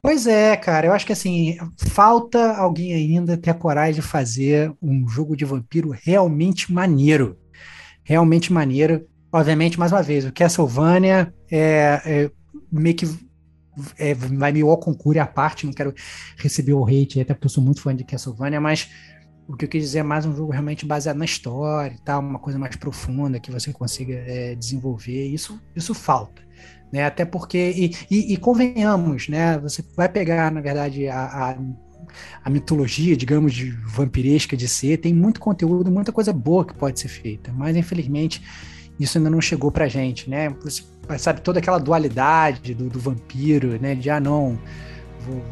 Pois 0.00 0.26
é, 0.26 0.56
cara, 0.56 0.86
eu 0.86 0.92
acho 0.92 1.04
que 1.06 1.12
assim, 1.12 1.56
falta 1.88 2.56
alguém 2.56 2.94
ainda 2.94 3.36
ter 3.36 3.50
a 3.50 3.54
coragem 3.54 3.94
de 3.96 4.02
fazer 4.02 4.72
um 4.82 5.06
jogo 5.08 5.36
de 5.36 5.44
vampiro 5.44 5.94
realmente 6.02 6.72
maneiro. 6.72 7.36
Realmente 8.02 8.52
maneiro. 8.52 9.06
Obviamente, 9.32 9.78
mais 9.78 9.90
uma 9.92 10.02
vez, 10.02 10.24
o 10.24 10.32
Castlevania 10.32 11.32
é, 11.50 12.00
é 12.04 12.30
meio 12.70 12.94
que 12.94 13.06
é, 13.98 14.14
vai 14.14 14.52
meio 14.52 14.68
ao 14.70 14.78
concurso 14.78 15.20
à 15.20 15.26
parte, 15.26 15.66
não 15.66 15.72
quero 15.72 15.92
receber 16.36 16.72
o 16.74 16.84
hate, 16.86 17.20
até 17.20 17.34
porque 17.34 17.46
eu 17.46 17.50
sou 17.50 17.62
muito 17.64 17.80
fã 17.82 17.94
de 17.94 18.04
Castlevania, 18.04 18.60
mas 18.60 18.88
o 19.48 19.56
que 19.56 19.64
eu 19.66 19.68
quis 19.68 19.82
dizer 19.82 19.98
é 20.00 20.02
mais 20.02 20.24
um 20.26 20.34
jogo 20.34 20.52
realmente 20.52 20.86
baseado 20.86 21.16
na 21.16 21.24
história 21.24 21.94
e 21.94 22.00
tal, 22.02 22.20
uma 22.20 22.38
coisa 22.38 22.58
mais 22.58 22.76
profunda 22.76 23.38
que 23.40 23.50
você 23.50 23.72
consiga 23.72 24.14
é, 24.14 24.54
desenvolver. 24.54 25.26
Isso, 25.28 25.60
isso 25.76 25.94
falta 25.94 26.42
né? 26.92 27.04
Até 27.04 27.24
porque 27.24 27.58
e, 27.76 27.96
e, 28.10 28.34
e 28.34 28.36
convenhamos, 28.36 29.28
né? 29.28 29.58
Você 29.58 29.84
vai 29.96 30.08
pegar, 30.08 30.50
na 30.52 30.60
verdade, 30.60 31.08
a, 31.08 31.24
a, 31.24 31.56
a 32.44 32.50
mitologia, 32.50 33.16
digamos, 33.16 33.52
de 33.52 33.70
vampiresca 33.70 34.56
de 34.56 34.68
ser, 34.68 34.98
tem 34.98 35.12
muito 35.12 35.40
conteúdo, 35.40 35.90
muita 35.90 36.12
coisa 36.12 36.32
boa 36.32 36.64
que 36.64 36.74
pode 36.74 37.00
ser 37.00 37.08
feita, 37.08 37.52
mas 37.52 37.76
infelizmente 37.76 38.42
isso 38.98 39.18
ainda 39.18 39.28
não 39.28 39.40
chegou 39.40 39.72
pra 39.72 39.88
gente, 39.88 40.30
né? 40.30 40.50
Você 40.62 40.84
sabe 41.18 41.40
toda 41.40 41.58
aquela 41.58 41.78
dualidade 41.78 42.74
do, 42.74 42.88
do 42.88 43.00
vampiro, 43.00 43.76
né? 43.80 43.94
De 43.96 44.08
ah 44.08 44.20
não, 44.20 44.56
vou- 45.20 45.42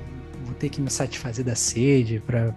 vou 0.45 0.55
ter 0.55 0.69
que 0.69 0.81
me 0.81 0.91
satisfazer 0.91 1.45
da 1.45 1.55
sede 1.57 2.23
para 2.25 2.53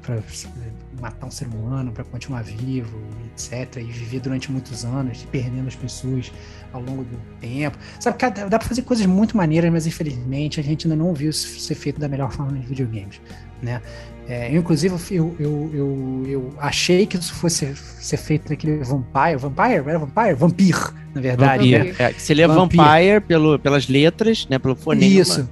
matar 0.99 1.27
um 1.27 1.31
ser 1.31 1.47
humano, 1.47 1.91
para 1.91 2.03
continuar 2.03 2.43
vivo, 2.43 2.97
etc. 3.31 3.77
E 3.77 3.83
viver 3.83 4.19
durante 4.19 4.51
muitos 4.51 4.83
anos, 4.85 5.25
perdendo 5.31 5.67
as 5.67 5.75
pessoas 5.75 6.31
ao 6.71 6.81
longo 6.81 7.03
do 7.03 7.17
tempo. 7.39 7.77
Sabe, 7.99 8.17
cara, 8.17 8.49
dá 8.49 8.59
para 8.59 8.67
fazer 8.67 8.81
coisas 8.81 9.05
muito 9.05 9.35
maneiras, 9.37 9.71
mas 9.71 9.87
infelizmente 9.87 10.59
a 10.59 10.63
gente 10.63 10.87
ainda 10.87 10.95
não 10.95 11.13
viu 11.13 11.29
isso 11.29 11.59
ser 11.59 11.75
feito 11.75 11.99
da 11.99 12.07
melhor 12.07 12.31
forma 12.31 12.51
nos 12.51 12.65
videogames, 12.65 13.21
né? 13.61 13.81
É, 14.27 14.51
eu, 14.51 14.57
inclusive, 14.57 14.95
eu, 15.11 15.35
eu, 15.39 15.71
eu, 15.71 16.23
eu, 16.27 16.53
achei 16.57 17.05
que 17.05 17.15
isso 17.15 17.33
fosse 17.35 17.75
ser 17.75 18.17
feito 18.17 18.49
naquele 18.49 18.83
Vampire. 18.83 19.37
Vampire? 19.37 19.87
Era 19.87 19.99
Vampire? 19.99 20.33
Vampir, 20.33 20.93
na 21.13 21.21
verdade. 21.21 21.71
Vampire. 21.71 21.91
Né? 21.91 21.95
É, 21.99 22.13
seria 22.13 22.47
Vampire, 22.47 22.81
Vampire 22.81 23.21
pelo, 23.21 23.59
pelas 23.59 23.87
letras, 23.87 24.47
né? 24.49 24.57
Pelo 24.57 24.75
fonema. 24.75 25.21
Isso. 25.21 25.47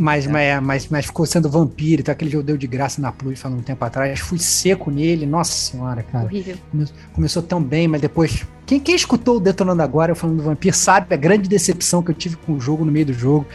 Mas, 0.00 0.26
é. 0.26 0.58
mas, 0.60 0.88
mas, 0.88 1.04
ficou 1.04 1.26
sendo 1.26 1.50
vampiro, 1.50 2.00
então 2.00 2.10
aquele 2.10 2.30
jogo 2.30 2.42
deu 2.42 2.56
de 2.56 2.66
graça 2.66 3.02
na 3.02 3.12
Plus 3.12 3.38
falando 3.38 3.58
um 3.58 3.62
tempo 3.62 3.84
atrás. 3.84 4.18
Fui 4.18 4.38
seco 4.38 4.90
nele, 4.90 5.26
nossa 5.26 5.52
senhora, 5.52 6.02
cara. 6.02 6.24
Horrível. 6.24 6.56
Come, 6.70 6.86
começou 7.12 7.42
tão 7.42 7.62
bem, 7.62 7.86
mas 7.86 8.00
depois. 8.00 8.46
Quem, 8.64 8.80
quem 8.80 8.94
escutou 8.94 9.36
o 9.36 9.40
Detonando 9.40 9.82
Agora, 9.82 10.12
eu 10.12 10.16
falando 10.16 10.38
do 10.38 10.42
vampiro, 10.42 10.74
sabe 10.74 11.14
a 11.14 11.18
grande 11.18 11.50
decepção 11.50 12.02
que 12.02 12.10
eu 12.10 12.14
tive 12.14 12.36
com 12.36 12.54
o 12.54 12.60
jogo 12.60 12.82
no 12.82 12.90
meio 12.90 13.04
do 13.04 13.12
jogo 13.12 13.46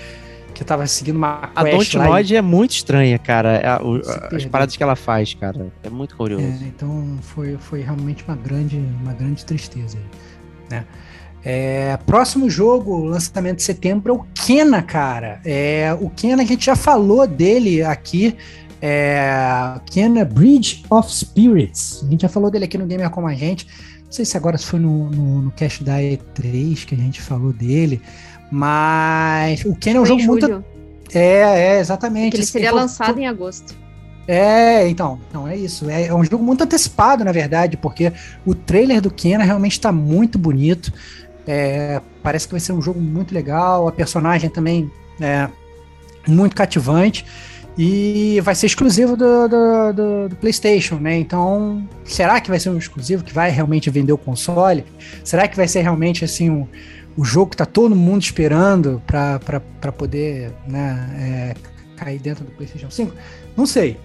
que 0.53 0.61
eu 0.61 0.67
tava 0.67 0.88
seguindo 0.88 1.17
uma 1.17 1.49
A 1.53 1.63
Dontnod 1.63 2.34
e... 2.34 2.38
é 2.38 2.41
muito 2.41 2.72
estranha, 2.72 3.19
cara. 3.19 3.57
É 3.57 3.67
a, 3.67 3.81
o, 3.84 4.01
as 4.34 4.45
paradas 4.45 4.77
que 4.77 4.81
ela 4.81 4.95
faz, 4.95 5.34
cara. 5.34 5.67
É 5.84 5.89
muito 5.89 6.15
curioso. 6.15 6.45
É, 6.45 6.67
então 6.67 7.17
foi, 7.22 7.57
foi 7.57 7.81
realmente 7.81 8.23
uma 8.23 8.38
grande, 8.38 8.77
uma 9.01 9.13
grande 9.13 9.43
tristeza. 9.43 9.97
Né? 10.69 10.85
É, 11.47 11.95
próximo 12.07 12.49
jogo, 12.49 13.05
lançamento 13.05 13.57
de 13.57 13.63
setembro, 13.63 14.11
é 14.11 14.15
o 14.17 14.26
Kena, 14.34 14.81
cara. 14.81 15.39
É, 15.45 15.95
o 16.01 16.09
Kena, 16.09 16.41
a 16.41 16.45
gente 16.45 16.65
já 16.65 16.76
falou 16.76 17.27
dele 17.27 17.84
aqui. 17.84 18.35
É, 18.81 19.80
Kena 19.85 20.26
Bridge 20.26 20.84
of 20.89 21.13
Spirits. 21.13 22.03
A 22.03 22.09
gente 22.09 22.23
já 22.23 22.30
falou 22.30 22.49
dele 22.49 22.65
aqui 22.65 22.80
no 22.80 22.88
Gamer 22.88 23.11
Como 23.11 23.27
a 23.27 23.34
Gente. 23.35 23.67
Não 24.05 24.11
sei 24.11 24.26
se 24.26 24.35
agora 24.35 24.57
foi 24.57 24.80
no, 24.80 25.09
no, 25.11 25.41
no 25.43 25.51
cast 25.51 25.84
da 25.84 25.99
E3 25.99 26.84
que 26.84 26.95
a 26.95 26.97
gente 26.97 27.22
falou 27.22 27.53
dele. 27.53 28.01
Mas 28.51 29.63
o 29.65 29.76
Ken 29.76 29.91
é 29.91 29.99
um 29.99 30.05
Foi 30.05 30.17
jogo 30.19 30.23
muito. 30.23 30.63
É, 31.13 31.76
é, 31.76 31.80
exatamente. 31.80 32.31
Porque 32.31 32.38
ele 32.38 32.45
seria 32.45 32.72
lançado 32.72 33.19
em 33.19 33.27
agosto. 33.27 33.76
É, 34.27 34.88
então, 34.88 35.19
não 35.31 35.47
é 35.47 35.55
isso. 35.55 35.89
É, 35.89 36.07
é, 36.07 36.13
um 36.13 36.23
jogo 36.23 36.43
muito 36.43 36.63
antecipado, 36.63 37.23
na 37.23 37.31
verdade, 37.31 37.77
porque 37.77 38.11
o 38.45 38.55
trailer 38.55 38.99
do 38.99 39.11
Kena 39.11 39.43
realmente 39.43 39.73
está 39.73 39.91
muito 39.91 40.39
bonito. 40.39 40.91
É, 41.47 42.01
parece 42.23 42.47
que 42.47 42.53
vai 42.53 42.59
ser 42.59 42.73
um 42.73 42.81
jogo 42.81 42.99
muito 42.99 43.34
legal. 43.34 43.88
A 43.88 43.91
personagem 43.91 44.49
também 44.49 44.91
é 45.19 45.47
muito 46.27 46.55
cativante. 46.55 47.26
E 47.77 48.39
vai 48.41 48.55
ser 48.55 48.67
exclusivo 48.67 49.17
do, 49.17 49.49
do, 49.49 49.93
do, 49.93 50.30
do, 50.30 50.35
PlayStation, 50.38 50.95
né? 50.95 51.17
Então, 51.17 51.85
será 52.05 52.39
que 52.39 52.49
vai 52.49 52.57
ser 52.57 52.69
um 52.69 52.77
exclusivo 52.77 53.22
que 53.22 53.34
vai 53.34 53.51
realmente 53.51 53.89
vender 53.89 54.13
o 54.13 54.17
console? 54.17 54.85
Será 55.26 55.45
que 55.45 55.57
vai 55.57 55.67
ser 55.67 55.81
realmente 55.81 56.23
assim 56.23 56.49
um, 56.49 56.65
o 57.17 57.26
jogo 57.26 57.51
que 57.51 57.57
tá 57.57 57.65
todo 57.65 57.93
mundo 57.93 58.22
esperando 58.22 59.01
para 59.05 59.91
poder 59.91 60.53
né, 60.65 61.09
é, 61.19 61.53
cair 61.97 62.17
dentro 62.17 62.45
do 62.45 62.51
PlayStation 62.51 62.89
5? 62.89 63.13
Não 63.57 63.65
sei. 63.65 63.97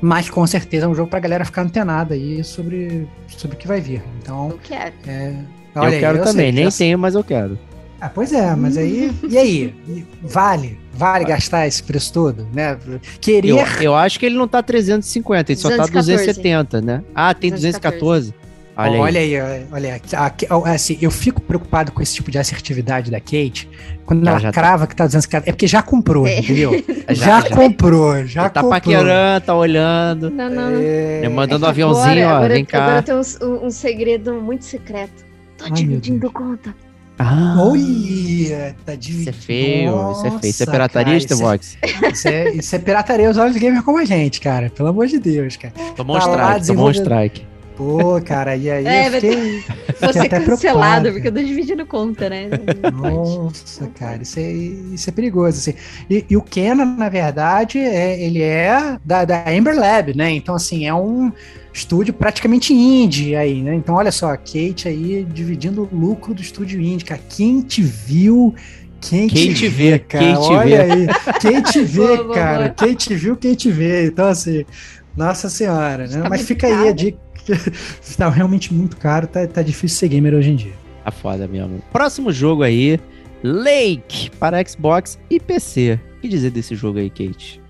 Mas 0.00 0.28
com 0.28 0.44
certeza 0.44 0.86
é 0.86 0.88
um 0.88 0.94
jogo 0.94 1.08
pra 1.08 1.20
galera 1.20 1.44
ficar 1.44 1.62
antenada 1.62 2.14
aí 2.14 2.42
sobre, 2.42 3.08
sobre 3.28 3.56
o 3.56 3.58
que 3.58 3.68
vai 3.68 3.80
vir. 3.80 4.02
Então. 4.20 4.50
Eu 4.50 4.58
quero. 4.58 4.92
É, 5.06 5.36
eu 5.84 6.00
quero 6.00 6.18
eu 6.18 6.24
também, 6.24 6.52
nem 6.52 6.68
tenho, 6.68 6.98
mas 6.98 7.14
eu 7.14 7.24
quero. 7.24 7.58
Ah, 8.00 8.10
pois 8.10 8.32
é, 8.32 8.54
mas 8.54 8.76
aí. 8.76 9.12
e 9.28 9.38
aí? 9.38 9.74
Vale? 10.22 10.78
Vale 10.92 11.24
gastar 11.24 11.66
esse 11.66 11.82
preço 11.82 12.12
todo, 12.12 12.46
né? 12.52 12.78
Querer. 13.20 13.48
Eu, 13.48 13.58
eu 13.80 13.94
acho 13.94 14.18
que 14.18 14.26
ele 14.26 14.36
não 14.36 14.48
tá 14.48 14.62
350, 14.62 15.52
ele 15.52 15.60
214. 15.60 15.62
só 15.62 15.92
tá 15.92 16.00
270, 16.00 16.80
né? 16.80 17.02
Ah, 17.14 17.34
tem 17.34 17.50
214. 17.50 18.32
214. 18.32 18.46
Olha, 18.78 19.00
olha 19.00 19.20
aí. 19.20 19.40
aí, 19.40 19.66
olha 19.72 19.94
aí. 19.94 20.74
Assim, 20.74 20.98
eu 21.00 21.10
fico 21.10 21.40
preocupado 21.40 21.90
com 21.92 22.02
esse 22.02 22.14
tipo 22.14 22.30
de 22.30 22.38
assertividade 22.38 23.10
da 23.10 23.18
Kate. 23.18 23.68
Quando 24.04 24.26
ela, 24.28 24.38
ela 24.38 24.52
crava 24.52 24.80
tá... 24.80 24.86
que 24.86 24.96
tá 24.96 25.06
200 25.06 25.34
É 25.34 25.40
porque 25.52 25.66
já 25.66 25.82
comprou, 25.82 26.26
é. 26.26 26.40
entendeu? 26.40 26.72
já, 27.08 27.40
já, 27.40 27.48
já, 27.48 27.56
comprou, 27.56 28.26
já 28.26 28.50
tá 28.50 28.60
comprou. 28.60 28.70
paquerando, 28.70 29.46
tá 29.46 29.54
olhando. 29.54 30.30
Não, 30.30 30.50
não. 30.50 30.72
É... 30.78 31.26
Mandando 31.28 31.64
é 31.64 31.68
um 31.68 31.70
aviãozinho, 31.70 32.28
agora, 32.28 32.44
ó, 32.44 32.48
vem 32.48 32.64
cá. 32.66 32.84
Agora 32.84 33.02
tem 33.02 33.14
um, 33.14 33.66
um 33.66 33.70
segredo 33.70 34.34
muito 34.34 34.66
secreto. 34.66 35.25
Tô 35.66 35.74
Ai, 35.74 35.80
dividindo 35.80 36.30
conta. 36.30 36.74
Ah, 37.18 37.56
Olha, 37.58 38.76
tá 38.84 38.94
dividindo. 38.94 39.20
Isso 39.20 39.28
é 39.30 39.32
feio, 39.32 39.90
Nossa, 39.92 40.26
isso 40.28 40.36
é 40.36 40.38
feio. 40.38 40.50
Isso 40.50 40.62
é 40.62 40.66
pirataria, 40.66 41.20
Stevox? 41.20 41.78
Isso, 42.12 42.28
é, 42.28 42.50
isso 42.52 42.76
é 42.76 42.78
pirataria 42.78 43.30
os 43.30 43.38
olhos 43.38 43.56
gamer 43.56 43.82
como 43.82 43.98
a 43.98 44.04
gente, 44.04 44.40
cara. 44.40 44.68
Pelo 44.68 44.90
amor 44.90 45.06
de 45.06 45.18
Deus, 45.18 45.56
cara. 45.56 45.72
Tomou 45.96 46.16
um 46.16 46.20
tá 46.20 46.26
strike, 46.26 46.66
tomou 46.66 46.88
um 46.88 46.90
strike. 46.90 47.46
Pô, 47.76 48.20
cara, 48.22 48.56
e 48.56 48.70
aí 48.70 48.86
é, 48.86 49.08
eu 49.08 49.12
fiquei, 49.12 49.62
Vou 50.00 50.12
ser 50.12 50.28
cancelado, 50.30 51.12
porque 51.12 51.28
eu 51.28 51.32
tô 51.32 51.40
dividindo 51.40 51.84
conta, 51.84 52.30
né? 52.30 52.48
Nossa, 52.90 53.86
cara, 53.88 54.22
isso 54.22 54.38
é, 54.38 54.50
isso 54.50 55.10
é 55.10 55.12
perigoso, 55.12 55.58
assim. 55.58 55.74
E, 56.08 56.24
e 56.30 56.36
o 56.38 56.42
Kenan, 56.42 56.96
na 56.96 57.10
verdade, 57.10 57.78
é, 57.78 58.18
ele 58.18 58.40
é 58.40 58.98
da, 59.04 59.26
da 59.26 59.44
Amber 59.50 59.78
Lab, 59.78 60.16
né? 60.16 60.30
Então, 60.30 60.54
assim, 60.54 60.86
é 60.86 60.94
um 60.94 61.30
estúdio 61.76 62.14
praticamente 62.14 62.72
indie 62.72 63.36
aí, 63.36 63.62
né? 63.62 63.74
Então, 63.74 63.94
olha 63.94 64.10
só, 64.10 64.30
a 64.30 64.36
Kate 64.36 64.88
aí 64.88 65.24
dividindo 65.24 65.82
o 65.82 65.96
lucro 65.96 66.34
do 66.34 66.40
estúdio 66.40 66.80
indie, 66.80 67.04
cara. 67.04 67.20
Quem 67.28 67.60
te 67.60 67.82
viu... 67.82 68.54
Quem, 68.98 69.28
quem 69.28 69.52
te, 69.52 69.68
vê, 69.68 69.90
vê, 69.90 69.98
cara, 69.98 70.24
quem 70.24 70.34
te 70.34 70.52
olha 70.52 70.84
vê. 70.84 70.92
aí, 70.92 71.06
quem 71.38 71.62
te 71.62 71.82
vê, 71.84 72.16
boa, 72.16 72.34
cara, 72.34 72.62
boa. 72.62 72.70
quem 72.70 72.94
te 72.94 73.14
viu, 73.14 73.36
quem 73.36 73.54
te 73.54 73.70
vê, 73.70 74.06
então 74.06 74.26
assim, 74.26 74.64
nossa 75.14 75.50
senhora, 75.50 76.08
né? 76.08 76.26
Mas 76.28 76.42
fica 76.46 76.66
aí 76.66 76.88
a 76.88 76.92
dica, 76.92 77.18
tá 78.16 78.28
realmente 78.30 78.72
muito 78.72 78.96
caro, 78.96 79.26
tá, 79.26 79.46
tá 79.46 79.62
difícil 79.62 79.98
ser 79.98 80.08
gamer 80.08 80.34
hoje 80.34 80.50
em 80.50 80.56
dia. 80.56 80.72
Tá 81.04 81.10
foda 81.10 81.46
mesmo. 81.46 81.80
Próximo 81.92 82.32
jogo 82.32 82.62
aí, 82.62 82.98
Lake, 83.44 84.30
para 84.40 84.66
Xbox 84.66 85.18
e 85.30 85.38
PC. 85.38 86.00
O 86.16 86.20
que 86.22 86.28
dizer 86.28 86.50
desse 86.50 86.74
jogo 86.74 86.98
aí, 86.98 87.10
Kate? 87.10 87.62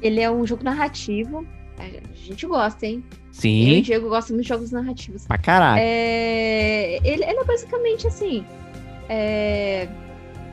Ele 0.00 0.20
é 0.20 0.30
um 0.30 0.46
jogo 0.46 0.62
narrativo. 0.62 1.46
A 1.78 2.14
gente 2.14 2.46
gosta, 2.46 2.86
hein? 2.86 3.02
Sim. 3.32 3.70
Eu 3.70 3.76
e 3.76 3.80
o 3.80 3.82
Diego 3.82 4.08
gostam 4.08 4.36
de 4.36 4.42
jogos 4.44 4.70
narrativos. 4.70 5.26
Pra 5.26 5.38
caralho. 5.38 5.82
É... 5.82 7.00
Ele, 7.02 7.24
ele 7.24 7.40
é 7.40 7.44
basicamente 7.44 8.06
assim. 8.06 8.44
É... 9.08 9.88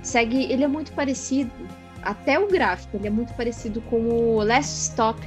Segue. 0.02 0.52
Ele 0.52 0.64
é 0.64 0.68
muito 0.68 0.92
parecido. 0.94 1.52
Até 2.02 2.40
o 2.40 2.48
gráfico, 2.48 2.96
ele 2.96 3.08
é 3.08 3.10
muito 3.10 3.34
parecido 3.34 3.82
com 3.82 3.98
o 3.98 4.42
Last 4.42 4.74
Stop, 4.74 5.20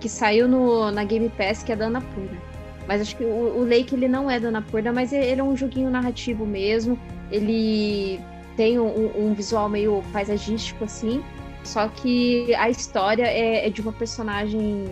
que 0.00 0.08
saiu 0.08 0.46
no, 0.46 0.92
na 0.92 1.02
Game 1.02 1.28
Pass, 1.30 1.64
que 1.64 1.72
é 1.72 1.76
da 1.76 1.86
Annapurna. 1.86 2.40
Mas 2.86 3.00
acho 3.00 3.16
que 3.16 3.24
o, 3.24 3.58
o 3.58 3.64
Lake 3.64 3.94
ele 3.94 4.06
não 4.06 4.30
é 4.30 4.38
da 4.38 4.48
Annapurna, 4.48 4.92
mas 4.92 5.12
ele 5.12 5.40
é 5.40 5.44
um 5.44 5.56
joguinho 5.56 5.90
narrativo 5.90 6.46
mesmo. 6.46 6.98
Ele 7.32 8.20
tem 8.56 8.78
um, 8.78 9.10
um 9.16 9.34
visual 9.34 9.68
meio 9.68 10.02
paisagístico 10.12 10.84
assim. 10.84 11.22
Só 11.64 11.88
que 11.88 12.54
a 12.54 12.68
história 12.68 13.26
é, 13.26 13.66
é 13.66 13.70
de 13.70 13.80
uma 13.80 13.92
personagem. 13.92 14.84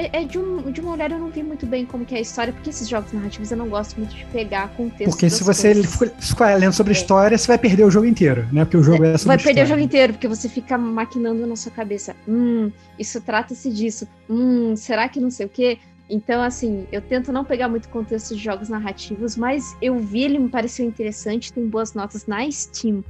É, 0.00 0.22
é, 0.22 0.24
de, 0.24 0.38
um, 0.38 0.72
de 0.72 0.80
uma 0.80 0.92
mulher, 0.92 1.10
eu 1.10 1.18
não 1.18 1.28
vi 1.28 1.42
muito 1.42 1.66
bem 1.66 1.84
como 1.84 2.06
que 2.06 2.14
é 2.14 2.18
a 2.18 2.20
história, 2.22 2.54
porque 2.54 2.70
esses 2.70 2.88
jogos 2.88 3.12
narrativos 3.12 3.50
eu 3.50 3.56
não 3.58 3.68
gosto 3.68 3.98
muito 3.98 4.16
de 4.16 4.24
pegar 4.26 4.68
contexto. 4.74 5.10
Porque 5.10 5.28
se 5.28 5.44
você 5.44 5.74
ficar 6.18 6.58
lendo 6.58 6.72
sobre 6.72 6.94
é. 6.94 6.96
história, 6.96 7.36
você 7.36 7.46
vai 7.46 7.58
perder 7.58 7.84
o 7.84 7.90
jogo 7.90 8.06
inteiro, 8.06 8.48
né? 8.50 8.64
Porque 8.64 8.78
o 8.78 8.82
jogo 8.82 9.04
é, 9.04 9.12
é 9.12 9.18
sobre 9.18 9.36
Vai 9.36 9.44
perder 9.44 9.50
história. 9.50 9.64
o 9.64 9.68
jogo 9.68 9.80
inteiro, 9.82 10.14
porque 10.14 10.26
você 10.26 10.48
fica 10.48 10.78
maquinando 10.78 11.46
na 11.46 11.54
sua 11.54 11.70
cabeça. 11.70 12.16
Hum, 12.26 12.72
isso 12.98 13.20
trata-se 13.20 13.70
disso. 13.70 14.08
Hum, 14.28 14.74
será 14.74 15.06
que 15.06 15.20
não 15.20 15.30
sei 15.30 15.44
o 15.44 15.50
quê? 15.50 15.76
Então, 16.08 16.42
assim, 16.42 16.86
eu 16.90 17.02
tento 17.02 17.30
não 17.30 17.44
pegar 17.44 17.68
muito 17.68 17.90
contexto 17.90 18.34
de 18.34 18.42
jogos 18.42 18.70
narrativos, 18.70 19.36
mas 19.36 19.76
eu 19.82 19.98
vi, 19.98 20.22
ele 20.22 20.38
me 20.38 20.48
pareceu 20.48 20.86
interessante, 20.86 21.52
tem 21.52 21.68
boas 21.68 21.92
notas 21.92 22.26
na 22.26 22.50
Steam. 22.50 23.04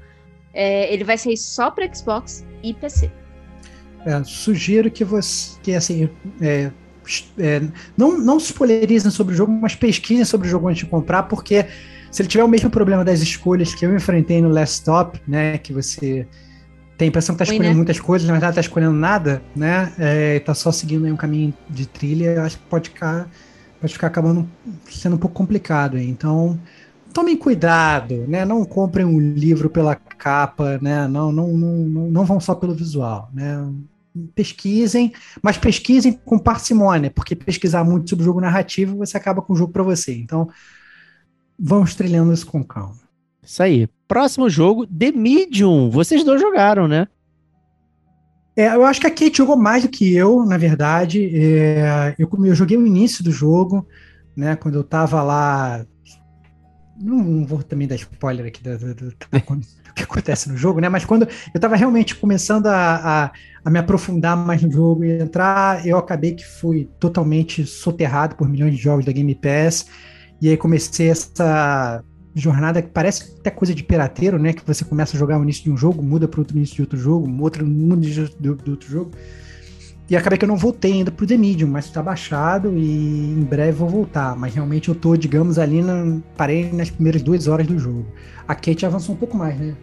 É, 0.53 0.93
ele 0.93 1.05
vai 1.05 1.17
sair 1.17 1.37
só 1.37 1.71
para 1.71 1.89
Xbox 1.95 2.45
e 2.65 2.75
PC. 2.75 3.13
É, 4.05 4.23
sugiro 4.25 4.91
que 4.91 5.05
você, 5.05 5.59
que 5.63 5.75
assim, 5.75 6.09
é, 6.41 6.71
é, 7.39 7.63
não, 7.97 8.19
não 8.19 8.41
se 8.41 8.47
spoilerizem 8.47 9.11
sobre 9.11 9.35
o 9.35 9.37
jogo, 9.37 9.53
mas 9.53 9.75
pesquisem 9.75 10.25
sobre 10.25 10.47
o 10.49 10.51
jogo 10.51 10.69
antes 10.69 10.85
de 10.85 10.87
comprar, 10.87 11.25
porque 11.25 11.67
se 12.11 12.23
ele 12.23 12.29
tiver 12.29 12.45
o 12.45 12.49
mesmo 12.49 12.71
problema 12.71 13.05
das 13.05 13.21
escolhas 13.21 13.75
que 13.75 13.85
eu 13.85 13.95
enfrentei 13.95 14.41
no 14.41 14.49
Last 14.49 14.77
Stop, 14.77 15.21
né, 15.27 15.59
que 15.59 15.73
você 15.73 16.27
tem 17.01 17.07
a 17.07 17.09
impressão 17.09 17.35
que 17.35 17.39
tá 17.39 17.45
escolhendo 17.45 17.71
né? 17.71 17.77
muitas 17.77 17.99
coisas, 17.99 18.27
na 18.27 18.35
verdade 18.35 18.57
tá 18.57 18.61
escolhendo 18.61 18.93
nada, 18.93 19.43
né? 19.57 19.91
É, 19.99 20.39
tá 20.41 20.53
só 20.53 20.71
seguindo 20.71 21.07
um 21.07 21.17
caminho 21.17 21.55
de 21.69 21.87
trilha, 21.87 22.35
eu 22.35 22.43
acho 22.43 22.59
que 22.59 22.65
pode 22.65 22.91
ficar, 22.91 23.27
pode 23.81 23.93
ficar 23.95 24.09
acabando 24.09 24.47
sendo 24.91 25.17
um 25.17 25.19
pouco 25.19 25.35
complicado. 25.35 25.97
Então, 25.97 26.61
tomem 27.11 27.39
cuidado, 27.39 28.27
né? 28.29 28.45
Não 28.45 28.63
comprem 28.67 29.07
um 29.07 29.19
livro 29.19 29.71
pela 29.71 29.95
capa, 29.95 30.79
né? 30.83 31.09
Não, 31.09 31.33
não, 31.33 31.49
não, 31.49 32.11
não 32.11 32.25
vão 32.27 32.39
só 32.39 32.55
pelo 32.55 32.75
visual, 32.75 33.31
né? 33.33 33.67
Pesquisem, 34.35 35.13
mas 35.43 35.57
pesquisem 35.57 36.13
com 36.13 36.39
parcimônia, 36.39 37.11
porque 37.11 37.37
pesquisar 37.37 37.85
muito 37.85 38.11
sobre 38.11 38.23
o 38.23 38.27
jogo 38.27 38.41
narrativo 38.41 38.97
você 38.97 39.17
acaba 39.17 39.41
com 39.41 39.53
o 39.53 39.57
jogo 39.57 39.73
para 39.73 39.83
você. 39.83 40.15
Então, 40.17 40.49
vamos 41.59 41.95
trilhando 41.95 42.33
isso 42.33 42.47
com 42.47 42.65
calma. 42.65 42.99
Isso 43.43 43.63
aí. 43.63 43.89
Próximo 44.09 44.51
jogo, 44.51 44.87
The 44.87 45.13
Medium. 45.13 45.91
Vocês 45.91 46.25
dois 46.25 46.41
jogaram, 46.41 46.89
né? 46.89 47.07
É, 48.57 48.67
eu 48.75 48.85
acho 48.85 49.01
que 49.01 49.07
a 49.07 49.11
Kate 49.11 49.39
jogou 49.39 49.57
mais 49.57 49.83
do 49.85 49.89
que 49.89 50.15
eu, 50.15 50.45
na 50.45 50.59
verdade. 50.59 51.31
É, 51.35 52.15
eu, 52.19 52.29
eu 52.45 52.55
joguei 52.55 52.77
o 52.77 52.87
início 52.87 53.25
do 53.25 53.31
jogo, 53.31 53.87
né? 54.37 54.57
Quando 54.57 54.75
eu 54.75 54.85
tava 54.85 55.23
lá. 55.23 55.87
Não, 57.01 57.17
não 57.17 57.47
vou 57.47 57.63
também 57.63 57.89
dar 57.89 57.95
spoiler 57.95 58.47
aqui 58.47 58.63
do, 59.91 59.95
que 59.95 60.03
acontece 60.03 60.49
no 60.49 60.57
jogo, 60.57 60.81
né? 60.81 60.89
Mas 60.89 61.05
quando 61.05 61.29
eu 61.53 61.61
tava 61.61 61.77
realmente 61.77 62.15
começando 62.15 62.67
a, 62.67 62.95
a, 63.25 63.33
a, 63.65 63.71
me 63.71 63.79
aprofundar 63.79 64.37
mais 64.37 64.63
no 64.63 64.71
jogo 64.71 65.05
e 65.05 65.21
entrar, 65.21 65.87
eu 65.87 65.99
acabei 65.99 66.35
que 66.35 66.47
fui 66.47 66.89
totalmente 66.99 67.67
soterrado 67.67 68.37
por 68.37 68.49
milhões 68.49 68.75
de 68.75 68.83
jogos 68.83 69.05
da 69.05 69.13
Game 69.13 69.35
Pass. 69.35 69.87
E 70.41 70.49
aí 70.49 70.57
comecei 70.57 71.11
essa 71.11 72.03
jornada 72.35 72.81
que 72.81 72.89
parece 72.89 73.37
até 73.39 73.51
coisa 73.51 73.75
de 73.75 73.83
pirateiro, 73.83 74.39
né? 74.39 74.53
Que 74.53 74.67
você 74.67 74.85
começa 74.85 75.17
a 75.17 75.19
jogar 75.19 75.37
no 75.37 75.45
início 75.45 75.65
de 75.65 75.71
um 75.71 75.77
jogo, 75.77 76.03
muda 76.03 76.29
para 76.29 76.41
outro 76.41 76.57
início 76.57 76.77
de 76.77 76.83
outro 76.83 76.99
jogo, 76.99 77.43
outro 77.43 77.67
mundo 77.67 78.01
de, 78.01 78.15
de, 78.15 78.55
de 78.55 78.71
outro 78.71 78.89
jogo. 78.89 79.11
E 80.11 80.17
acabei 80.17 80.37
que 80.37 80.45
eu 80.45 80.49
não 80.49 80.57
voltei 80.57 80.93
ainda 80.95 81.13
pro 81.13 81.25
The 81.25 81.37
Medium, 81.37 81.69
mas 81.69 81.85
está 81.85 82.03
baixado 82.03 82.77
e 82.77 83.31
em 83.31 83.45
breve 83.45 83.79
vou 83.79 83.89
voltar. 83.89 84.37
Mas 84.37 84.53
realmente 84.53 84.89
eu 84.89 84.95
tô, 84.95 85.17
digamos, 85.17 85.57
ali 85.57 85.81
na. 85.81 86.21
Parei 86.37 86.73
nas 86.73 86.91
primeiras 86.91 87.23
duas 87.23 87.47
horas 87.47 87.65
do 87.69 87.79
jogo. 87.79 88.05
A 88.49 88.53
Kate 88.57 88.85
avançou 88.85 89.15
um 89.15 89.19
pouco 89.19 89.37
mais, 89.37 89.57
né? 89.57 89.77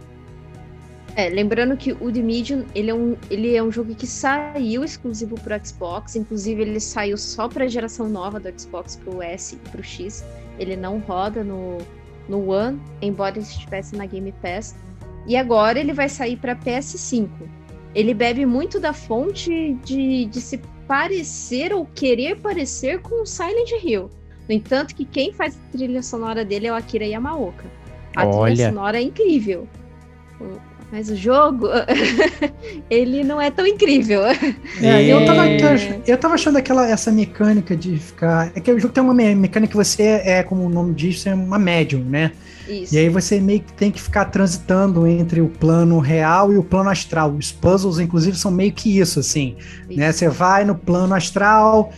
É, 1.16 1.30
lembrando 1.30 1.78
que 1.78 1.94
o 1.94 2.12
The 2.12 2.22
Medium, 2.22 2.66
ele 2.76 2.92
é 2.92 2.94
um, 2.94 3.16
ele 3.32 3.56
é 3.56 3.64
um 3.64 3.72
jogo 3.72 3.96
que 3.96 4.06
saiu 4.06 4.84
exclusivo 4.84 5.36
pro 5.36 5.56
Xbox, 5.66 6.18
inclusive 6.18 6.62
ele 6.62 6.80
saiu 6.82 7.18
só 7.18 7.48
para 7.48 7.64
a 7.64 7.68
geração 7.68 8.10
nova 8.10 8.38
do 8.38 8.52
Xbox 8.60 8.98
pro 8.98 9.22
S 9.22 9.56
e 9.56 9.70
pro 9.70 9.82
X. 9.82 10.26
Ele 10.60 10.76
não 10.76 11.00
roda 11.00 11.42
no, 11.42 11.78
no 12.28 12.52
One, 12.52 12.80
embora 13.02 13.38
ele 13.38 13.46
estivesse 13.46 13.96
na 13.96 14.06
Game 14.06 14.34
Pass. 14.42 14.76
E 15.26 15.38
agora 15.38 15.80
ele 15.80 15.94
vai 15.94 16.10
sair 16.10 16.36
para 16.36 16.54
PS5. 16.54 17.30
Ele 17.96 18.14
bebe 18.14 18.46
muito 18.46 18.80
da 18.80 18.94
fonte 18.94 19.78
de, 19.84 20.26
de 20.26 20.42
se 20.42 20.60
parecer 20.88 21.74
ou 21.74 21.86
querer 21.86 22.38
parecer 22.38 23.02
com 23.02 23.24
o 23.24 23.26
Silent 23.26 23.72
Hill. 23.84 24.10
No 24.48 24.56
entanto, 24.56 24.96
que 24.96 25.06
quem 25.06 25.34
faz 25.34 25.56
a 25.56 25.72
trilha 25.72 26.02
sonora 26.02 26.46
dele 26.46 26.68
é 26.68 26.72
o 26.72 26.76
Akira 26.76 27.06
Yamaoka. 27.06 27.66
A 28.16 28.26
Olha. 28.26 28.54
trilha 28.54 28.70
sonora 28.70 28.98
é 28.98 29.02
incrível. 29.02 29.68
Mas 30.92 31.10
o 31.10 31.16
jogo, 31.18 31.68
ele 32.90 33.24
não 33.24 33.42
é 33.42 33.52
tão 33.52 33.68
incrível. 33.68 34.22
É, 34.26 35.04
eu, 35.06 35.26
tava, 35.26 35.46
eu 36.08 36.18
tava 36.18 36.36
achando 36.36 36.58
aquela, 36.58 36.90
essa 36.90 37.12
mecânica 37.12 37.76
de 37.76 37.98
ficar. 37.98 38.52
É 38.56 38.62
que 38.62 38.72
o 38.72 38.80
jogo 38.80 38.94
tem 38.94 39.04
uma 39.04 39.14
mecânica 39.14 39.72
que 39.72 39.76
você 39.76 40.22
é, 40.24 40.44
como 40.44 40.64
o 40.64 40.70
nome 40.70 40.94
diz, 40.94 41.26
é 41.26 41.34
uma 41.34 41.60
médium, 41.60 42.04
né? 42.06 42.32
Isso. 42.68 42.94
E 42.94 42.98
aí 42.98 43.10
você 43.10 43.40
meio 43.40 43.62
que 43.62 43.74
tem 43.74 43.92
que 43.92 44.02
ficar 44.02 44.26
transitando 44.26 45.08
entre 45.08 45.42
o 45.42 45.48
plano 45.48 46.00
real 46.00 46.52
e 46.52 46.58
o 46.58 46.64
plano 46.64 46.90
astral. 46.90 47.32
Os 47.32 47.52
puzzles, 47.52 48.00
inclusive, 48.00 48.38
são 48.38 48.52
meio 48.52 48.72
que 48.72 49.00
isso, 49.00 49.20
assim. 49.20 49.56
Isso. 49.90 50.00
Né? 50.00 50.12
Você 50.12 50.28
vai 50.30 50.66
no 50.66 50.76
plano 50.76 51.14
astral, 51.14 51.92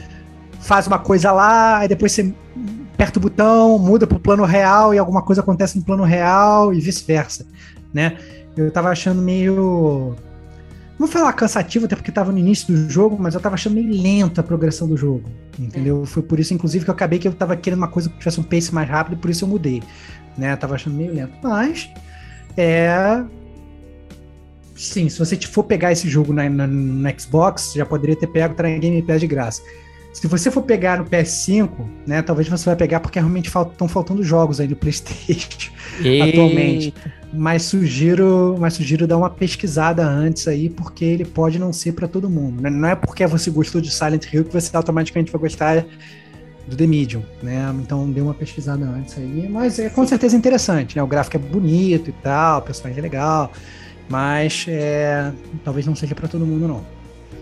faz 0.62 0.88
uma 0.88 1.00
coisa 1.00 1.32
lá, 1.32 1.80
aí 1.80 1.88
depois 1.88 2.12
você 2.12 2.34
aperta 2.94 3.18
o 3.18 3.22
botão, 3.22 3.80
muda 3.80 4.06
pro 4.06 4.20
plano 4.20 4.44
real 4.44 4.94
e 4.94 4.98
alguma 4.98 5.22
coisa 5.22 5.41
acontece 5.41 5.78
no 5.78 5.86
plano 5.86 6.04
real 6.04 6.74
e 6.74 6.82
vice-versa, 6.82 7.46
né? 7.94 8.18
Eu 8.58 8.70
tava 8.72 8.90
achando 8.90 9.22
meio. 9.22 10.16
Não 11.00 11.08
vou 11.08 11.08
falar 11.08 11.32
cansativo, 11.32 11.86
até 11.86 11.96
porque 11.96 12.12
tava 12.12 12.30
no 12.30 12.38
início 12.38 12.74
do 12.74 12.90
jogo, 12.90 13.16
mas 13.18 13.34
eu 13.34 13.40
tava 13.40 13.56
achando 13.56 13.76
meio 13.76 13.90
lenta 13.90 14.41
a 14.41 14.44
progressão 14.44 14.86
do 14.86 14.98
jogo. 14.98 15.24
Entendeu? 15.58 16.04
É. 16.04 16.06
Foi 16.06 16.22
por 16.22 16.41
isso, 16.41 16.54
inclusive, 16.54 16.84
que 16.84 16.91
eu 16.91 16.94
acabei 16.94 17.20
que 17.20 17.28
eu 17.28 17.32
tava 17.32 17.56
querendo 17.56 17.80
uma 17.80 17.88
coisa 17.88 18.10
que 18.10 18.18
tivesse 18.18 18.38
um 18.38 18.44
pace 18.44 18.76
mais 18.76 18.90
rápido, 18.90 19.16
por 19.18 19.30
isso 19.30 19.46
eu 19.46 19.48
mudei. 19.48 19.82
Né? 20.40 20.53
Eu 20.53 20.57
tava 20.57 20.76
achando 20.76 20.95
meio 20.95 21.14
lento. 21.14 21.34
Mas. 21.44 21.90
É. 22.57 23.24
Sim, 24.76 25.10
se 25.10 25.20
você 25.20 25.36
for 25.36 25.64
pegar 25.64 25.91
esse 25.91 26.07
jogo 26.07 26.32
na, 26.32 26.49
na, 26.49 26.66
no 26.66 27.20
Xbox, 27.20 27.74
já 27.76 27.86
poderia 27.86 28.16
ter 28.16 28.28
pego, 28.28 28.56
tá 28.56 28.64
na 28.64 28.78
Game 28.78 29.02
Pass 29.02 29.20
de 29.20 29.28
graça. 29.28 29.61
Se 30.14 30.26
você 30.28 30.49
for 30.49 30.64
pegar 30.64 30.98
no 30.98 31.06
PS5, 31.06 31.70
né, 32.07 32.22
talvez 32.22 32.48
você 32.48 32.66
vai 32.66 32.76
pegar 32.76 32.99
porque 32.99 33.20
realmente 33.20 33.48
estão 33.48 33.88
faltando 33.88 34.24
jogos 34.24 34.60
aí 34.60 34.68
no 34.68 34.76
PlayStation 34.76 35.72
atualmente. 36.28 36.94
Mas 37.32 37.64
sugiro, 37.64 38.56
mas 38.60 38.74
sugiro 38.74 39.06
dar 39.06 39.18
uma 39.18 39.30
pesquisada 39.30 40.03
antes 40.03 40.48
aí, 40.48 40.68
porque 40.70 41.06
ele 41.06 41.26
pode 41.26 41.60
não 41.60 41.72
ser 41.72 41.91
para 41.91 42.07
todo 42.07 42.30
mundo. 42.30 42.61
Né? 42.61 42.70
Não 42.70 42.90
é 42.90 42.95
porque 42.95 43.28
você 43.28 43.52
gostou 43.52 43.80
de 43.80 43.91
Silent 43.91 44.26
Hill 44.34 44.45
que 44.45 44.53
você 44.53 44.76
automaticamente 44.76 45.32
vai 45.32 45.41
gostar 45.41 45.86
do 46.70 46.76
The 46.76 46.88
Medium, 46.88 47.24
né? 47.41 47.74
Então 47.82 48.10
dê 48.10 48.22
uma 48.22 48.34
pesquisada 48.34 48.86
antes 48.86 49.18
aí, 49.18 49.48
mas 49.50 49.80
é 49.80 49.90
com 49.90 50.06
certeza 50.06 50.36
interessante, 50.36 50.96
né? 50.96 51.04
O 51.04 51.08
gráfico 51.08 51.38
é 51.38 51.40
bonito 51.40 52.10
e 52.10 52.14
tal, 52.14 52.60
o 52.60 52.62
personagem 52.62 53.00
é 53.00 53.02
legal, 53.02 53.52
mas 54.08 54.66
é, 54.68 55.32
talvez 55.64 55.86
não 55.86 55.96
seja 55.96 56.16
para 56.16 56.28
todo 56.28 56.46
mundo 56.46 56.68
não 56.68 57.00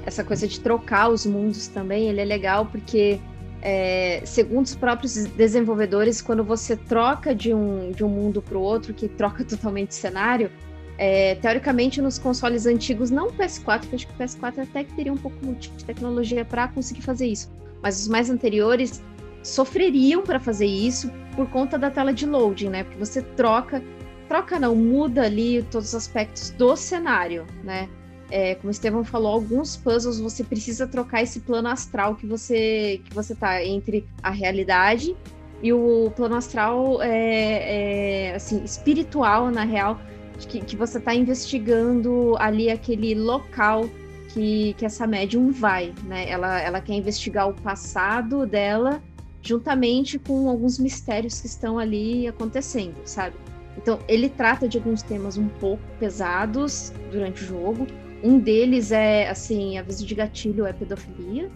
essa 0.08 0.24
coisa 0.24 0.48
de 0.48 0.60
trocar 0.62 1.10
os 1.10 1.26
mundos 1.26 1.68
também, 1.68 2.08
ele 2.08 2.22
é 2.22 2.26
legal 2.26 2.66
porque, 2.66 3.20
é, 3.62 4.22
segundo 4.24 4.66
os 4.66 4.74
próprios 4.74 5.26
desenvolvedores, 5.26 6.22
quando 6.22 6.46
você 6.46 6.78
troca 6.78 7.36
de 7.36 7.54
um, 7.54 7.92
de 7.92 8.06
um 8.06 8.08
mundo 8.08 8.42
para 8.42 8.58
o 8.58 8.62
outro, 8.62 8.94
que 8.94 9.10
troca 9.10 9.44
totalmente 9.46 9.94
cenário, 9.94 10.50
é, 10.98 11.36
teoricamente 11.36 12.02
nos 12.02 12.18
consoles 12.18 12.66
antigos, 12.66 13.12
não 13.12 13.28
o 13.28 13.34
PS4, 13.34 13.82
porque 13.82 13.96
acho 13.98 14.08
que 14.08 14.14
o 14.14 14.18
PS4 14.18 14.64
até 14.64 14.86
que 14.86 14.94
teria 14.94 15.12
um 15.12 15.18
pouco 15.18 15.38
de 15.56 15.70
tecnologia 15.84 16.46
para 16.46 16.70
conseguir 16.70 17.02
fazer 17.02 17.28
isso, 17.28 17.52
mas 17.84 18.00
os 18.00 18.08
mais 18.08 18.30
anteriores 18.30 19.04
sofreriam 19.44 20.24
para 20.24 20.40
fazer 20.40 20.66
isso 20.66 21.12
por 21.36 21.50
conta 21.50 21.78
da 21.78 21.90
tela 21.90 22.14
de 22.14 22.26
loading, 22.26 22.70
né? 22.70 22.84
Porque 22.84 23.00
você 23.00 23.22
troca, 23.22 23.84
troca 24.28 24.60
não, 24.60 24.76
muda 24.76 25.24
ali 25.24 25.64
todos 25.72 25.90
os 25.90 25.96
aspectos 25.96 26.50
do 26.52 26.76
cenário, 26.76 27.46
né? 27.64 27.88
é, 28.30 28.56
como 28.56 28.68
o 28.68 28.72
Estevão 28.72 29.04
falou, 29.04 29.34
alguns 29.34 29.78
puzzles 29.78 30.20
você 30.20 30.44
precisa 30.44 30.88
trocar 30.88 31.24
esse 31.24 31.40
plano 31.42 31.70
astral 31.70 32.16
que 32.16 32.26
você 32.26 33.02
que 33.06 33.14
você 33.14 33.34
tá 33.34 33.64
entre 33.64 34.06
a 34.22 34.30
realidade 34.30 35.16
e 35.62 35.74
o 35.74 36.12
plano 36.16 36.36
astral 36.36 37.02
é, 37.02 38.30
é 38.30 38.36
assim 38.36 38.64
espiritual 38.64 39.50
na 39.50 39.64
real 39.64 40.00
que, 40.38 40.62
que 40.62 40.76
você 40.76 40.98
está 41.00 41.16
investigando 41.16 42.36
ali 42.38 42.70
aquele 42.70 43.16
local 43.16 43.90
que, 44.30 44.76
que 44.78 44.86
essa 44.86 45.08
médium 45.08 45.52
vai, 45.52 45.94
né? 46.04 46.30
Ela, 46.30 46.62
ela 46.62 46.82
quer 46.82 46.94
investigar 46.94 47.50
o 47.50 47.54
passado 47.54 48.46
dela 48.46 49.02
juntamente 49.48 50.20
com 50.20 50.50
alguns 50.50 50.78
mistérios 50.78 51.40
que 51.40 51.48
estão 51.48 51.80
ali 51.80 52.28
acontecendo, 52.28 52.96
sabe? 53.06 53.36
Então, 53.78 54.00
ele 54.08 54.28
trata 54.28 54.68
de 54.68 54.78
alguns 54.78 55.02
temas 55.02 55.38
um 55.38 55.48
pouco 55.48 55.84
pesados 56.00 56.92
durante 57.12 57.44
o 57.44 57.46
jogo, 57.46 57.88
um 58.24 58.40
deles 58.40 58.92
é, 58.92 59.30
assim, 59.30 59.78
aviso 59.78 60.06
de 60.06 60.16
gatilho 60.16 60.66
é 60.66 60.74
pedofilia. 60.74 61.50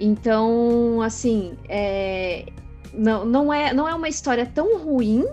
Então, 0.00 1.00
assim, 1.02 1.54
é, 1.68 2.46
não, 2.92 3.24
não, 3.24 3.52
é, 3.52 3.72
não 3.72 3.88
é 3.88 3.94
uma 3.94 4.08
história 4.08 4.46
tão 4.46 4.78
ruim, 4.78 5.26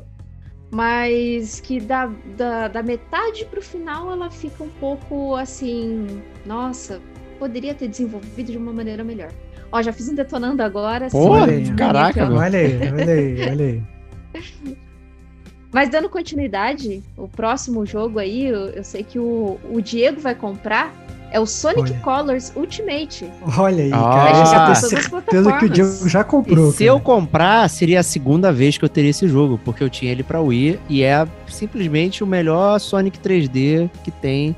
mas 0.72 1.60
que 1.60 1.80
da, 1.80 2.08
da, 2.36 2.68
da 2.68 2.84
metade 2.84 3.45
pro 3.45 3.62
final 3.62 4.12
ela 4.12 4.30
fica 4.30 4.64
um 4.64 4.70
pouco 4.70 5.36
assim, 5.36 6.22
nossa, 6.45 7.02
poderia 7.40 7.74
ter 7.74 7.88
desenvolvido 7.88 8.52
de 8.52 8.58
uma 8.58 8.74
maneira 8.74 9.04
melhor. 9.04 9.32
Ó, 9.74 9.82
já 9.82 9.91
fiz 9.91 10.08
um 10.08 10.14
detonando 10.14 10.62
agora. 10.62 11.08
Pô, 11.10 11.34
assim, 11.34 11.76
caraca, 11.76 12.32
olha 12.32 12.60
aí, 12.60 12.78
olha 12.94 13.14
aí, 13.14 13.50
olha 13.50 13.66
aí. 13.66 13.84
Mas 15.74 15.90
dando 15.90 16.08
continuidade, 16.08 17.02
o 17.18 17.28
próximo 17.28 17.84
jogo 17.84 18.20
aí, 18.20 18.45
eu, 18.45 18.68
eu 18.68 18.84
sei 18.84 19.04
que 19.04 19.18
o, 19.18 19.60
o 19.72 19.82
Diego 19.82 20.22
vai 20.22 20.36
comprar. 20.36 20.94
É 21.32 21.40
o 21.40 21.48
Sonic 21.48 21.90
Olha. 21.90 22.00
Colors 22.02 22.54
Ultimate. 22.56 23.28
Olha 23.58 23.84
aí, 23.86 23.91
ah. 23.91 23.98
cara. 23.98 24.38
Eu 24.38 24.66
tenho 24.66 24.76
certeza 24.76 25.54
que 25.54 25.66
o 25.66 25.70
Diego 25.70 26.08
já 26.08 26.24
comprou. 26.24 26.70
E 26.70 26.74
se 26.74 26.84
eu 26.84 27.00
comprar, 27.00 27.68
seria 27.68 28.02
a 28.02 28.04
segunda 28.04 28.54
vez 28.54 28.78
que 28.78 28.86
eu 28.86 28.90
teria 28.90 29.10
esse 29.10 29.28
jogo, 29.28 29.60
porque 29.66 29.84
eu 29.84 29.90
tinha 29.90 30.12
ele 30.12 30.22
pra 30.22 30.40
Wii 30.40 30.80
e 30.88 31.02
é 31.02 31.28
simplesmente 31.48 32.24
o 32.24 32.28
melhor 32.28 32.78
Sonic 32.78 33.18
3D 33.18 33.90
que 34.04 34.12
tem 34.12 34.56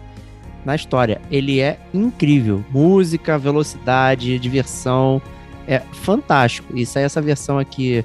na 0.66 0.76
história. 0.76 1.22
Ele 1.32 1.60
é 1.60 1.78
incrível. 1.94 2.66
Música, 2.72 3.38
velocidade, 3.38 4.40
diversão. 4.40 5.22
É 5.68 5.80
fantástico. 5.92 6.76
E 6.78 6.86
sai 6.86 7.04
essa 7.04 7.22
versão 7.22 7.60
aqui 7.60 8.04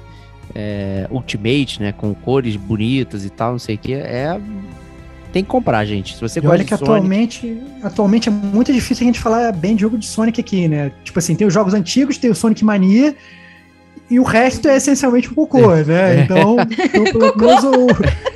é, 0.55 1.07
Ultimate, 1.09 1.81
né? 1.81 1.91
Com 1.91 2.13
cores 2.13 2.55
bonitas 2.55 3.25
e 3.25 3.29
tal, 3.29 3.53
não 3.53 3.59
sei 3.59 3.75
o 3.75 3.77
que. 3.77 3.93
É. 3.93 4.39
Tem 5.33 5.43
que 5.43 5.49
comprar, 5.49 5.85
gente. 5.85 6.15
Se 6.15 6.21
você 6.21 6.39
e 6.39 6.47
olha 6.47 6.63
que 6.63 6.69
Sonic... 6.69 6.83
atualmente, 6.83 7.61
atualmente 7.81 8.29
é 8.29 8.31
muito 8.31 8.71
difícil 8.73 9.05
a 9.05 9.07
gente 9.07 9.19
falar 9.19 9.51
bem 9.53 9.75
de 9.75 9.81
jogo 9.81 9.97
de 9.97 10.05
Sonic 10.05 10.41
aqui, 10.41 10.67
né? 10.67 10.91
Tipo 11.03 11.19
assim, 11.19 11.35
tem 11.35 11.47
os 11.47 11.53
jogos 11.53 11.73
antigos, 11.73 12.17
tem 12.17 12.29
o 12.29 12.35
Sonic 12.35 12.65
Mania, 12.65 13.15
e 14.09 14.19
o 14.19 14.23
resto 14.23 14.67
é 14.67 14.75
essencialmente 14.75 15.29
um 15.29 15.33
cocô, 15.33 15.73
é. 15.73 15.85
né? 15.85 16.17
É. 16.17 16.21
Então, 16.21 16.57
então, 16.59 17.03
pelo 17.33 17.37
menos 17.37 17.63
o, 17.63 17.87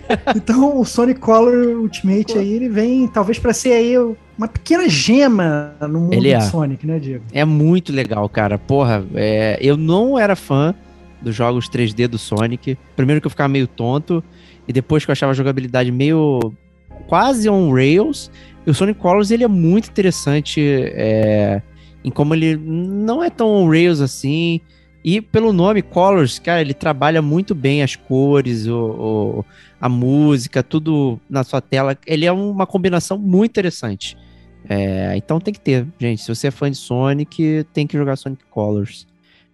então 0.36 0.80
o 0.80 0.86
Sonic 0.86 1.19
Color 1.19 1.77
Ultimate 1.80 2.38
aí, 2.38 2.53
ele 2.53 2.69
vem 2.69 3.07
talvez 3.07 3.40
para 3.40 3.53
ser 3.53 3.73
aí 3.73 3.95
uma 4.38 4.48
pequena 4.48 4.88
gema 4.90 5.76
no 5.82 5.99
mundo 6.02 6.14
ele 6.14 6.30
é. 6.30 6.38
do 6.38 6.44
Sonic, 6.44 6.86
né, 6.86 6.99
Diego? 6.99 7.23
É 7.32 7.45
muito 7.45 7.91
legal, 7.94 8.27
cara. 8.30 8.57
Porra, 8.57 9.06
é, 9.15 9.57
eu 9.61 9.77
não 9.77 10.19
era 10.19 10.36
fã 10.36 10.76
dos 11.22 11.36
jogos 11.36 11.69
3D 11.69 12.07
do 12.07 12.18
Sonic. 12.18 12.77
Primeiro 12.95 13.22
que 13.22 13.27
eu 13.27 13.32
ficava 13.32 13.49
meio 13.49 13.68
tonto, 13.68 14.23
e 14.68 14.73
depois 14.73 15.06
que 15.06 15.11
eu 15.11 15.14
achava 15.14 15.32
a 15.32 15.36
jogabilidade 15.36 15.91
meio 15.91 16.53
quase 17.07 17.49
on 17.49 17.72
rails. 17.72 18.32
E 18.65 18.69
o 18.69 18.73
Sonic 18.73 18.99
Colors 18.99 19.32
ele 19.32 19.44
é 19.44 19.48
muito 19.48 19.90
interessante 19.90 20.61
é, 20.61 21.61
em 22.03 22.11
como 22.11 22.34
ele 22.34 22.56
não 22.57 23.23
é 23.23 23.30
tão 23.30 23.48
on 23.48 23.69
rails 23.69 24.02
assim. 24.02 24.61
E 25.07 25.22
pelo 25.22 25.53
nome 25.53 25.84
Colors, 25.84 26.40
cara, 26.40 26.61
ele 26.61 26.73
trabalha 26.73 27.22
muito 27.22 27.53
bem 27.53 27.84
as 27.84 27.95
cores, 27.95 28.65
o, 28.65 28.76
o, 28.76 29.45
a 29.80 29.88
música, 29.88 30.64
tudo 30.64 31.19
na 31.30 31.44
sua 31.44 31.61
tela. 31.61 31.95
Ele 32.07 32.26
é 32.26 32.32
uma 32.32 32.65
combinação 32.65 33.15
muito 33.15 33.52
interessante. 33.52 34.18
É, 34.68 35.15
então 35.15 35.40
tem 35.40 35.53
que 35.53 35.60
ter, 35.60 35.86
gente. 35.99 36.23
Se 36.23 36.34
você 36.34 36.48
é 36.48 36.52
fã 36.52 36.72
de 36.72 36.77
Sonic, 36.77 37.68
tem 37.72 37.86
que 37.86 37.95
jogar 37.95 38.15
Sonic 38.15 38.45
Colors. 38.45 39.06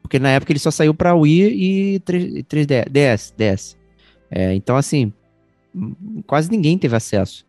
Porque 0.01 0.17
na 0.19 0.29
época 0.29 0.53
ele 0.53 0.59
só 0.59 0.71
saiu 0.71 0.93
para 0.93 1.13
Wii 1.13 1.95
e 1.95 1.99
3, 1.99 2.33
3DS. 2.43 2.89
DS, 2.89 3.33
DS. 3.37 3.77
É, 4.31 4.53
então, 4.53 4.77
assim, 4.77 5.11
quase 6.25 6.49
ninguém 6.49 6.77
teve 6.77 6.95
acesso. 6.95 7.45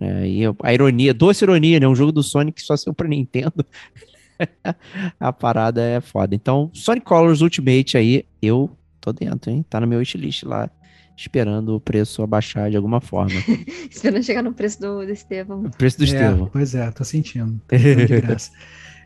É, 0.00 0.26
e 0.26 0.40
a 0.62 0.72
ironia, 0.72 1.12
doce 1.12 1.44
ironia, 1.44 1.78
né? 1.78 1.86
Um 1.86 1.94
jogo 1.94 2.10
do 2.10 2.22
Sonic 2.22 2.62
só 2.62 2.74
saiu 2.74 2.94
pra 2.94 3.06
Nintendo. 3.06 3.52
a 5.18 5.32
parada 5.32 5.82
é 5.82 6.00
foda. 6.00 6.34
Então, 6.34 6.70
Sonic 6.72 7.06
Colors 7.06 7.40
Ultimate 7.40 7.96
aí, 7.96 8.24
eu 8.42 8.70
tô 9.00 9.12
dentro, 9.12 9.50
hein? 9.50 9.64
Tá 9.68 9.80
no 9.80 9.86
meu 9.86 9.98
wishlist 9.98 10.42
lá, 10.44 10.70
esperando 11.16 11.74
o 11.76 11.80
preço 11.80 12.22
abaixar 12.22 12.70
de 12.70 12.76
alguma 12.76 13.00
forma. 13.00 13.32
Esperando 13.90 14.22
chegar 14.22 14.42
no 14.42 14.52
preço 14.52 14.80
do, 14.80 15.04
do 15.04 15.12
Estevão. 15.12 15.62
O 15.64 15.70
preço 15.70 15.98
do 15.98 16.04
É, 16.04 16.06
Estevão. 16.06 16.48
pois 16.52 16.74
é, 16.74 16.90
tô 16.90 17.04
sentindo. 17.04 17.60
Tô 17.68 17.76
de 17.76 18.06
graça. 18.20 18.50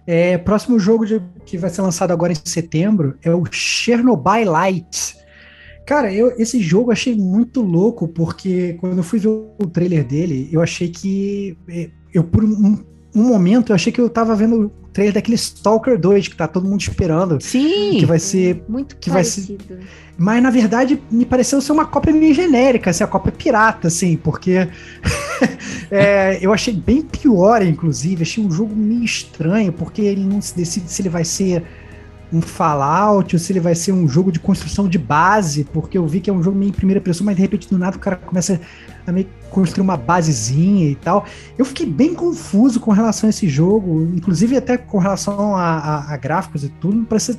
É, 0.06 0.38
próximo 0.38 0.78
jogo 0.78 1.04
de- 1.04 1.20
que 1.44 1.58
vai 1.58 1.68
ser 1.68 1.82
lançado 1.82 2.12
agora 2.12 2.32
em 2.32 2.36
setembro 2.42 3.18
é 3.22 3.30
o 3.30 3.44
Chernobyl 3.50 4.50
Light. 4.50 5.16
Cara, 5.86 6.12
eu, 6.12 6.32
esse 6.38 6.60
jogo 6.60 6.88
eu 6.88 6.92
achei 6.92 7.14
muito 7.14 7.60
louco, 7.62 8.08
porque 8.08 8.74
quando 8.74 8.98
eu 8.98 9.02
fui 9.02 9.18
ver 9.18 9.28
o 9.28 9.66
trailer 9.70 10.06
dele, 10.06 10.48
eu 10.52 10.60
achei 10.62 10.88
que. 10.88 11.56
é, 11.68 11.90
Eu, 12.14 12.24
por 12.24 12.42
um, 12.44 12.82
um 13.14 13.22
momento, 13.28 13.70
eu 13.70 13.74
achei 13.74 13.92
que 13.92 14.00
eu 14.00 14.08
tava 14.08 14.34
vendo 14.36 14.70
trailer 14.98 15.14
daquele 15.14 15.36
Stalker 15.36 15.96
2, 15.96 16.26
que 16.28 16.36
tá 16.36 16.48
todo 16.48 16.66
mundo 16.68 16.80
esperando. 16.80 17.38
Sim! 17.40 17.98
Que 18.00 18.04
vai 18.06 18.18
ser 18.18 18.64
Muito 18.68 18.96
que 18.96 19.08
vai 19.10 19.22
ser- 19.22 19.56
parecido. 19.56 19.78
mas 20.18 20.42
na 20.42 20.50
verdade 20.50 21.00
me 21.08 21.24
pareceu 21.24 21.60
ser 21.60 21.70
uma 21.70 21.86
cópia 21.86 22.12
meio 22.12 22.34
genérica, 22.34 22.90
assim, 22.90 23.04
a 23.04 23.06
cópia 23.06 23.30
pirata, 23.30 23.86
assim, 23.86 24.16
porque 24.16 24.66
é, 25.90 26.38
eu 26.42 26.52
achei 26.52 26.74
bem 26.74 27.02
pior, 27.02 27.62
inclusive. 27.62 28.22
Achei 28.22 28.42
um 28.44 28.50
jogo 28.50 28.74
meio 28.74 29.04
estranho, 29.04 29.72
porque 29.72 30.02
ele 30.02 30.24
não 30.24 30.40
se 30.42 30.56
decide 30.56 30.90
se 30.90 31.00
ele 31.02 31.08
vai 31.08 31.24
ser 31.24 31.62
um 32.32 32.40
Fallout 32.42 33.34
ou 33.34 33.40
se 33.40 33.52
ele 33.52 33.60
vai 33.60 33.74
ser 33.74 33.92
um 33.92 34.06
jogo 34.06 34.30
de 34.32 34.38
construção 34.40 34.88
de 34.88 34.98
base, 34.98 35.64
porque 35.72 35.96
eu 35.96 36.06
vi 36.06 36.20
que 36.20 36.28
é 36.28 36.32
um 36.32 36.42
jogo 36.42 36.58
meio 36.58 36.70
em 36.70 36.72
primeira 36.72 37.00
pessoa, 37.00 37.24
mas 37.26 37.36
de 37.36 37.42
repente 37.42 37.68
do 37.70 37.78
nada 37.78 37.96
o 37.96 38.00
cara 38.00 38.16
começa 38.16 38.60
a 39.06 39.12
meio 39.12 39.26
construir 39.50 39.82
uma 39.82 39.96
basezinha 39.96 40.88
e 40.90 40.94
tal. 40.94 41.24
Eu 41.56 41.64
fiquei 41.64 41.86
bem 41.86 42.14
confuso 42.14 42.80
com 42.80 42.90
relação 42.92 43.28
a 43.28 43.30
esse 43.30 43.48
jogo, 43.48 44.02
inclusive 44.14 44.56
até 44.56 44.76
com 44.76 44.98
relação 44.98 45.56
a, 45.56 45.62
a- 45.78 46.14
a 46.14 46.16
gráficos 46.16 46.64
e 46.64 46.68
tudo, 46.68 47.04
parece 47.06 47.38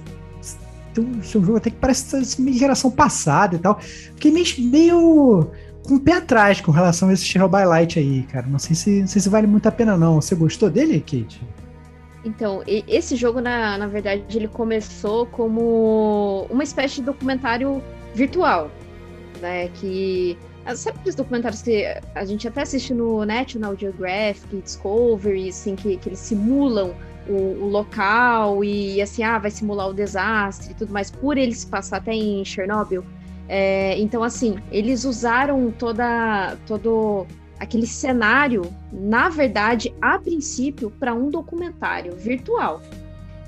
tem 0.94 1.04
um 1.04 1.22
seu 1.22 1.40
jogo 1.44 1.58
até 1.58 1.70
que 1.70 1.76
parece 1.78 2.26
ser 2.26 2.42
meio 2.42 2.58
geração 2.58 2.90
passada 2.90 3.56
e 3.56 3.60
tal. 3.60 3.80
Fiquei 3.80 4.32
meio, 4.32 4.46
meio 4.60 5.48
com 5.86 5.96
o 5.96 6.00
pé 6.00 6.14
atrás 6.14 6.60
com 6.62 6.72
relação 6.72 7.10
a 7.10 7.14
esse 7.14 7.24
Chernobyl 7.26 7.68
Light 7.70 8.00
aí, 8.00 8.24
cara. 8.24 8.48
Não 8.48 8.58
sei 8.60 8.76
se, 8.76 9.00
não 9.02 9.08
sei 9.08 9.22
se 9.22 9.30
vale 9.30 9.46
muito 9.48 9.68
a 9.68 9.72
pena, 9.72 9.96
não. 9.96 10.16
Você 10.20 10.34
gostou 10.36 10.70
dele, 10.70 11.00
Kate? 11.00 11.42
Então, 12.26 12.62
esse 12.68 13.16
jogo, 13.16 13.40
na, 13.40 13.78
na 13.78 13.88
verdade, 13.88 14.24
ele 14.36 14.48
começou 14.48 15.26
como 15.28 16.46
uma 16.50 16.64
espécie 16.64 16.96
de 16.96 17.04
documentário 17.04 17.82
virtual, 18.14 18.70
né? 19.42 19.70
Que. 19.76 20.38
Ah, 20.66 20.76
Sabe 20.76 20.98
aqueles 21.00 21.16
documentários 21.16 21.62
que 21.62 21.86
a 22.16 22.26
gente 22.26 22.48
até 22.48 22.62
assiste 22.62 22.94
no 22.94 23.26
National 23.26 23.78
Geographic, 23.78 24.62
Discovery, 24.62 25.50
assim, 25.50 25.76
que, 25.76 25.98
que 25.98 26.10
eles 26.10 26.20
simulam 26.20 26.94
o, 27.28 27.34
o 27.34 27.68
local 27.68 28.64
e, 28.64 29.02
assim, 29.02 29.24
ah, 29.24 29.38
vai 29.38 29.52
simular 29.52 29.90
o 29.90 29.94
desastre 29.94 30.72
e 30.72 30.76
tudo 30.76 30.92
mais, 30.92 31.12
por 31.12 31.38
eles 31.38 31.66
passar 31.66 31.98
até 31.98 32.14
em 32.14 32.44
Chernobyl. 32.44 33.04
É, 33.48 33.98
então, 33.98 34.24
assim, 34.24 34.58
eles 34.72 35.06
usaram 35.06 35.72
toda, 35.72 36.56
todo 36.68 37.26
aquele 37.60 37.88
cenário, 37.88 38.62
na 38.92 39.28
verdade, 39.30 39.94
a 40.02 40.20
princípio, 40.20 40.92
para 40.92 41.14
um 41.14 41.30
documentário 41.30 42.16
virtual. 42.16 42.82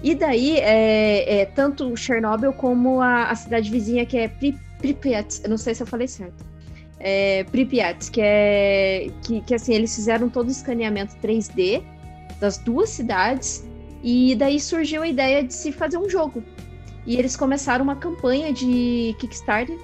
E 0.04 0.16
daí, 0.16 0.58
é, 0.58 1.42
é, 1.42 1.46
tanto 1.46 1.96
Chernobyl 1.96 2.52
como 2.54 3.00
a, 3.02 3.26
a 3.26 3.36
cidade 3.36 3.70
vizinha, 3.70 4.04
que 4.06 4.18
é 4.18 4.28
Pri- 4.28 4.58
Pripyat, 4.80 5.48
não 5.48 5.58
sei 5.58 5.76
se 5.76 5.84
eu 5.84 5.88
falei 5.88 6.08
certo. 6.08 6.51
É, 7.04 7.44
Pripyat, 7.46 8.12
que 8.12 8.22
é 8.22 9.10
que, 9.24 9.42
que 9.42 9.56
assim, 9.56 9.74
eles 9.74 9.96
fizeram 9.96 10.30
todo 10.30 10.48
o 10.48 10.52
escaneamento 10.52 11.16
3D 11.22 11.84
das 12.40 12.58
duas 12.58 12.90
cidades, 12.90 13.64
e 14.04 14.36
daí 14.36 14.60
surgiu 14.60 15.04
a 15.04 15.08
ideia 15.08 15.44
de 15.44 15.54
se 15.54 15.72
fazer 15.72 15.98
um 15.98 16.10
jogo. 16.10 16.44
E 17.06 17.18
eles 17.18 17.36
começaram 17.36 17.84
uma 17.84 17.96
campanha 17.96 18.52
de 18.54 19.16
Kickstarter 19.20 19.78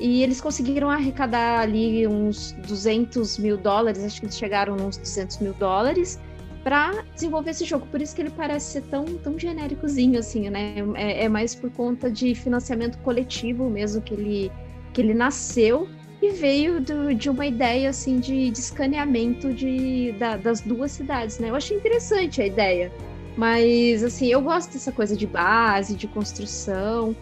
e 0.00 0.22
eles 0.22 0.40
conseguiram 0.40 0.90
arrecadar 0.90 1.60
ali 1.60 2.06
uns 2.06 2.52
200 2.66 3.38
mil 3.38 3.56
dólares, 3.56 4.02
acho 4.02 4.20
que 4.20 4.26
eles 4.26 4.36
chegaram 4.36 4.74
uns 4.74 4.96
200 4.96 5.38
mil 5.38 5.52
dólares, 5.54 6.18
para 6.62 7.04
desenvolver 7.14 7.50
esse 7.50 7.64
jogo. 7.64 7.86
Por 7.86 8.00
isso 8.00 8.14
que 8.14 8.22
ele 8.22 8.30
parece 8.30 8.72
ser 8.72 8.82
tão, 8.84 9.04
tão 9.04 9.38
genéricozinho, 9.38 10.18
assim, 10.18 10.48
né? 10.48 10.74
É, 10.94 11.24
é 11.24 11.28
mais 11.28 11.54
por 11.54 11.70
conta 11.70 12.10
de 12.10 12.34
financiamento 12.34 12.98
coletivo 12.98 13.68
mesmo 13.68 14.00
que 14.00 14.14
ele, 14.14 14.52
que 14.92 15.00
ele 15.00 15.14
nasceu 15.14 15.86
e 16.28 16.30
veio 16.32 16.80
do- 16.80 17.14
de 17.14 17.28
uma 17.30 17.46
ideia, 17.46 17.90
assim, 17.90 18.18
de, 18.18 18.50
de 18.50 18.58
escaneamento 18.58 19.52
de, 19.52 20.12
da- 20.18 20.36
das 20.36 20.60
duas 20.60 20.92
cidades, 20.92 21.38
né? 21.38 21.50
Eu 21.50 21.54
achei 21.56 21.76
interessante 21.76 22.40
a 22.42 22.46
ideia. 22.46 22.92
Mas, 23.36 24.02
assim, 24.04 24.28
eu 24.28 24.40
gosto 24.40 24.72
dessa 24.72 24.92
coisa 24.92 25.16
de 25.16 25.26
base, 25.26 25.94
de 25.96 26.06
construção. 26.06 27.16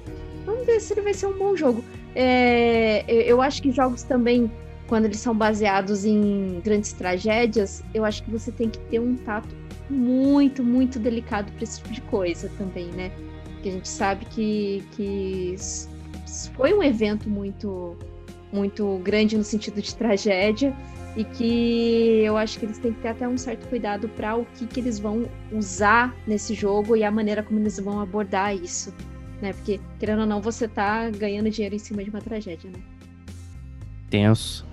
Vamos 0.45 0.67
ver 0.67 0.81
se 0.81 0.93
ele 0.93 1.01
vai 1.03 1.15
ser 1.15 1.27
um 1.27 1.39
bom 1.39 1.57
jogo. 1.57 1.83
É, 2.15 3.05
eu- 3.09 3.41
acho 3.41 3.63
que 3.63 3.71
jogos 3.73 4.03
também, 4.03 4.51
quando 4.87 5.07
eles 5.07 5.19
são 5.19 5.35
baseados 5.35 6.05
em 6.05 6.61
grandes 6.63 6.93
tragédias, 6.93 7.83
eu 7.95 8.05
acho 8.05 8.23
que 8.23 8.31
você 8.31 8.53
tem 8.53 8.69
que 8.69 8.79
ter 8.79 8.99
um 9.01 9.17
tato 9.17 9.49
muito, 9.89 10.63
muito 10.63 10.99
delicado 10.99 11.51
para 11.53 11.65
esse 11.65 11.79
tipo 11.79 11.93
de 11.95 12.01
coisa 12.03 12.51
também, 12.59 12.87
né? 12.89 13.11
Porque 13.55 13.69
a 13.71 13.73
gente 13.73 13.89
sabe 13.89 14.27
que, 14.27 14.83
que 14.93 15.57
foi 16.55 16.75
um 16.75 16.83
evento 16.83 17.29
muito, 17.31 17.97
muito 18.53 19.01
grande 19.03 19.37
no 19.37 19.45
sentido 19.45 19.81
de 19.81 19.95
tragédia 19.95 20.75
e 21.17 21.25
que 21.25 22.23
eu 22.25 22.37
acho 22.37 22.59
que 22.59 22.65
eles 22.65 22.79
têm 22.79 22.93
que 22.93 23.01
ter 23.01 23.09
até 23.09 23.29
um 23.29 23.37
certo 23.37 23.67
cuidado 23.69 24.09
para 24.11 24.37
o 24.37 24.47
que, 24.57 24.67
que 24.67 24.81
eles 24.81 24.99
vão 24.99 25.25
usar 25.51 26.15
nesse 26.27 26.55
jogo 26.55 26.97
e 26.97 27.05
a 27.05 27.11
maneira 27.11 27.43
como 27.43 27.59
eles 27.61 27.79
vão 27.79 28.01
abordar 28.01 28.55
isso 28.55 28.93
né? 29.43 29.53
Porque, 29.53 29.81
querendo 29.99 30.21
ou 30.21 30.27
não, 30.27 30.41
você 30.41 30.69
tá 30.69 31.11
ganhando 31.11 31.51
dinheiro 31.51 31.75
em 31.75 31.79
cima 31.79 32.03
de 32.05 32.09
uma 32.09 32.21
tragédia, 32.21 32.71
né? 32.71 32.79
Tenso. 34.09 34.65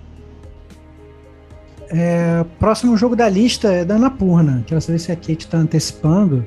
É, 1.88 2.44
próximo 2.60 2.96
jogo 2.96 3.16
da 3.16 3.28
lista 3.28 3.72
é 3.72 3.84
da 3.84 3.96
Anapurna. 3.96 4.62
Quero 4.66 4.80
saber 4.80 5.00
se 5.00 5.10
a 5.10 5.16
Kate 5.16 5.48
tá 5.48 5.58
antecipando. 5.58 6.46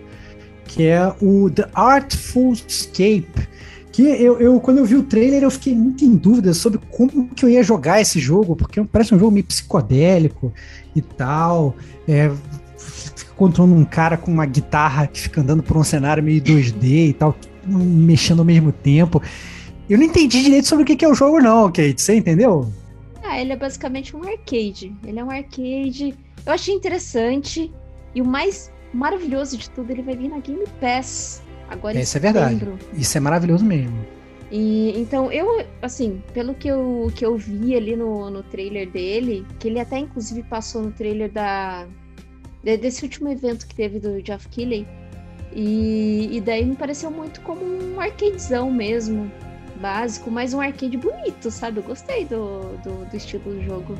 Que 0.65 0.87
é 0.87 1.13
o 1.21 1.51
The 1.51 1.69
Artful 1.73 2.53
Escape. 2.53 3.49
Que 3.93 4.01
eu, 4.01 4.39
eu, 4.39 4.59
quando 4.59 4.79
eu 4.79 4.85
vi 4.85 4.95
o 4.95 5.03
trailer, 5.03 5.43
eu 5.43 5.51
fiquei 5.51 5.75
muito 5.75 6.03
em 6.03 6.15
dúvida 6.15 6.53
sobre 6.53 6.79
como 6.89 7.29
que 7.29 7.45
eu 7.45 7.49
ia 7.49 7.61
jogar 7.61 8.01
esse 8.01 8.19
jogo, 8.19 8.55
porque 8.55 8.83
parece 8.83 9.13
um 9.13 9.19
jogo 9.19 9.31
meio 9.31 9.45
psicodélico 9.45 10.51
e 10.95 11.01
tal. 11.01 11.75
É, 12.07 12.31
fica 12.75 13.33
controlando 13.35 13.75
um 13.75 13.85
cara 13.85 14.17
com 14.17 14.31
uma 14.31 14.47
guitarra 14.47 15.05
que 15.05 15.21
fica 15.21 15.41
andando 15.41 15.61
por 15.61 15.77
um 15.77 15.83
cenário 15.83 16.23
meio 16.23 16.41
2D 16.41 17.09
e 17.09 17.13
tal, 17.13 17.35
mexendo 17.65 18.39
ao 18.39 18.45
mesmo 18.45 18.71
tempo. 18.71 19.21
Eu 19.87 19.99
não 19.99 20.05
entendi 20.05 20.41
direito 20.41 20.67
sobre 20.67 20.83
o 20.83 20.85
que 20.87 20.95
que 20.95 21.05
é 21.05 21.07
o 21.07 21.13
jogo, 21.13 21.39
não, 21.39 21.67
Kate. 21.67 22.01
Você 22.01 22.15
entendeu? 22.15 22.73
Ah, 23.23 23.39
ele 23.39 23.53
é 23.53 23.55
basicamente 23.55 24.15
um 24.15 24.23
arcade. 24.23 24.95
Ele 25.05 25.19
é 25.19 25.23
um 25.23 25.29
arcade. 25.29 26.17
Eu 26.43 26.51
achei 26.51 26.73
interessante. 26.73 27.71
E 28.15 28.21
o 28.21 28.25
mais 28.25 28.71
maravilhoso 28.91 29.55
de 29.55 29.69
tudo, 29.69 29.91
ele 29.91 30.01
vai 30.01 30.15
vir 30.15 30.29
na 30.29 30.39
Game 30.39 30.63
Pass. 30.81 31.42
Agora 31.69 31.99
Isso 31.99 32.17
é 32.17 32.19
verdade. 32.19 32.67
Isso 32.93 33.17
é 33.17 33.21
maravilhoso 33.21 33.65
mesmo. 33.65 34.05
E 34.51 34.93
então 34.99 35.31
eu, 35.31 35.65
assim, 35.81 36.21
pelo 36.33 36.53
que 36.53 36.67
eu, 36.67 37.11
que 37.15 37.25
eu 37.25 37.35
vi 37.35 37.75
ali 37.75 37.95
no, 37.95 38.29
no 38.29 38.43
trailer 38.43 38.87
dele, 38.89 39.45
que 39.59 39.67
ele 39.67 39.79
até 39.79 39.97
inclusive 39.97 40.43
passou 40.43 40.83
no 40.83 40.91
trailer 40.91 41.31
da 41.31 41.87
de- 42.63 42.77
desse 42.77 43.03
último 43.03 43.29
evento 43.29 43.65
que 43.67 43.73
teve 43.73 43.99
do 43.99 44.23
Geoff 44.23 44.47
Keighley. 44.49 44.87
E, 45.55 46.29
e 46.31 46.41
daí 46.41 46.65
me 46.65 46.75
pareceu 46.75 47.09
muito 47.11 47.41
como 47.41 47.63
um 47.63 47.99
arcadezão 47.99 48.71
mesmo, 48.71 49.31
básico, 49.81 50.29
mas 50.31 50.53
um 50.53 50.61
arcade 50.61 50.97
bonito, 50.97 51.49
sabe? 51.51 51.79
Eu 51.79 51.83
gostei 51.83 52.25
do, 52.25 52.77
do, 52.83 53.05
do 53.09 53.15
estilo 53.17 53.43
do 53.43 53.63
jogo. 53.63 53.95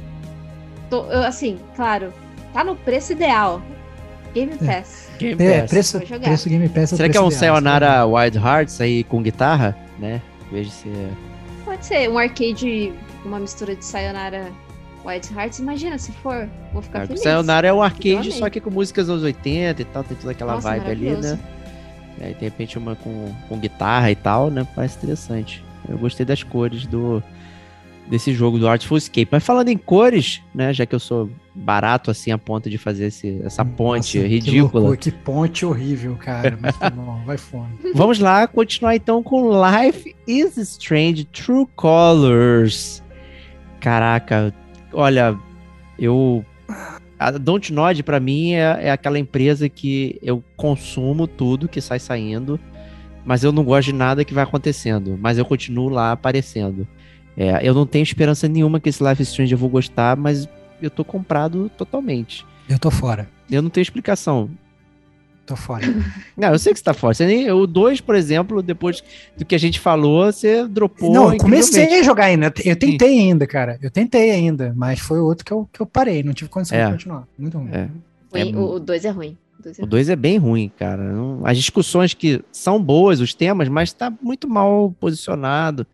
Tô- 0.90 1.06
eu, 1.12 1.24
assim, 1.24 1.60
claro, 1.76 2.14
tá 2.54 2.64
no 2.64 2.76
preço 2.76 3.12
ideal. 3.14 3.62
Game 4.34 4.52
Pass. 4.58 5.10
Game 5.20 5.44
É, 5.44 5.62
Pass. 5.62 5.70
preço, 5.70 5.98
Vou 6.00 6.08
jogar. 6.08 6.28
preço 6.28 6.50
Game 6.50 6.70
Pass. 6.70 6.94
é 6.94 6.96
Será 6.98 7.10
que 7.10 7.18
é 7.18 7.22
preço 7.22 7.36
um 7.36 7.40
Sayonara 7.40 8.06
Wild 8.06 8.38
Hearts 8.38 8.82
aí 8.82 9.04
com 9.04 9.22
guitarra, 9.22 9.78
né? 10.00 10.22
Em 10.50 10.54
vez 10.54 10.68
de 10.68 10.74
ser... 10.74 11.10
Pode 11.66 11.86
ser 11.86 12.10
um 12.10 12.18
arcade, 12.18 12.94
uma 13.26 13.40
mistura 13.40 13.76
de 13.76 13.86
Sayonara 13.86 14.52
Wild 15.06 15.30
Hearts, 15.36 15.60
imagina 15.60 15.98
se 15.98 16.12
for, 16.14 16.48
vou 16.72 16.82
ficar 16.82 17.04
É, 17.04 17.08
feliz. 17.08 17.22
Sayonara 17.22 17.68
é 17.68 17.74
um 17.74 17.82
arcade, 17.82 18.32
só 18.32 18.50
que 18.50 18.60
com 18.60 18.70
músicas 18.70 19.06
dos 19.08 19.14
anos 19.16 19.24
80 19.26 19.82
e 19.82 19.86
tal, 19.86 20.04
tem 20.04 20.16
toda 20.18 20.32
aquela 20.32 20.56
Nossa, 20.56 20.70
vibe 20.70 20.92
ali, 20.92 21.10
né? 21.12 21.40
E 22.20 22.24
aí, 22.26 22.34
de 22.34 22.42
repente, 22.46 22.78
uma 22.78 22.96
com, 22.96 23.34
com 23.50 23.58
guitarra 23.58 24.12
e 24.12 24.16
tal, 24.16 24.50
né? 24.50 24.66
Parece 24.76 24.98
interessante. 24.98 25.64
Eu 25.90 25.98
gostei 25.98 26.26
das 26.26 26.44
cores 26.44 26.86
do 26.86 27.22
desse 28.08 28.34
jogo 28.34 28.60
do 28.60 28.68
Artful 28.68 28.98
Escape. 28.98 29.28
Mas 29.32 29.44
falando 29.44 29.70
em 29.70 29.78
cores, 29.78 30.42
né? 30.54 30.74
Já 30.74 30.86
que 30.86 30.94
eu 30.94 31.00
sou 31.00 31.30
barato 31.56 32.12
assim 32.12 32.32
a 32.32 32.38
ponto 32.38 32.70
de 32.70 32.78
fazer 32.78 33.06
esse, 33.06 33.42
essa 33.44 33.64
ponte 33.64 34.18
Nossa, 34.18 34.28
Que, 34.28 34.36
ridícula. 34.36 34.82
loucura, 34.82 34.98
que 34.98 35.12
ponte 35.12 35.66
horrível, 35.66 36.16
cara. 36.20 36.58
Mas 36.60 36.78
tá 36.78 36.90
bom, 36.90 37.22
vai 37.26 37.38
fundo. 37.38 37.70
Vamos 37.94 38.20
lá, 38.20 38.48
continuar 38.48 38.96
então 38.96 39.22
com 39.22 39.52
Life 39.52 40.16
is 40.28 40.58
Strange 40.58 41.26
True 41.26 41.68
Colors. 41.76 43.04
Caraca, 43.80 44.54
olha, 44.92 45.38
eu. 46.00 46.44
A 47.20 47.32
Dontnod 47.32 48.04
pra 48.04 48.20
mim 48.20 48.54
é, 48.54 48.88
é 48.88 48.92
aquela 48.92 49.18
empresa 49.18 49.70
que 49.70 50.20
eu 50.22 50.44
consumo 50.58 51.26
tudo 51.26 51.70
que 51.70 51.80
sai 51.80 51.98
saindo, 52.00 52.60
mas 53.24 53.44
eu 53.46 53.52
não 53.52 53.64
gosto 53.64 53.86
de 53.88 53.94
nada 53.94 54.26
que 54.26 54.34
vai 54.34 54.44
acontecendo, 54.44 55.18
mas 55.22 55.38
eu 55.38 55.46
continuo 55.46 55.88
lá 55.88 56.12
aparecendo. 56.12 56.86
É, 57.36 57.68
eu 57.68 57.74
não 57.74 57.86
tenho 57.86 58.04
esperança 58.04 58.48
nenhuma 58.48 58.80
que 58.80 58.90
esse 58.90 59.04
Life 59.04 59.22
is 59.22 59.30
Strange 59.30 59.52
eu 59.52 59.58
vou 59.58 59.70
gostar, 59.70 60.16
mas 60.16 60.48
eu 60.82 60.90
tô 60.90 61.04
comprado 61.04 61.70
totalmente. 61.78 62.46
Eu 62.70 62.78
tô 62.80 62.92
fora. 62.92 63.28
Eu 63.50 63.62
não 63.62 63.70
tenho 63.70 63.82
explicação. 63.84 64.50
Tô 65.46 65.58
fora. 65.58 65.84
Não, 66.38 66.54
eu 66.54 66.58
sei 66.60 66.72
que 66.72 66.80
você 66.80 66.86
tá 66.86 66.94
fora. 66.94 67.14
Você 67.14 67.26
nem, 67.26 67.52
o 67.52 67.68
2, 67.68 68.00
por 68.00 68.16
exemplo, 68.16 68.62
depois 68.62 69.04
do 69.38 69.44
que 69.44 69.54
a 69.54 69.58
gente 69.58 69.78
falou, 69.78 70.32
você 70.32 70.66
dropou. 70.66 71.12
não, 71.12 71.34
eu 71.34 71.38
comecei 71.38 72.00
a 72.00 72.02
jogar 72.02 72.26
ainda. 72.28 72.46
Eu 72.64 72.78
tentei 72.78 73.20
ainda, 73.20 73.46
cara. 73.46 73.78
Eu 73.82 73.92
tentei 73.92 74.32
ainda, 74.32 74.74
mas 74.74 75.02
foi 75.02 75.20
o 75.20 75.26
outro 75.26 75.44
que 75.44 75.52
eu, 75.52 75.68
que 75.74 75.82
eu 75.82 75.86
parei. 75.86 76.24
Não 76.24 76.32
tive 76.34 76.50
condição 76.50 76.78
É. 76.78 76.86
de 76.86 76.92
continuar. 76.94 77.28
Muito 77.38 77.58
ruim. 77.58 77.70
É, 77.74 77.90
Ruim, 78.32 78.54
É 78.54 78.58
o 78.58 78.80
2 78.80 79.04
é 79.04 79.10
ruim. 79.10 79.38
O 79.60 79.64
dois 79.64 79.78
é 79.78 79.82
o 79.82 79.84
ruim. 79.84 79.90
2 79.90 80.10
é 80.10 80.16
bem 80.16 80.38
ruim, 80.38 80.72
cara. 80.80 81.04
As 81.44 81.58
discussões 81.58 82.14
que 82.14 82.42
são 82.50 82.82
boas, 82.82 83.20
os 83.20 83.34
temas, 83.34 83.68
mas 83.68 83.92
tá 83.92 84.10
muito 84.22 84.48
mal 84.48 84.96
posicionado. 84.98 85.86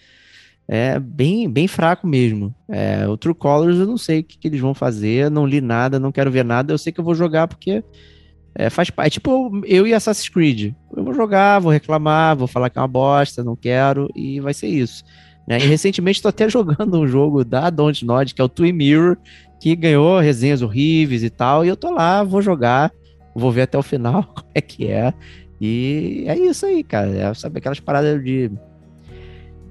É 0.71 0.99
bem, 0.99 1.49
bem 1.49 1.67
fraco 1.67 2.05
mesmo. 2.05 2.53
É, 2.69 3.07
o 3.07 3.17
True 3.17 3.33
Colors 3.33 3.79
eu 3.79 3.87
não 3.87 3.97
sei 3.97 4.19
o 4.19 4.23
que, 4.23 4.37
que 4.37 4.47
eles 4.47 4.61
vão 4.61 4.75
fazer, 4.75 5.31
não 5.31 5.43
li 5.43 5.59
nada, 5.59 5.99
não 5.99 6.11
quero 6.11 6.29
ver 6.29 6.45
nada. 6.45 6.71
Eu 6.71 6.77
sei 6.77 6.93
que 6.93 6.99
eu 6.99 7.03
vou 7.03 7.15
jogar 7.15 7.47
porque 7.47 7.83
é, 8.53 8.69
faz 8.69 8.91
parte. 8.91 9.13
Tipo 9.13 9.61
eu 9.65 9.87
e 9.87 9.95
Assassin's 9.95 10.29
Creed. 10.29 10.75
Eu 10.95 11.03
vou 11.03 11.13
jogar, 11.15 11.57
vou 11.57 11.71
reclamar, 11.71 12.35
vou 12.37 12.47
falar 12.47 12.69
que 12.69 12.77
é 12.77 12.81
uma 12.81 12.87
bosta, 12.87 13.43
não 13.43 13.55
quero, 13.55 14.07
e 14.15 14.39
vai 14.39 14.53
ser 14.53 14.67
isso. 14.67 15.03
né? 15.47 15.57
E 15.57 15.65
recentemente 15.65 16.19
estou 16.19 16.29
até 16.29 16.47
jogando 16.49 16.99
um 16.99 17.07
jogo 17.07 17.43
da 17.43 17.71
Dontnod, 17.71 18.35
que 18.35 18.41
é 18.41 18.43
o 18.43 18.49
Twin 18.49 18.71
Mirror, 18.71 19.17
que 19.59 19.75
ganhou 19.75 20.19
resenhas 20.19 20.61
horríveis 20.61 21.23
e 21.23 21.31
tal, 21.31 21.65
e 21.65 21.67
eu 21.67 21.75
tô 21.75 21.89
lá, 21.89 22.21
vou 22.23 22.43
jogar, 22.43 22.91
vou 23.35 23.51
ver 23.51 23.63
até 23.63 23.77
o 23.77 23.83
final 23.83 24.23
como 24.35 24.51
é 24.53 24.61
que 24.61 24.85
é. 24.85 25.11
E 25.59 26.25
é 26.27 26.37
isso 26.37 26.65
aí, 26.67 26.83
cara. 26.83 27.09
É, 27.09 27.33
sabe 27.33 27.57
aquelas 27.57 27.79
paradas 27.79 28.23
de 28.23 28.51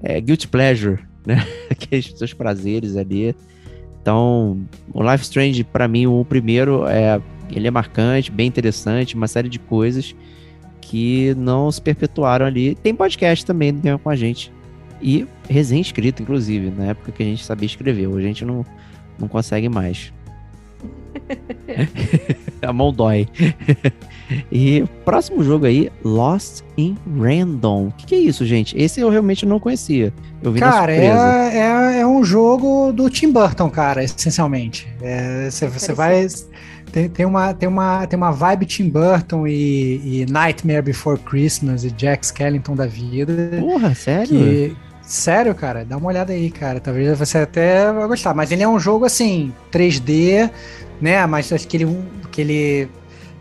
é, 0.02 0.20
guilty 0.20 0.48
pleasure, 0.48 0.98
né? 1.26 1.46
Aqueles 1.70 2.12
seus 2.16 2.32
prazeres 2.32 2.96
ali. 2.96 3.34
Então, 4.00 4.60
o 4.92 5.02
Life 5.02 5.24
Strange, 5.24 5.64
pra 5.64 5.86
mim, 5.86 6.06
o 6.06 6.24
primeiro, 6.24 6.86
é, 6.86 7.20
ele 7.50 7.66
é 7.66 7.70
marcante, 7.70 8.30
bem 8.30 8.46
interessante, 8.46 9.14
uma 9.14 9.28
série 9.28 9.48
de 9.48 9.58
coisas 9.58 10.14
que 10.80 11.34
não 11.36 11.70
se 11.70 11.80
perpetuaram 11.80 12.46
ali. 12.46 12.74
Tem 12.76 12.94
podcast 12.94 13.44
também 13.44 13.74
Game 13.74 13.98
com 13.98 14.08
a 14.08 14.16
gente. 14.16 14.50
E 15.02 15.26
resenha 15.48 15.82
escrita, 15.82 16.22
inclusive, 16.22 16.70
na 16.70 16.86
época 16.86 17.12
que 17.12 17.22
a 17.22 17.26
gente 17.26 17.44
sabia 17.44 17.66
escrever. 17.66 18.06
Hoje 18.06 18.24
a 18.24 18.28
gente 18.28 18.44
não, 18.44 18.64
não 19.18 19.28
consegue 19.28 19.68
mais. 19.68 20.12
a 22.62 22.72
mão 22.72 22.92
dói. 22.92 23.28
e 24.50 24.84
próximo 25.04 25.42
jogo 25.42 25.66
aí, 25.66 25.90
Lost 26.04 26.62
in 26.76 26.96
Random. 27.18 27.88
O 27.88 27.92
que, 27.92 28.06
que 28.06 28.14
é 28.14 28.18
isso, 28.18 28.44
gente? 28.44 28.76
Esse 28.76 29.00
eu 29.00 29.10
realmente 29.10 29.46
não 29.46 29.58
conhecia. 29.58 30.12
Eu 30.42 30.52
vi 30.52 30.60
Cara, 30.60 30.92
na 30.92 31.02
surpresa. 31.02 31.56
é, 31.56 31.96
é, 31.96 32.00
é 32.00 32.06
um 32.06 32.22
jogo 32.22 32.92
do 32.92 33.10
Tim 33.10 33.32
Burton, 33.32 33.68
cara, 33.70 34.04
essencialmente. 34.04 34.88
É, 35.02 35.50
você, 35.50 35.66
você 35.66 35.92
vai. 35.92 36.26
Tem, 36.92 37.08
tem, 37.08 37.26
uma, 37.26 37.52
tem, 37.52 37.68
uma, 37.68 38.06
tem 38.06 38.16
uma 38.16 38.30
vibe 38.30 38.64
Tim 38.64 38.88
Burton 38.88 39.46
e, 39.46 40.22
e 40.22 40.26
Nightmare 40.30 40.82
Before 40.82 41.18
Christmas 41.18 41.84
e 41.84 41.90
Jack 41.90 42.24
Skellington 42.24 42.74
da 42.74 42.86
vida. 42.86 43.58
Porra, 43.60 43.94
sério? 43.94 44.28
Que, 44.28 44.76
sério, 45.02 45.54
cara, 45.54 45.84
dá 45.84 45.96
uma 45.96 46.08
olhada 46.08 46.32
aí, 46.32 46.50
cara. 46.50 46.80
Talvez 46.80 47.18
você 47.18 47.38
até 47.38 47.92
vai 47.92 48.06
gostar. 48.08 48.32
Mas 48.32 48.50
ele 48.52 48.62
é 48.62 48.68
um 48.68 48.78
jogo 48.78 49.04
assim, 49.04 49.52
3D, 49.70 50.50
né? 51.00 51.24
Mas 51.26 51.52
aquele, 51.52 51.86
aquele, 52.24 52.88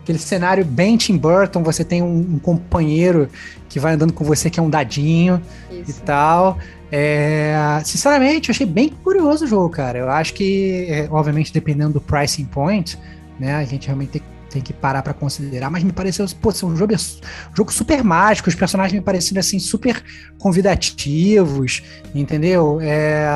aquele 0.02 0.18
cenário 0.18 0.64
bem 0.64 0.96
Tim 0.96 1.16
Burton. 1.16 1.62
Você 1.62 1.84
tem 1.84 2.02
um, 2.02 2.34
um 2.34 2.38
companheiro 2.38 3.28
que 3.68 3.78
vai 3.78 3.94
andando 3.94 4.12
com 4.12 4.24
você 4.24 4.48
que 4.48 4.58
é 4.58 4.62
um 4.62 4.70
dadinho 4.70 5.42
e 5.70 5.80
Isso. 5.80 6.02
tal. 6.02 6.58
É, 6.90 7.80
sinceramente, 7.84 8.48
eu 8.48 8.52
achei 8.52 8.66
bem 8.66 8.88
curioso 8.88 9.44
o 9.44 9.48
jogo, 9.48 9.68
cara. 9.68 9.98
Eu 9.98 10.10
acho 10.10 10.34
que, 10.34 10.86
é, 10.88 11.08
obviamente, 11.10 11.52
dependendo 11.52 11.94
do 11.94 12.00
pricing 12.00 12.46
point, 12.46 12.98
né, 13.38 13.54
a 13.54 13.64
gente 13.64 13.86
realmente 13.86 14.12
tem, 14.12 14.22
tem 14.50 14.62
que 14.62 14.72
parar 14.72 15.02
pra 15.02 15.12
considerar. 15.12 15.70
Mas 15.70 15.84
me 15.84 15.92
pareceu, 15.92 16.24
pô, 16.40 16.50
ser 16.50 16.64
um 16.64 16.74
jogo, 16.76 16.94
um 16.94 17.56
jogo 17.56 17.72
super 17.72 18.02
mágico. 18.02 18.48
Os 18.48 18.54
personagens 18.54 18.98
me 18.98 19.04
pareceram 19.04 19.40
assim 19.40 19.58
super 19.58 20.02
convidativos, 20.38 21.82
entendeu? 22.14 22.78
É, 22.80 23.26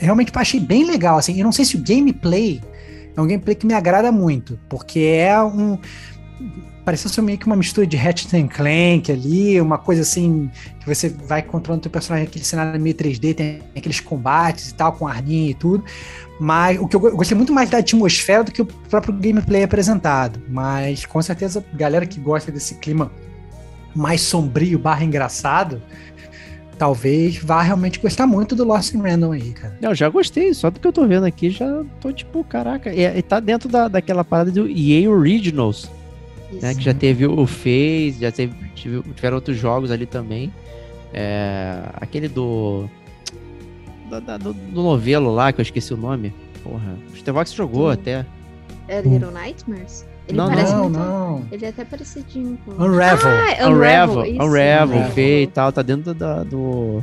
realmente 0.00 0.32
achei 0.34 0.60
bem 0.60 0.84
legal. 0.84 1.18
Assim, 1.18 1.38
eu 1.38 1.44
não 1.44 1.52
sei 1.52 1.64
se 1.64 1.76
o 1.76 1.82
gameplay 1.82 2.60
é 3.16 3.20
um 3.20 3.26
gameplay 3.26 3.54
que 3.54 3.66
me 3.66 3.74
agrada 3.74 4.10
muito, 4.10 4.58
porque 4.68 5.00
é 5.00 5.40
um 5.42 5.78
pareceu 6.84 7.10
ser 7.10 7.20
meio 7.22 7.38
que 7.38 7.46
uma 7.46 7.54
mistura 7.54 7.86
de 7.86 7.96
Ratchet 7.96 8.34
and 8.36 8.48
Clank 8.48 9.12
ali, 9.12 9.60
uma 9.60 9.78
coisa 9.78 10.02
assim, 10.02 10.50
que 10.80 10.86
você 10.86 11.08
vai 11.08 11.42
controlando 11.42 11.82
teu 11.82 11.90
personagem 11.90 12.26
aquele 12.26 12.44
cenário 12.44 12.80
meio 12.80 12.96
3D, 12.96 13.34
tem 13.34 13.62
aqueles 13.76 14.00
combates 14.00 14.70
e 14.70 14.74
tal, 14.74 14.94
com 14.94 15.06
arminha 15.06 15.50
e 15.50 15.54
tudo. 15.54 15.84
Mas 16.40 16.80
o 16.80 16.88
que 16.88 16.96
eu 16.96 17.06
eu 17.06 17.16
gostei 17.16 17.36
muito 17.36 17.52
mais 17.52 17.68
da 17.68 17.78
atmosfera 17.78 18.42
do 18.42 18.50
que 18.50 18.62
o 18.62 18.66
próprio 18.66 19.14
gameplay 19.14 19.62
apresentado. 19.62 20.42
Mas 20.48 21.04
com 21.04 21.20
certeza, 21.20 21.64
galera 21.74 22.06
que 22.06 22.18
gosta 22.18 22.50
desse 22.50 22.76
clima 22.76 23.12
mais 23.94 24.20
sombrio 24.22 24.78
barra 24.78 25.04
engraçado, 25.04 25.82
talvez 26.80 27.36
vá 27.36 27.60
realmente 27.60 27.98
gostar 28.00 28.26
muito 28.26 28.56
do 28.56 28.64
Lost 28.64 28.94
in 28.94 29.02
Random 29.02 29.32
aí, 29.32 29.50
cara. 29.52 29.76
Não, 29.82 29.94
já 29.94 30.08
gostei, 30.08 30.54
só 30.54 30.70
do 30.70 30.80
que 30.80 30.86
eu 30.88 30.92
tô 30.94 31.06
vendo 31.06 31.24
aqui, 31.26 31.50
já 31.50 31.84
tô 32.00 32.10
tipo, 32.10 32.42
caraca. 32.42 32.90
E, 32.90 33.02
e 33.18 33.20
tá 33.20 33.38
dentro 33.38 33.68
da, 33.68 33.86
daquela 33.86 34.24
parada 34.24 34.50
do 34.50 34.66
EA 34.66 35.10
Originals, 35.10 35.90
né? 36.62 36.70
Isso. 36.70 36.78
Que 36.78 36.84
já 36.86 36.94
teve 36.94 37.26
o 37.26 37.46
Phase, 37.46 38.16
já 38.18 38.32
teve, 38.32 38.54
tive- 38.74 39.02
tiveram 39.14 39.34
outros 39.36 39.58
jogos 39.58 39.90
ali 39.90 40.06
também. 40.06 40.50
É, 41.12 41.82
aquele 42.00 42.28
do, 42.28 42.88
da- 44.08 44.20
da- 44.20 44.38
do. 44.38 44.54
do 44.54 44.82
novelo 44.82 45.30
lá, 45.30 45.52
que 45.52 45.60
eu 45.60 45.62
esqueci 45.62 45.92
o 45.92 45.98
nome. 45.98 46.32
Porra, 46.64 46.96
o 47.12 47.16
Stevox 47.18 47.52
jogou 47.52 47.88
Sim. 47.92 48.00
até. 48.00 48.26
É 48.88 49.02
Little 49.02 49.30
Nightmares? 49.32 50.06
Ele 50.30 50.36
Não, 50.38 50.48
parece 50.48 50.72
não, 50.72 50.82
muito. 50.84 50.98
não. 50.98 51.44
Ele 51.52 51.64
é 51.66 51.68
até 51.68 51.84
parecidinho 51.84 52.58
com. 52.64 52.72
Unravel. 52.82 53.28
Ah, 53.28 53.50
é 53.52 53.66
Unravel, 53.68 54.24
isso. 54.26 54.42
Unravel, 54.42 54.96
Unravel. 54.98 55.42
E 55.42 55.46
tal, 55.48 55.72
tá 55.72 55.82
dentro 55.82 56.14
da, 56.14 56.42
do. 56.42 57.02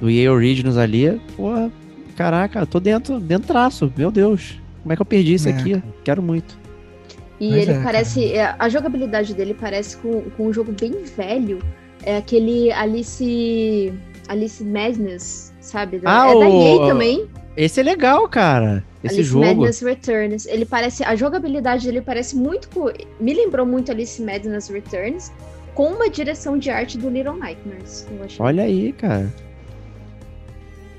Do 0.00 0.10
EA 0.10 0.32
Originals 0.32 0.76
ali. 0.76 1.20
Porra, 1.36 1.70
caraca, 2.16 2.60
eu 2.60 2.66
tô 2.66 2.78
dentro, 2.80 3.18
dentro 3.18 3.48
traço, 3.48 3.92
meu 3.96 4.10
Deus. 4.10 4.60
Como 4.82 4.92
é 4.92 4.96
que 4.96 5.02
eu 5.02 5.06
perdi 5.06 5.34
isso 5.34 5.48
É, 5.48 5.52
aqui? 5.52 5.82
Quero 6.04 6.22
muito. 6.22 6.56
E 7.40 7.50
Mas 7.50 7.62
ele 7.62 7.72
é, 7.72 7.82
parece. 7.82 8.32
é, 8.32 8.54
a 8.58 8.68
jogabilidade 8.68 9.34
dele 9.34 9.54
parece 9.54 9.96
com, 9.98 10.22
com 10.36 10.46
um 10.48 10.52
jogo 10.52 10.72
bem 10.78 11.04
velho. 11.16 11.60
É 12.02 12.16
aquele 12.16 12.72
Alice. 12.72 13.92
Alice 14.28 14.62
Madness, 14.64 15.54
sabe? 15.60 15.98
Da- 15.98 16.22
Ah, 16.24 16.28
é 16.28 16.32
da 16.32 16.48
o- 16.48 16.62
EA 16.84 16.88
também. 16.92 17.26
Esse 17.60 17.80
é 17.80 17.82
legal, 17.82 18.28
cara. 18.28 18.84
Esse 19.02 19.16
Alice 19.16 19.30
jogo. 19.30 19.44
Madness 19.46 19.80
Returns. 19.82 20.46
Ele 20.46 20.64
parece. 20.64 21.02
A 21.02 21.16
jogabilidade 21.16 21.84
dele 21.86 22.00
parece 22.00 22.36
muito. 22.36 22.68
co- 22.68 22.92
Me 23.20 23.34
lembrou 23.34 23.66
muito 23.66 23.90
Alice 23.90 24.22
Madness 24.22 24.68
Returns. 24.68 25.32
Com 25.74 25.88
uma 25.88 26.08
direção 26.08 26.56
de 26.56 26.70
arte 26.70 26.96
do 26.96 27.08
Little 27.10 27.34
Nightmares. 27.36 28.06
Eu 28.16 28.24
achei. 28.24 28.44
Olha 28.44 28.62
aí, 28.62 28.92
cara. 28.92 29.32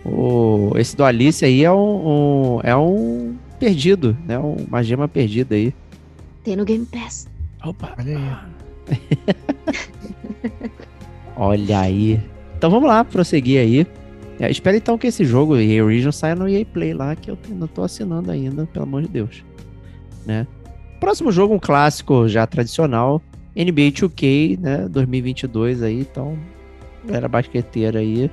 O, 0.06 0.72
esse 0.78 0.96
do 0.98 1.04
Alice 1.06 1.44
aí 1.46 1.64
é 1.64 1.72
um, 1.72 1.78
um- 2.58 2.60
é 2.64 2.76
um 2.76 3.36
perdido, 3.58 4.18
né? 4.28 4.38
Um- 4.38 4.56
Uma 4.68 4.84
gema 4.84 5.08
perdida 5.08 5.56
aí. 5.56 5.74
Tem 6.44 6.56
no 6.58 6.66
Game 6.66 6.86
Pass. 6.86 7.28
Opa. 7.66 7.96
Olha 7.98 8.18
aí. 8.18 8.98
Olha 11.36 11.80
aí. 11.80 12.20
Então 12.58 12.70
vamos 12.70 12.90
lá, 12.90 13.04
prosseguir 13.06 13.60
aí. 13.62 13.88
É, 14.40 14.50
espero 14.50 14.78
então 14.78 14.98
que 14.98 15.08
esse 15.08 15.26
jogo, 15.26 15.58
EA 15.58 15.84
Origin, 15.84 16.12
saia 16.12 16.36
no 16.36 16.48
EA 16.48 16.66
Play 16.66 16.94
lá, 16.94 17.16
que 17.16 17.30
eu 17.30 17.38
não 17.50 17.68
tô 17.68 17.84
assinando 17.84 18.32
ainda, 18.32 18.66
pelo 18.68 18.84
amor 18.84 19.02
de 19.02 19.10
Deus. 19.10 19.44
Né? 20.26 20.48
Próximo 21.00 21.32
jogo, 21.32 21.54
um 21.54 21.60
clássico 21.60 22.28
já 22.28 22.48
tradicional, 22.48 23.22
NBA 23.56 23.92
2K, 23.92 24.60
né? 24.60 24.88
2022 24.90 25.84
aí, 25.84 26.00
então, 26.02 26.38
galera 27.06 27.28
basqueteira 27.28 28.00
aí, 28.00 28.32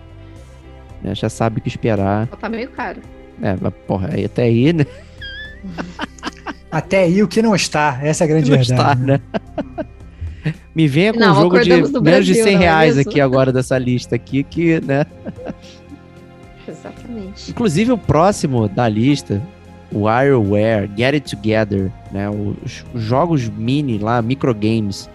né, 1.02 1.14
já 1.14 1.28
sabe 1.28 1.58
o 1.58 1.62
que 1.62 1.68
esperar. 1.68 2.28
Tá 2.28 2.48
meio 2.48 2.70
caro. 2.70 3.00
É, 3.42 3.56
mas 3.60 3.72
porra, 3.86 4.10
aí 4.12 4.24
até 4.24 4.44
aí, 4.44 4.72
né? 4.72 4.86
Até 6.70 7.04
aí 7.04 7.22
o 7.22 7.28
que 7.28 7.40
não 7.40 7.54
está, 7.54 7.98
essa 8.02 8.24
é 8.24 8.26
a 8.26 8.28
grande 8.28 8.50
Não 8.50 8.58
verdade. 8.58 8.80
está, 8.80 8.94
né? 8.94 9.20
né? 9.76 9.84
Me 10.74 10.86
venha 10.86 11.12
com 11.12 11.18
Não, 11.18 11.32
um 11.32 11.42
jogo 11.42 11.58
de 11.60 11.70
menos 11.70 11.90
de 11.90 12.00
Brasil, 12.00 12.34
100 12.34 12.44
não 12.44 12.50
é 12.50 12.56
reais 12.64 12.96
mesmo? 12.96 13.10
aqui 13.10 13.20
agora 13.20 13.52
dessa 13.52 13.78
lista 13.78 14.14
aqui, 14.16 14.42
que, 14.44 14.80
né? 14.80 15.06
Exatamente. 16.94 17.50
Inclusive 17.50 17.92
o 17.92 17.98
próximo 17.98 18.68
da 18.68 18.88
lista, 18.88 19.42
o 19.92 20.00
WarioWare 20.02 20.90
Get 20.96 21.14
It 21.14 21.36
Together, 21.36 21.90
né? 22.10 22.28
Os, 22.28 22.84
os 22.94 23.02
jogos 23.02 23.48
mini 23.48 23.98
lá, 23.98 24.20
microgames 24.22 25.08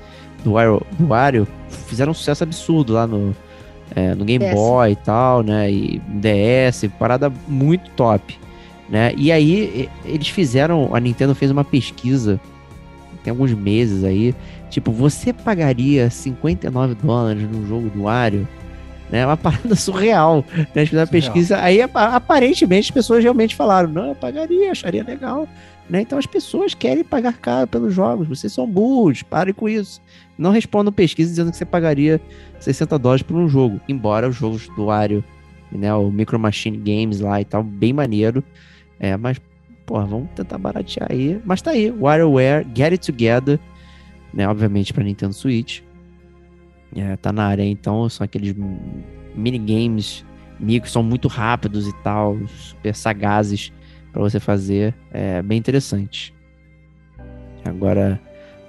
do 0.44 0.54
Wario, 0.54 0.82
do 0.98 1.08
Wario 1.08 1.48
fizeram 1.88 2.12
um 2.12 2.16
sucesso 2.16 2.44
absurdo 2.44 2.94
lá 2.94 3.06
no, 3.06 3.36
é, 3.96 4.16
no 4.16 4.26
Game 4.26 4.46
DS. 4.46 4.54
Boy 4.54 4.92
e 4.92 4.96
tal, 4.96 5.44
né? 5.44 5.72
E 5.72 6.02
DS, 6.08 6.86
parada 6.98 7.32
muito 7.48 7.90
top, 7.92 8.38
né? 8.90 9.14
E 9.16 9.32
aí 9.32 9.90
eles 10.06 10.30
fizeram, 10.30 10.96
a 10.96 11.00
Nintendo 11.00 11.36
fez 11.36 11.52
uma 11.52 11.64
pesquisa 11.64 12.40
tem 13.24 13.32
alguns 13.32 13.54
meses 13.54 14.04
aí, 14.04 14.34
tipo, 14.70 14.92
você 14.92 15.32
pagaria 15.32 16.10
59 16.10 16.96
dólares 16.96 17.44
num 17.50 17.68
jogo 17.68 17.90
do 17.90 18.04
Wario? 18.04 18.48
Né, 19.12 19.26
uma 19.26 19.36
parada 19.36 19.76
surreal. 19.76 20.46
Né? 20.74 20.86
Surreal. 20.86 21.08
pesquisa, 21.08 21.60
aí 21.62 21.82
apa- 21.82 22.16
aparentemente 22.16 22.86
as 22.88 22.92
pessoas 22.92 23.22
realmente 23.24 23.56
falaram, 23.56 23.90
não, 23.90 24.08
eu 24.10 24.16
pagaria, 24.16 24.72
acharia 24.72 25.04
legal. 25.04 25.48
Né? 25.90 26.02
Então 26.02 26.18
as 26.18 26.26
pessoas 26.26 26.74
querem 26.74 27.04
pagar 27.04 27.34
caro 27.34 27.68
pelos 27.68 27.94
jogos, 27.94 28.28
vocês 28.28 28.54
são 28.54 28.66
burros, 28.66 29.22
parem 29.24 29.54
com 29.54 29.68
isso. 29.68 30.00
Não 30.38 30.52
respondam 30.52 30.94
pesquisa 30.94 31.30
dizendo 31.30 31.52
que 31.52 31.58
você 31.58 31.66
pagaria 31.66 32.22
60 32.60 32.98
dólares 32.98 33.22
por 33.22 33.36
um 33.36 33.50
jogo, 33.50 33.82
embora 33.88 34.30
os 34.30 34.36
jogos 34.38 34.68
do 34.78 34.86
Wario, 34.86 35.22
né, 35.72 35.94
o 35.94 36.10
Micro 36.10 36.40
Machine 36.40 36.78
Games 36.78 37.20
lá 37.20 37.42
e 37.42 37.46
tal, 37.46 37.62
bem 37.64 37.92
maneiro. 37.92 38.42
É, 39.00 39.18
mas, 39.18 39.38
porra, 39.86 40.06
vamos 40.06 40.30
tentar 40.36 40.58
baratear 40.58 41.12
aí. 41.12 41.40
Mas 41.44 41.62
tá 41.62 41.72
aí, 41.72 41.92
WarioWare, 41.92 42.66
Get 42.74 42.94
It 42.94 43.12
Together, 43.12 43.60
né, 44.34 44.48
obviamente 44.48 44.94
pra 44.94 45.04
Nintendo 45.04 45.34
Switch. 45.34 45.82
É, 46.96 47.16
tá 47.16 47.32
na 47.32 47.46
área, 47.46 47.64
então, 47.64 48.08
são 48.10 48.26
aqueles 48.26 48.56
minigames 49.34 50.26
micros, 50.60 50.94
são 50.94 51.02
muito 51.02 51.28
rápidos 51.28 51.88
e 51.88 51.94
tal, 52.04 52.38
super 52.48 52.96
sagazes 52.96 53.74
pra 54.12 54.22
você 54.22 54.40
fazer. 54.40 54.94
É 55.12 55.42
bem 55.42 55.58
interessante. 55.58 56.34
Agora, 57.66 58.22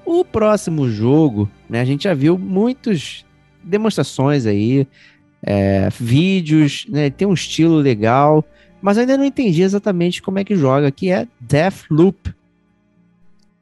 o 0.04 0.24
próximo 0.24 0.88
jogo, 0.88 1.48
né, 1.68 1.80
a 1.80 1.84
gente 1.84 2.04
já 2.04 2.14
viu 2.14 2.38
muitas 2.38 3.24
demonstrações 3.62 4.46
aí, 4.46 4.86
é, 5.42 5.88
vídeos, 5.98 6.86
né, 6.88 7.10
tem 7.10 7.26
um 7.26 7.34
estilo 7.34 7.76
legal, 7.76 8.44
mas 8.80 8.98
ainda 8.98 9.16
não 9.16 9.24
entendi 9.24 9.62
exatamente 9.62 10.22
como 10.22 10.38
é 10.38 10.44
que 10.44 10.56
joga, 10.56 10.90
que 10.90 11.10
é 11.10 11.26
Deathloop. 11.40 12.34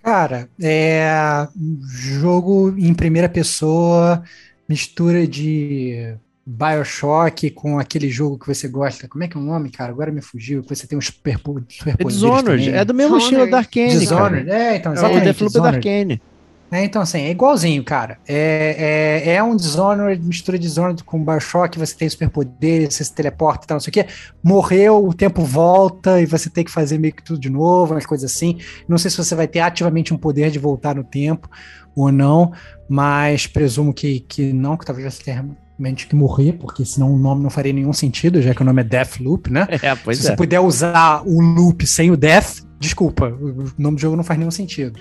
Cara, 0.02 0.48
é 0.60 1.46
jogo 1.86 2.74
em 2.78 2.94
primeira 2.94 3.28
pessoa, 3.28 4.22
mistura 4.70 5.26
de 5.26 6.14
BioShock 6.46 7.50
com 7.50 7.76
aquele 7.80 8.08
jogo 8.08 8.38
que 8.38 8.46
você 8.46 8.68
gosta. 8.68 9.08
Como 9.08 9.24
é 9.24 9.28
que 9.28 9.36
é 9.36 9.40
o 9.40 9.42
nome, 9.42 9.68
cara? 9.68 9.90
Agora 9.90 10.12
me 10.12 10.22
fugiu, 10.22 10.62
que 10.62 10.68
você 10.72 10.86
tem 10.86 10.96
um 10.96 11.00
super, 11.00 11.34
É 11.34 11.38
superpoderes 11.68 12.14
Dishonored, 12.14 12.64
também. 12.66 12.80
é 12.80 12.84
do 12.84 12.94
mesmo 12.94 13.16
estilo 13.18 13.50
da 13.50 13.58
Arkane, 13.58 13.98
Dishonored, 13.98 14.46
cara. 14.46 14.58
é, 14.62 14.76
então, 14.76 14.92
É, 14.92 14.94
o 14.94 14.98
exatamente. 14.98 15.24
Deathloop 15.24 15.56
é 15.56 15.60
da. 15.60 15.68
Arkane. 15.70 16.22
É, 16.70 16.84
então, 16.84 17.02
assim, 17.02 17.18
é 17.18 17.30
igualzinho, 17.30 17.82
cara. 17.82 18.18
É, 18.28 19.22
é, 19.26 19.34
é 19.34 19.42
um 19.42 19.56
Dishonored, 19.56 20.24
mistura 20.24 20.58
de 20.58 20.68
Dishonored 20.68 21.02
com 21.02 21.24
Bioshock, 21.24 21.78
você 21.78 21.94
tem 21.96 22.08
superpoderes, 22.08 22.94
você 22.94 23.04
se 23.04 23.12
teleporta 23.12 23.64
e 23.64 23.68
tal, 23.68 23.74
não 23.76 23.80
sei 23.80 23.90
o 23.90 23.92
quê. 23.92 24.06
Morreu, 24.42 25.04
o 25.04 25.12
tempo 25.12 25.42
volta 25.42 26.20
e 26.20 26.26
você 26.26 26.48
tem 26.48 26.64
que 26.64 26.70
fazer 26.70 26.98
meio 26.98 27.12
que 27.12 27.24
tudo 27.24 27.40
de 27.40 27.50
novo, 27.50 27.94
umas 27.94 28.06
coisas 28.06 28.30
assim. 28.30 28.58
Não 28.88 28.98
sei 28.98 29.10
se 29.10 29.16
você 29.16 29.34
vai 29.34 29.48
ter 29.48 29.60
ativamente 29.60 30.14
um 30.14 30.16
poder 30.16 30.50
de 30.50 30.58
voltar 30.58 30.94
no 30.94 31.02
tempo 31.02 31.50
ou 31.96 32.12
não, 32.12 32.52
mas 32.88 33.46
presumo 33.46 33.92
que, 33.92 34.20
que 34.20 34.52
não, 34.52 34.76
que 34.76 34.86
talvez 34.86 35.12
você 35.12 35.24
tenha 35.24 35.44
realmente 35.80 36.06
que 36.06 36.14
morrer, 36.14 36.52
porque 36.52 36.84
senão 36.84 37.12
o 37.12 37.18
nome 37.18 37.42
não 37.42 37.50
faria 37.50 37.72
nenhum 37.72 37.92
sentido, 37.92 38.40
já 38.40 38.54
que 38.54 38.62
o 38.62 38.64
nome 38.64 38.82
é 38.82 38.84
Deathloop, 38.84 39.50
né? 39.50 39.66
É, 39.82 39.94
pois 39.94 40.18
Se 40.18 40.26
é. 40.26 40.30
você 40.30 40.36
puder 40.36 40.60
usar 40.60 41.22
o 41.26 41.40
loop 41.40 41.86
sem 41.86 42.10
o 42.10 42.16
death, 42.16 42.62
desculpa, 42.78 43.28
o 43.28 43.72
nome 43.78 43.96
do 43.96 44.00
jogo 44.00 44.16
não 44.16 44.22
faz 44.22 44.38
nenhum 44.38 44.50
sentido. 44.50 45.00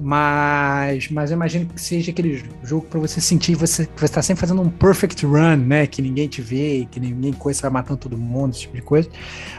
Mas, 0.00 1.08
mas 1.08 1.30
eu 1.30 1.36
imagino 1.36 1.66
que 1.66 1.80
seja 1.80 2.10
aquele 2.10 2.44
jogo 2.62 2.86
para 2.86 2.98
você 2.98 3.20
sentir 3.20 3.54
você, 3.54 3.86
que 3.86 4.00
você 4.00 4.12
tá 4.12 4.22
sempre 4.22 4.40
fazendo 4.40 4.60
um 4.60 4.68
perfect 4.68 5.24
run, 5.24 5.56
né? 5.56 5.86
Que 5.86 6.02
ninguém 6.02 6.28
te 6.28 6.42
vê, 6.42 6.86
que 6.90 6.98
ninguém 6.98 7.32
coisa, 7.32 7.58
você 7.58 7.62
vai 7.62 7.70
matando 7.70 8.00
todo 8.00 8.18
mundo, 8.18 8.52
esse 8.52 8.62
tipo 8.62 8.74
de 8.74 8.82
coisa. 8.82 9.08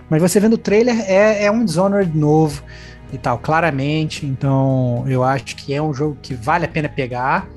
Mas 0.10 0.22
você 0.22 0.40
vendo 0.40 0.54
o 0.54 0.58
trailer, 0.58 1.00
é, 1.10 1.46
é 1.46 1.52
um 1.52 1.64
Dishonored 1.64 2.16
novo 2.18 2.64
e 3.12 3.18
tal, 3.18 3.38
claramente. 3.40 4.26
Então 4.26 5.06
eu 5.08 5.24
acho 5.24 5.56
que 5.56 5.74
é 5.74 5.82
um 5.82 5.94
jogo 5.94 6.18
que 6.22 6.34
vale 6.34 6.66
a 6.66 6.70
pena 6.70 6.90
pegar. 6.90 7.48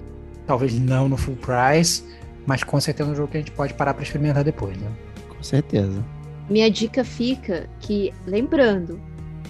Talvez 0.47 0.79
não 0.79 1.09
no 1.09 1.17
full 1.17 1.37
price, 1.37 2.03
mas 2.47 2.63
com 2.65 2.81
certeza 2.81 3.11
é 3.11 3.13
um 3.13 3.17
jogo 3.17 3.29
que 3.29 3.37
a 3.37 3.41
gente 3.41 3.53
pode 3.53 3.75
parar 3.75 3.93
para 3.93 4.03
experimentar 4.03 4.43
depois, 4.43 4.77
né? 4.79 4.89
Com 5.29 5.43
certeza. 5.43 6.03
Minha 6.49 6.71
dica 6.71 7.05
fica 7.05 7.69
que, 7.81 8.15
lembrando, 8.27 8.99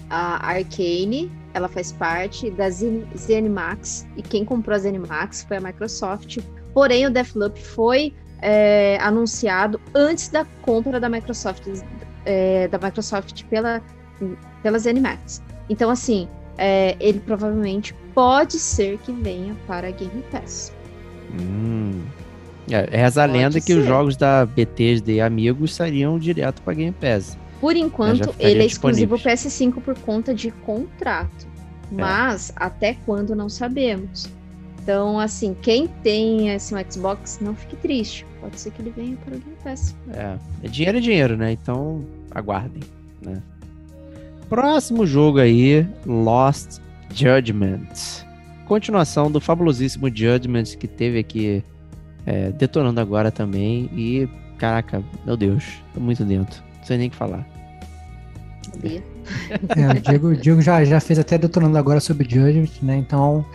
a 0.09 0.45
Arcane, 0.45 1.31
ela 1.53 1.67
faz 1.67 1.91
parte 1.91 2.51
da 2.51 2.69
Zen- 2.69 3.05
ZeniMax, 3.17 4.07
e 4.15 4.21
quem 4.21 4.45
comprou 4.45 4.75
a 4.75 4.79
ZeniMax 4.79 5.43
foi 5.43 5.57
a 5.57 5.61
Microsoft. 5.61 6.37
Porém, 6.73 7.05
o 7.05 7.09
Deathloop 7.09 7.59
foi 7.61 8.13
é, 8.41 8.97
anunciado 9.01 9.79
antes 9.93 10.29
da 10.29 10.45
compra 10.61 10.99
da 10.99 11.09
Microsoft, 11.09 11.63
é, 12.25 12.67
da 12.67 12.77
Microsoft 12.77 13.43
pela, 13.45 13.81
pela 14.61 14.79
ZeniMax. 14.79 15.41
Então, 15.69 15.89
assim, 15.89 16.27
é, 16.57 16.95
ele 16.99 17.19
provavelmente 17.19 17.93
pode 18.13 18.59
ser 18.59 18.97
que 18.99 19.11
venha 19.11 19.55
para 19.65 19.89
Game 19.91 20.23
Pass. 20.31 20.71
Hum. 21.39 22.01
É, 22.69 22.87
reza 22.97 23.23
a 23.23 23.25
lenda 23.25 23.59
que 23.59 23.73
os 23.73 23.81
ser. 23.81 23.87
jogos 23.87 24.15
da 24.15 24.45
Bethesda 24.45 25.11
e 25.11 25.19
Amigos 25.19 25.73
sairiam 25.73 26.19
direto 26.19 26.61
pra 26.61 26.73
Game 26.73 26.95
Pass. 26.99 27.37
Por 27.59 27.75
enquanto, 27.75 28.33
ele 28.39 28.63
é 28.63 28.65
exclusivo 28.65 29.15
disponíveis. 29.15 29.45
PS5 29.45 29.81
por 29.81 29.97
conta 29.99 30.33
de 30.33 30.51
contrato. 30.51 31.47
É. 31.91 31.95
Mas 31.95 32.53
até 32.55 32.95
quando 33.05 33.35
não 33.35 33.49
sabemos. 33.49 34.29
Então, 34.81 35.19
assim, 35.19 35.55
quem 35.61 35.87
tem 35.87 36.49
esse 36.49 36.73
um 36.73 36.77
Xbox, 36.89 37.39
não 37.41 37.53
fique 37.53 37.75
triste. 37.75 38.25
Pode 38.41 38.59
ser 38.59 38.71
que 38.71 38.81
ele 38.81 38.93
venha 38.95 39.17
para 39.17 39.35
o 39.35 39.39
Game 39.39 39.55
Pass. 39.63 39.95
É, 40.11 40.37
é 40.63 40.67
dinheiro 40.67 40.97
é 40.97 41.01
dinheiro, 41.01 41.37
né? 41.37 41.51
Então, 41.51 42.03
aguardem, 42.31 42.81
né? 43.21 43.41
Próximo 44.47 45.05
jogo 45.05 45.39
aí, 45.39 45.85
Lost 46.05 46.79
Judgment. 47.13 47.93
Continuação 48.65 49.29
do 49.29 49.39
fabulosíssimo 49.39 50.07
Judgment 50.07 50.75
que 50.79 50.87
teve 50.87 51.19
aqui 51.19 51.63
é, 52.25 52.49
detonando 52.51 52.99
agora 52.99 53.31
também. 53.31 53.89
E, 53.93 54.27
caraca, 54.57 55.03
meu 55.25 55.35
Deus, 55.37 55.65
tô 55.93 55.99
muito 55.99 56.23
dentro. 56.23 56.63
Não 56.89 56.95
sei 56.95 56.97
nem 56.97 57.07
o 57.07 57.11
que 57.11 57.17
falar. 57.17 57.45
É, 58.83 59.91
o 59.91 60.01
Diego, 60.01 60.27
o 60.29 60.35
Diego 60.35 60.61
já, 60.61 60.83
já 60.83 60.99
fez 60.99 61.19
até 61.19 61.37
detonando 61.37 61.77
agora 61.77 61.99
sobre 61.99 62.27
Judgment, 62.27 62.71
né? 62.81 62.97
Então, 62.97 63.45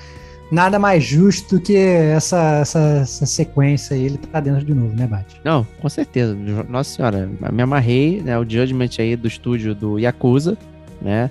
nada 0.53 0.79
mais 0.79 1.03
justo 1.03 1.57
do 1.57 1.61
que 1.61 1.77
essa, 1.77 2.61
essa, 2.61 2.79
essa 3.03 3.27
sequência 3.27 3.97
aí, 3.97 4.05
ele 4.05 4.19
tá 4.19 4.39
dentro 4.39 4.65
de 4.65 4.73
novo, 4.73 4.95
né, 4.95 5.05
Bate? 5.09 5.41
Não, 5.43 5.67
com 5.81 5.89
certeza. 5.89 6.37
Nossa 6.69 6.95
senhora, 6.95 7.29
me 7.53 7.63
amarrei, 7.63 8.23
né? 8.23 8.39
O 8.39 8.49
Judgment 8.49 8.91
aí 9.01 9.17
do 9.17 9.27
estúdio 9.27 9.75
do 9.75 9.99
Yakuza, 9.99 10.57
né? 11.03 11.29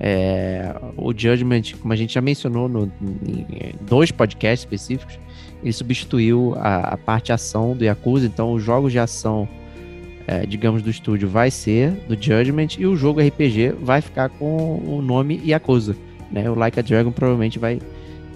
É, 0.00 0.74
o 0.96 1.12
Judgment, 1.12 1.62
como 1.82 1.92
a 1.92 1.96
gente 1.96 2.14
já 2.14 2.22
mencionou 2.22 2.66
no, 2.66 2.90
em 3.02 3.74
dois 3.82 4.10
podcasts 4.10 4.60
específicos, 4.60 5.18
ele 5.62 5.72
substituiu 5.72 6.54
a, 6.56 6.94
a 6.94 6.96
parte 6.96 7.30
ação 7.30 7.76
do 7.76 7.84
Yakuza, 7.84 8.24
então 8.24 8.54
os 8.54 8.62
jogos 8.62 8.90
de 8.90 8.98
ação, 8.98 9.46
é, 10.26 10.46
digamos, 10.46 10.82
do 10.82 10.90
estúdio 10.90 11.28
vai 11.28 11.50
ser 11.50 11.90
do 12.08 12.14
Judgment 12.14 12.78
e 12.78 12.86
o 12.86 12.96
jogo 12.96 13.20
RPG 13.20 13.74
vai 13.80 14.00
ficar 14.00 14.28
com 14.28 14.80
o 14.86 15.02
nome 15.02 15.40
Yakuza, 15.44 15.96
né? 16.30 16.48
O 16.50 16.54
Like 16.54 16.78
a 16.78 16.82
Dragon 16.82 17.10
provavelmente 17.10 17.58
vai 17.58 17.80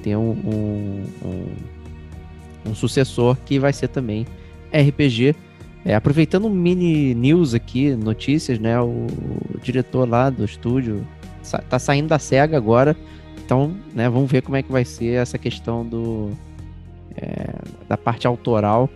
ter 0.02 0.16
um, 0.16 0.30
um, 0.30 1.04
um, 1.24 2.70
um 2.70 2.74
sucessor 2.74 3.36
que 3.44 3.58
vai 3.58 3.72
ser 3.72 3.88
também 3.88 4.26
RPG. 4.72 5.34
É, 5.84 5.94
aproveitando 5.94 6.50
mini 6.50 7.14
news 7.14 7.54
aqui, 7.54 7.94
notícias, 7.94 8.58
né? 8.58 8.80
O, 8.80 9.06
o 9.54 9.60
diretor 9.62 10.08
lá 10.08 10.28
do 10.28 10.44
estúdio 10.44 11.06
sa 11.42 11.58
tá 11.58 11.78
saindo 11.78 12.08
da 12.08 12.18
SEGA 12.18 12.56
agora. 12.56 12.96
Então, 13.44 13.76
né, 13.94 14.08
vamos 14.08 14.28
ver 14.28 14.42
como 14.42 14.56
é 14.56 14.62
que 14.62 14.72
vai 14.72 14.84
ser 14.84 15.20
essa 15.20 15.38
questão 15.38 15.86
do 15.86 16.30
é, 17.16 17.54
da 17.88 17.96
parte 17.96 18.26
autoral 18.26 18.90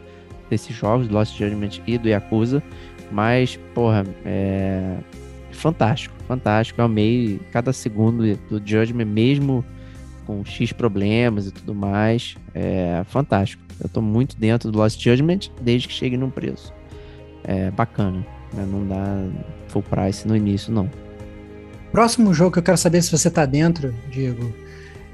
desses 0.51 0.75
jogos, 0.75 1.09
Lost 1.09 1.39
Judgment 1.39 1.81
e 1.87 1.97
do 1.97 2.09
Yakuza. 2.09 2.63
Mas, 3.11 3.59
porra, 3.75 4.05
é 4.25 4.97
fantástico, 5.53 6.15
fantástico. 6.27 6.81
Eu 6.81 6.85
amei 6.85 7.41
cada 7.53 7.73
segundo 7.73 8.37
do 8.49 8.63
Judgment, 8.65 9.07
mesmo 9.07 9.65
com 10.27 10.45
X 10.45 10.73
problemas 10.73 11.47
e 11.47 11.51
tudo 11.51 11.75
mais. 11.75 12.37
É 12.55 13.03
fantástico. 13.09 13.63
Eu 13.83 13.89
tô 13.89 14.01
muito 14.01 14.37
dentro 14.37 14.71
do 14.71 14.79
Lost 14.79 15.03
Judgment 15.03 15.51
desde 15.61 15.89
que 15.89 15.95
chegue 15.95 16.17
num 16.17 16.31
preço. 16.31 16.73
É 17.45 17.71
bacana. 17.71 18.25
né? 18.53 18.67
Não 18.71 18.87
dá 18.87 19.27
full 19.69 19.83
price 19.83 20.27
no 20.27 20.37
início, 20.37 20.73
não. 20.73 20.91
Próximo 21.91 22.33
jogo 22.33 22.53
que 22.53 22.59
eu 22.61 22.63
quero 22.63 22.77
saber 22.77 23.03
se 23.03 23.11
você 23.11 23.31
tá 23.31 23.45
dentro, 23.45 23.93
Diego, 24.11 24.53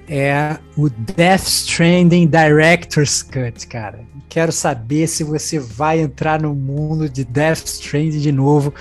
é 0.09 0.59
o 0.77 0.89
Death 0.89 1.47
Stranding 1.47 2.29
Director's 2.29 3.23
Cut, 3.23 3.67
cara. 3.67 4.01
Quero 4.29 4.53
saber 4.53 5.07
se 5.07 5.25
você 5.25 5.59
vai 5.59 6.01
entrar 6.01 6.41
no 6.41 6.55
mundo 6.55 7.09
de 7.09 7.25
Death 7.25 7.65
Stranding 7.67 8.21
de 8.21 8.33
novo 8.33 8.73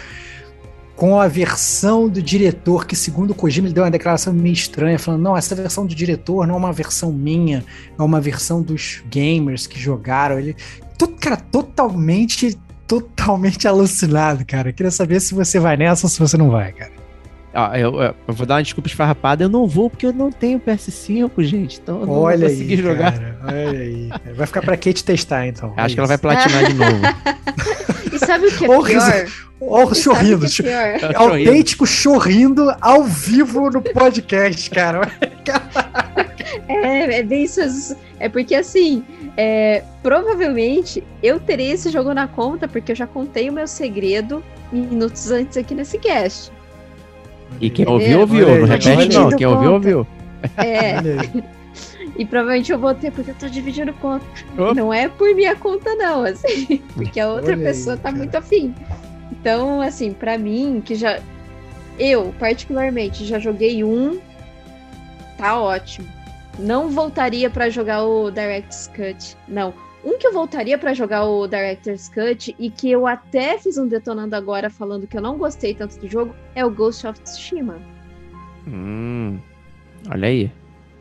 com 0.96 1.20
a 1.20 1.28
versão 1.28 2.08
do 2.08 2.22
diretor, 2.22 2.86
que 2.86 2.96
segundo 2.96 3.32
o 3.32 3.36
Kojima 3.36 3.68
ele 3.68 3.74
deu 3.74 3.84
uma 3.84 3.92
declaração 3.92 4.34
meio 4.34 4.54
estranha, 4.54 4.98
falando, 4.98 5.22
não, 5.22 5.38
essa 5.38 5.54
versão 5.54 5.86
do 5.86 5.94
diretor 5.94 6.48
não 6.48 6.56
é 6.56 6.58
uma 6.58 6.72
versão 6.72 7.12
minha, 7.12 7.64
é 7.98 8.02
uma 8.02 8.22
versão 8.22 8.62
dos 8.62 9.04
gamers 9.10 9.68
que 9.68 9.78
jogaram. 9.80 10.40
Ele, 10.40 10.56
cara, 11.20 11.36
totalmente, 11.38 12.58
totalmente 12.88 13.68
alucinado, 13.68 14.46
cara. 14.46 14.72
Queria 14.72 14.92
saber 14.92 15.20
se 15.20 15.34
você 15.34 15.60
vai 15.60 15.76
nessa 15.76 16.06
ou 16.06 16.10
se 16.10 16.20
você 16.20 16.38
não 16.38 16.50
vai, 16.50 16.72
cara. 16.72 17.05
Ah, 17.56 17.80
eu, 17.80 18.02
eu, 18.02 18.16
vou 18.28 18.46
dar 18.46 18.56
uma 18.56 18.64
desculpa 18.64 18.90
esfarrapada, 18.90 19.44
eu 19.44 19.50
não 19.50 19.66
vou 19.66 19.90
porque 19.90 20.06
eu 20.06 20.14
não 20.14 20.32
tenho 20.32 20.60
PS5, 20.60 21.32
gente. 21.44 21.80
Então 21.82 22.02
eu 22.02 22.06
não 22.06 22.14
olha 22.14 22.38
vou 22.38 22.50
conseguir 22.50 22.74
aí, 22.74 22.82
jogar. 22.82 23.14
Cara, 23.14 23.40
olha 23.44 23.80
aí. 23.80 24.10
Vai 24.36 24.48
ficar 24.48 24.62
pra 24.62 24.76
Kate 24.76 25.04
testar, 25.04 25.48
então. 25.48 25.74
Acho 25.78 25.94
é 25.94 25.94
que 25.94 26.00
ela 26.00 26.08
vai 26.08 26.16
isso. 26.16 26.22
platinar 26.22 26.66
de 26.66 26.74
novo. 26.74 27.02
E 28.16 28.20
sabe 28.20 28.48
o 28.48 28.52
que 28.52 28.64
é 28.64 28.70
Ô, 28.70 28.82
pior? 28.82 29.28
Ó, 29.60 29.84
o 29.84 29.88
sabe 29.88 30.02
chorrindo. 30.02 30.46
o 30.46 30.50
que 30.50 30.68
é 30.70 30.98
pior? 31.00 31.16
Autêntico 31.16 31.86
chorrindo 31.86 32.74
ao 32.80 33.04
vivo 33.04 33.70
no 33.70 33.82
podcast, 33.82 34.70
cara. 34.70 35.12
É, 36.68 37.20
é 37.20 37.24
bem 37.24 37.44
isso. 37.44 37.98
É 38.20 38.30
porque 38.30 38.56
assim, 38.56 39.04
é, 39.36 39.84
provavelmente 40.02 41.04
eu 41.22 41.40
terei 41.40 41.72
esse 41.72 41.90
jogo 41.90 42.14
na 42.14 42.28
conta, 42.28 42.68
porque 42.68 42.94
eu 42.94 42.96
já 42.96 43.06
contei 43.06 43.50
o 43.50 43.54
meu 43.54 43.68
segredo 43.68 44.44
minutos 44.72 45.32
antes 45.32 45.58
aqui 45.58 45.76
nesse 45.76 45.98
cast. 45.98 46.52
E 47.60 47.70
quem 47.70 47.88
ouviu, 47.88 48.22
ouviu. 48.22 48.48
Não 48.60 48.68
repete, 48.68 49.18
não. 49.18 49.30
Quem 49.30 49.48
ouviu, 49.48 49.74
ouviu. 49.74 50.08
É, 50.58 50.96
e 52.18 52.26
provavelmente 52.26 52.72
eu 52.72 52.80
vou 52.80 52.94
ter, 52.94 53.12
porque 53.12 53.32
eu 53.32 53.36
tô 53.36 53.48
dividindo 53.48 53.94
conta. 53.94 54.26
Opa. 54.58 54.74
Não 54.74 54.94
é 54.94 55.08
por 55.08 55.34
minha 55.34 55.56
conta, 55.56 55.96
não, 55.96 56.24
assim, 56.24 56.78
porque 56.94 57.20
a 57.20 57.30
outra 57.30 57.56
aí, 57.56 57.62
pessoa 57.64 57.96
tá 57.98 58.04
cara. 58.04 58.18
muito 58.18 58.36
afim. 58.36 58.74
Então, 59.32 59.82
assim, 59.82 60.14
pra 60.14 60.38
mim, 60.38 60.82
que 60.84 60.96
já. 60.96 61.20
Eu, 61.98 62.34
particularmente, 62.38 63.26
já 63.26 63.40
joguei 63.40 63.84
um, 63.84 64.20
tá 65.38 65.60
ótimo. 65.60 66.08
Não 66.60 66.90
voltaria 66.90 67.50
pra 67.50 67.70
jogar 67.70 68.04
o 68.04 68.32
Director's 68.32 68.88
Cut. 68.88 69.38
Não. 69.48 69.74
Um 70.06 70.20
que 70.20 70.28
eu 70.28 70.32
voltaria 70.34 70.78
pra 70.78 70.94
jogar 70.94 71.26
o 71.26 71.48
Director's 71.48 72.08
Cut 72.10 72.56
e 72.60 72.70
que 72.70 72.92
eu 72.92 73.08
até 73.08 73.58
fiz 73.58 73.78
um 73.78 73.88
detonando 73.88 74.36
agora 74.36 74.70
falando 74.70 75.08
que 75.08 75.18
eu 75.18 75.22
não 75.22 75.38
gostei 75.38 75.74
tanto 75.74 76.00
do 76.00 76.08
jogo 76.08 76.36
é 76.54 76.64
o 76.64 76.70
Ghost 76.70 77.08
of 77.08 77.20
Tsushima. 77.22 77.80
Hum, 78.68 79.40
olha 80.10 80.28
aí. 80.28 80.52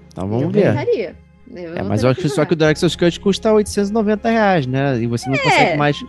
Então 0.09 0.25
eu 0.25 0.31
vamos 0.31 0.53
ver. 0.53 0.73
voltaria. 0.73 1.17
Eu 1.55 1.77
É, 1.77 1.83
mas 1.83 2.03
eu 2.03 2.09
acho 2.11 2.21
que 2.21 2.29
só 2.29 2.45
que 2.45 2.55
o 2.55 2.57
Director's 2.57 2.97
Cut 2.97 3.21
custa 3.21 3.53
890 3.53 4.31
reais, 4.31 4.67
né? 4.67 4.99
E 4.99 5.07
você 5.07 5.29
não 5.29 5.37
É. 5.37 5.39
consegue 5.43 5.77
mais 5.77 6.03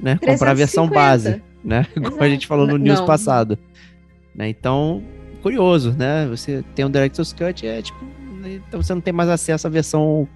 né, 0.00 0.18
comprar 0.18 0.50
a 0.50 0.54
versão 0.54 0.88
350. 0.88 0.92
base, 0.94 1.42
né? 1.64 1.86
Como 2.10 2.22
a 2.22 2.28
gente 2.28 2.46
falou 2.46 2.66
no 2.66 2.74
N- 2.76 2.84
news 2.84 2.98
não. 2.98 3.06
passado. 3.06 3.56
Né? 4.34 4.48
Então, 4.48 5.02
curioso, 5.42 5.92
né? 5.96 6.26
Você 6.28 6.64
tem 6.74 6.84
um 6.84 6.90
Director's 6.90 7.32
Cut, 7.32 7.64
é 7.66 7.80
tipo. 7.82 8.04
Então 8.44 8.82
você 8.82 8.92
não 8.92 9.00
tem 9.00 9.12
mais 9.12 9.28
acesso 9.28 9.68
à 9.68 9.70
versão 9.70 10.26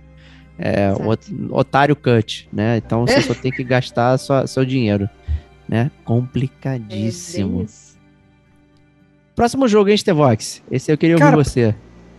é, 0.59 0.93
ot- 0.93 1.35
otário 1.51 1.95
cut, 1.97 2.49
né? 2.53 2.77
Então 2.79 3.07
você 3.07 3.21
só 3.23 3.35
tem 3.35 3.51
que 3.53 3.63
gastar 3.65 4.17
sua, 4.19 4.47
seu 4.47 4.65
dinheiro, 4.65 5.09
né? 5.69 5.91
É 5.95 6.05
Complicadíssimo. 6.05 7.63
isso. 7.63 7.97
Próximo 9.35 9.69
jogo, 9.69 9.91
hein, 9.91 9.97
Stevox? 9.97 10.63
Esse 10.71 10.91
eu 10.91 10.97
queria 10.97 11.17
Cara, 11.19 11.37
ouvir 11.37 11.45
você. 11.45 11.75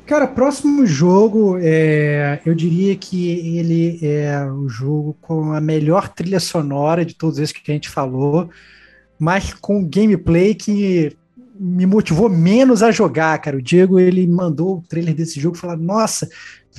Cara, 0.05 0.27
próximo 0.27 0.85
jogo, 0.85 1.57
é, 1.59 2.39
eu 2.45 2.53
diria 2.53 2.95
que 2.95 3.57
ele 3.57 3.99
é 4.05 4.45
o 4.45 4.69
jogo 4.69 5.17
com 5.19 5.51
a 5.51 5.59
melhor 5.59 6.07
trilha 6.09 6.39
sonora 6.39 7.03
de 7.03 7.13
todos 7.15 7.39
esses 7.39 7.51
que 7.51 7.71
a 7.71 7.73
gente 7.73 7.89
falou, 7.89 8.49
mas 9.19 9.53
com 9.53 9.83
gameplay 9.83 10.53
que 10.53 11.11
me 11.59 11.85
motivou 11.85 12.29
menos 12.29 12.83
a 12.83 12.91
jogar, 12.91 13.37
cara. 13.39 13.57
O 13.57 13.61
Diego, 13.61 13.99
ele 13.99 14.25
mandou 14.27 14.77
o 14.77 14.83
trailer 14.87 15.13
desse 15.13 15.39
jogo 15.39 15.55
e 15.55 15.59
falou, 15.59 15.77
nossa, 15.77 16.27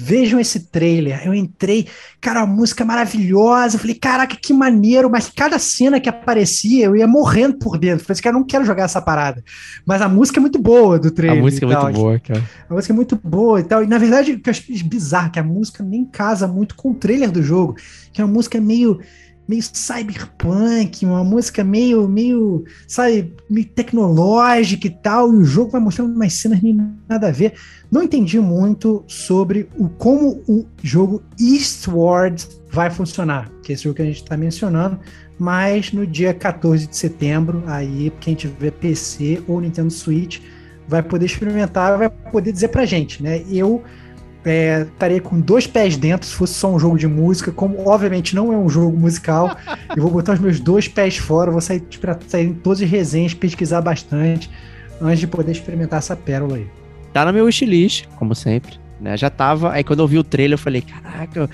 vejam 0.00 0.38
esse 0.38 0.70
trailer. 0.70 1.26
Eu 1.26 1.34
entrei, 1.34 1.88
cara, 2.20 2.42
a 2.42 2.46
música 2.46 2.84
é 2.84 2.86
maravilhosa. 2.86 3.76
Eu 3.76 3.80
falei, 3.80 3.96
caraca, 3.96 4.36
que 4.40 4.52
maneiro, 4.52 5.10
mas 5.10 5.28
cada 5.28 5.58
cena 5.58 6.00
que 6.00 6.08
aparecia, 6.08 6.86
eu 6.86 6.96
ia 6.96 7.06
morrendo 7.06 7.58
por 7.58 7.76
dentro. 7.78 8.02
Eu 8.02 8.06
falei, 8.06 8.22
cara, 8.22 8.36
eu 8.36 8.40
não 8.40 8.46
quero 8.46 8.64
jogar 8.64 8.84
essa 8.84 9.02
parada. 9.02 9.42
Mas 9.84 10.00
a 10.00 10.08
música 10.08 10.38
é 10.38 10.40
muito 10.42 10.58
boa 10.58 10.98
do 10.98 11.08
A 11.08 11.10
trailer. 11.10 11.42
música 11.42 11.66
é 11.66 11.68
muito 11.68 11.92
boa, 11.92 12.18
cara. 12.20 12.44
A 12.70 12.74
música 12.74 12.92
é 12.92 12.96
muito 12.96 13.16
boa 13.16 13.60
e 13.60 13.64
tal. 13.64 13.82
E 13.82 13.86
na 13.86 13.98
verdade, 13.98 14.32
o 14.32 14.40
que 14.40 14.48
eu 14.48 14.52
acho 14.52 14.64
bizarro, 14.84 15.32
que 15.32 15.38
a 15.38 15.44
música 15.44 15.82
nem 15.82 16.04
casa 16.04 16.46
muito 16.46 16.74
com 16.76 16.92
o 16.92 16.94
trailer 16.94 17.30
do 17.30 17.42
jogo. 17.42 17.76
Que 18.12 18.20
é 18.20 18.24
uma 18.24 18.32
música 18.32 18.60
meio, 18.60 19.00
meio 19.48 19.62
cyberpunk, 19.62 21.06
uma 21.06 21.24
música 21.24 21.64
meio, 21.64 22.06
meio, 22.06 22.64
sabe, 22.86 23.32
meio 23.48 23.66
tecnológica 23.66 24.86
e 24.86 24.90
tal. 24.90 25.32
E 25.32 25.36
o 25.36 25.44
jogo 25.44 25.70
vai 25.70 25.80
mostrando 25.80 26.14
umas 26.14 26.34
cenas 26.34 26.60
nem 26.60 26.76
nada 27.08 27.28
a 27.28 27.32
ver. 27.32 27.54
Não 27.90 28.02
entendi 28.02 28.38
muito 28.38 29.02
sobre 29.08 29.66
o 29.78 29.88
como 29.88 30.42
o 30.46 30.66
jogo 30.82 31.22
Eastward 31.40 32.46
vai 32.70 32.90
funcionar, 32.90 33.50
que 33.62 33.72
é 33.72 33.74
esse 33.74 33.84
jogo 33.84 33.96
que 33.96 34.02
a 34.02 34.06
gente 34.06 34.22
está 34.22 34.36
mencionando. 34.36 35.00
Mas 35.38 35.92
no 35.92 36.06
dia 36.06 36.34
14 36.34 36.86
de 36.86 36.96
setembro, 36.96 37.62
aí 37.66 38.12
quem 38.20 38.34
tiver 38.34 38.72
PC 38.72 39.42
ou 39.48 39.60
Nintendo 39.60 39.90
Switch 39.90 40.40
vai 40.86 41.02
poder 41.02 41.26
experimentar, 41.26 41.96
vai 41.96 42.10
poder 42.10 42.52
dizer 42.52 42.68
pra 42.68 42.84
gente, 42.84 43.22
né? 43.22 43.42
Eu 43.50 43.82
é, 44.48 44.82
estaria 44.82 45.20
com 45.20 45.40
dois 45.40 45.66
pés 45.66 45.96
dentro 45.96 46.26
se 46.26 46.34
fosse 46.34 46.54
só 46.54 46.72
um 46.72 46.78
jogo 46.78 46.98
de 46.98 47.06
música, 47.06 47.52
como 47.52 47.88
obviamente 47.88 48.34
não 48.34 48.52
é 48.52 48.56
um 48.56 48.68
jogo 48.68 48.96
musical, 48.96 49.56
eu 49.96 50.02
vou 50.02 50.10
botar 50.10 50.34
os 50.34 50.40
meus 50.40 50.60
dois 50.60 50.88
pés 50.88 51.16
fora, 51.16 51.50
vou 51.50 51.60
sair 51.60 51.80
para 52.00 52.18
sair 52.26 52.46
em 52.46 52.54
todas 52.54 52.82
as 52.82 52.88
resenhas, 52.88 53.34
pesquisar 53.34 53.80
bastante 53.80 54.50
antes 55.00 55.20
de 55.20 55.26
poder 55.26 55.52
experimentar 55.52 55.98
essa 55.98 56.16
pérola 56.16 56.56
aí. 56.56 56.66
Tá 57.12 57.24
na 57.24 57.32
meu 57.32 57.46
wishlist, 57.46 58.06
como 58.16 58.34
sempre. 58.34 58.78
Né? 59.00 59.16
Já 59.16 59.30
tava. 59.30 59.72
Aí 59.72 59.84
quando 59.84 60.00
eu 60.00 60.08
vi 60.08 60.18
o 60.18 60.24
trailer, 60.24 60.54
eu 60.54 60.58
falei, 60.58 60.82
caraca, 60.82 61.40
eu 61.40 61.48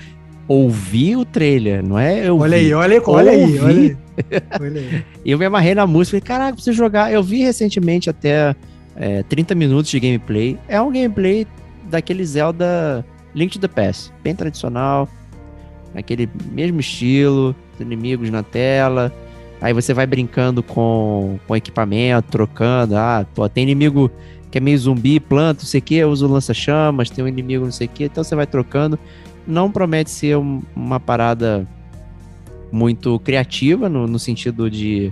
ouvi 0.47 1.15
o 1.15 1.25
trailer, 1.25 1.83
não 1.83 1.97
é? 1.97 2.27
Eu 2.27 2.37
olha 2.39 2.57
vi. 2.57 2.65
aí, 2.65 2.73
olha, 2.73 3.01
olha 3.05 3.31
aí, 3.31 3.41
Ouvi. 3.41 3.59
olha 3.59 3.81
aí. 3.81 3.97
Olha 4.61 4.79
aí. 4.79 5.05
E 5.25 5.31
eu 5.31 5.37
me 5.37 5.43
amarrei 5.43 5.75
na 5.75 5.85
música, 5.85 6.11
falei, 6.11 6.21
caraca, 6.21 6.53
preciso 6.53 6.77
jogar. 6.77 7.11
Eu 7.11 7.21
vi 7.21 7.43
recentemente 7.43 8.09
até 8.09 8.55
é, 8.95 9.23
30 9.23 9.53
minutos 9.55 9.91
de 9.91 9.99
gameplay. 9.99 10.57
É 10.69 10.81
um 10.81 10.89
gameplay 10.89 11.45
daquele 11.89 12.25
Zelda 12.25 13.05
Link 13.33 13.53
to 13.53 13.59
the 13.59 13.67
Past, 13.67 14.11
bem 14.23 14.35
tradicional, 14.35 15.07
aquele 15.93 16.29
mesmo 16.51 16.79
estilo, 16.79 17.55
os 17.73 17.79
inimigos 17.79 18.29
na 18.29 18.43
tela. 18.43 19.13
Aí 19.61 19.73
você 19.73 19.93
vai 19.93 20.05
brincando 20.05 20.61
com, 20.61 21.39
com 21.47 21.55
equipamento, 21.55 22.29
trocando. 22.29 22.95
Ah, 22.97 23.25
pô, 23.33 23.47
tem 23.47 23.63
inimigo 23.63 24.11
que 24.51 24.57
é 24.57 24.61
meio 24.61 24.77
zumbi, 24.77 25.19
planta, 25.19 25.63
não 25.63 25.67
sei 25.67 25.79
o 25.79 25.83
que, 25.83 26.03
usa 26.05 26.25
o 26.25 26.29
lança-chamas, 26.29 27.09
tem 27.09 27.23
um 27.23 27.27
inimigo, 27.27 27.65
não 27.65 27.71
sei 27.71 27.87
o 27.87 27.89
que, 27.89 28.05
então 28.05 28.23
você 28.23 28.35
vai 28.35 28.45
trocando. 28.47 28.97
Não 29.45 29.69
promete 29.71 30.09
ser 30.09 30.37
um- 30.37 30.61
uma 30.75 30.99
parada 30.99 31.67
muito 32.71 33.19
criativa 33.19 33.87
no, 33.89 34.07
no 34.07 34.19
sentido 34.19 34.69
de, 34.69 35.11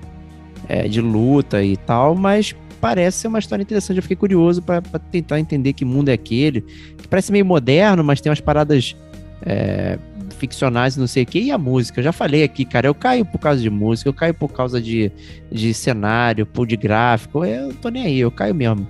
é, 0.68 0.88
de 0.88 1.02
luta 1.02 1.64
e 1.64 1.78
tal, 1.78 2.16
mas 2.16 2.56
parece 2.84 3.20
ser 3.20 3.30
uma 3.30 3.40
história 3.40 3.64
interessante. 3.64 3.96
Eu 3.96 4.04
fiquei 4.04 4.18
curioso 4.18 4.62
para 4.62 4.82
tentar 5.10 5.40
entender 5.40 5.72
que 5.72 5.86
mundo 5.86 6.10
é 6.10 6.12
aquele. 6.12 6.60
Que 6.98 7.08
parece 7.08 7.32
meio 7.32 7.46
moderno, 7.46 8.04
mas 8.04 8.20
tem 8.20 8.30
umas 8.30 8.42
paradas 8.42 8.94
é, 9.42 9.98
ficcionais 10.38 10.98
e 10.98 11.00
não 11.00 11.08
sei 11.08 11.24
o 11.24 11.26
que. 11.26 11.40
E 11.40 11.50
a 11.50 11.58
música, 11.58 12.02
eu 12.02 12.04
já 12.04 12.12
falei 12.12 12.44
aqui, 12.44 12.66
cara, 12.66 12.86
eu 12.86 12.94
caio 12.94 13.24
por 13.24 13.40
causa 13.40 13.62
de 13.62 13.70
música, 13.70 14.10
eu 14.10 14.14
caio 14.14 14.34
por 14.34 14.50
causa 14.50 14.82
de, 14.82 15.10
de 15.50 15.74
cenário, 15.74 16.46
por 16.46 16.68
de 16.68 16.76
gráfico, 16.76 17.46
eu 17.46 17.74
tô 17.76 17.88
nem 17.88 18.04
aí, 18.04 18.20
eu 18.20 18.30
caio 18.30 18.54
mesmo. 18.54 18.86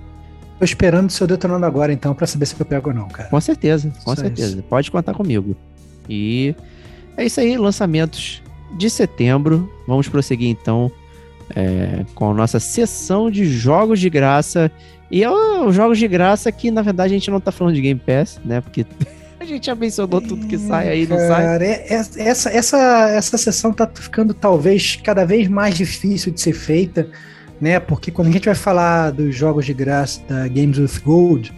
Tô 0.58 0.64
esperando 0.64 1.08
o 1.08 1.12
seu 1.12 1.28
detonando 1.28 1.64
agora, 1.64 1.92
então, 1.92 2.16
pra 2.16 2.26
saber 2.26 2.46
se 2.46 2.56
eu 2.58 2.66
pego 2.66 2.88
ou 2.88 2.96
não, 2.96 3.06
cara. 3.06 3.28
Com 3.28 3.40
certeza, 3.40 3.92
com 4.04 4.12
Isso 4.12 4.22
é 4.22 4.24
certeza. 4.24 4.64
Pode 4.68 4.90
contar 4.90 5.14
comigo. 5.14 5.56
E 6.08 6.52
é 7.16 7.24
isso 7.24 7.38
aí, 7.38 7.56
lançamentos 7.56 8.42
de 8.76 8.90
setembro. 8.90 9.72
Vamos 9.86 10.08
prosseguir 10.08 10.48
então 10.48 10.90
é, 11.54 12.04
com 12.14 12.30
a 12.30 12.34
nossa 12.34 12.60
sessão 12.60 13.30
de 13.30 13.44
jogos 13.44 14.00
de 14.00 14.08
graça. 14.08 14.70
E 15.10 15.22
é 15.22 15.30
os 15.30 15.74
jogos 15.74 15.98
de 15.98 16.08
graça 16.08 16.50
que, 16.50 16.70
na 16.70 16.82
verdade, 16.82 17.14
a 17.14 17.18
gente 17.18 17.30
não 17.30 17.40
tá 17.40 17.52
falando 17.52 17.74
de 17.74 17.80
Game 17.80 18.00
Pass, 18.00 18.40
né? 18.44 18.60
Porque 18.60 18.86
a 19.38 19.44
gente 19.44 19.66
já 19.66 19.74
mencionou 19.74 20.20
tudo 20.20 20.46
que 20.46 20.58
sai 20.58 20.88
aí, 20.88 21.06
não 21.06 21.18
sai. 21.18 21.44
Cara, 21.44 21.64
é- 21.64 21.86
é- 21.88 21.94
essa, 22.18 22.50
essa, 22.50 23.08
essa 23.10 23.38
sessão 23.38 23.72
tá 23.72 23.88
ficando 23.94 24.32
talvez 24.32 24.96
cada 24.96 25.24
vez 25.24 25.48
mais 25.48 25.76
difícil 25.76 26.32
de 26.32 26.40
ser 26.40 26.54
feita, 26.54 27.08
né? 27.60 27.78
Porque 27.78 28.10
quando 28.10 28.28
a 28.28 28.30
gente 28.30 28.46
vai 28.46 28.54
falar 28.54 29.10
dos 29.10 29.34
jogos 29.34 29.66
de 29.66 29.74
graça 29.74 30.20
da 30.28 30.48
Games 30.48 30.78
with 30.78 31.00
Gold, 31.04 31.52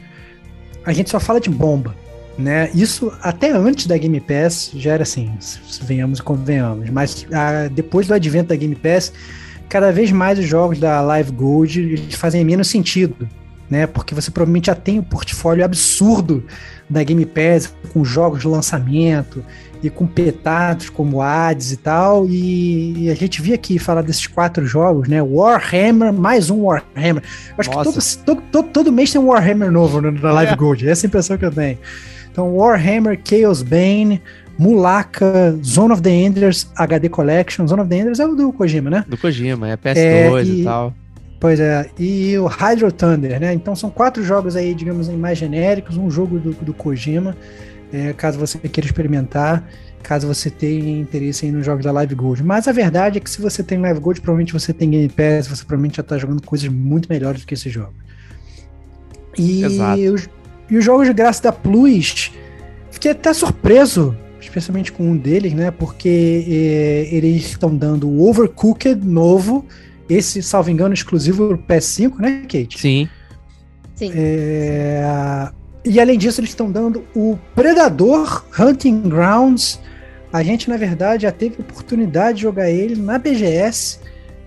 a 0.85 0.93
gente 0.93 1.11
só 1.11 1.19
fala 1.19 1.41
de 1.41 1.49
bomba, 1.49 1.95
né? 2.39 2.71
Isso 2.75 3.13
até 3.23 3.51
antes 3.51 3.87
da 3.87 3.97
Game 3.97 4.21
Pass 4.21 4.71
já 4.75 4.95
era 4.95 5.03
assim, 5.03 5.33
venhamos 5.83 6.19
e 6.19 6.23
convenhamos, 6.23 6.91
mas 6.91 7.27
ah, 7.33 7.69
depois 7.73 8.07
do 8.07 8.15
advento 8.15 8.49
da 8.49 8.57
Game 8.57 8.75
Pass 8.75 9.13
cada 9.69 9.93
vez 9.93 10.11
mais 10.13 10.39
os 10.39 10.47
jogos 10.47 10.79
da 10.79 11.01
Live 11.01 11.33
Gold 11.33 11.81
eles 11.81 12.15
fazem 12.15 12.45
menos 12.45 12.69
sentido, 12.69 13.29
né? 13.69 13.87
Porque 13.87 14.15
você 14.15 14.31
provavelmente 14.31 14.67
já 14.67 14.75
tem 14.75 14.99
um 14.99 15.03
portfólio 15.03 15.65
absurdo 15.65 16.45
da 16.89 17.03
Game 17.03 17.25
Pass 17.27 17.75
com 17.93 18.05
jogos 18.05 18.41
de 18.41 18.49
lançamento 18.49 19.45
e 19.83 19.91
com 19.91 20.07
petados 20.07 20.89
como 20.89 21.21
Hades 21.21 21.73
e 21.73 21.77
tal. 21.77 22.27
E, 22.29 23.11
a 23.11 23.15
gente 23.15 23.43
via 23.43 23.55
aqui 23.55 23.79
falar 23.79 24.03
desses 24.03 24.27
quatro 24.27 24.65
jogos, 24.67 25.09
né? 25.09 25.23
Warhammer, 25.23 26.13
mais 26.13 26.51
um 26.51 26.63
Warhammer. 26.65 27.23
Acho 27.59 27.71
Nossa. 27.71 28.19
que 28.19 28.25
todo, 28.25 28.43
todo, 28.51 28.69
todo, 28.69 28.93
mês 28.93 29.13
tem 29.13 29.21
um 29.21 29.27
Warhammer 29.27 29.71
novo 29.71 30.01
na 30.01 30.11
na 30.11 30.33
Live 30.33 30.53
É. 30.53 30.57
Gold. 30.57 30.89
Essa 30.89 31.05
é 31.05 31.07
a 31.07 31.09
impressão 31.09 31.37
que 31.37 31.45
eu 31.45 31.53
tenho. 31.53 31.79
Então, 32.31 32.55
Warhammer, 32.55 33.19
Chaos 33.25 33.63
Bane, 33.63 34.21
Mulaka, 34.59 35.59
Zone 35.63 35.93
of 35.93 36.03
the 36.03 36.11
Enders, 36.11 36.71
HD 36.77 37.09
Collection. 37.09 37.67
Zone 37.67 37.83
of 37.83 37.91
the 37.91 37.99
Enders 37.99 38.21
é 38.21 38.27
o 38.27 38.35
do 38.35 38.53
Kojima, 38.53 38.91
né? 38.91 39.05
Do 39.07 39.17
Kojima, 39.19 39.69
é 39.69 39.77
PS2 39.77 39.97
É, 39.97 40.43
e... 40.45 40.61
e- 40.61 40.65
tal. 40.65 40.95
Pois 41.39 41.61
é, 41.61 41.91
e 41.99 42.37
o 42.39 42.47
Hydro 42.47 42.91
Thunder, 42.91 43.39
né? 43.39 43.53
Então 43.53 43.77
são 43.77 43.91
quatro 43.91 44.25
jogos 44.25 44.57
aí, 44.57 44.75
digamos, 44.75 45.09
mais 45.11 45.37
genéricos, 45.37 45.97
um 45.99 46.11
jogo 46.11 46.39
do, 46.39 46.53
do 46.53 46.73
Kojima, 46.73 47.37
é, 47.93 48.15
caso 48.15 48.39
você 48.39 48.59
queira 48.59 48.87
experimentar, 48.87 49.63
caso 50.03 50.27
você 50.27 50.49
tenha 50.49 50.99
interesse 50.99 51.45
aí 51.45 51.53
nos 51.53 51.65
jogos 51.67 51.85
da 51.85 51.93
Live 51.93 52.15
Gold. 52.15 52.43
Mas 52.43 52.67
a 52.67 52.73
verdade 52.73 53.19
é 53.19 53.21
que 53.21 53.29
se 53.29 53.41
você 53.43 53.63
tem 53.63 53.79
Live 53.79 54.01
Gold, 54.01 54.21
provavelmente 54.23 54.53
você 54.53 54.73
tem 54.73 54.89
Game 54.89 55.09
Pass, 55.11 55.47
você 55.47 55.63
provavelmente 55.63 55.99
já 55.99 56.03
tá 56.03 56.17
jogando 56.17 56.41
coisas 56.43 56.69
muito 56.69 57.07
melhores 57.11 57.43
do 57.43 57.47
que 57.47 57.53
esse 57.55 57.69
jogo. 57.69 57.93
E 59.37 59.63
Exato. 59.63 60.01
os, 60.15 60.29
e 60.71 60.77
os 60.79 60.85
jogos 60.85 61.07
de 61.07 61.13
graça 61.13 61.43
da 61.43 61.53
Plus, 61.53 62.33
fiquei 62.91 63.11
até 63.11 63.35
surpreso, 63.35 64.17
especialmente 64.57 64.91
com 64.91 65.05
um 65.11 65.17
deles, 65.17 65.53
né? 65.53 65.71
Porque 65.71 66.45
é, 66.49 67.15
eles 67.15 67.45
estão 67.45 67.75
dando 67.77 68.09
o 68.09 68.27
Overcooked 68.27 69.05
novo, 69.07 69.67
esse, 70.09 70.43
salvo 70.43 70.71
engano, 70.71 70.95
exclusivo 70.95 71.49
do 71.49 71.59
PS5, 71.59 72.19
né, 72.19 72.43
Kate? 72.43 72.79
Sim. 72.81 73.09
Sim. 73.95 74.13
É, 74.15 75.51
E 75.85 76.01
além 76.01 76.19
disso, 76.19 76.41
eles 76.41 76.51
estão 76.51 76.71
dando 76.71 77.05
o 77.15 77.39
Predador 77.55 78.45
Hunting 78.59 79.03
Grounds. 79.03 79.79
A 80.33 80.43
gente, 80.43 80.69
na 80.69 80.77
verdade, 80.77 81.23
já 81.25 81.33
teve 81.33 81.61
oportunidade 81.61 82.37
de 82.39 82.43
jogar 82.43 82.71
ele 82.71 82.97
na 82.97 83.19
BGS. 83.19 83.99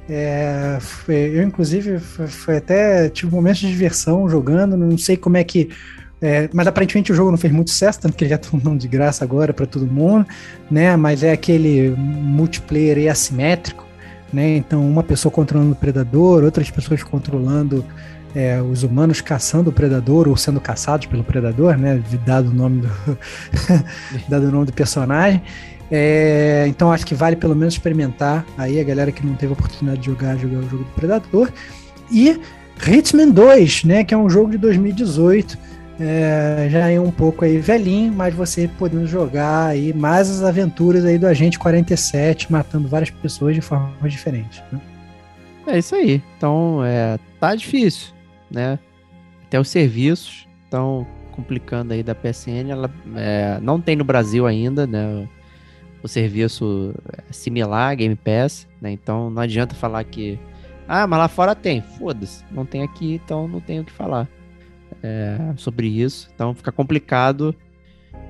É, 0.09 0.77
foi- 0.81 1.31
eu, 1.35 1.43
inclusive, 1.43 1.99
foi, 1.99 2.27
foi 2.27 2.57
até 2.57 3.09
tive 3.09 3.31
momentos 3.31 3.61
de 3.61 3.67
diversão 3.69 4.27
jogando. 4.27 4.75
Não 4.75 4.97
sei 4.97 5.15
como 5.15 5.37
é 5.37 5.43
que. 5.43 5.69
É, 6.21 6.49
mas 6.53 6.67
aparentemente 6.67 7.11
o 7.11 7.15
jogo 7.15 7.31
não 7.31 7.37
fez 7.37 7.53
muito 7.53 7.69
sucesso, 7.69 7.99
tanto 7.99 8.15
que 8.15 8.23
ele 8.23 8.29
já 8.29 8.37
tá 8.39 8.49
dando 8.53 8.77
de 8.77 8.87
graça 8.87 9.23
agora 9.23 9.53
para 9.53 9.65
todo 9.65 9.87
mundo, 9.87 10.25
né? 10.69 10.95
Mas 10.95 11.23
é 11.23 11.31
aquele 11.31 11.89
multiplayer 11.97 13.11
assimétrico, 13.11 13.85
né? 14.31 14.57
Então, 14.57 14.87
uma 14.87 15.03
pessoa 15.03 15.31
controlando 15.31 15.71
o 15.71 15.75
predador, 15.75 16.43
outras 16.43 16.69
pessoas 16.69 17.03
controlando 17.03 17.85
é, 18.35 18.61
os 18.61 18.83
humanos 18.83 19.21
caçando 19.21 19.69
o 19.69 19.73
predador 19.73 20.27
ou 20.27 20.37
sendo 20.37 20.59
caçados 20.59 21.07
pelo 21.07 21.23
predador, 21.23 21.77
né? 21.77 22.01
Dado 22.25 22.49
o 22.49 22.53
nome 22.53 22.81
do, 22.81 23.17
dado 24.27 24.47
o 24.47 24.51
nome 24.51 24.65
do 24.65 24.73
personagem. 24.73 25.41
É, 25.91 26.65
então 26.67 26.91
acho 26.91 27.03
que 27.05 27.15
vale 27.15 27.35
pelo 27.35 27.55
menos 27.55 27.73
experimentar 27.73 28.45
aí 28.55 28.79
a 28.79 28.83
galera 28.83 29.11
que 29.11 29.25
não 29.25 29.33
teve 29.33 29.51
a 29.51 29.53
oportunidade 29.53 30.01
de 30.01 30.05
jogar, 30.05 30.37
jogar 30.37 30.59
o 30.59 30.69
jogo 30.69 30.83
do 30.83 30.91
Predador. 30.91 31.51
E 32.11 32.39
Hitman 32.85 33.31
2, 33.31 33.85
né? 33.85 34.03
Que 34.03 34.13
é 34.13 34.17
um 34.17 34.29
jogo 34.29 34.51
de 34.51 34.57
2018. 34.57 35.57
É, 35.99 36.67
já 36.69 36.89
é 36.89 36.99
um 36.99 37.11
pouco 37.11 37.43
aí 37.43 37.57
velhinho, 37.57 38.13
mas 38.13 38.33
você 38.33 38.69
podendo 38.79 39.05
jogar 39.05 39.67
aí 39.67 39.93
mais 39.93 40.29
as 40.29 40.41
aventuras 40.41 41.03
aí 41.03 41.17
do 41.17 41.27
Agente 41.27 41.59
47, 41.59 42.51
matando 42.51 42.87
várias 42.87 43.09
pessoas 43.09 43.53
de 43.53 43.61
formas 43.61 44.11
diferentes. 44.11 44.63
né? 44.71 44.79
É 45.67 45.77
isso 45.77 45.93
aí. 45.95 46.23
Então, 46.37 46.81
é, 46.85 47.19
tá 47.39 47.53
difícil, 47.53 48.13
né? 48.49 48.79
Até 49.45 49.59
os 49.59 49.67
serviços 49.67 50.47
estão 50.63 51.05
complicando 51.31 51.93
aí 51.93 52.01
da 52.01 52.15
PSN. 52.15 52.69
Ela 52.69 52.89
é, 53.15 53.59
não 53.61 53.81
tem 53.81 53.95
no 53.95 54.05
Brasil 54.05 54.47
ainda, 54.47 54.87
né? 54.87 55.27
O 56.01 56.07
serviço 56.07 56.95
é 57.11 57.33
similar, 57.33 57.93
Game 57.97 58.15
Pass, 58.15 58.65
né? 58.81 58.89
Então 58.91 59.29
não 59.29 59.41
adianta 59.41 59.75
falar 59.75 60.03
que. 60.05 60.39
Ah, 60.87 61.05
mas 61.05 61.19
lá 61.19 61.27
fora 61.27 61.53
tem. 61.53 61.81
Foda-se. 61.81 62.43
Não 62.49 62.65
tem 62.65 62.83
aqui, 62.83 63.15
então 63.15 63.47
não 63.47 63.59
tenho 63.59 63.81
o 63.81 63.85
que 63.85 63.91
falar 63.91 64.27
é, 65.03 65.37
sobre 65.57 65.87
isso. 65.87 66.29
Então 66.33 66.53
fica 66.53 66.71
complicado 66.71 67.53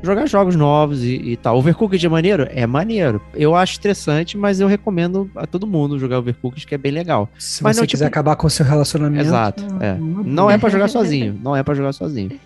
jogar 0.02 0.26
jogos 0.28 0.56
novos 0.56 1.04
e, 1.04 1.16
e 1.16 1.38
tal. 1.38 1.58
Overcooked 1.58 2.06
é 2.06 2.10
maneiro? 2.10 2.48
É 2.52 2.66
maneiro. 2.68 3.22
Eu 3.34 3.56
acho 3.56 3.74
estressante, 3.74 4.38
mas 4.38 4.60
eu 4.60 4.68
recomendo 4.68 5.30
a 5.36 5.46
todo 5.46 5.68
mundo 5.68 6.00
jogar 6.00 6.20
Overcooked, 6.20 6.66
que 6.66 6.76
é 6.76 6.78
bem 6.78 6.92
legal. 6.92 7.28
Se 7.38 7.62
Mas 7.64 7.76
você 7.76 7.82
não, 7.82 7.88
quiser 7.88 8.06
tipo- 8.06 8.14
acabar 8.14 8.36
com 8.36 8.48
o 8.48 8.50
seu 8.50 8.66
relacionamento. 8.66 9.26
Exato, 9.26 9.64
é. 9.82 9.94
uma 9.94 10.24
Não 10.24 10.50
é 10.50 10.58
pra 10.58 10.70
jogar 10.70 10.88
sozinho. 10.88 11.38
Não 11.44 11.56
é 11.56 11.64
pra 11.64 11.74
jogar 11.74 11.92
sozinho. 11.94 12.40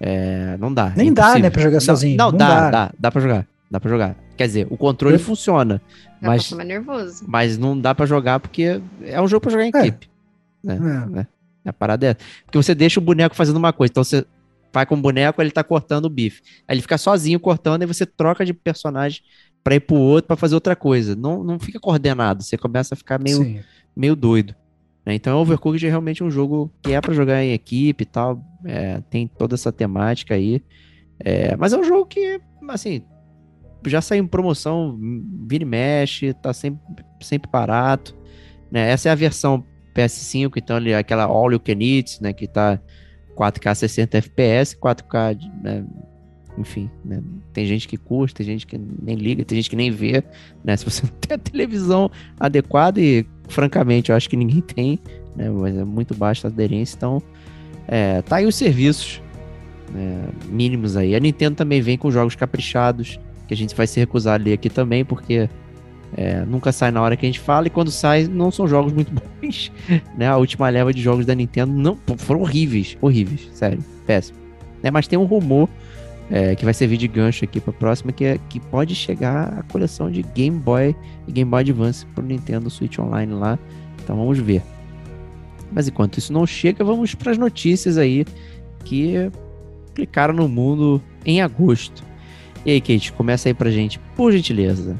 É, 0.00 0.56
não 0.58 0.72
dá. 0.74 0.92
Nem 0.96 1.08
é 1.08 1.12
dá, 1.12 1.38
né, 1.38 1.48
pra 1.50 1.62
jogar 1.62 1.74
Não- 1.76 1.80
sozinho. 1.80 2.16
Não, 2.16 2.30
Não 2.30 2.38
dá, 2.38 2.48
dá. 2.48 2.70
dá, 2.70 2.92
dá 2.98 3.10
pra 3.10 3.20
jogar. 3.20 3.46
Dá 3.70 3.80
pra 3.80 3.88
jogar. 3.90 4.16
Quer 4.36 4.46
dizer, 4.48 4.66
o 4.68 4.76
controle 4.76 5.14
Eu- 5.14 5.20
funciona, 5.20 5.80
Já 6.20 6.28
mas, 6.28 6.52
mais 6.52 6.68
nervoso. 6.68 7.24
mas 7.26 7.56
não 7.56 7.78
dá 7.78 7.94
pra 7.94 8.04
jogar 8.04 8.38
porque 8.40 8.80
é 9.02 9.20
um 9.22 9.26
jogo 9.28 9.40
pra 9.40 9.50
jogar 9.50 9.64
em 9.64 9.70
É. 9.74 9.78
equipe. 9.78 10.10
Né? 10.62 10.78
É. 11.16 11.26
A 11.64 11.72
parada 11.72 12.06
é. 12.06 12.14
Porque 12.44 12.58
você 12.58 12.74
deixa 12.74 12.98
o 12.98 13.02
boneco 13.02 13.34
fazendo 13.34 13.56
uma 13.56 13.72
coisa. 13.72 13.90
Então 13.90 14.04
você 14.04 14.24
vai 14.72 14.86
com 14.86 14.94
o 14.94 15.00
boneco, 15.00 15.40
ele 15.42 15.50
tá 15.50 15.62
cortando 15.62 16.06
o 16.06 16.10
bife. 16.10 16.42
Aí 16.66 16.74
ele 16.74 16.82
fica 16.82 16.96
sozinho 16.98 17.38
cortando, 17.38 17.82
e 17.82 17.86
você 17.86 18.06
troca 18.06 18.44
de 18.44 18.54
personagem 18.54 19.20
pra 19.62 19.74
ir 19.74 19.80
pro 19.80 19.96
outro 19.96 20.28
pra 20.28 20.36
fazer 20.36 20.54
outra 20.54 20.74
coisa. 20.74 21.14
Não, 21.14 21.44
não 21.44 21.58
fica 21.58 21.78
coordenado. 21.78 22.42
Você 22.42 22.56
começa 22.56 22.94
a 22.94 22.96
ficar 22.96 23.20
meio 23.20 23.36
Sim. 23.38 23.60
meio 23.94 24.16
doido. 24.16 24.54
né? 25.04 25.14
Então, 25.14 25.38
Overcooked 25.40 25.84
é 25.86 25.90
realmente 25.90 26.24
um 26.24 26.30
jogo 26.30 26.72
que 26.82 26.92
é 26.92 27.00
pra 27.00 27.12
jogar 27.14 27.42
em 27.44 27.52
equipe 27.52 28.02
e 28.02 28.06
tal. 28.06 28.42
é, 28.64 29.00
tem 29.10 29.26
toda 29.28 29.54
essa 29.54 29.70
temática 29.70 30.34
aí. 30.34 30.62
É, 31.20 31.54
mas 31.56 31.72
é 31.72 31.78
um 31.78 31.84
jogo 31.84 32.06
que, 32.06 32.40
assim, 32.68 33.02
já 33.86 34.00
saiu 34.00 34.24
em 34.24 34.26
promoção, 34.26 34.98
vira 35.46 35.62
e 35.62 35.66
mexe, 35.66 36.32
tá 36.32 36.52
sempre, 36.52 37.04
sempre 37.20 37.50
barato. 37.50 38.16
Né? 38.70 38.90
Essa 38.90 39.08
é 39.08 39.12
a 39.12 39.16
versão 39.16 39.64
PS5, 39.94 40.52
então 40.56 40.76
ele 40.76 40.94
aquela 40.94 41.24
All 41.24 41.52
You 41.52 41.60
Can 41.60 41.80
Eat, 41.80 42.22
né? 42.22 42.32
Que 42.32 42.46
tá 42.46 42.78
4K 43.36 43.74
60 43.74 44.18
FPS, 44.18 44.76
4K, 44.76 45.34
de- 45.34 45.50
né? 45.62 45.84
enfim, 46.58 46.90
né? 47.02 47.22
tem 47.54 47.64
gente 47.64 47.88
que 47.88 47.96
curte, 47.96 48.34
tem 48.34 48.44
gente 48.44 48.66
que 48.66 48.78
nem 48.78 49.16
liga, 49.16 49.42
tem 49.42 49.56
gente 49.56 49.70
que 49.70 49.76
nem 49.76 49.90
vê, 49.90 50.22
né? 50.62 50.76
Se 50.76 50.84
você 50.84 51.02
não 51.02 51.12
tem 51.18 51.34
a 51.34 51.38
televisão 51.38 52.10
adequada 52.38 53.00
e, 53.00 53.24
francamente, 53.48 54.10
eu 54.10 54.16
acho 54.16 54.28
que 54.28 54.36
ninguém 54.36 54.60
tem, 54.74 54.98
né? 55.34 55.48
Mas 55.48 55.76
é 55.76 55.84
muito 55.84 56.14
baixa 56.14 56.46
a 56.46 56.50
aderência, 56.50 56.94
então 56.96 57.22
é, 57.88 58.20
tá 58.22 58.36
aí 58.36 58.46
os 58.46 58.54
serviços 58.54 59.22
né, 59.92 60.28
mínimos 60.48 60.96
aí. 60.96 61.14
A 61.14 61.20
Nintendo 61.20 61.56
também 61.56 61.80
vem 61.80 61.96
com 61.96 62.10
jogos 62.10 62.34
caprichados, 62.34 63.18
que 63.48 63.54
a 63.54 63.56
gente 63.56 63.74
vai 63.74 63.86
se 63.86 63.98
recusar 63.98 64.38
a 64.38 64.42
ler 64.42 64.52
aqui 64.54 64.68
também, 64.70 65.04
porque 65.04 65.48
é, 66.16 66.44
nunca 66.44 66.72
sai 66.72 66.90
na 66.90 67.00
hora 67.00 67.16
que 67.16 67.24
a 67.24 67.28
gente 67.28 67.40
fala, 67.40 67.66
e 67.66 67.70
quando 67.70 67.90
sai, 67.90 68.24
não 68.24 68.50
são 68.50 68.68
jogos 68.68 68.92
muito 68.92 69.12
bons, 69.40 69.72
né? 70.16 70.28
A 70.28 70.36
última 70.36 70.68
leva 70.68 70.92
de 70.92 71.00
jogos 71.00 71.24
da 71.24 71.34
Nintendo 71.34 71.72
não 71.72 71.96
foram 72.16 72.42
horríveis, 72.42 72.96
horríveis, 73.00 73.48
sério, 73.52 73.78
péssimo. 74.06 74.38
Né, 74.82 74.90
mas 74.90 75.06
tem 75.06 75.18
um 75.18 75.24
rumor 75.24 75.68
é, 76.30 76.54
que 76.54 76.64
vai 76.64 76.74
servir 76.74 76.96
de 76.96 77.06
gancho 77.06 77.44
aqui 77.44 77.60
pra 77.60 77.72
próxima, 77.72 78.10
que, 78.12 78.24
é, 78.24 78.38
que 78.48 78.58
pode 78.58 78.94
chegar 78.94 79.58
a 79.58 79.62
coleção 79.62 80.10
de 80.10 80.22
Game 80.22 80.58
Boy 80.58 80.94
e 81.26 81.32
Game 81.32 81.50
Boy 81.50 81.60
Advance 81.60 82.04
pro 82.06 82.24
Nintendo 82.24 82.68
Switch 82.68 82.98
Online 82.98 83.32
lá. 83.32 83.58
Então 84.02 84.16
vamos 84.16 84.38
ver. 84.38 84.62
Mas 85.70 85.88
enquanto 85.88 86.18
isso 86.18 86.32
não 86.32 86.46
chega, 86.46 86.84
vamos 86.84 87.14
para 87.14 87.30
as 87.30 87.38
notícias 87.38 87.96
aí 87.96 88.26
que 88.84 89.30
clicaram 89.94 90.34
no 90.34 90.48
mundo 90.48 91.02
em 91.24 91.40
agosto. 91.40 92.02
E 92.64 92.70
aí, 92.70 92.80
Kate, 92.80 93.12
começa 93.12 93.48
aí 93.48 93.54
pra 93.54 93.70
gente, 93.70 93.98
por 94.16 94.32
gentileza. 94.32 94.98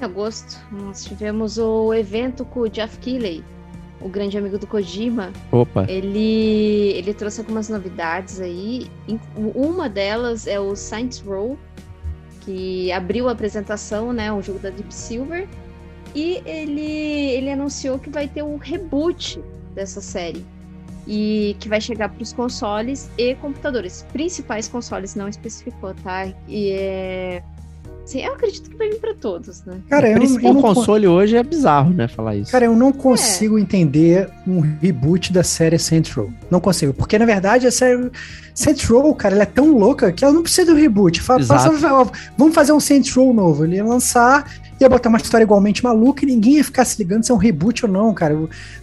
Em 0.00 0.04
agosto, 0.04 0.60
nós 0.72 1.04
tivemos 1.04 1.58
o 1.58 1.94
evento 1.94 2.44
com 2.44 2.60
o 2.60 2.68
Jeff 2.68 2.98
Keighley, 2.98 3.44
o 4.00 4.08
grande 4.08 4.36
amigo 4.36 4.58
do 4.58 4.66
Kojima. 4.66 5.32
Opa, 5.52 5.86
Ele, 5.88 6.92
ele 6.94 7.14
trouxe 7.14 7.40
algumas 7.40 7.68
novidades 7.68 8.40
aí. 8.40 8.90
Uma 9.36 9.88
delas 9.88 10.46
é 10.46 10.58
o 10.58 10.74
Saints 10.74 11.20
Row, 11.20 11.58
que 12.40 12.92
abriu 12.92 13.28
a 13.28 13.32
apresentação, 13.32 14.12
né? 14.12 14.32
Um 14.32 14.42
jogo 14.42 14.58
da 14.58 14.70
Deep 14.70 14.92
Silver. 14.92 15.48
E 16.14 16.42
ele, 16.44 16.80
ele 16.80 17.50
anunciou 17.50 17.98
que 17.98 18.10
vai 18.10 18.28
ter 18.28 18.42
um 18.42 18.56
reboot 18.56 19.40
dessa 19.74 20.00
série. 20.00 20.44
E 21.06 21.56
que 21.60 21.68
vai 21.68 21.80
chegar 21.80 22.08
para 22.08 22.22
os 22.22 22.32
consoles 22.32 23.10
e 23.18 23.34
computadores. 23.36 24.06
Principais 24.12 24.68
consoles, 24.68 25.14
não 25.14 25.28
especificou, 25.28 25.94
tá? 26.02 26.26
E 26.48 26.70
é. 26.70 27.42
Assim, 28.04 28.20
eu 28.20 28.34
acredito 28.34 28.68
que 28.68 28.76
vai 28.76 28.90
vir 28.90 29.00
para 29.00 29.14
todos, 29.14 29.64
né? 29.64 29.78
Cara, 29.88 30.06
o 30.08 30.10
eu 30.10 30.18
não, 30.18 30.40
eu 30.40 30.54
não 30.54 30.60
con- 30.62 30.74
console 30.74 31.06
hoje 31.06 31.36
é 31.36 31.42
bizarro, 31.42 31.90
né, 31.94 32.06
falar 32.06 32.36
isso. 32.36 32.52
Cara, 32.52 32.66
eu 32.66 32.72
É. 32.72 32.76
não 32.76 32.92
consigo 32.92 33.58
entender 33.58 34.28
um 34.46 34.60
reboot 34.60 35.32
da 35.32 35.42
série 35.42 35.76
Row. 36.14 36.30
Não 36.50 36.60
consigo. 36.60 36.92
Porque, 36.92 37.18
na 37.18 37.24
verdade, 37.24 37.66
a 37.66 37.70
série 37.72 38.10
Row, 38.88 39.14
cara, 39.14 39.34
ela 39.34 39.44
é 39.44 39.46
tão 39.46 39.72
louca 39.76 40.12
que 40.12 40.22
ela 40.22 40.34
não 40.34 40.42
precisa 40.42 40.70
do 40.72 40.78
reboot. 40.78 41.22
Fala, 41.22 41.40
Exato. 41.40 41.78
fala, 41.78 42.02
ó, 42.02 42.06
vamos 42.36 42.54
fazer 42.54 42.72
um 42.72 42.78
Row 43.16 43.32
novo. 43.32 43.64
Ele 43.64 43.76
ia 43.76 43.84
lançar 43.84 44.44
ia 44.80 44.88
botar 44.88 45.08
uma 45.08 45.18
história 45.18 45.44
igualmente 45.44 45.82
maluca 45.84 46.24
e 46.24 46.26
ninguém 46.26 46.54
ia 46.56 46.64
ficar 46.64 46.84
se 46.84 46.98
ligando 46.98 47.24
se 47.24 47.30
é 47.30 47.34
um 47.34 47.38
reboot 47.38 47.86
ou 47.86 47.90
não, 47.90 48.12
cara. 48.12 48.34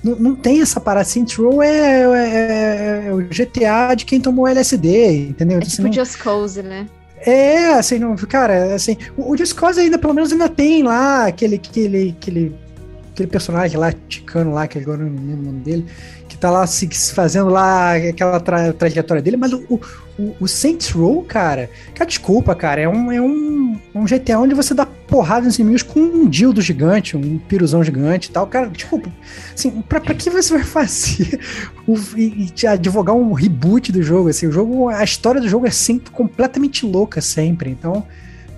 Não, 0.03 0.15
não 0.15 0.35
tem 0.35 0.61
essa 0.61 0.80
parada. 0.80 1.03
Saints 1.06 1.35
Row 1.35 1.61
é, 1.61 2.02
é, 2.02 3.03
é, 3.07 3.14
o 3.14 3.18
GTA 3.18 3.93
de 3.93 4.06
quem 4.06 4.19
tomou 4.19 4.48
LSD, 4.48 5.27
entendeu? 5.30 5.57
É 5.57 5.61
tipo 5.61 5.84
não... 5.84 5.93
Just 5.93 6.18
Cause, 6.18 6.61
né? 6.64 6.88
É, 7.26 7.73
assim, 7.73 7.99
não, 7.99 8.15
cara, 8.15 8.73
assim, 8.73 8.98
o, 9.15 9.34
o 9.34 9.56
Cause 9.56 9.80
ainda, 9.80 9.98
pelo 9.98 10.14
menos, 10.14 10.31
ainda 10.31 10.49
tem 10.49 10.84
lá 10.84 11.27
aquele, 11.27 11.56
aquele, 11.56 12.15
aquele, 12.18 12.56
aquele 13.11 13.30
personagem 13.30 13.77
lá, 13.77 13.93
ticano 14.07 14.53
lá, 14.53 14.68
que 14.68 14.80
agora 14.80 15.03
não 15.03 15.15
lembro 15.15 15.41
o 15.41 15.45
nome 15.45 15.60
dele, 15.60 15.85
tá 16.41 16.49
lá 16.49 16.65
se, 16.65 16.89
fazendo 17.13 17.51
lá 17.51 17.95
aquela 17.95 18.39
tra 18.39 18.73
trajetória 18.73 19.22
dele, 19.22 19.38
mas 19.38 19.53
o, 19.53 19.63
o, 19.69 20.35
o, 20.39 20.47
Saints 20.47 20.89
Row, 20.89 21.23
cara, 21.23 21.69
cara, 21.93 22.07
desculpa, 22.07 22.55
cara, 22.55 22.81
é 22.81 22.89
um, 22.89 23.11
é 23.11 23.22
um, 23.22 23.80
um 23.93 24.05
GTA 24.05 24.39
onde 24.39 24.55
você 24.55 24.73
dá 24.73 24.84
porrada 24.84 25.45
nos 25.45 25.59
inimigos 25.59 25.84
com 25.84 25.99
um 25.99 26.27
dildo 26.27 26.59
gigante, 26.59 27.15
um 27.15 27.38
piruzão 27.38 27.84
gigante 27.84 28.30
e 28.30 28.31
tal, 28.31 28.47
cara, 28.47 28.68
desculpa, 28.68 29.11
assim, 29.53 29.84
pra, 29.84 30.01
pra 30.01 30.15
que 30.15 30.31
você 30.31 30.55
vai 30.55 30.63
fazer 30.65 31.39
o, 31.88 31.95
e, 32.18 32.51
e 32.59 32.68
advogar 32.68 33.15
um 33.15 33.34
reboot 33.34 33.91
do 33.91 34.01
jogo, 34.01 34.30
assim, 34.30 34.47
o 34.47 34.51
jogo, 34.51 34.89
a 34.89 35.03
história 35.03 35.39
do 35.39 35.47
jogo 35.47 35.68
é 35.68 35.72
sempre 35.72 36.09
completamente 36.09 36.88
louca, 36.88 37.22
sempre, 37.22 37.69
então... 37.69 38.03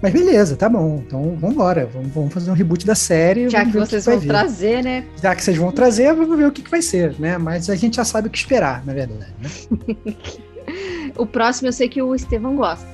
Mas 0.04 0.12
beleza, 0.12 0.58
tá 0.58 0.68
bom. 0.68 1.02
Então 1.08 1.38
vamos 1.40 1.56
embora. 1.56 1.86
Vamos, 1.86 2.34
fazer 2.34 2.52
um 2.52 2.54
reboot 2.54 2.86
da 2.86 2.94
série. 2.94 3.50
Já 3.50 3.64
que 3.64 3.72
vocês 3.72 4.04
que 4.04 4.12
vão 4.12 4.20
trazer, 4.20 4.84
né? 4.84 5.08
Já 5.22 5.34
que 5.34 5.42
vocês 5.42 5.58
vão 5.58 5.72
trazer, 5.72 6.14
vamos 6.14 6.38
ver 6.38 6.46
o 6.46 6.52
que, 6.52 6.62
que 6.62 6.70
vai 6.70 6.82
ser, 6.82 7.18
né? 7.18 7.38
Mas 7.38 7.70
a 7.70 7.76
gente 7.78 7.96
já 7.96 8.04
sabe 8.04 8.28
o 8.28 8.30
que 8.30 8.38
esperar, 8.38 8.86
na 8.86 8.94
verdade. 8.94 9.34
Né? 9.40 10.16
o 11.18 11.26
próximo 11.26 11.70
eu 11.70 11.72
sei 11.72 11.88
que 11.88 12.02
o 12.02 12.14
Estevão 12.14 12.58
gosta. 12.58 12.86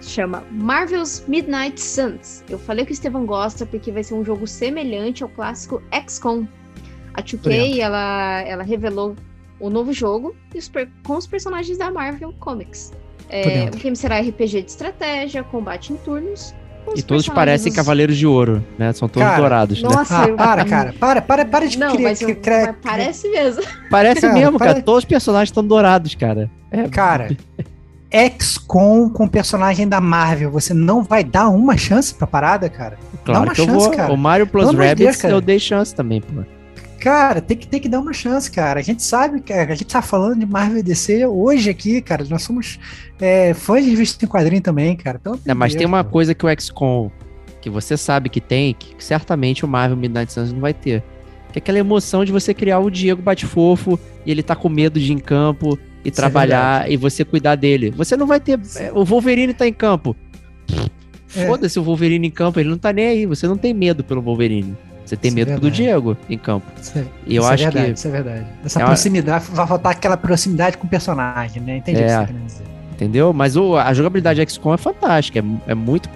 Chama 0.00 0.42
Marvel's 0.50 1.22
Midnight 1.28 1.78
Suns. 1.78 2.42
Eu 2.48 2.58
falei 2.58 2.86
que 2.86 2.92
o 2.92 2.94
Estevão 2.94 3.26
gosta 3.26 3.66
porque 3.66 3.92
vai 3.92 4.02
ser 4.02 4.14
um 4.14 4.24
jogo 4.24 4.46
semelhante 4.46 5.22
ao 5.22 5.28
clássico 5.28 5.82
XCOM. 6.08 6.48
A 7.12 7.22
2K, 7.22 7.78
ela, 7.78 8.40
ela 8.46 8.62
revelou 8.62 9.14
o 9.58 9.68
novo 9.68 9.92
jogo 9.92 10.34
com 11.04 11.16
os 11.16 11.26
personagens 11.26 11.76
da 11.76 11.90
Marvel 11.90 12.32
Comics. 12.40 12.90
É, 13.30 13.70
o 13.72 13.76
game 13.76 13.96
será 13.96 14.20
RPG 14.20 14.62
de 14.62 14.70
estratégia, 14.70 15.42
combate 15.42 15.92
em 15.92 15.96
turnos. 15.96 16.54
E 16.96 17.02
todos 17.02 17.28
parecem 17.28 17.72
cavaleiros 17.72 18.16
de 18.16 18.26
ouro, 18.26 18.64
né? 18.78 18.92
São 18.92 19.08
todos 19.08 19.28
cara, 19.28 19.40
dourados. 19.40 19.82
Nossa, 19.82 20.26
né? 20.26 20.34
ah, 20.36 20.36
para, 20.36 20.64
cara. 20.64 20.94
Para, 20.98 21.22
para, 21.22 21.44
para 21.44 21.68
de 21.68 21.78
Não, 21.78 21.94
criar. 21.94 22.08
Mas, 22.08 22.20
eu, 22.20 22.28
mas 22.28 22.76
parece 22.82 23.28
mesmo. 23.28 23.62
Parece 23.90 24.20
cara, 24.22 24.34
mesmo, 24.34 24.58
cara. 24.58 24.82
Todos 24.82 25.04
os 25.04 25.04
personagens 25.04 25.50
estão 25.50 25.64
dourados, 25.64 26.14
cara. 26.14 26.50
É. 26.70 26.88
Cara, 26.88 27.28
XCOM 28.12 29.08
com 29.08 29.28
personagem 29.28 29.86
da 29.86 30.00
Marvel, 30.00 30.50
você 30.50 30.74
não 30.74 31.02
vai 31.02 31.22
dar 31.22 31.48
uma 31.48 31.76
chance 31.76 32.14
pra 32.14 32.26
parada, 32.26 32.68
cara? 32.68 32.98
Claro 33.24 33.40
Dá 33.40 33.46
uma 33.46 33.54
que 33.54 33.56
chance, 33.56 33.70
eu 33.70 33.80
vou. 33.80 33.90
cara. 33.90 34.12
O 34.12 34.16
Mario 34.16 34.46
Plus 34.46 34.70
Deus, 34.96 35.24
eu 35.24 35.40
dei 35.40 35.58
chance 35.58 35.94
também, 35.94 36.20
pô. 36.20 36.42
Cara, 37.00 37.40
tem 37.40 37.56
que, 37.56 37.66
tem 37.66 37.80
que 37.80 37.88
dar 37.88 37.98
uma 37.98 38.12
chance, 38.12 38.50
cara. 38.50 38.78
A 38.78 38.82
gente 38.82 39.02
sabe, 39.02 39.40
cara, 39.40 39.72
a 39.72 39.74
gente 39.74 39.86
tá 39.86 40.02
falando 40.02 40.38
de 40.38 40.44
Marvel 40.44 40.78
e 40.78 40.82
DC 40.82 41.26
hoje 41.26 41.70
aqui, 41.70 42.02
cara. 42.02 42.26
Nós 42.28 42.42
somos 42.42 42.78
é, 43.18 43.54
fãs 43.54 43.82
de 43.82 43.90
revista 43.90 44.22
em 44.22 44.28
quadrinho 44.28 44.60
também, 44.60 44.94
cara. 44.94 45.18
Pelo 45.18 45.40
é, 45.46 45.54
mas 45.54 45.72
Deus, 45.72 45.78
tem 45.78 45.86
uma 45.86 46.02
cara. 46.04 46.12
coisa 46.12 46.34
que 46.34 46.44
o 46.44 46.60
XCOM, 46.60 47.10
que 47.62 47.70
você 47.70 47.96
sabe 47.96 48.28
que 48.28 48.38
tem, 48.38 48.74
que 48.74 49.02
certamente 49.02 49.64
o 49.64 49.68
Marvel 49.68 49.96
Midnight 49.96 50.30
Suns 50.30 50.52
não 50.52 50.60
vai 50.60 50.74
ter. 50.74 51.02
Que 51.50 51.58
é 51.58 51.60
aquela 51.60 51.78
emoção 51.78 52.22
de 52.22 52.32
você 52.32 52.52
criar 52.52 52.80
o 52.80 52.90
Diego 52.90 53.22
Bate-Fofo 53.22 53.98
e 54.26 54.30
ele 54.30 54.42
tá 54.42 54.54
com 54.54 54.68
medo 54.68 55.00
de 55.00 55.10
ir 55.10 55.14
em 55.14 55.18
campo 55.18 55.78
e 56.04 56.08
Isso 56.08 56.16
trabalhar 56.16 56.86
é 56.86 56.92
e 56.92 56.96
você 56.98 57.24
cuidar 57.24 57.56
dele. 57.56 57.90
Você 57.92 58.14
não 58.14 58.26
vai 58.26 58.40
ter. 58.40 58.60
É, 58.76 58.92
o 58.92 59.06
Wolverine 59.06 59.54
tá 59.54 59.66
em 59.66 59.72
campo. 59.72 60.14
É. 61.34 61.46
Foda-se 61.46 61.78
o 61.78 61.82
Wolverine 61.82 62.26
em 62.26 62.30
campo, 62.30 62.60
ele 62.60 62.68
não 62.68 62.78
tá 62.78 62.92
nem 62.92 63.06
aí. 63.06 63.26
Você 63.26 63.48
não 63.48 63.56
tem 63.56 63.72
medo 63.72 64.04
pelo 64.04 64.20
Wolverine. 64.20 64.76
Você 65.10 65.16
tem 65.16 65.28
isso 65.30 65.38
é 65.38 65.44
medo 65.44 65.52
é 65.56 65.58
do 65.58 65.70
Diego 65.72 66.16
em 66.28 66.38
campo. 66.38 66.64
Isso 66.80 66.96
é, 66.96 67.04
e 67.26 67.34
eu 67.34 67.42
isso 67.42 67.52
acho 67.52 67.62
é 67.64 67.66
verdade, 67.66 67.86
que. 67.86 67.98
Isso 67.98 68.06
é 68.06 68.10
verdade. 68.10 68.46
Essa 68.64 68.80
é 68.80 68.84
proximidade, 68.84 69.44
uma... 69.48 69.56
vai 69.56 69.66
faltar 69.66 69.92
aquela 69.92 70.16
proximidade 70.16 70.78
com 70.78 70.86
o 70.86 70.90
personagem, 70.90 71.60
né? 71.60 71.78
Entendi 71.78 72.00
é, 72.00 72.04
o 72.04 72.26
que 72.26 72.32
você 72.32 72.32
quer 72.32 72.46
dizer. 72.46 72.64
Entendeu? 72.92 73.32
Mas 73.32 73.56
o, 73.56 73.76
a 73.76 73.92
jogabilidade 73.92 74.40
XCOM 74.48 74.72
é 74.72 74.76
fantástica, 74.76 75.40
é, 75.40 75.72
é 75.72 75.74
muito 75.74 76.08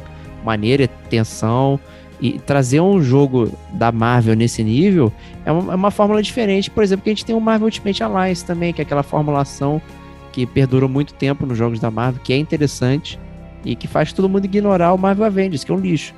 maneira, 0.45 0.85
é 0.85 0.87
tensão. 1.11 1.81
E 2.21 2.39
trazer 2.39 2.81
um 2.81 3.03
jogo 3.03 3.51
da 3.73 3.91
Marvel 3.91 4.37
nesse 4.37 4.62
nível 4.62 5.12
é 5.45 5.51
uma, 5.51 5.73
é 5.73 5.75
uma 5.75 5.91
fórmula 5.91 6.23
diferente, 6.23 6.71
por 6.71 6.85
exemplo, 6.85 7.03
que 7.03 7.11
a 7.11 7.12
gente 7.12 7.25
tem 7.25 7.35
o 7.35 7.41
Marvel 7.41 7.65
Ultimate 7.65 8.01
Alliance 8.01 8.45
também, 8.45 8.73
que 8.73 8.81
é 8.81 8.85
aquela 8.85 9.03
formulação 9.03 9.83
que 10.31 10.47
perdurou 10.47 10.89
muito 10.89 11.15
tempo 11.15 11.45
nos 11.45 11.59
jogos 11.59 11.81
da 11.81 11.91
Marvel, 11.91 12.21
que 12.23 12.33
é 12.33 12.37
interessante 12.37 13.19
e 13.65 13.75
que 13.75 13.89
faz 13.89 14.12
todo 14.12 14.29
mundo 14.29 14.45
ignorar 14.45 14.93
o 14.93 14.99
Marvel 14.99 15.25
Avengers, 15.25 15.65
que 15.65 15.73
é 15.73 15.75
um 15.75 15.81
lixo. 15.81 16.15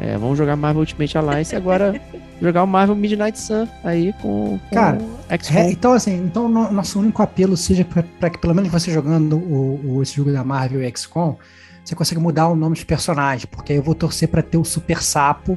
É, 0.00 0.16
vamos 0.18 0.36
jogar 0.36 0.56
Marvel 0.56 0.80
Ultimate 0.80 1.16
Alliance 1.16 1.54
e 1.54 1.56
agora 1.56 2.00
jogar 2.40 2.62
o 2.62 2.66
Marvel 2.66 2.94
Midnight 2.94 3.38
Sun 3.38 3.66
aí 3.82 4.12
com, 4.20 4.58
com 4.68 4.74
Cara, 4.74 4.98
é, 5.28 5.70
então 5.70 5.92
assim, 5.92 6.16
então 6.16 6.48
no, 6.48 6.70
nosso 6.70 7.00
único 7.00 7.22
apelo 7.22 7.56
seja 7.56 7.86
para 8.20 8.30
que 8.30 8.38
pelo 8.38 8.54
menos 8.54 8.70
você 8.70 8.90
jogando 8.92 9.36
o, 9.36 9.96
o, 9.96 10.02
esse 10.02 10.14
jogo 10.14 10.32
da 10.32 10.44
Marvel 10.44 10.82
e 10.82 10.96
XCOM, 10.96 11.36
você 11.82 11.94
consegue 11.94 12.20
mudar 12.20 12.48
o 12.48 12.56
nome 12.56 12.74
dos 12.74 12.82
personagens, 12.82 13.44
porque 13.44 13.72
aí 13.72 13.78
eu 13.78 13.82
vou 13.82 13.94
torcer 13.94 14.28
para 14.28 14.42
ter 14.42 14.58
o 14.58 14.64
Super 14.64 15.00
Sapo, 15.00 15.56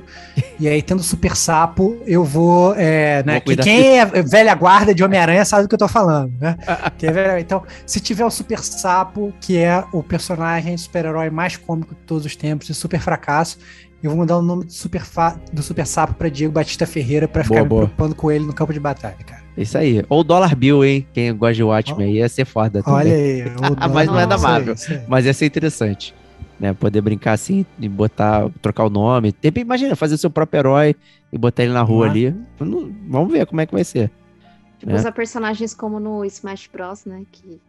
e 0.60 0.68
aí 0.68 0.80
tendo 0.82 1.00
o 1.00 1.04
Super 1.04 1.36
Sapo, 1.36 1.98
eu 2.06 2.24
vou, 2.24 2.76
é, 2.76 3.24
né, 3.24 3.42
vou 3.44 3.58
quem 3.58 4.00
é 4.00 4.06
velha 4.06 4.54
guarda 4.54 4.94
de 4.94 5.04
Homem-Aranha 5.04 5.44
sabe 5.44 5.64
do 5.64 5.70
que 5.70 5.74
eu 5.74 5.80
tô 5.80 5.88
falando, 5.88 6.32
né? 6.40 6.56
É 7.02 7.40
então, 7.40 7.64
se 7.86 8.00
tiver 8.00 8.26
o 8.26 8.30
Super 8.30 8.60
Sapo, 8.60 9.34
que 9.42 9.58
é 9.58 9.84
o 9.92 10.04
personagem 10.04 10.78
super-herói 10.78 11.30
mais 11.30 11.58
cômico 11.58 11.96
de 11.96 12.02
todos 12.02 12.26
os 12.26 12.36
tempos, 12.36 12.70
e 12.70 12.74
super 12.74 13.00
fracasso, 13.00 13.58
eu 14.06 14.12
vou 14.12 14.20
mudar 14.20 14.38
o 14.38 14.42
nome 14.42 14.66
do 14.66 14.72
Super, 14.72 15.04
Fa 15.04 15.40
do 15.52 15.62
super 15.62 15.86
Sapo 15.86 16.14
pra 16.14 16.30
Diego 16.30 16.54
Batista 16.54 16.86
Ferreira 16.86 17.28
pra 17.28 17.44
ficar 17.44 17.66
boa, 17.66 17.82
me 17.82 17.88
preocupando 17.88 18.16
com 18.16 18.32
ele 18.32 18.46
no 18.46 18.54
campo 18.54 18.74
de 18.74 18.80
batalha, 18.80 19.18
cara. 19.26 19.44
Isso 19.58 19.78
aí. 19.78 20.04
Ou 20.08 20.24
Dollar 20.24 20.56
Bill, 20.56 20.86
hein? 20.86 21.06
Quem 21.14 21.36
gosta 21.36 21.56
de 21.56 21.64
Watchmen 21.64 22.08
oh. 22.08 22.10
aí 22.10 22.18
ia 22.18 22.30
ser 22.30 22.46
foda 22.46 22.82
também. 22.82 23.00
Olha 23.00 23.14
aí. 23.14 23.44
mas 23.94 24.08
não 24.08 24.20
é 24.20 24.26
da 24.26 24.38
Marvel. 24.38 24.76
Mas 25.08 25.26
ia 25.26 25.34
ser 25.34 25.46
interessante. 25.46 26.16
Né, 26.58 26.74
poder 26.74 27.00
brincar 27.00 27.34
assim 27.34 27.66
e 27.80 27.88
botar, 27.88 28.50
trocar 28.62 28.86
o 28.86 28.90
nome. 28.90 29.34
Imagina, 29.56 29.96
fazer 29.96 30.18
seu 30.18 30.30
próprio 30.30 30.60
herói 30.60 30.96
e 31.32 31.38
botar 31.38 31.64
ele 31.64 31.72
na 31.72 31.82
rua 31.82 32.08
ah. 32.08 32.10
ali. 32.10 32.36
Vamos 32.58 33.32
ver 33.32 33.46
como 33.46 33.62
é 33.62 33.66
que 33.66 33.74
vai 33.74 33.84
ser. 33.84 34.12
Tipo, 34.78 34.92
né? 34.92 34.98
usar 34.98 35.12
personagens 35.12 35.74
como 35.74 36.00
no 36.00 36.24
Smash 36.26 36.70
Bros, 36.72 37.06
né? 37.06 37.24
Que 37.32 37.62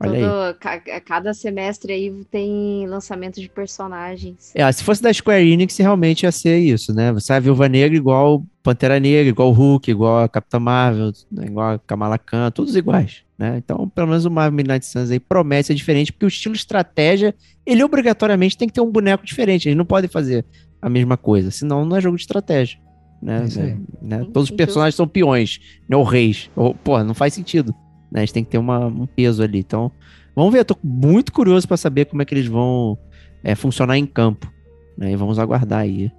Olha 0.00 0.20
Todo, 0.20 0.68
aí. 0.68 1.00
Cada 1.00 1.34
semestre 1.34 1.92
aí 1.92 2.14
tem 2.30 2.86
lançamento 2.86 3.40
de 3.40 3.48
personagens. 3.48 4.52
É, 4.54 4.70
se 4.70 4.84
fosse 4.84 5.02
da 5.02 5.12
Square 5.12 5.50
Enix, 5.50 5.76
realmente 5.76 6.22
ia 6.22 6.30
ser 6.30 6.58
isso, 6.58 6.94
né? 6.94 7.12
Você 7.12 7.32
a 7.32 7.40
Viúva 7.40 7.68
Negra 7.68 7.96
igual 7.96 8.44
Pantera 8.62 9.00
Negra, 9.00 9.30
igual 9.30 9.50
Hulk, 9.50 9.90
igual 9.90 10.20
a 10.20 10.28
Capitã 10.28 10.60
Marvel, 10.60 11.10
né? 11.32 11.46
igual 11.46 11.72
a 11.72 11.78
Kamala 11.80 12.18
Khan, 12.18 12.50
todos 12.50 12.76
iguais, 12.76 13.24
né? 13.36 13.56
Então, 13.56 13.88
pelo 13.88 14.08
menos 14.08 14.24
o 14.24 14.30
Marvel 14.30 14.56
Midnight 14.56 14.86
Suns 14.86 15.10
aí 15.10 15.18
promete 15.18 15.68
ser 15.68 15.74
diferente, 15.74 16.12
porque 16.12 16.26
o 16.26 16.28
estilo 16.28 16.54
estratégia, 16.54 17.34
ele 17.66 17.82
obrigatoriamente 17.82 18.56
tem 18.56 18.68
que 18.68 18.74
ter 18.74 18.80
um 18.80 18.90
boneco 18.90 19.24
diferente, 19.24 19.68
eles 19.68 19.78
não 19.78 19.84
podem 19.84 20.08
fazer 20.08 20.44
a 20.80 20.88
mesma 20.88 21.16
coisa, 21.16 21.50
senão 21.50 21.84
não 21.84 21.96
é 21.96 22.00
jogo 22.00 22.16
de 22.16 22.22
estratégia. 22.22 22.78
Né? 23.20 23.46
É 23.56 23.76
né? 24.00 24.18
Todos 24.32 24.50
os 24.50 24.56
personagens 24.56 24.94
são 24.94 25.08
peões, 25.08 25.58
não 25.88 26.04
reis. 26.04 26.48
Pô, 26.84 27.02
não 27.02 27.14
faz 27.14 27.34
sentido. 27.34 27.74
Né? 28.10 28.20
A 28.20 28.24
gente 28.24 28.34
tem 28.34 28.44
que 28.44 28.50
ter 28.50 28.58
uma, 28.58 28.86
um 28.86 29.06
peso 29.06 29.42
ali. 29.42 29.58
Então, 29.58 29.90
vamos 30.34 30.52
ver. 30.52 30.60
Eu 30.60 30.64
tô 30.64 30.76
muito 30.82 31.32
curioso 31.32 31.66
para 31.66 31.76
saber 31.76 32.06
como 32.06 32.22
é 32.22 32.24
que 32.24 32.34
eles 32.34 32.46
vão 32.46 32.98
é, 33.42 33.54
funcionar 33.54 33.96
em 33.96 34.06
campo. 34.06 34.50
Né? 34.96 35.12
E 35.12 35.16
vamos 35.16 35.38
aguardar 35.38 35.80
aí 35.80 36.10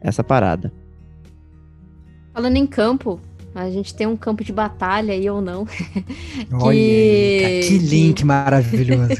essa 0.00 0.22
parada. 0.22 0.72
Falando 2.32 2.56
em 2.56 2.66
campo, 2.66 3.20
a 3.54 3.68
gente 3.70 3.94
tem 3.94 4.06
um 4.06 4.16
campo 4.16 4.44
de 4.44 4.52
batalha 4.52 5.12
aí 5.12 5.28
ou 5.28 5.40
não. 5.40 5.66
Olha, 6.52 6.72
que... 6.72 7.60
que 7.66 7.78
link 7.78 8.24
maravilhoso. 8.24 9.14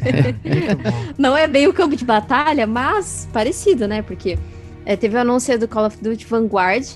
não 1.18 1.36
é 1.36 1.48
bem 1.48 1.66
o 1.66 1.72
campo 1.72 1.96
de 1.96 2.04
batalha, 2.04 2.66
mas 2.66 3.28
parecido, 3.32 3.88
né? 3.88 4.02
Porque 4.02 4.38
é, 4.84 4.96
teve 4.96 5.16
o 5.16 5.20
anúncio 5.20 5.58
do 5.58 5.66
Call 5.66 5.86
of 5.86 5.98
Duty 6.02 6.24
Vanguard, 6.26 6.86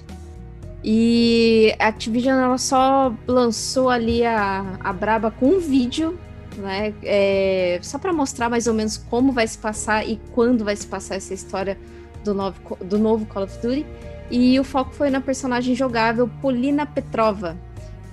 e 0.84 1.74
a 1.78 1.88
Activision 1.88 2.38
ela 2.38 2.58
só 2.58 3.14
lançou 3.26 3.88
ali 3.88 4.24
a, 4.24 4.78
a 4.80 4.92
Braba 4.92 5.30
com 5.30 5.46
um 5.46 5.58
vídeo, 5.60 6.18
né? 6.56 6.92
É, 7.02 7.78
só 7.82 7.98
para 7.98 8.12
mostrar 8.12 8.48
mais 8.48 8.66
ou 8.66 8.74
menos 8.74 8.96
como 8.96 9.32
vai 9.32 9.46
se 9.46 9.58
passar 9.58 10.06
e 10.08 10.20
quando 10.32 10.64
vai 10.64 10.74
se 10.74 10.86
passar 10.86 11.16
essa 11.16 11.32
história 11.32 11.78
do 12.24 12.34
novo, 12.34 12.56
do 12.84 12.98
novo 12.98 13.26
Call 13.26 13.44
of 13.44 13.58
Duty. 13.60 13.86
E 14.30 14.58
o 14.58 14.64
foco 14.64 14.92
foi 14.92 15.10
na 15.10 15.20
personagem 15.20 15.74
jogável 15.74 16.28
Polina 16.40 16.86
Petrova, 16.86 17.56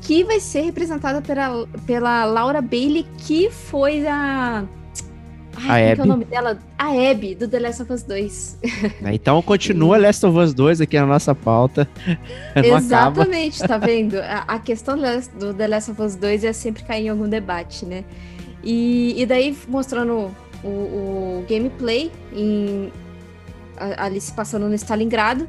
que 0.02 0.24
vai 0.24 0.40
ser 0.40 0.62
representada 0.62 1.22
pela, 1.22 1.66
pela 1.88 2.26
Laura 2.26 2.62
Bailey, 2.62 3.08
que 3.18 3.50
foi 3.50 4.06
a 4.06 4.66
Ai, 5.68 5.90
a 5.90 5.92
Abby. 5.92 6.02
é 6.02 6.04
o 6.04 6.08
nome 6.08 6.26
dela? 6.26 6.60
A 6.78 7.12
Abby, 7.12 7.36
do 7.36 7.48
The 7.48 7.60
Last 7.60 7.82
of 7.82 7.94
Us 7.94 8.04
2. 8.04 8.60
É, 9.04 9.14
então 9.14 9.42
continua. 9.42 9.98
Last 9.98 10.26
of 10.26 10.38
Us 10.38 10.54
2 10.54 10.82
aqui 10.82 11.00
na 11.00 11.06
nossa 11.06 11.36
pauta. 11.36 11.88
Exatamente, 12.56 13.60
tá 13.60 13.78
vendo? 13.78 14.20
A, 14.20 14.46
a, 14.48 14.60
questão 14.60 14.98
do 15.38 15.54
The 15.54 15.68
Last 15.68 15.92
of 15.92 16.02
Us 16.02 16.16
2 16.16 16.44
é 16.44 16.54
sempre 16.54 16.84
cair 16.84 17.06
em 17.06 17.10
algum 17.10 17.28
debate, 17.28 17.86
né? 17.86 18.04
E, 18.64 19.16
e 19.18 19.26
daí 19.26 19.58
mostrando 19.68 20.32
o, 20.64 20.68
o 20.68 21.46
gameplay 21.48 22.12
em 22.34 22.92
ali 23.98 24.20
se 24.20 24.34
passando 24.34 24.68
no 24.68 24.76
Stalingrado. 24.76 25.48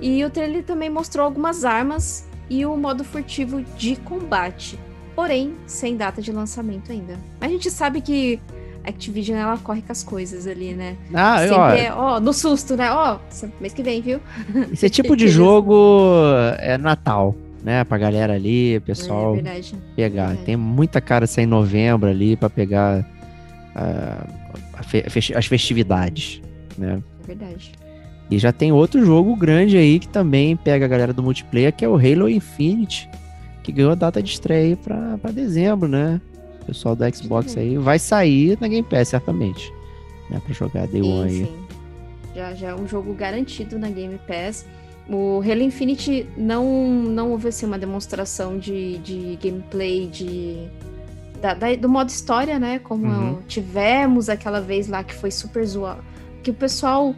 E 0.00 0.24
o 0.24 0.30
trailer 0.30 0.64
também 0.64 0.90
mostrou 0.90 1.24
algumas 1.24 1.64
armas 1.64 2.26
e 2.48 2.64
o 2.64 2.76
modo 2.76 3.04
furtivo 3.04 3.62
de 3.76 3.96
combate. 3.96 4.78
Porém, 5.14 5.54
sem 5.66 5.96
data 5.96 6.22
de 6.22 6.32
lançamento 6.32 6.90
ainda. 6.90 7.18
A 7.40 7.48
gente 7.48 7.70
sabe 7.70 8.00
que 8.00 8.40
Activision 8.84 9.38
ela 9.38 9.56
corre 9.58 9.80
com 9.82 9.92
as 9.92 10.02
coisas 10.02 10.46
ali, 10.46 10.74
né? 10.74 10.96
Ah, 11.14 11.38
Sempre 11.38 11.54
ó, 11.56 11.68
é, 11.70 11.92
ó, 11.92 12.20
no 12.20 12.32
susto, 12.32 12.76
né? 12.76 12.90
Ó, 12.90 13.18
mês 13.60 13.72
que 13.72 13.82
vem, 13.82 14.00
viu? 14.02 14.20
esse 14.72 14.90
tipo 14.90 15.16
de 15.16 15.28
jogo 15.28 16.20
é 16.58 16.76
Natal, 16.78 17.34
né? 17.62 17.84
Pra 17.84 17.96
galera 17.98 18.34
ali, 18.34 18.74
É 18.76 18.80
pessoal 18.80 19.34
verdade. 19.34 19.74
pegar. 19.94 20.26
verdade. 20.28 20.44
Tem 20.46 20.56
muita 20.56 21.00
cara 21.00 21.26
sair 21.26 21.44
em 21.44 21.48
novembro 21.48 22.08
ali 22.08 22.36
pra 22.36 22.50
pegar 22.50 23.06
a 23.74 24.82
fe- 24.82 25.04
festi- 25.08 25.34
as 25.36 25.46
festividades, 25.46 26.42
né? 26.76 27.00
É 27.22 27.26
verdade. 27.26 27.72
E 28.30 28.38
já 28.38 28.50
tem 28.52 28.72
outro 28.72 29.04
jogo 29.04 29.36
grande 29.36 29.76
aí 29.76 29.98
que 29.98 30.08
também 30.08 30.56
pega 30.56 30.84
a 30.84 30.88
galera 30.88 31.12
do 31.12 31.22
multiplayer, 31.22 31.72
que 31.72 31.84
é 31.84 31.88
o 31.88 31.96
Halo 31.96 32.28
Infinite, 32.28 33.08
que 33.62 33.70
ganhou 33.70 33.92
a 33.92 33.94
data 33.94 34.22
de 34.22 34.30
estreia 34.30 34.64
aí 34.70 34.76
pra, 34.76 35.18
pra 35.18 35.30
dezembro, 35.30 35.86
né? 35.88 36.20
O 36.62 36.64
pessoal 36.66 36.94
da 36.96 37.10
Xbox 37.10 37.56
aí 37.56 37.76
vai 37.76 37.98
sair 37.98 38.56
na 38.60 38.68
Game 38.68 38.82
Pass, 38.86 39.08
certamente. 39.08 39.72
Né? 40.30 40.40
Pra 40.44 40.54
jogar 40.54 40.86
Day 40.86 41.02
One 41.02 41.30
Sim, 41.30 41.40
aí. 41.42 41.46
sim. 41.46 41.62
Já, 42.34 42.54
já 42.54 42.68
é 42.70 42.74
um 42.74 42.86
jogo 42.86 43.12
garantido 43.12 43.78
na 43.78 43.90
Game 43.90 44.18
Pass. 44.26 44.64
O 45.08 45.40
Halo 45.42 45.60
Infinite 45.62 46.26
não, 46.36 46.88
não 46.88 47.32
houve 47.32 47.48
assim, 47.48 47.66
uma 47.66 47.78
demonstração 47.78 48.56
de, 48.58 48.98
de 48.98 49.38
gameplay 49.42 50.06
de, 50.06 50.56
da- 51.42 51.52
da- 51.54 51.74
do 51.74 51.88
modo 51.88 52.08
história, 52.08 52.58
né? 52.58 52.78
Como 52.78 53.04
Uhum. 53.06 53.38
tivemos 53.48 54.28
aquela 54.28 54.60
vez 54.60 54.86
lá 54.88 55.02
que 55.04 55.12
foi 55.12 55.30
super 55.30 55.64
zoado. 55.66 56.02
Que 56.42 56.50
o 56.52 56.54
pessoal 56.54 57.14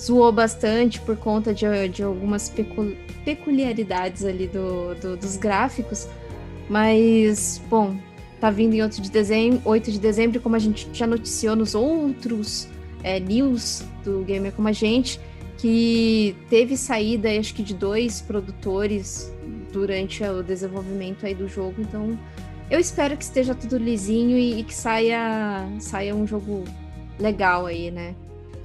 zoou 0.00 0.32
bastante 0.32 0.98
por 1.00 1.16
conta 1.16 1.52
de, 1.54 1.66
de 1.90 2.02
algumas 2.02 2.48
pecu- 2.48 2.96
peculiaridades 3.24 4.24
ali 4.24 4.46
do, 4.48 4.94
do- 4.96 5.16
dos 5.16 5.36
gráficos. 5.36 6.08
Mas, 6.68 7.60
bom, 7.68 7.94
tá 8.42 8.50
vindo 8.50 8.74
em 8.74 8.82
8 8.82 9.00
de 9.00 9.08
dezembro, 9.08 9.62
8 9.64 9.92
de 9.92 10.00
dezembro, 10.00 10.40
como 10.40 10.56
a 10.56 10.58
gente 10.58 10.88
já 10.92 11.06
noticiou 11.06 11.54
nos 11.54 11.76
outros 11.76 12.66
é, 13.04 13.20
news 13.20 13.84
do 14.04 14.24
Gamer 14.24 14.50
Como 14.50 14.66
a 14.66 14.72
Gente, 14.72 15.20
que 15.58 16.34
teve 16.50 16.76
saída, 16.76 17.30
acho 17.38 17.54
que 17.54 17.62
de 17.62 17.72
dois 17.72 18.20
produtores 18.20 19.32
durante 19.72 20.24
o 20.24 20.42
desenvolvimento 20.42 21.24
aí 21.24 21.36
do 21.36 21.46
jogo. 21.46 21.76
Então, 21.78 22.18
eu 22.68 22.80
espero 22.80 23.16
que 23.16 23.22
esteja 23.22 23.54
tudo 23.54 23.78
lisinho 23.78 24.36
e, 24.36 24.58
e 24.58 24.64
que 24.64 24.74
saia, 24.74 25.64
saia 25.78 26.12
um 26.12 26.26
jogo 26.26 26.64
legal 27.20 27.66
aí, 27.66 27.92
né? 27.92 28.12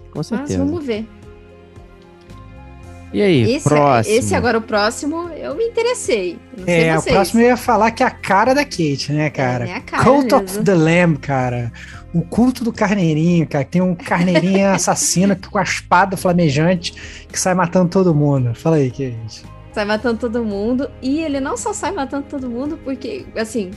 Com 0.10 0.18
Mas 0.18 0.28
certeza. 0.28 0.58
vamos 0.58 0.84
ver. 0.84 1.08
E 3.14 3.22
aí, 3.22 3.56
Esse, 3.56 3.64
próximo. 3.70 4.16
esse 4.18 4.36
agora, 4.36 4.58
o 4.58 4.62
próximo, 4.62 5.30
eu 5.30 5.56
me 5.56 5.64
interessei. 5.66 6.38
Não 6.58 6.66
sei 6.66 6.84
É, 6.84 6.98
o 6.98 7.02
vocês. 7.02 7.16
próximo 7.16 7.42
eu 7.42 7.48
ia 7.48 7.58
falar 7.58 7.92
que 7.92 8.04
é 8.04 8.06
a 8.06 8.12
cara 8.12 8.54
da 8.54 8.64
Kate, 8.66 9.12
né, 9.14 9.30
cara? 9.30 9.64
É, 9.64 9.68
né, 9.68 9.74
a 9.76 9.82
cara 9.82 10.04
Cult 10.04 10.34
of 10.36 10.44
mesmo. 10.44 10.64
the 10.64 10.74
Lamb, 10.74 11.18
cara. 11.20 11.72
O 12.14 12.22
culto 12.22 12.64
do 12.64 12.74
carneirinho, 12.74 13.48
cara. 13.48 13.64
Tem 13.64 13.82
um 13.82 13.96
carneirinho 13.96 14.68
assassino 14.72 15.36
que- 15.36 15.48
com 15.50 15.58
a 15.58 15.64
espada 15.64 16.18
flamejante 16.18 16.94
que 17.32 17.40
sai 17.40 17.54
matando 17.54 17.90
todo 17.90 18.14
mundo. 18.14 18.54
Fala 18.54 18.76
aí, 18.76 18.90
Kate. 18.92 19.44
Sai 19.74 19.86
matando 19.86 20.18
todo 20.20 20.44
mundo. 20.44 20.90
E 21.02 21.20
ele 21.22 21.40
não 21.40 21.56
só 21.56 21.72
sai 21.74 21.92
matando 21.92 22.26
todo 22.30 22.50
mundo, 22.50 22.78
porque, 22.84 23.26
assim, 23.38 23.72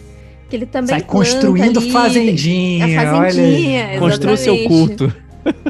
que 0.49 0.57
ele 0.57 0.67
também 0.67 0.89
sai 0.89 1.03
construindo 1.03 1.79
ali, 1.79 1.91
fazendinha. 1.93 2.85
a 2.85 2.89
Olha 3.15 3.23
fazendinha, 3.29 3.87
aí. 3.87 3.99
Construa 3.99 4.37
seu 4.37 4.65
culto. 4.65 5.15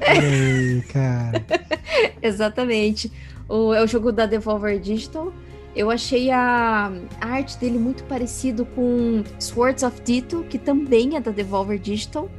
Aí, 0.06 0.82
cara. 0.92 1.44
Exatamente. 2.22 3.10
O, 3.50 3.74
é 3.74 3.82
o 3.82 3.86
jogo 3.86 4.12
da 4.12 4.24
Devolver 4.24 4.78
Digital. 4.78 5.32
Eu 5.74 5.90
achei 5.90 6.30
a, 6.30 6.92
a 7.20 7.26
arte 7.26 7.58
dele 7.58 7.78
muito 7.78 8.04
parecido 8.04 8.64
com 8.64 9.22
Swords 9.38 9.82
of 9.82 10.00
Dito, 10.02 10.44
que 10.48 10.58
também 10.58 11.16
é 11.16 11.20
da 11.20 11.30
Devolver 11.30 11.78
Digital. 11.78 12.30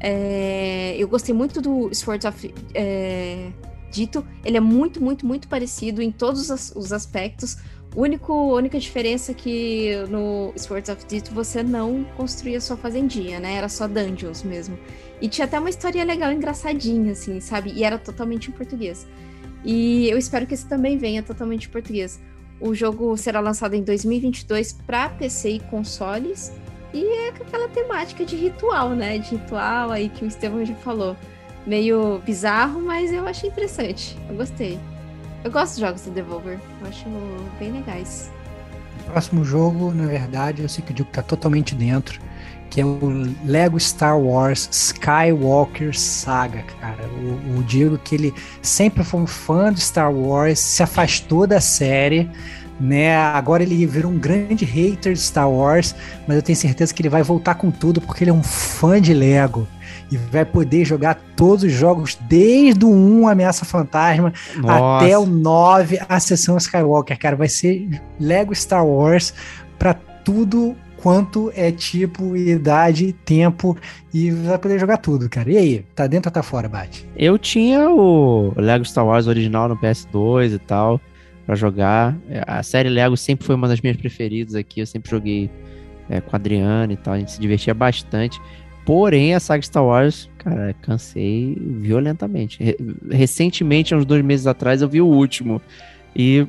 É, 0.00 0.96
eu 0.96 1.08
gostei 1.08 1.34
muito 1.34 1.60
do 1.60 1.92
Swords 1.92 2.24
of 2.24 2.54
é, 2.74 3.50
Dito. 3.90 4.24
Ele 4.44 4.56
é 4.56 4.60
muito, 4.60 5.02
muito, 5.02 5.26
muito 5.26 5.48
parecido 5.48 6.00
em 6.00 6.10
todos 6.10 6.50
os 6.74 6.92
aspectos. 6.92 7.58
Único, 7.96 8.54
única 8.54 8.78
diferença 8.78 9.32
é 9.32 9.34
que 9.34 9.92
no 10.08 10.52
Swords 10.56 10.90
of 10.90 11.04
Dito 11.06 11.32
você 11.32 11.62
não 11.62 12.04
construía 12.16 12.60
sua 12.60 12.76
fazendinha, 12.76 13.40
né? 13.40 13.54
Era 13.54 13.68
só 13.68 13.88
dungeons 13.88 14.42
mesmo. 14.42 14.78
E 15.20 15.28
tinha 15.28 15.46
até 15.46 15.58
uma 15.58 15.70
história 15.70 16.04
legal, 16.04 16.30
engraçadinha, 16.30 17.12
assim, 17.12 17.40
sabe? 17.40 17.72
E 17.74 17.82
era 17.82 17.98
totalmente 17.98 18.50
em 18.50 18.52
português. 18.52 19.06
E 19.64 20.08
eu 20.08 20.18
espero 20.18 20.46
que 20.46 20.54
esse 20.54 20.66
também 20.66 20.96
venha 20.96 21.22
totalmente 21.22 21.66
em 21.68 21.70
português. 21.70 22.20
O 22.60 22.74
jogo 22.74 23.16
será 23.16 23.40
lançado 23.40 23.74
em 23.74 23.82
2022 23.82 24.72
para 24.72 25.08
PC 25.10 25.50
e 25.50 25.60
consoles. 25.60 26.52
E 26.92 27.04
é 27.04 27.28
aquela 27.28 27.68
temática 27.68 28.24
de 28.24 28.34
ritual, 28.34 28.90
né? 28.90 29.18
De 29.18 29.30
ritual 29.36 29.90
aí 29.90 30.08
que 30.08 30.24
o 30.24 30.28
Estevão 30.28 30.64
já 30.64 30.74
falou. 30.76 31.16
Meio 31.66 32.20
bizarro, 32.24 32.80
mas 32.80 33.12
eu 33.12 33.26
achei 33.26 33.50
interessante. 33.50 34.16
Eu 34.28 34.36
gostei. 34.36 34.78
Eu 35.44 35.50
gosto 35.50 35.74
de 35.74 35.82
jogos 35.82 36.02
do 36.02 36.10
Devolver. 36.10 36.58
Eu 36.80 36.88
acho 36.88 37.04
bem 37.58 37.72
legais. 37.72 38.30
Próximo 39.06 39.44
jogo, 39.44 39.92
na 39.92 40.06
verdade, 40.06 40.62
eu 40.62 40.68
sei 40.68 40.84
que 40.84 40.90
o 40.90 40.94
Diego 40.94 41.10
tá 41.10 41.22
totalmente 41.22 41.74
dentro, 41.74 42.20
que 42.70 42.80
é 42.80 42.84
o 42.84 42.98
Lego 43.44 43.78
Star 43.78 44.18
Wars 44.18 44.68
Skywalker 44.70 45.98
Saga, 45.98 46.62
cara. 46.80 47.04
O, 47.22 47.58
o 47.58 47.62
Diego 47.62 47.98
que 47.98 48.14
ele 48.14 48.34
sempre 48.62 49.02
foi 49.02 49.20
um 49.20 49.26
fã 49.26 49.72
de 49.72 49.80
Star 49.80 50.12
Wars, 50.12 50.58
se 50.58 50.82
afastou 50.82 51.46
da 51.46 51.60
série, 51.60 52.28
né? 52.80 53.16
Agora 53.16 53.62
ele 53.62 53.86
virou 53.86 54.12
um 54.12 54.18
grande 54.18 54.64
hater 54.64 55.12
de 55.12 55.20
Star 55.20 55.50
Wars, 55.50 55.94
mas 56.26 56.36
eu 56.36 56.42
tenho 56.42 56.56
certeza 56.56 56.92
que 56.92 57.02
ele 57.02 57.08
vai 57.08 57.22
voltar 57.22 57.54
com 57.54 57.70
tudo 57.70 58.00
porque 58.00 58.24
ele 58.24 58.30
é 58.30 58.34
um 58.34 58.42
fã 58.42 59.00
de 59.00 59.12
Lego. 59.14 59.66
E 60.10 60.16
vai 60.16 60.44
poder 60.44 60.86
jogar 60.86 61.20
todos 61.36 61.64
os 61.64 61.72
jogos, 61.72 62.16
desde 62.22 62.82
o 62.84 62.88
1 62.88 63.28
Ameaça 63.28 63.66
Fantasma 63.66 64.32
Nossa. 64.56 65.04
até 65.04 65.18
o 65.18 65.26
9, 65.26 66.00
a 66.08 66.18
sessão 66.18 66.56
Skywalker, 66.56 67.18
cara. 67.18 67.36
Vai 67.36 67.48
ser 67.48 68.00
Lego 68.18 68.54
Star 68.54 68.86
Wars 68.86 69.34
pra 69.78 69.92
tudo 69.92 70.74
quanto 71.02 71.50
é 71.54 71.70
tipo, 71.72 72.36
idade, 72.36 73.12
tempo 73.24 73.76
e 74.12 74.30
vai 74.30 74.58
poder 74.58 74.78
jogar 74.78 74.96
tudo, 74.98 75.28
cara. 75.28 75.50
E 75.50 75.56
aí, 75.56 75.84
tá 75.94 76.06
dentro 76.06 76.28
ou 76.28 76.32
tá 76.32 76.42
fora, 76.42 76.68
Bate? 76.68 77.06
Eu 77.16 77.38
tinha 77.38 77.88
o 77.88 78.52
Lego 78.56 78.84
Star 78.84 79.06
Wars 79.06 79.26
original 79.26 79.68
no 79.68 79.76
PS2 79.76 80.54
e 80.54 80.58
tal, 80.58 81.00
pra 81.46 81.54
jogar. 81.54 82.16
É, 82.28 82.42
A 82.46 82.62
série 82.62 82.88
Lego 82.88 83.16
sempre 83.16 83.46
foi 83.46 83.54
uma 83.54 83.68
das 83.68 83.80
minhas 83.80 83.96
preferidas 83.96 84.54
aqui. 84.54 84.80
Eu 84.80 84.86
sempre 84.86 85.10
joguei 85.10 85.50
é, 86.10 86.20
com 86.20 86.34
a 86.34 86.38
Adriana 86.38 86.92
e 86.92 86.96
tal, 86.96 87.14
a 87.14 87.18
gente 87.18 87.32
se 87.32 87.40
divertia 87.40 87.72
bastante. 87.74 88.40
Porém, 88.84 89.34
a 89.34 89.40
saga 89.40 89.62
Star 89.62 89.84
Wars, 89.84 90.30
cara, 90.38 90.74
cansei 90.80 91.54
violentamente. 91.60 92.62
Re- 92.62 92.78
recentemente, 93.10 93.92
há 93.92 93.98
uns 93.98 94.06
dois 94.06 94.24
meses 94.24 94.46
atrás, 94.46 94.80
eu 94.80 94.88
vi 94.88 95.00
o 95.02 95.06
último. 95.06 95.60
E. 96.16 96.46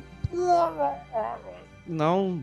Não. 1.86 2.40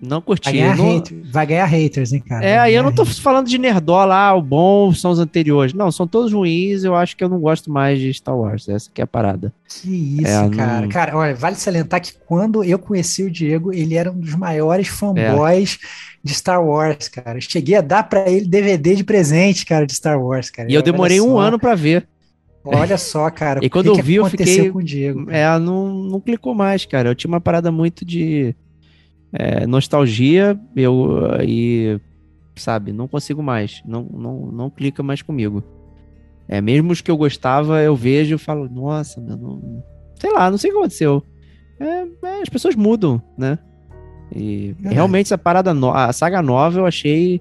Não 0.00 0.18
Vai 0.18 0.22
curti. 0.22 0.52
ganhar, 0.52 0.76
Não- 0.76 0.94
hater- 0.96 1.22
vai 1.30 1.46
ganhar 1.46 1.64
haters, 1.66 2.12
hein, 2.12 2.22
cara? 2.26 2.44
é, 2.44 2.56
Vai 2.56 2.68
aí 2.68 2.74
eu 2.74 2.82
não 2.82 2.92
tô 2.92 3.02
haters. 3.02 3.18
falando 3.18 3.48
de 3.48 3.56
nerdola, 3.58 4.14
ah, 4.14 4.34
o 4.34 4.42
bom 4.42 4.92
são 4.92 5.10
os 5.10 5.18
anteriores. 5.18 5.72
Não, 5.72 5.90
são 5.90 6.06
todos 6.06 6.32
ruins, 6.32 6.84
eu 6.84 6.94
acho 6.94 7.16
que 7.16 7.24
eu 7.24 7.28
não 7.28 7.40
gosto 7.40 7.70
mais 7.70 7.98
de 7.98 8.12
Star 8.12 8.36
Wars, 8.36 8.68
essa 8.68 8.90
que 8.92 9.00
é 9.00 9.04
a 9.04 9.06
parada. 9.06 9.52
Que 9.68 9.88
isso, 10.22 10.26
É, 10.26 10.48
cara. 10.50 10.80
não- 10.82 10.88
Cara, 10.88 11.16
olha, 11.16 11.34
vale 11.34 11.56
salientar 11.56 12.00
que 12.00 12.12
quando 12.26 12.62
eu 12.62 12.78
conheci 12.78 13.22
o 13.22 13.30
Diego, 13.30 13.72
ele 13.72 13.94
era 13.94 14.10
um 14.12 14.18
dos 14.18 14.34
maiores 14.34 14.88
fanboys 14.88 15.78
de 16.22 16.34
Star 16.34 16.62
Wars, 16.64 17.08
cara. 17.08 17.38
Eu 17.38 17.42
cheguei 17.42 17.76
a 17.76 17.80
dar 17.80 18.02
pra 18.02 18.28
ele 18.28 18.46
DVD 18.46 18.94
de 18.94 19.04
presente, 19.04 19.64
cara, 19.64 19.86
de 19.86 19.94
Star 19.94 20.20
Wars, 20.22 20.50
cara. 20.50 20.70
E 20.70 20.74
eu 20.74 20.78
Olha 20.80 20.92
demorei 20.92 21.20
um 21.20 21.32
só, 21.34 21.38
ano 21.38 21.58
pra 21.58 21.74
ver. 21.74 22.06
Olha 22.68 22.98
só, 22.98 23.30
cara. 23.30 23.60
E 23.62 23.70
quando 23.70 23.92
que 23.92 24.00
eu 24.00 24.04
vi, 24.04 24.14
eu 24.16 24.26
fiquei- 24.26 24.70
com 24.70 24.80
o 24.80 24.82
Diego. 24.82 25.24
cara? 25.26 25.38
É, 25.38 25.58
não, 25.58 25.88
não 25.94 26.20
clicou 26.20 26.52
mais, 26.52 26.84
cara. 26.84 27.10
Eu 27.10 27.14
tinha 27.14 27.28
uma 27.28 27.40
parada 27.40 27.70
muito 27.70 28.04
de 28.04 28.56
é, 29.32 29.66
nostalgia, 29.66 30.58
eu 30.74 31.20
e 31.42 32.00
sabe, 32.56 32.92
não 32.92 33.06
consigo 33.06 33.42
mais. 33.42 33.82
Não, 33.84 34.02
não, 34.02 34.46
não 34.46 34.70
clica 34.70 35.02
mais 35.02 35.22
comigo. 35.22 35.62
É, 36.48 36.60
mesmo 36.60 36.92
os 36.92 37.00
que 37.00 37.10
eu 37.10 37.16
gostava, 37.16 37.82
eu 37.82 37.96
vejo 37.96 38.36
e 38.36 38.38
falo, 38.38 38.68
nossa, 38.68 39.20
meu, 39.20 39.36
não... 39.36 39.82
sei 40.18 40.32
lá, 40.32 40.50
não 40.50 40.58
sei 40.58 40.70
o 40.70 40.74
que 40.74 40.78
aconteceu. 40.78 41.22
É, 41.78 42.06
é, 42.26 42.42
as 42.42 42.48
pessoas 42.48 42.74
mudam, 42.74 43.20
né? 43.36 43.58
E 44.34 44.74
realmente 44.82 45.26
essa 45.26 45.38
parada, 45.38 45.74
no... 45.74 45.90
a 45.92 46.12
saga 46.12 46.42
nova 46.42 46.80
eu 46.80 46.86
achei 46.86 47.40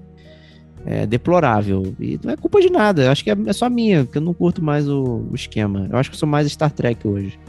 é, 0.86 1.06
deplorável. 1.06 1.96
E 2.00 2.20
não 2.24 2.34
é 2.34 2.38
culpa 2.38 2.60
de 2.60 2.70
nada, 2.70 3.04
eu 3.04 3.12
acho 3.12 3.24
que 3.24 3.32
é, 3.32 3.38
é 3.46 3.54
só 3.54 3.70
minha, 3.70 4.04
porque 4.04 4.18
eu 4.18 4.24
não 4.24 4.34
curto 4.34 4.64
mais 4.64 4.90
o, 4.90 5.28
o 5.32 5.36
esquema. 5.36 5.88
Eu 5.90 5.98
acho 5.98 6.10
que 6.10 6.16
eu 6.16 6.20
sou 6.20 6.30
mais 6.30 6.52
Star 6.52 6.72
Trek 6.72 7.08
hoje. 7.08 7.40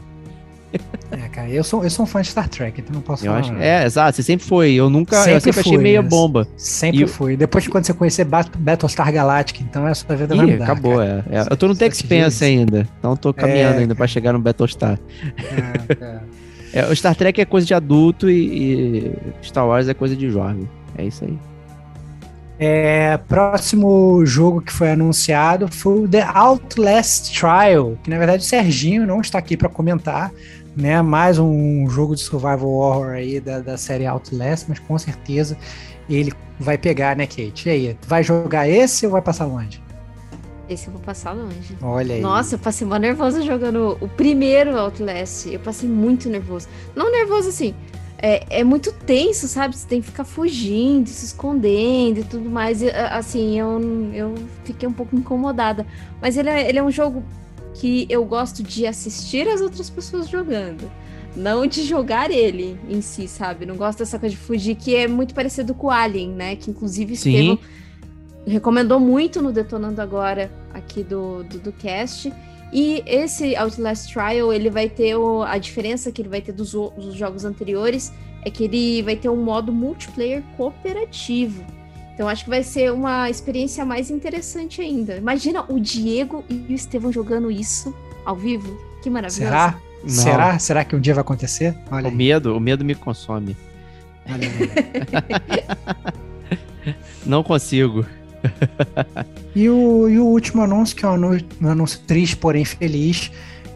É, 1.11 1.17
cara, 1.29 1.49
eu 1.49 1.63
sou, 1.63 1.83
eu 1.83 1.89
sou 1.89 2.03
um 2.03 2.07
fã 2.07 2.21
de 2.21 2.27
Star 2.27 2.49
Trek, 2.49 2.81
então 2.81 2.93
não 2.93 3.01
posso 3.01 3.25
Eu 3.25 3.31
falar. 3.31 3.39
acho, 3.39 3.53
é, 3.55 3.85
exato, 3.85 4.15
você 4.17 4.23
sempre 4.23 4.45
foi. 4.45 4.73
Eu 4.73 4.89
nunca, 4.89 5.15
eu 5.15 5.23
Sempre 5.23 5.41
sempre 5.41 5.59
achei 5.61 5.73
fui, 5.73 5.81
meia 5.83 6.01
bomba. 6.01 6.47
Sempre 6.57 7.03
E- 7.03 7.07
fui. 7.07 7.37
Depois 7.37 7.63
de 7.63 7.69
quando 7.69 7.85
você 7.85 7.93
conhecer 7.93 8.25
Bat- 8.25 8.51
Battlestar 8.57 9.11
Galactica, 9.13 9.63
então 9.63 9.87
essa 9.87 10.05
sua 10.05 10.15
vida 10.15 10.35
vai 10.35 10.45
Ih, 10.45 10.51
mudar. 10.51 10.65
acabou, 10.65 10.97
cara. 10.97 11.25
é. 11.29 11.37
É, 11.37 11.41
Eu 11.49 11.55
tô 11.57 11.67
no 11.67 11.73
Só 11.73 11.79
Tex 11.79 11.97
te 11.97 12.01
digo 12.03 12.09
Pence 12.09 12.35
isso. 12.35 12.43
ainda, 12.43 12.87
então 12.99 13.15
tô 13.15 13.33
caminhando 13.33 13.75
É, 13.75 13.79
ainda 13.79 13.95
pra 13.95 14.03
cara. 14.03 14.07
chegar 14.09 14.33
no 14.33 14.39
Battlestar. 14.39 14.99
É, 15.37 15.93
é. 16.03 16.19
É, 16.73 16.85
o 16.85 16.95
Star 16.95 17.15
Trek 17.15 17.39
é 17.39 17.45
coisa 17.45 17.65
de 17.65 17.73
adulto 17.73 18.29
e, 18.29 19.13
e 19.41 19.45
Star 19.47 19.65
Wars 19.65 19.87
é 19.87 19.93
coisa 19.93 20.15
de 20.17 20.29
jovem. 20.29 20.69
É 20.97 21.05
isso 21.05 21.23
aí. 21.23 21.35
É, 22.59 23.17
próximo 23.17 24.25
jogo 24.25 24.61
que 24.61 24.73
foi 24.73 24.91
anunciado 24.91 25.67
foi 25.71 25.99
o 26.03 26.07
The 26.07 26.23
Outlast 26.23 27.31
Trial, 27.39 27.95
que 28.03 28.09
na 28.09 28.17
verdade 28.17 28.43
o 28.43 28.45
Serginho 28.45 29.05
não 29.05 29.21
está 29.21 29.37
aqui 29.37 29.55
para 29.55 29.69
comentar, 29.69 30.31
né? 30.77 31.01
Mais 31.01 31.39
um 31.39 31.89
jogo 31.89 32.15
de 32.15 32.21
survival 32.21 32.69
horror 32.69 33.13
aí 33.13 33.39
da, 33.39 33.59
da 33.59 33.77
série 33.77 34.05
Outlast, 34.05 34.65
mas 34.69 34.79
com 34.79 34.97
certeza 34.97 35.57
ele 36.07 36.31
vai 36.59 36.77
pegar, 36.77 37.15
né, 37.15 37.25
Kate? 37.25 37.67
E 37.67 37.69
aí, 37.69 37.97
vai 38.07 38.23
jogar 38.23 38.69
esse 38.69 39.05
ou 39.05 39.11
vai 39.11 39.21
passar 39.21 39.45
longe? 39.45 39.81
Esse 40.69 40.87
eu 40.87 40.93
vou 40.93 41.01
passar 41.01 41.31
longe. 41.31 41.77
Olha 41.81 42.15
aí. 42.15 42.21
Nossa, 42.21 42.55
eu 42.55 42.59
passei 42.59 42.85
mó 42.85 42.97
nervosa 42.97 43.41
jogando 43.41 43.97
o 44.01 44.07
primeiro 44.07 44.77
Outlast. 44.77 45.47
Eu 45.47 45.59
passei 45.59 45.87
muito 45.87 46.29
nervoso. 46.29 46.67
Não 46.95 47.11
nervoso 47.11 47.49
assim. 47.49 47.73
É, 48.19 48.59
é 48.59 48.63
muito 48.63 48.91
tenso, 48.91 49.47
sabe? 49.47 49.77
Você 49.77 49.87
tem 49.87 50.01
que 50.01 50.07
ficar 50.07 50.25
fugindo, 50.25 51.07
se 51.07 51.25
escondendo 51.25 52.19
e 52.19 52.23
tudo 52.23 52.49
mais. 52.49 52.81
E, 52.81 52.89
assim, 52.89 53.57
eu, 53.57 53.79
eu 54.13 54.35
fiquei 54.65 54.89
um 54.89 54.93
pouco 54.93 55.15
incomodada. 55.15 55.85
Mas 56.21 56.35
ele 56.35 56.49
é, 56.49 56.67
ele 56.67 56.79
é 56.79 56.83
um 56.83 56.91
jogo 56.91 57.23
que 57.79 58.05
eu 58.09 58.25
gosto 58.25 58.63
de 58.63 58.85
assistir 58.87 59.47
as 59.47 59.61
outras 59.61 59.89
pessoas 59.89 60.27
jogando. 60.27 60.89
Não 61.35 61.67
de 61.67 61.83
jogar 61.83 62.31
ele 62.31 62.79
em 62.89 62.99
si, 63.01 63.27
sabe? 63.27 63.65
Não 63.65 63.75
gosto 63.75 63.99
dessa 63.99 64.17
coisa 64.17 64.33
de 64.33 64.41
fugir, 64.41 64.75
que 64.75 64.95
é 64.95 65.07
muito 65.07 65.35
parecido 65.35 65.75
com 65.75 65.87
o 65.87 65.91
Alien, 65.91 66.29
né? 66.31 66.55
Que 66.55 66.71
inclusive 66.71 67.15
Sim. 67.15 67.59
Recomendou 68.47 68.99
muito 68.99 69.41
no 69.41 69.51
Detonando 69.51 70.01
Agora 70.01 70.49
aqui 70.73 71.03
do, 71.03 71.43
do, 71.43 71.59
do 71.59 71.71
cast. 71.71 72.31
E 72.73 73.03
esse 73.05 73.55
Outlast 73.55 74.11
Trial, 74.11 74.51
ele 74.51 74.69
vai 74.69 74.89
ter 74.89 75.15
o- 75.15 75.43
a 75.43 75.57
diferença 75.57 76.11
que 76.11 76.21
ele 76.21 76.29
vai 76.29 76.41
ter 76.41 76.53
dos, 76.53 76.71
dos 76.71 77.13
jogos 77.13 77.45
anteriores 77.45 78.11
é 78.43 78.49
que 78.49 78.63
ele 78.63 79.01
vai 79.03 79.15
ter 79.15 79.29
um 79.29 79.41
modo 79.43 79.71
multiplayer 79.71 80.41
cooperativo. 80.55 81.63
Então 82.17 82.27
acho 82.27 82.45
que 82.45 82.49
vai 82.49 82.63
ser 82.63 82.91
uma 82.91 83.29
experiência 83.29 83.85
mais 83.85 84.09
interessante 84.09 84.81
ainda. 84.81 85.17
Imagina 85.17 85.63
o 85.69 85.79
Diego 85.79 86.43
e 86.49 86.73
o 86.73 86.73
Estevão 86.73 87.11
jogando 87.11 87.51
isso 87.51 87.95
ao 88.25 88.35
vivo. 88.35 88.75
Que 89.03 89.09
maravilhoso. 89.09 89.43
Será? 89.43 89.79
Não. 90.01 90.09
Será? 90.09 90.57
Será 90.57 90.83
que 90.83 90.95
um 90.95 90.99
dia 90.99 91.13
vai 91.13 91.21
acontecer? 91.21 91.77
Olha 91.91 92.07
O 92.07 92.09
aí. 92.09 92.15
medo, 92.15 92.57
o 92.57 92.59
medo 92.59 92.83
me 92.83 92.95
consome. 92.95 93.55
Olha 94.27 94.49
aí. 94.49 96.95
Não 97.23 97.43
consigo. 97.43 98.03
E 99.55 99.69
o, 99.69 100.09
e 100.09 100.17
o 100.17 100.25
último 100.25 100.63
anúncio, 100.63 100.95
que 100.95 101.05
é 101.05 101.07
um 101.07 101.13
anúncio, 101.13 101.45
um 101.61 101.69
anúncio 101.69 101.99
triste, 102.07 102.35
porém 102.35 102.65
feliz, 102.65 103.31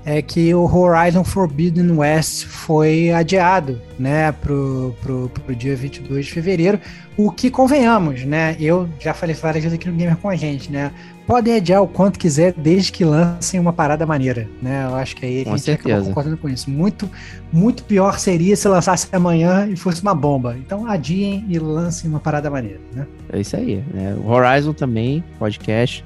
é 0.05 0.21
que 0.21 0.53
o 0.53 0.63
Horizon 0.63 1.23
Forbidden 1.23 1.91
West 1.91 2.45
foi 2.45 3.11
adiado, 3.11 3.79
né, 3.99 4.31
pro, 4.31 4.95
pro, 5.01 5.29
pro 5.29 5.55
dia 5.55 5.75
22 5.75 6.25
de 6.25 6.31
fevereiro, 6.31 6.79
o 7.15 7.31
que 7.31 7.51
convenhamos, 7.51 8.23
né, 8.25 8.55
eu 8.59 8.89
já 8.99 9.13
falei 9.13 9.35
várias 9.35 9.63
vezes 9.63 9.77
aqui 9.77 9.87
no 9.87 9.95
Gamer 9.95 10.17
com 10.17 10.29
a 10.29 10.35
gente, 10.35 10.71
né, 10.71 10.91
podem 11.27 11.55
adiar 11.55 11.83
o 11.83 11.87
quanto 11.87 12.17
quiser, 12.17 12.53
desde 12.53 12.91
que 12.91 13.05
lancem 13.05 13.59
uma 13.59 13.71
parada 13.71 14.05
maneira, 14.05 14.47
né, 14.61 14.85
eu 14.89 14.95
acho 14.95 15.15
que 15.15 15.25
aí 15.25 15.43
Com 15.43 15.53
a 15.53 15.57
gente 15.57 15.71
acaba 15.71 16.03
concordando 16.03 16.37
com 16.37 16.49
isso, 16.49 16.69
muito, 16.69 17.09
muito 17.53 17.83
pior 17.83 18.17
seria 18.17 18.55
se 18.55 18.67
lançasse 18.67 19.07
amanhã 19.11 19.67
e 19.67 19.75
fosse 19.75 20.01
uma 20.01 20.15
bomba, 20.15 20.57
então 20.57 20.89
adiem 20.89 21.45
e 21.47 21.59
lancem 21.59 22.09
uma 22.09 22.19
parada 22.19 22.49
maneira, 22.49 22.79
né. 22.93 23.05
É 23.31 23.39
isso 23.39 23.55
aí. 23.55 23.83
Né? 23.93 24.15
O 24.21 24.29
Horizon 24.29 24.73
também, 24.73 25.23
podcast 25.37 26.03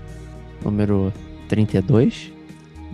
número 0.64 1.14
32. 1.48 2.35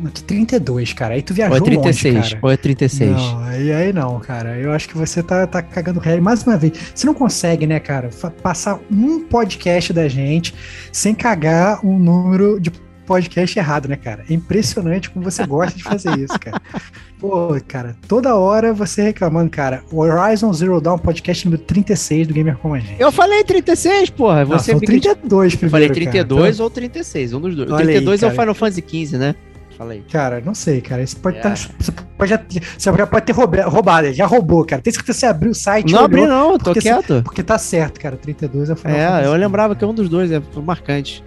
32, 0.10 0.94
cara, 0.94 1.14
aí 1.14 1.22
tu 1.22 1.32
Ou 1.32 1.36
viajou 1.36 1.58
é 1.58 1.62
36? 1.62 2.16
longe, 2.16 2.30
cara. 2.30 2.40
ou 2.46 2.52
é 2.52 2.58
36? 2.58 3.12
Não, 3.12 3.40
aí, 3.44 3.72
aí 3.72 3.94
não, 3.94 4.20
cara. 4.20 4.58
Eu 4.58 4.72
acho 4.72 4.88
que 4.90 4.98
você 4.98 5.22
tá, 5.22 5.46
tá 5.46 5.62
cagando 5.62 6.00
regra 6.00 6.22
mais 6.22 6.44
uma 6.44 6.58
vez. 6.58 6.74
Você 6.96 7.06
não 7.06 7.14
consegue, 7.14 7.68
né, 7.68 7.80
cara, 7.80 8.10
passar 8.42 8.80
um 8.92 9.20
podcast 9.22 9.94
da 9.94 10.08
gente 10.08 10.54
sem 10.92 11.14
cagar 11.14 11.86
um 11.86 12.00
número 12.00 12.60
de 12.60 12.72
podcast 13.06 13.60
errado, 13.60 13.90
né, 13.90 13.98
cara? 13.98 14.24
É 14.30 14.34
impressionante 14.34 15.10
como 15.10 15.24
você 15.30 15.46
gosta 15.46 15.78
de 15.78 15.84
fazer 15.84 16.18
isso, 16.18 16.40
cara. 16.40 16.62
Pô, 17.20 17.56
cara, 17.68 17.96
toda 18.08 18.36
hora 18.36 18.74
você 18.74 19.04
reclamando, 19.04 19.50
cara. 19.52 19.84
O 19.92 20.00
Horizon 20.00 20.52
Zero 20.54 20.82
Dawn 20.82 20.98
podcast 20.98 21.46
número 21.46 21.62
36 21.64 22.28
do 22.28 22.34
Gamer 22.34 22.58
Como 22.58 22.74
a 22.74 22.80
Gente. 22.80 23.00
Eu 23.00 23.12
falei 23.12 23.44
36, 23.44 24.10
porra. 24.12 24.46
Não, 24.46 24.58
Você 24.58 24.72
são 24.72 24.80
me 24.80 24.88
criticou. 24.88 25.16
32 25.16 25.54
Eu 25.54 25.60
primeiro, 25.60 25.72
falei 25.72 25.90
32 25.90 26.60
ou 26.60 26.70
36, 26.70 27.34
um 27.34 27.42
dos 27.42 27.56
dois. 27.56 27.70
O 27.70 27.74
Olha 27.74 27.82
aí, 27.82 27.96
32 27.96 28.24
é 28.24 28.26
o 28.26 28.30
cara. 28.30 28.42
Final 28.42 28.56
Fantasy 28.56 29.06
XV, 29.06 29.18
né? 29.18 29.36
Falei. 29.82 30.04
Cara, 30.12 30.40
não 30.46 30.54
sei, 30.54 30.80
cara. 30.80 31.02
Isso 31.02 31.18
pode 31.18 31.38
É. 31.38 31.42
tá, 31.42 31.56
você, 31.56 31.92
pode 32.16 32.30
já, 32.30 32.40
você 32.78 32.96
já 32.96 33.08
pode 33.08 33.26
ter 33.26 33.32
roubado, 33.32 34.06
ele 34.06 34.14
já 34.14 34.28
roubou, 34.28 34.64
cara. 34.64 34.80
Tem 34.80 34.94
certeza 34.94 35.14
que 35.14 35.20
você 35.20 35.26
abriu 35.26 35.50
o 35.50 35.56
site 35.56 35.92
Não 35.92 36.04
abri 36.06 36.28
não, 36.28 36.56
tô 36.60 36.66
porque 36.66 36.82
quieto. 36.82 37.24
Porque 37.24 37.42
tá 37.42 37.58
certo, 37.58 38.00
cara. 38.00 38.16
32 38.16 38.70
é 38.70 38.74
o 38.74 38.76
final. 38.76 38.96
É, 38.96 39.08
Fantasy. 39.08 39.26
eu 39.26 39.34
lembrava 39.34 39.76
que 39.76 39.84
é 39.84 39.88
um 39.88 39.94
dos 39.96 40.08
dois, 40.08 40.32
é 40.32 40.40
marcante. 40.64 41.24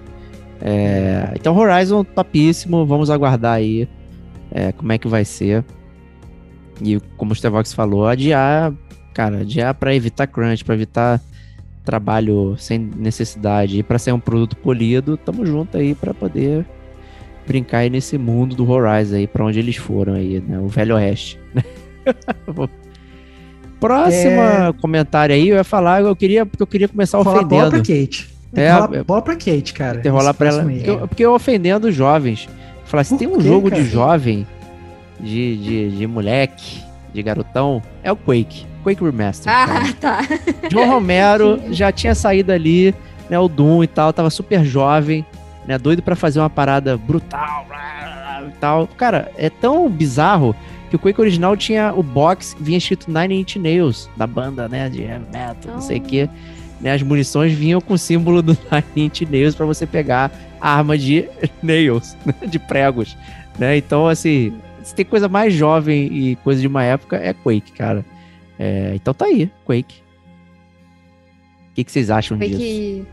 É, 0.62 1.32
então, 1.35 1.56
Horizon, 1.56 2.05
topíssimo. 2.05 2.86
Vamos 2.86 3.10
aguardar 3.10 3.55
aí 3.55 3.89
é, 4.52 4.70
como 4.70 4.93
é 4.93 4.98
que 4.98 5.09
vai 5.09 5.24
ser. 5.24 5.64
E 6.81 7.01
como 7.16 7.32
o 7.32 7.35
Stevox 7.35 7.72
falou, 7.72 8.06
adiar, 8.06 8.72
cara, 9.12 9.39
adiar 9.39 9.74
pra 9.74 9.93
evitar 9.93 10.28
crunch, 10.28 10.64
pra 10.64 10.76
evitar 10.76 11.20
trabalho 11.85 12.55
sem 12.56 12.78
necessidade 12.78 13.81
e 13.81 13.82
pra 13.82 13.98
ser 13.98 14.12
um 14.12 14.20
produto 14.20 14.56
polido, 14.56 15.16
tamo 15.16 15.44
junto 15.44 15.76
aí 15.76 15.93
pra 15.93 16.14
poder 16.14 16.64
brincar 17.46 17.78
aí 17.78 17.90
nesse 17.90 18.16
mundo 18.18 18.54
do 18.56 18.68
Horizon 18.70 19.16
aí, 19.16 19.26
pra 19.26 19.44
onde 19.44 19.58
eles 19.58 19.76
foram 19.76 20.14
aí, 20.14 20.42
né? 20.46 20.58
O 20.58 20.68
Velho 20.68 20.94
Oeste. 20.96 21.38
Próxima 23.80 24.74
comentário 24.80 25.34
aí, 25.34 25.48
eu 25.48 25.56
ia 25.56 25.64
falar, 25.64 26.00
eu 26.00 26.16
queria, 26.16 26.46
porque 26.46 26.62
eu 26.62 26.66
queria 26.66 26.88
começar 26.88 27.22
bola 27.22 27.38
ofendendo. 27.40 27.70
pra 27.70 27.78
Kate. 27.78 28.28
Tem 28.54 28.64
É, 28.64 28.68
que 28.68 28.72
rolar 28.80 28.94
é- 28.94 29.02
bola 29.02 29.22
pra 29.22 29.34
Kate, 29.34 29.72
cara. 29.74 29.94
Tem 29.94 30.02
que 30.02 30.08
rolar 30.08 30.32
pra 30.34 30.48
ela. 30.48 30.62
Porque 30.64 30.90
eu, 30.90 31.08
porque 31.08 31.24
eu 31.26 31.34
ofendendo 31.34 31.88
os 31.88 31.94
jovens. 31.94 32.48
Falar 32.84 33.00
assim, 33.02 33.16
Por 33.16 33.18
tem 33.18 33.28
um 33.28 33.38
quê, 33.38 33.48
jogo 33.48 33.70
cara? 33.70 33.82
de 33.82 33.88
jovem, 33.90 34.46
de, 35.20 35.56
de, 35.56 35.90
de 35.98 36.06
moleque, 36.06 36.82
de 37.12 37.22
garotão, 37.22 37.82
é 38.02 38.10
o 38.12 38.16
Quake. 38.16 38.64
Quake 38.82 39.02
Remaster. 39.02 39.52
cara. 39.52 39.82
Ah, 39.88 39.92
tá. 40.00 40.20
John 40.70 40.86
Romero 40.88 41.60
já 41.72 41.90
tinha 41.90 42.14
saído 42.14 42.52
ali, 42.52 42.94
né? 43.28 43.38
O 43.38 43.48
Doom 43.48 43.82
e 43.82 43.86
tal, 43.86 44.12
tava 44.12 44.30
super 44.30 44.64
jovem, 44.64 45.24
né? 45.66 45.78
Doido 45.78 46.02
pra 46.02 46.16
fazer 46.16 46.40
uma 46.40 46.50
parada 46.50 46.96
brutal 46.96 47.66
e 48.48 48.52
tal. 48.58 48.86
Cara, 48.88 49.30
é 49.36 49.48
tão 49.48 49.88
bizarro 49.88 50.54
que 50.90 50.96
o 50.96 50.98
Quake 50.98 51.20
original 51.20 51.56
tinha 51.56 51.92
o 51.94 52.02
box, 52.02 52.56
vinha 52.60 52.78
escrito 52.78 53.10
Nine 53.10 53.40
Inch 53.40 53.56
Nails, 53.56 54.08
da 54.16 54.26
banda, 54.26 54.68
né? 54.68 54.88
De 54.88 55.02
metal, 55.02 55.74
não 55.74 55.80
sei 55.80 55.98
o 55.98 56.02
quê. 56.02 56.28
Né, 56.80 56.92
as 56.92 57.02
munições 57.02 57.52
vinham 57.52 57.80
com 57.80 57.94
o 57.94 57.98
símbolo 57.98 58.42
do 58.42 58.52
Nine 58.70 59.06
Inch 59.06 59.22
Nails 59.22 59.54
pra 59.54 59.64
você 59.64 59.86
pegar 59.86 60.30
a 60.60 60.76
arma 60.76 60.98
de 60.98 61.28
nails, 61.62 62.16
né, 62.26 62.34
de 62.46 62.58
pregos, 62.58 63.16
né? 63.58 63.76
Então, 63.76 64.06
assim, 64.06 64.52
se 64.82 64.94
tem 64.94 65.04
coisa 65.04 65.28
mais 65.28 65.54
jovem 65.54 66.12
e 66.12 66.36
coisa 66.36 66.60
de 66.60 66.66
uma 66.66 66.82
época, 66.82 67.16
é 67.16 67.32
Quake, 67.32 67.72
cara. 67.72 68.04
É, 68.58 68.92
então 68.94 69.14
tá 69.14 69.24
aí, 69.24 69.50
Quake. 69.64 70.02
O 71.70 71.74
que, 71.74 71.84
que 71.84 71.90
vocês 71.90 72.10
acham 72.10 72.38
Foi 72.38 72.48
disso? 72.48 73.06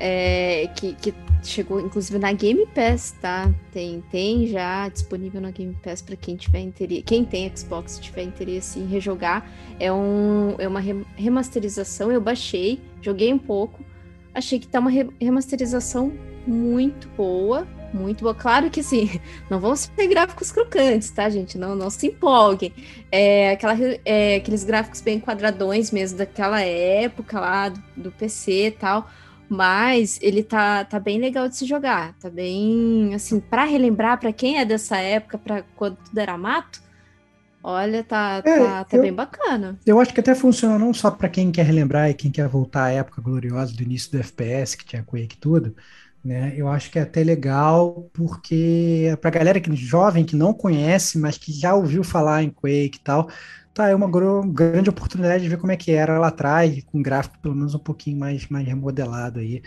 Que, 0.00 0.06
é, 0.06 0.66
que, 0.74 0.92
que 0.94 1.14
chegou, 1.42 1.80
inclusive, 1.80 2.18
na 2.18 2.32
Game 2.32 2.66
Pass, 2.66 3.14
tá? 3.20 3.50
Tem, 3.72 4.02
tem 4.10 4.46
já 4.46 4.88
disponível 4.88 5.40
na 5.40 5.50
Game 5.50 5.76
Pass 5.82 6.02
para 6.02 6.16
quem 6.16 6.36
tiver 6.36 6.60
interesse. 6.60 7.02
Quem 7.02 7.24
tem 7.24 7.50
Xbox 7.54 7.98
tiver 7.98 8.22
interesse 8.22 8.78
em 8.78 8.86
rejogar. 8.86 9.48
É, 9.78 9.92
um, 9.92 10.54
é 10.58 10.66
uma 10.66 10.80
re- 10.80 11.04
remasterização. 11.16 12.10
Eu 12.10 12.20
baixei, 12.20 12.80
joguei 13.00 13.32
um 13.32 13.38
pouco. 13.38 13.84
Achei 14.34 14.58
que 14.58 14.66
tá 14.66 14.78
uma 14.80 14.90
re- 14.90 15.08
remasterização 15.20 16.12
muito 16.46 17.08
boa. 17.16 17.66
Muito 17.92 18.22
boa. 18.22 18.34
Claro 18.34 18.70
que 18.70 18.82
sim, 18.82 19.20
não 19.50 19.58
vão 19.58 19.74
ser 19.74 20.06
gráficos 20.06 20.52
crocantes, 20.52 21.10
tá, 21.10 21.28
gente? 21.28 21.58
Não, 21.58 21.74
não 21.74 21.90
se 21.90 22.06
empolguem. 22.06 22.72
É, 23.10 23.50
aquela, 23.52 23.76
é, 24.04 24.36
aqueles 24.36 24.62
gráficos 24.62 25.00
bem 25.00 25.18
quadradões 25.18 25.90
mesmo 25.90 26.16
daquela 26.18 26.60
época 26.60 27.40
lá 27.40 27.68
do, 27.68 27.82
do 27.96 28.12
PC 28.12 28.66
e 28.68 28.70
tal. 28.70 29.10
Mas 29.50 30.18
ele 30.22 30.44
tá, 30.44 30.84
tá 30.84 31.00
bem 31.00 31.20
legal 31.20 31.48
de 31.48 31.56
se 31.56 31.66
jogar. 31.66 32.14
Tá 32.20 32.30
bem, 32.30 33.14
assim, 33.14 33.40
pra 33.40 33.64
relembrar, 33.64 34.18
pra 34.20 34.32
quem 34.32 34.58
é 34.58 34.64
dessa 34.64 34.98
época, 34.98 35.38
pra 35.38 35.62
quando 35.76 35.96
tudo 35.98 36.18
era 36.18 36.38
mato, 36.38 36.80
olha, 37.62 38.04
tá, 38.04 38.42
É, 38.44 38.50
tá, 38.54 38.84
tá 38.84 38.98
eu- 38.98 39.02
bem 39.02 39.14
bacana. 39.14 39.78
Eu 39.86 40.00
acho 40.00 40.14
que 40.14 40.20
até 40.20 40.34
funciona 40.34 40.78
não 40.78 40.94
só 40.94 41.10
pra 41.10 41.28
quem 41.28 41.52
quer 41.52 41.64
relembrar 41.66 42.10
e 42.10 42.14
quem 42.14 42.30
quer 42.30 42.48
voltar 42.48 42.84
à 42.86 42.90
época 42.92 43.22
gloriosa 43.22 43.74
do 43.74 43.82
início 43.82 44.12
do 44.12 44.18
FPS, 44.18 44.76
que 44.76 44.84
tinha 44.84 45.02
Quake 45.04 45.36
e 45.36 45.40
tudo, 45.40 45.76
né? 46.24 46.54
Eu 46.56 46.68
acho 46.68 46.90
que 46.90 46.98
é 46.98 47.02
até 47.02 47.24
legal 47.24 48.10
porque 48.14 49.16
para 49.22 49.30
galera 49.30 49.60
que 49.60 49.74
jovem 49.76 50.24
que 50.26 50.36
não 50.36 50.54
conhece, 50.54 51.18
mas 51.18 51.38
que 51.38 51.52
já 51.52 51.74
ouviu 51.74 52.04
falar 52.04 52.42
em 52.44 52.50
Quake 52.50 52.98
e 52.98 53.02
tal, 53.04 53.30
tá 53.74 53.88
é 53.88 53.94
uma 53.94 54.10
grande 54.10 54.90
oportunidade 54.90 55.42
de 55.42 55.48
ver 55.48 55.58
como 55.58 55.72
é 55.72 55.76
que 55.76 55.92
era 55.92 56.18
lá 56.18 56.28
atrás, 56.28 56.82
com 56.84 57.02
gráfico 57.02 57.38
pelo 57.40 57.54
menos 57.54 57.74
um 57.74 57.78
pouquinho 57.78 58.18
mais 58.18 58.48
mais 58.48 58.66
remodelado 58.66 59.40
aí. 59.40 59.62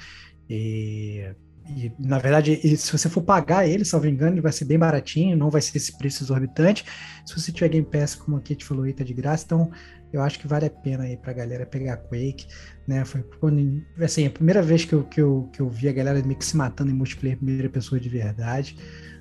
E, 0.50 1.26
e, 1.70 1.92
na 1.98 2.20
verdade, 2.20 2.56
se 2.78 2.92
você 2.92 3.08
for 3.10 3.22
pagar 3.22 3.68
ele, 3.68 3.86
salvo 3.86 4.08
engano, 4.08 4.34
ele 4.34 4.42
vai 4.42 4.52
ser 4.52 4.66
bem 4.66 4.78
baratinho, 4.78 5.38
não 5.38 5.50
vai 5.50 5.62
ser 5.62 5.78
esse 5.78 5.98
preço 5.98 6.24
exorbitante. 6.24 6.86
Se 7.26 7.34
você 7.34 7.52
tiver 7.52 7.70
Game 7.70 7.88
Pass, 7.88 8.16
como 8.16 8.38
a 8.38 8.42
Kate 8.42 8.66
falou 8.66 8.84
aí, 8.84 8.94
tá 8.94 9.04
de 9.04 9.14
graça, 9.14 9.46
então 9.46 9.72
eu 10.12 10.22
acho 10.22 10.38
que 10.40 10.48
vale 10.48 10.66
a 10.66 10.70
pena 10.70 11.06
aí 11.06 11.18
pra 11.18 11.34
galera 11.34 11.66
pegar 11.66 11.98
Quake, 11.98 12.46
né? 12.86 13.06
Foi 13.06 13.24
quando, 13.40 13.82
assim, 14.02 14.28
a 14.28 14.30
primeira 14.30 14.62
vez 14.62 14.86
que 14.86 14.94
eu, 14.94 15.04
que 15.06 15.22
eu, 15.22 15.50
que 15.54 15.62
eu 15.62 15.70
vi 15.70 15.88
a 15.88 15.94
galera 15.94 16.22
meio 16.22 16.38
que 16.38 16.46
se 16.46 16.58
matando 16.58 16.92
em 16.92 16.94
multiplayer 16.94 17.38
primeira 17.38 17.70
pessoa 17.70 18.00
de 18.00 18.10
verdade 18.10 18.78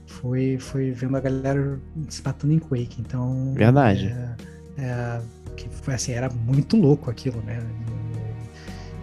foi, 0.06 0.58
foi 0.58 0.90
vendo 0.90 1.16
a 1.16 1.20
galera 1.20 1.80
se 2.08 2.22
matando 2.22 2.52
em 2.52 2.58
Quake. 2.58 3.00
Então. 3.00 3.54
Verdade. 3.54 4.08
É, 4.08 4.36
é, 4.78 5.20
que 5.56 5.68
foi 5.68 5.94
assim, 5.94 6.12
era 6.12 6.28
muito 6.30 6.76
louco 6.76 7.10
aquilo, 7.10 7.42
né? 7.42 7.62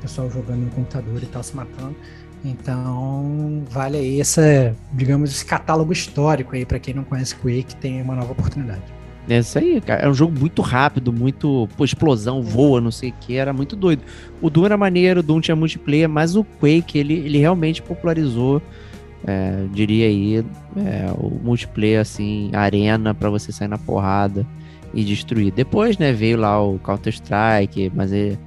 Pessoal 0.02 0.30
jogando 0.30 0.62
no 0.62 0.72
computador 0.72 1.22
e 1.22 1.26
tal, 1.26 1.44
se 1.44 1.56
matando. 1.56 1.96
Então, 2.44 3.64
vale 3.70 3.98
aí 3.98 4.22
essa, 4.22 4.76
digamos, 4.94 5.32
esse 5.32 5.46
catálogo 5.46 5.92
histórico 5.92 6.56
aí 6.56 6.66
para 6.66 6.80
quem 6.80 6.94
não 6.94 7.04
conhece 7.04 7.36
Quake, 7.36 7.76
tem 7.76 8.02
uma 8.02 8.16
nova 8.16 8.32
oportunidade. 8.32 8.82
É 9.28 9.40
isso 9.40 9.60
aí, 9.60 9.80
cara. 9.82 10.02
É 10.02 10.10
um 10.10 10.14
jogo 10.14 10.40
muito 10.40 10.62
rápido, 10.62 11.12
muito 11.12 11.68
pô, 11.78 11.84
explosão, 11.84 12.42
voa, 12.42 12.80
não 12.80 12.92
sei 12.92 13.10
o 13.10 13.14
que, 13.20 13.36
era 13.36 13.52
muito 13.52 13.76
doido. 13.76 14.04
O 14.42 14.50
Doom 14.50 14.66
era 14.66 14.78
maneiro, 14.78 15.20
o 15.20 15.24
Doom 15.24 15.42
tinha 15.42 15.56
multiplayer, 15.56 16.10
mas 16.10 16.36
o 16.36 16.44
Quake, 16.44 16.98
ele, 16.98 17.14
ele 17.14 17.38
realmente 17.38 17.82
popularizou, 17.82 18.62
é, 19.28 19.66
diria 19.74 20.08
aí, 20.08 20.38
é, 20.78 21.12
o 21.18 21.30
multiplayer, 21.44 22.00
assim, 22.00 22.50
arena 22.54 23.14
para 23.14 23.30
você 23.30 23.52
sair 23.52 23.68
na 23.68 23.78
porrada 23.78 24.48
e 24.94 25.04
destruir. 25.04 25.52
Depois, 25.52 25.98
né, 25.98 26.12
veio 26.12 26.38
lá 26.38 26.62
o 26.62 26.80
Counter-Strike, 26.80 27.92
mas 27.96 28.12
é, 28.12 28.38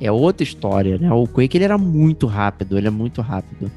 é 0.00 0.10
outra 0.12 0.42
história, 0.42 0.98
né? 0.98 1.10
O 1.12 1.26
Quake, 1.26 1.56
ele 1.56 1.64
era 1.64 1.78
muito 1.78 2.26
rápido, 2.26 2.76
ele 2.76 2.86
é 2.86 2.90
muito 2.90 3.20
rápido. 3.22 3.70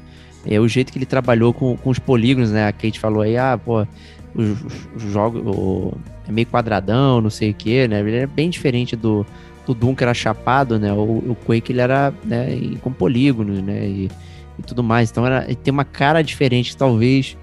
É 0.46 0.58
o 0.58 0.66
jeito 0.66 0.92
que 0.92 0.98
ele 0.98 1.06
trabalhou 1.06 1.52
com, 1.52 1.76
com 1.76 1.90
os 1.90 1.98
polígonos, 1.98 2.50
né? 2.50 2.66
A 2.66 2.72
Kate 2.72 2.98
falou 2.98 3.22
aí, 3.22 3.36
ah, 3.36 3.58
pô, 3.62 3.86
os, 4.34 4.62
os 4.94 5.02
jogos 5.12 5.42
o, 5.44 5.92
é 6.28 6.32
meio 6.32 6.46
quadradão, 6.46 7.20
não 7.20 7.30
sei 7.30 7.50
o 7.50 7.54
que, 7.54 7.86
né? 7.88 8.00
Ele 8.00 8.16
é 8.16 8.26
bem 8.26 8.48
diferente 8.48 8.96
do, 8.96 9.26
do 9.66 9.74
Doom 9.74 9.94
que 9.94 10.02
era 10.02 10.14
chapado, 10.14 10.78
né? 10.78 10.92
O, 10.92 11.18
o 11.30 11.36
Quake 11.46 11.72
ele 11.72 11.80
era 11.80 12.12
né, 12.24 12.48
com 12.82 12.92
polígonos, 12.92 13.62
né? 13.62 13.86
E, 13.86 14.10
e 14.58 14.62
tudo 14.62 14.82
mais. 14.82 15.10
Então 15.10 15.26
era, 15.26 15.42
tem 15.54 15.72
uma 15.72 15.84
cara 15.84 16.22
diferente, 16.22 16.76
talvez 16.76 17.36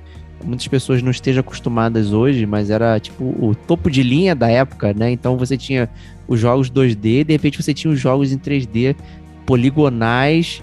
muitas 0.44 0.68
pessoas 0.68 1.02
não 1.02 1.12
estejam 1.12 1.42
acostumadas 1.42 2.14
hoje, 2.14 2.46
mas 2.46 2.70
era 2.70 3.00
tipo 3.00 3.24
o 3.24 3.56
topo 3.56 3.90
de 3.90 4.04
linha 4.04 4.36
da 4.36 4.50
época, 4.50 4.94
né? 4.94 5.12
Então 5.12 5.38
você 5.38 5.58
tinha 5.58 5.90
os 6.28 6.40
jogos 6.40 6.70
2D, 6.70 7.24
de 7.24 7.34
repente 7.34 7.62
você 7.62 7.74
tinha 7.74 7.92
os 7.92 8.00
jogos 8.00 8.32
em 8.32 8.38
3D 8.38 8.96
poligonais 9.46 10.62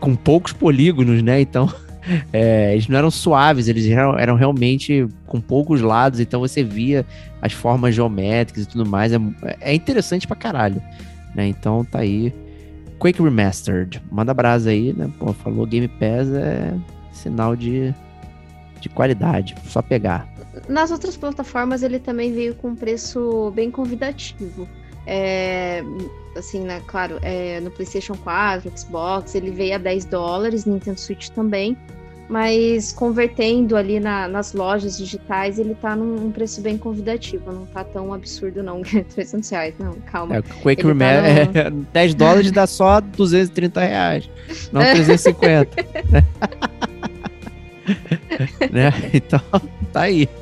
com 0.00 0.14
poucos 0.14 0.52
polígonos, 0.52 1.22
né? 1.22 1.40
Então 1.40 1.72
é, 2.32 2.72
eles 2.72 2.88
não 2.88 2.98
eram 2.98 3.10
suaves, 3.10 3.68
eles 3.68 3.86
eram, 3.86 4.18
eram, 4.18 4.34
realmente 4.34 5.06
com 5.26 5.40
poucos 5.40 5.80
lados, 5.80 6.20
então 6.20 6.40
você 6.40 6.62
via 6.62 7.04
as 7.40 7.52
formas 7.52 7.94
geométricas 7.94 8.64
e 8.64 8.68
tudo 8.68 8.88
mais. 8.88 9.12
É, 9.12 9.18
é 9.60 9.74
interessante 9.74 10.26
pra 10.26 10.36
caralho, 10.36 10.82
né? 11.34 11.46
Então 11.46 11.84
tá 11.84 12.00
aí. 12.00 12.32
Quake 12.98 13.22
Remastered. 13.22 14.02
Manda 14.10 14.34
brasa 14.34 14.70
aí, 14.70 14.92
né? 14.92 15.08
Pô, 15.20 15.32
falou 15.32 15.64
Game 15.64 15.86
Pass 15.86 16.28
é 16.30 16.74
sinal 17.12 17.54
de, 17.54 17.94
de 18.80 18.88
qualidade, 18.88 19.54
só 19.66 19.82
pegar. 19.82 20.28
Nas 20.68 20.90
outras 20.90 21.16
plataformas 21.16 21.82
ele 21.82 21.98
também 21.98 22.32
veio 22.32 22.54
com 22.54 22.68
um 22.68 22.76
preço 22.76 23.52
bem 23.54 23.70
convidativo. 23.70 24.68
É, 25.06 25.82
assim, 26.36 26.60
né, 26.60 26.82
claro, 26.86 27.18
é, 27.22 27.60
no 27.60 27.70
PlayStation 27.70 28.14
4, 28.14 28.70
Xbox, 28.76 29.34
ele 29.34 29.50
veio 29.50 29.76
a 29.76 29.78
10 29.78 30.04
dólares, 30.06 30.66
Nintendo 30.66 31.00
Switch 31.00 31.28
também 31.30 31.76
mas 32.28 32.92
convertendo 32.92 33.76
ali 33.76 33.98
na, 33.98 34.28
nas 34.28 34.52
lojas 34.52 34.98
digitais, 34.98 35.58
ele 35.58 35.74
tá 35.74 35.96
num 35.96 36.30
preço 36.30 36.60
bem 36.60 36.76
convidativo, 36.76 37.50
não 37.50 37.64
tá 37.66 37.82
tão 37.82 38.12
absurdo 38.12 38.62
não, 38.62 38.82
300 39.14 39.48
reais, 39.48 39.74
não, 39.78 39.94
calma. 40.12 40.36
É, 40.36 40.42
Quake 40.42 40.82
tá 40.82 40.94
no... 40.94 41.02
é, 41.02 41.70
10 41.92 42.14
dólares 42.14 42.52
dá 42.52 42.66
só 42.66 43.00
230 43.00 43.80
reais, 43.80 44.28
não 44.70 44.82
350. 44.82 45.70
né? 48.70 48.92
Então, 49.12 49.40
tá 49.92 50.02
aí. 50.02 50.28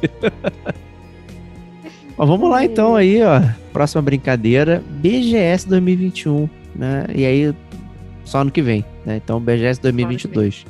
Mas 2.18 2.28
vamos 2.28 2.48
lá 2.48 2.64
então 2.64 2.96
aí, 2.96 3.22
ó, 3.22 3.42
próxima 3.72 4.00
brincadeira, 4.00 4.82
BGS 4.88 5.68
2021, 5.68 6.48
né? 6.74 7.04
E 7.14 7.26
aí, 7.26 7.54
só 8.24 8.38
ano 8.38 8.50
que 8.50 8.62
vem, 8.62 8.82
né? 9.04 9.16
Então, 9.22 9.38
BGS 9.38 9.80
2022. 9.82 10.64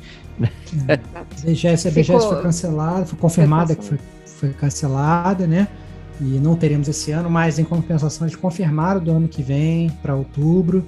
É. 0.87 0.99
BGS, 1.45 1.87
a 1.87 1.91
BGS 1.91 2.27
foi 2.27 2.41
cancelada, 2.41 3.05
foi 3.05 3.17
confirmada 3.17 3.75
que 3.75 3.83
foi, 3.83 3.97
foi 4.25 4.49
cancelada, 4.49 5.47
né? 5.47 5.69
E 6.19 6.39
não 6.39 6.55
teremos 6.55 6.87
esse 6.87 7.11
ano, 7.11 7.29
mas 7.29 7.59
em 7.59 7.63
compensação 7.63 8.27
eles 8.27 8.35
confirmaram 8.35 9.01
do 9.01 9.11
ano 9.11 9.27
que 9.27 9.41
vem 9.41 9.89
para 10.01 10.15
outubro 10.15 10.83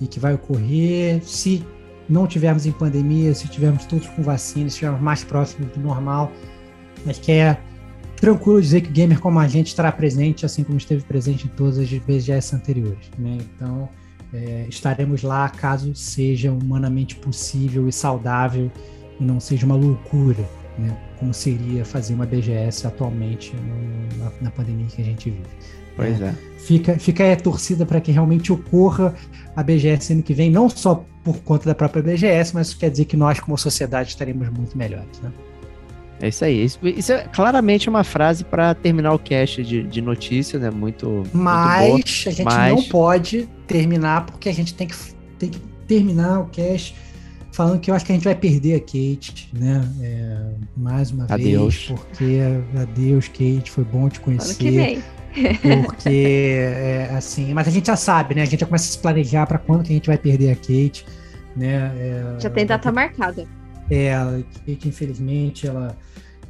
e 0.00 0.06
que 0.06 0.20
vai 0.20 0.34
ocorrer. 0.34 1.22
Se 1.24 1.64
não 2.08 2.26
tivermos 2.26 2.66
em 2.66 2.72
pandemia, 2.72 3.34
se 3.34 3.48
tivermos 3.48 3.84
todos 3.84 4.06
com 4.08 4.22
vacina, 4.22 4.68
se 4.68 4.74
estivermos 4.76 5.00
mais 5.00 5.24
próximos 5.24 5.70
do 5.72 5.80
normal, 5.80 6.32
acho 7.06 7.20
que 7.20 7.32
é 7.32 7.58
tranquilo 8.20 8.60
dizer 8.60 8.80
que 8.80 8.90
gamer 8.90 9.20
como 9.20 9.38
a 9.38 9.46
gente 9.46 9.68
estará 9.68 9.92
presente, 9.92 10.44
assim 10.44 10.64
como 10.64 10.78
esteve 10.78 11.02
presente 11.04 11.46
em 11.46 11.48
todas 11.48 11.78
as 11.78 11.88
BGS 11.88 12.54
anteriores, 12.54 13.10
né? 13.18 13.38
Então, 13.40 13.88
é, 14.32 14.66
estaremos 14.68 15.22
lá 15.22 15.48
caso 15.48 15.94
seja 15.94 16.52
humanamente 16.52 17.16
possível 17.16 17.88
e 17.88 17.92
saudável 17.92 18.70
e 19.18 19.24
não 19.24 19.40
seja 19.40 19.64
uma 19.64 19.76
loucura, 19.76 20.48
né? 20.78 20.96
Como 21.18 21.32
seria 21.32 21.84
fazer 21.84 22.14
uma 22.14 22.26
BGS 22.26 22.86
atualmente 22.86 23.54
no, 23.56 24.24
na, 24.24 24.32
na, 24.42 24.50
pandemia 24.50 24.86
que 24.86 25.02
a 25.02 25.04
gente 25.04 25.30
vive. 25.30 25.42
Pois 25.96 26.20
é. 26.20 26.26
é. 26.26 26.34
Fica, 26.58 26.98
fica 26.98 27.24
aí 27.24 27.32
a 27.32 27.36
torcida 27.36 27.86
para 27.86 28.00
que 28.00 28.12
realmente 28.12 28.52
ocorra 28.52 29.14
a 29.56 29.62
BGS 29.62 30.12
ano 30.12 30.22
que 30.22 30.34
vem, 30.34 30.50
não 30.50 30.68
só 30.68 31.04
por 31.32 31.42
conta 31.42 31.66
da 31.66 31.74
própria 31.74 32.02
BGS, 32.02 32.54
mas 32.54 32.68
isso 32.68 32.78
quer 32.78 32.90
dizer 32.90 33.04
que 33.04 33.16
nós, 33.16 33.40
como 33.40 33.56
sociedade, 33.56 34.10
estaremos 34.10 34.48
muito 34.50 34.76
melhores, 34.76 35.20
né? 35.22 35.32
É 36.20 36.28
isso 36.28 36.44
aí. 36.44 36.64
Isso, 36.64 36.78
isso 36.82 37.12
é 37.12 37.18
claramente 37.32 37.88
uma 37.88 38.02
frase 38.02 38.44
para 38.44 38.74
terminar 38.74 39.12
o 39.12 39.18
cast 39.18 39.62
de, 39.62 39.84
de 39.84 40.02
notícias, 40.02 40.60
né? 40.60 40.70
Muito. 40.70 41.22
Mas 41.32 41.88
muito 41.90 42.10
a 42.26 42.32
gente 42.32 42.44
Mas... 42.44 42.74
não 42.74 42.82
pode 42.84 43.48
terminar, 43.66 44.26
porque 44.26 44.48
a 44.48 44.54
gente 44.54 44.74
tem 44.74 44.88
que, 44.88 44.96
tem 45.38 45.48
que 45.50 45.60
terminar 45.86 46.40
o 46.40 46.46
cast 46.46 46.94
falando 47.58 47.80
que 47.80 47.90
eu 47.90 47.94
acho 47.94 48.04
que 48.04 48.12
a 48.12 48.14
gente 48.14 48.24
vai 48.24 48.36
perder 48.36 48.76
a 48.76 48.80
Kate, 48.80 49.50
né? 49.52 49.82
É, 50.00 50.50
mais 50.76 51.10
uma 51.10 51.24
adeus. 51.24 51.86
vez, 51.86 51.98
porque 51.98 52.38
adeus, 52.80 53.26
Kate, 53.26 53.68
foi 53.68 53.82
bom 53.82 54.08
te 54.08 54.20
conhecer. 54.20 55.02
porque, 55.84 56.08
é, 56.08 57.10
assim, 57.16 57.52
mas 57.52 57.66
a 57.66 57.70
gente 57.70 57.86
já 57.86 57.96
sabe, 57.96 58.36
né? 58.36 58.42
A 58.42 58.44
gente 58.44 58.60
já 58.60 58.66
começa 58.66 58.84
a 58.84 58.92
se 58.92 58.98
planejar 58.98 59.44
para 59.46 59.58
quando 59.58 59.82
que 59.82 59.92
a 59.92 59.94
gente 59.94 60.06
vai 60.06 60.16
perder 60.16 60.52
a 60.52 60.54
Kate, 60.54 61.04
né? 61.58 61.92
É, 61.96 62.40
já 62.40 62.48
tem 62.50 62.64
data 62.64 62.90
marcada. 62.92 63.46
É, 63.90 64.14
a 64.14 64.40
Kate, 64.66 64.88
infelizmente, 64.88 65.66
ela 65.66 65.96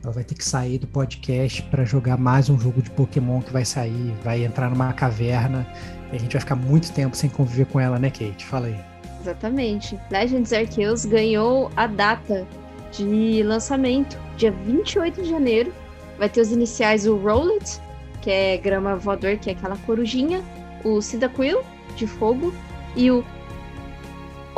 ela 0.02 0.12
vai 0.12 0.22
ter 0.22 0.34
que 0.34 0.44
sair 0.44 0.78
do 0.78 0.86
podcast 0.86 1.62
para 1.64 1.84
jogar 1.84 2.16
mais 2.16 2.48
um 2.48 2.58
jogo 2.58 2.80
de 2.80 2.90
Pokémon 2.90 3.40
que 3.40 3.52
vai 3.52 3.64
sair, 3.64 4.14
vai 4.22 4.44
entrar 4.44 4.70
numa 4.70 4.92
caverna 4.92 5.66
e 6.12 6.16
a 6.16 6.18
gente 6.18 6.32
vai 6.32 6.40
ficar 6.40 6.54
muito 6.54 6.92
tempo 6.92 7.16
sem 7.16 7.28
conviver 7.28 7.66
com 7.66 7.80
ela, 7.80 7.98
né, 7.98 8.10
Kate? 8.10 8.44
Fala 8.44 8.66
aí. 8.68 8.78
Exatamente. 9.20 9.98
Legends 10.10 10.52
Arceus 10.52 11.04
ganhou 11.04 11.70
a 11.76 11.86
data 11.86 12.46
de 12.92 13.42
lançamento, 13.42 14.16
dia 14.36 14.52
28 14.52 15.22
de 15.22 15.28
janeiro. 15.28 15.72
Vai 16.16 16.28
ter 16.28 16.40
os 16.40 16.52
iniciais 16.52 17.06
o 17.06 17.16
Rowlet, 17.16 17.80
que 18.22 18.30
é 18.30 18.56
grama 18.56 18.96
voador, 18.96 19.36
que 19.38 19.50
é 19.50 19.52
aquela 19.52 19.76
corujinha, 19.78 20.42
o 20.84 21.00
Cyndaquil, 21.02 21.60
de 21.96 22.06
fogo, 22.06 22.54
e 22.96 23.10
o 23.10 23.24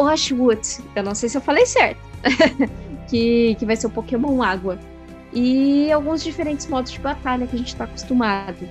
Oshwood, 0.01 0.61
eu 0.95 1.03
não 1.03 1.15
sei 1.15 1.29
se 1.29 1.37
eu 1.37 1.41
falei 1.41 1.67
certo, 1.67 2.01
que, 3.09 3.55
que 3.57 3.67
vai 3.67 3.77
ser 3.77 3.87
o 3.87 3.91
Pokémon 3.91 4.43
Água 4.43 4.79
e 5.33 5.91
alguns 5.93 6.23
diferentes 6.23 6.67
modos 6.67 6.93
de 6.93 6.99
batalha 6.99 7.47
que 7.47 7.55
a 7.55 7.59
gente 7.59 7.69
está 7.69 7.85
acostumado. 7.85 8.69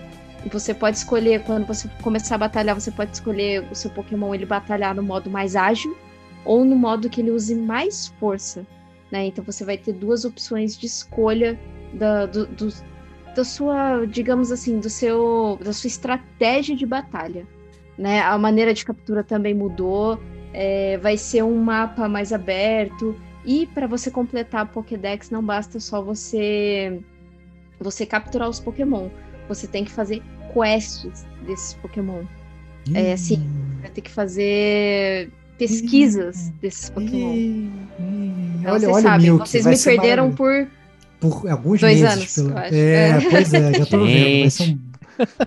Você 0.52 0.74
pode 0.74 0.98
escolher, 0.98 1.44
quando 1.44 1.66
você 1.66 1.90
começar 2.02 2.36
a 2.36 2.38
batalhar, 2.38 2.80
você 2.80 2.92
pode 2.92 3.12
escolher 3.12 3.66
o 3.70 3.76
seu 3.76 3.92
Pokémon 3.92 4.34
ele 4.34 4.46
batalhar 4.46 4.96
no 4.96 5.04
modo 5.04 5.30
mais 5.30 5.56
ágil 5.56 5.96
ou 6.46 6.64
no 6.64 6.76
modo 6.76 7.10
que 7.10 7.22
ele 7.22 7.32
use 7.32 7.54
mais 7.56 8.08
força. 8.20 8.66
Né? 9.12 9.26
Então 9.26 9.44
você 9.44 9.66
vai 9.66 9.78
ter 9.78 9.94
duas 9.94 10.24
opções 10.24 10.78
de 10.78 10.86
escolha 10.86 11.60
da, 11.94 12.26
do, 12.26 12.46
do, 12.48 12.70
da 13.36 13.44
sua, 13.44 14.06
digamos 14.06 14.52
assim, 14.52 14.80
do 14.80 14.90
seu, 14.90 15.60
da 15.62 15.74
sua 15.74 15.88
estratégia 15.88 16.76
de 16.76 16.86
batalha. 16.86 17.46
Né? 17.98 18.22
A 18.22 18.38
maneira 18.38 18.74
de 18.74 18.86
captura 18.86 19.24
também 19.24 19.54
mudou. 19.54 20.20
É, 20.54 20.98
vai 20.98 21.16
ser 21.18 21.44
um 21.44 21.56
mapa 21.62 22.10
mais 22.10 22.34
aberto 22.34 23.16
E 23.46 23.68
para 23.68 23.86
você 23.88 24.10
completar 24.12 24.62
a 24.62 24.66
Pokédex, 24.66 25.30
não 25.30 25.44
basta 25.44 25.80
só 25.80 26.02
você 26.02 27.00
você 27.80 28.06
capturar 28.06 28.50
os 28.50 28.60
Pokémon. 28.60 29.08
Você 29.48 29.66
tem 29.68 29.86
que 29.86 29.92
fazer 29.92 30.22
quests 30.54 31.26
desses 31.48 31.74
Pokémon. 31.76 32.24
É 32.94 33.14
assim, 33.14 33.38
Hum, 33.38 33.78
vai 33.82 33.90
ter 33.92 34.02
que 34.02 34.12
fazer 34.12 35.30
pesquisas 35.58 36.50
desses 36.62 36.90
Pokémon. 36.90 37.34
hum, 37.34 37.72
hum. 38.00 38.54
Então, 38.60 38.72
olha, 38.74 38.80
vocês 38.80 38.94
olha 38.96 39.02
sabem, 39.04 39.26
Milk, 39.32 39.48
vocês 39.50 39.66
me 39.66 39.78
perderam 39.78 40.32
por 40.32 40.68
por 41.20 41.50
alguns 41.50 41.82
Dois 41.82 42.02
meses. 42.02 42.18
anos, 42.18 42.36
pelo- 42.36 42.50
eu 42.52 42.58
acho. 42.58 42.76
É, 42.76 43.10
É. 43.10 43.30
pois 43.30 43.54
é, 43.54 43.74
já 43.74 43.86
tô 43.86 44.06
vendo. 44.06 44.40
Vai 44.42 44.50
ser, 44.50 44.64
um, 44.72 44.80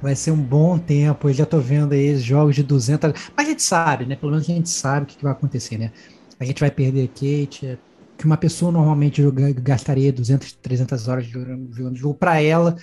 vai 0.00 0.14
ser 0.14 0.30
um 0.30 0.42
bom 0.42 0.78
tempo. 0.78 1.28
Eu 1.28 1.32
já 1.32 1.46
tô 1.46 1.58
vendo 1.58 1.92
aí 1.92 2.16
jogos 2.18 2.54
de 2.54 2.62
200. 2.62 3.12
Mas 3.36 3.46
a 3.46 3.50
gente 3.50 3.62
sabe, 3.62 4.06
né? 4.06 4.16
Pelo 4.16 4.32
menos 4.32 4.48
a 4.48 4.52
gente 4.52 4.68
sabe 4.68 5.04
o 5.04 5.06
que, 5.06 5.16
que 5.16 5.22
vai 5.22 5.32
acontecer, 5.32 5.78
né? 5.78 5.92
A 6.38 6.44
gente 6.44 6.60
vai 6.60 6.70
perder 6.70 7.08
Kate, 7.08 7.66
é, 7.66 7.78
que 8.18 8.26
uma 8.26 8.36
pessoa 8.36 8.72
normalmente 8.72 9.22
gastaria 9.56 10.12
200, 10.12 10.52
300 10.54 11.08
horas 11.08 11.26
jogando 11.26 11.96
jogo. 11.96 12.14
Para 12.14 12.40
ela, 12.40 12.76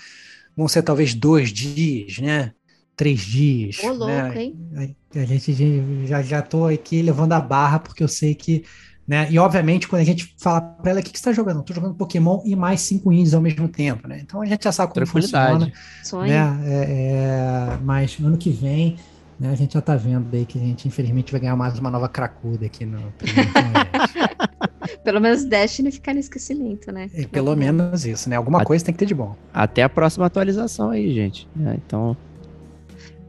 vão 0.56 0.68
ser 0.68 0.82
talvez 0.82 1.14
dois 1.14 1.52
dias, 1.52 2.20
né? 2.20 2.54
Três 2.96 3.22
dias. 3.22 3.80
Ô, 3.84 3.94
louco, 3.94 4.08
né? 4.08 4.44
hein? 4.44 4.96
A 5.16 5.26
gente 5.26 6.06
já, 6.06 6.22
já 6.22 6.42
tô 6.42 6.66
aqui 6.66 7.02
levando 7.02 7.34
a 7.34 7.40
barra, 7.40 7.80
porque 7.80 8.04
eu 8.04 8.08
sei 8.08 8.36
que. 8.36 8.64
Né? 9.10 9.28
E 9.32 9.40
obviamente, 9.40 9.88
quando 9.88 10.04
a 10.04 10.06
gente 10.06 10.36
fala 10.38 10.62
pra 10.62 10.92
ela, 10.92 11.00
o 11.00 11.04
que, 11.04 11.12
que 11.12 11.18
você 11.18 11.26
tá 11.26 11.34
jogando? 11.34 11.58
Eu 11.58 11.64
tô 11.64 11.74
jogando 11.74 11.96
Pokémon 11.96 12.44
e 12.46 12.56
mais 12.56 12.82
cinco 12.82 13.12
indies 13.12 13.34
ao 13.34 13.42
mesmo 13.42 13.68
tempo, 13.68 14.08
né? 14.08 14.20
Então 14.22 14.40
a 14.40 14.46
gente 14.46 14.64
já 14.64 14.72
sabe 14.72 14.94
como 14.94 15.04
funciona. 15.08 15.72
Sonho. 16.04 16.30
Né? 16.32 16.60
É, 16.64 17.74
é, 17.74 17.78
mas 17.84 18.20
ano 18.24 18.38
que 18.38 18.52
vem, 18.52 18.98
né, 19.40 19.50
a 19.50 19.56
gente 19.56 19.74
já 19.74 19.82
tá 19.82 19.96
vendo 19.96 20.28
aí 20.32 20.46
que 20.46 20.60
a 20.60 20.62
gente, 20.62 20.88
infelizmente, 20.88 21.32
vai 21.32 21.42
ganhar 21.42 21.56
mais 21.56 21.80
uma 21.80 21.90
nova 21.90 22.08
cracuda 22.08 22.68
aqui 22.68 22.86
no. 22.86 23.00
Pelo 25.04 25.20
menos 25.20 25.44
Destiny 25.44 25.92
ficar 25.92 26.14
no 26.14 26.20
esquecimento, 26.20 26.92
né? 26.92 27.10
É, 27.12 27.26
pelo 27.26 27.56
menos 27.56 28.06
isso, 28.06 28.30
né? 28.30 28.36
Alguma 28.36 28.62
A- 28.62 28.66
coisa 28.66 28.86
tem 28.86 28.94
que 28.94 29.00
ter 29.00 29.08
de 29.08 29.16
bom. 29.16 29.36
Até 29.52 29.82
a 29.82 29.90
próxima 29.90 30.28
atualização 30.28 30.92
aí, 30.92 31.12
gente. 31.16 31.48
É, 31.66 31.74
então, 31.74 32.16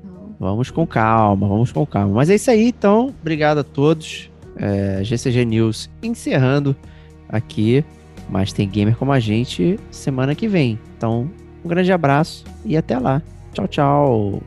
Não. 0.04 0.34
vamos 0.38 0.70
com 0.70 0.86
calma, 0.86 1.48
vamos 1.48 1.72
com 1.72 1.86
calma. 1.86 2.12
Mas 2.16 2.28
é 2.28 2.34
isso 2.34 2.50
aí, 2.50 2.68
então. 2.68 3.14
Obrigado 3.22 3.58
a 3.58 3.64
todos. 3.64 4.29
É, 4.60 5.02
GCG 5.02 5.44
News 5.44 5.90
encerrando 6.02 6.76
aqui. 7.28 7.84
Mas 8.28 8.52
tem 8.52 8.68
gamer 8.68 8.96
como 8.96 9.10
a 9.12 9.18
gente 9.18 9.78
semana 9.90 10.34
que 10.34 10.46
vem. 10.46 10.78
Então, 10.96 11.28
um 11.64 11.68
grande 11.68 11.92
abraço 11.92 12.44
e 12.64 12.76
até 12.76 12.98
lá. 12.98 13.20
Tchau, 13.52 13.66
tchau. 13.66 14.42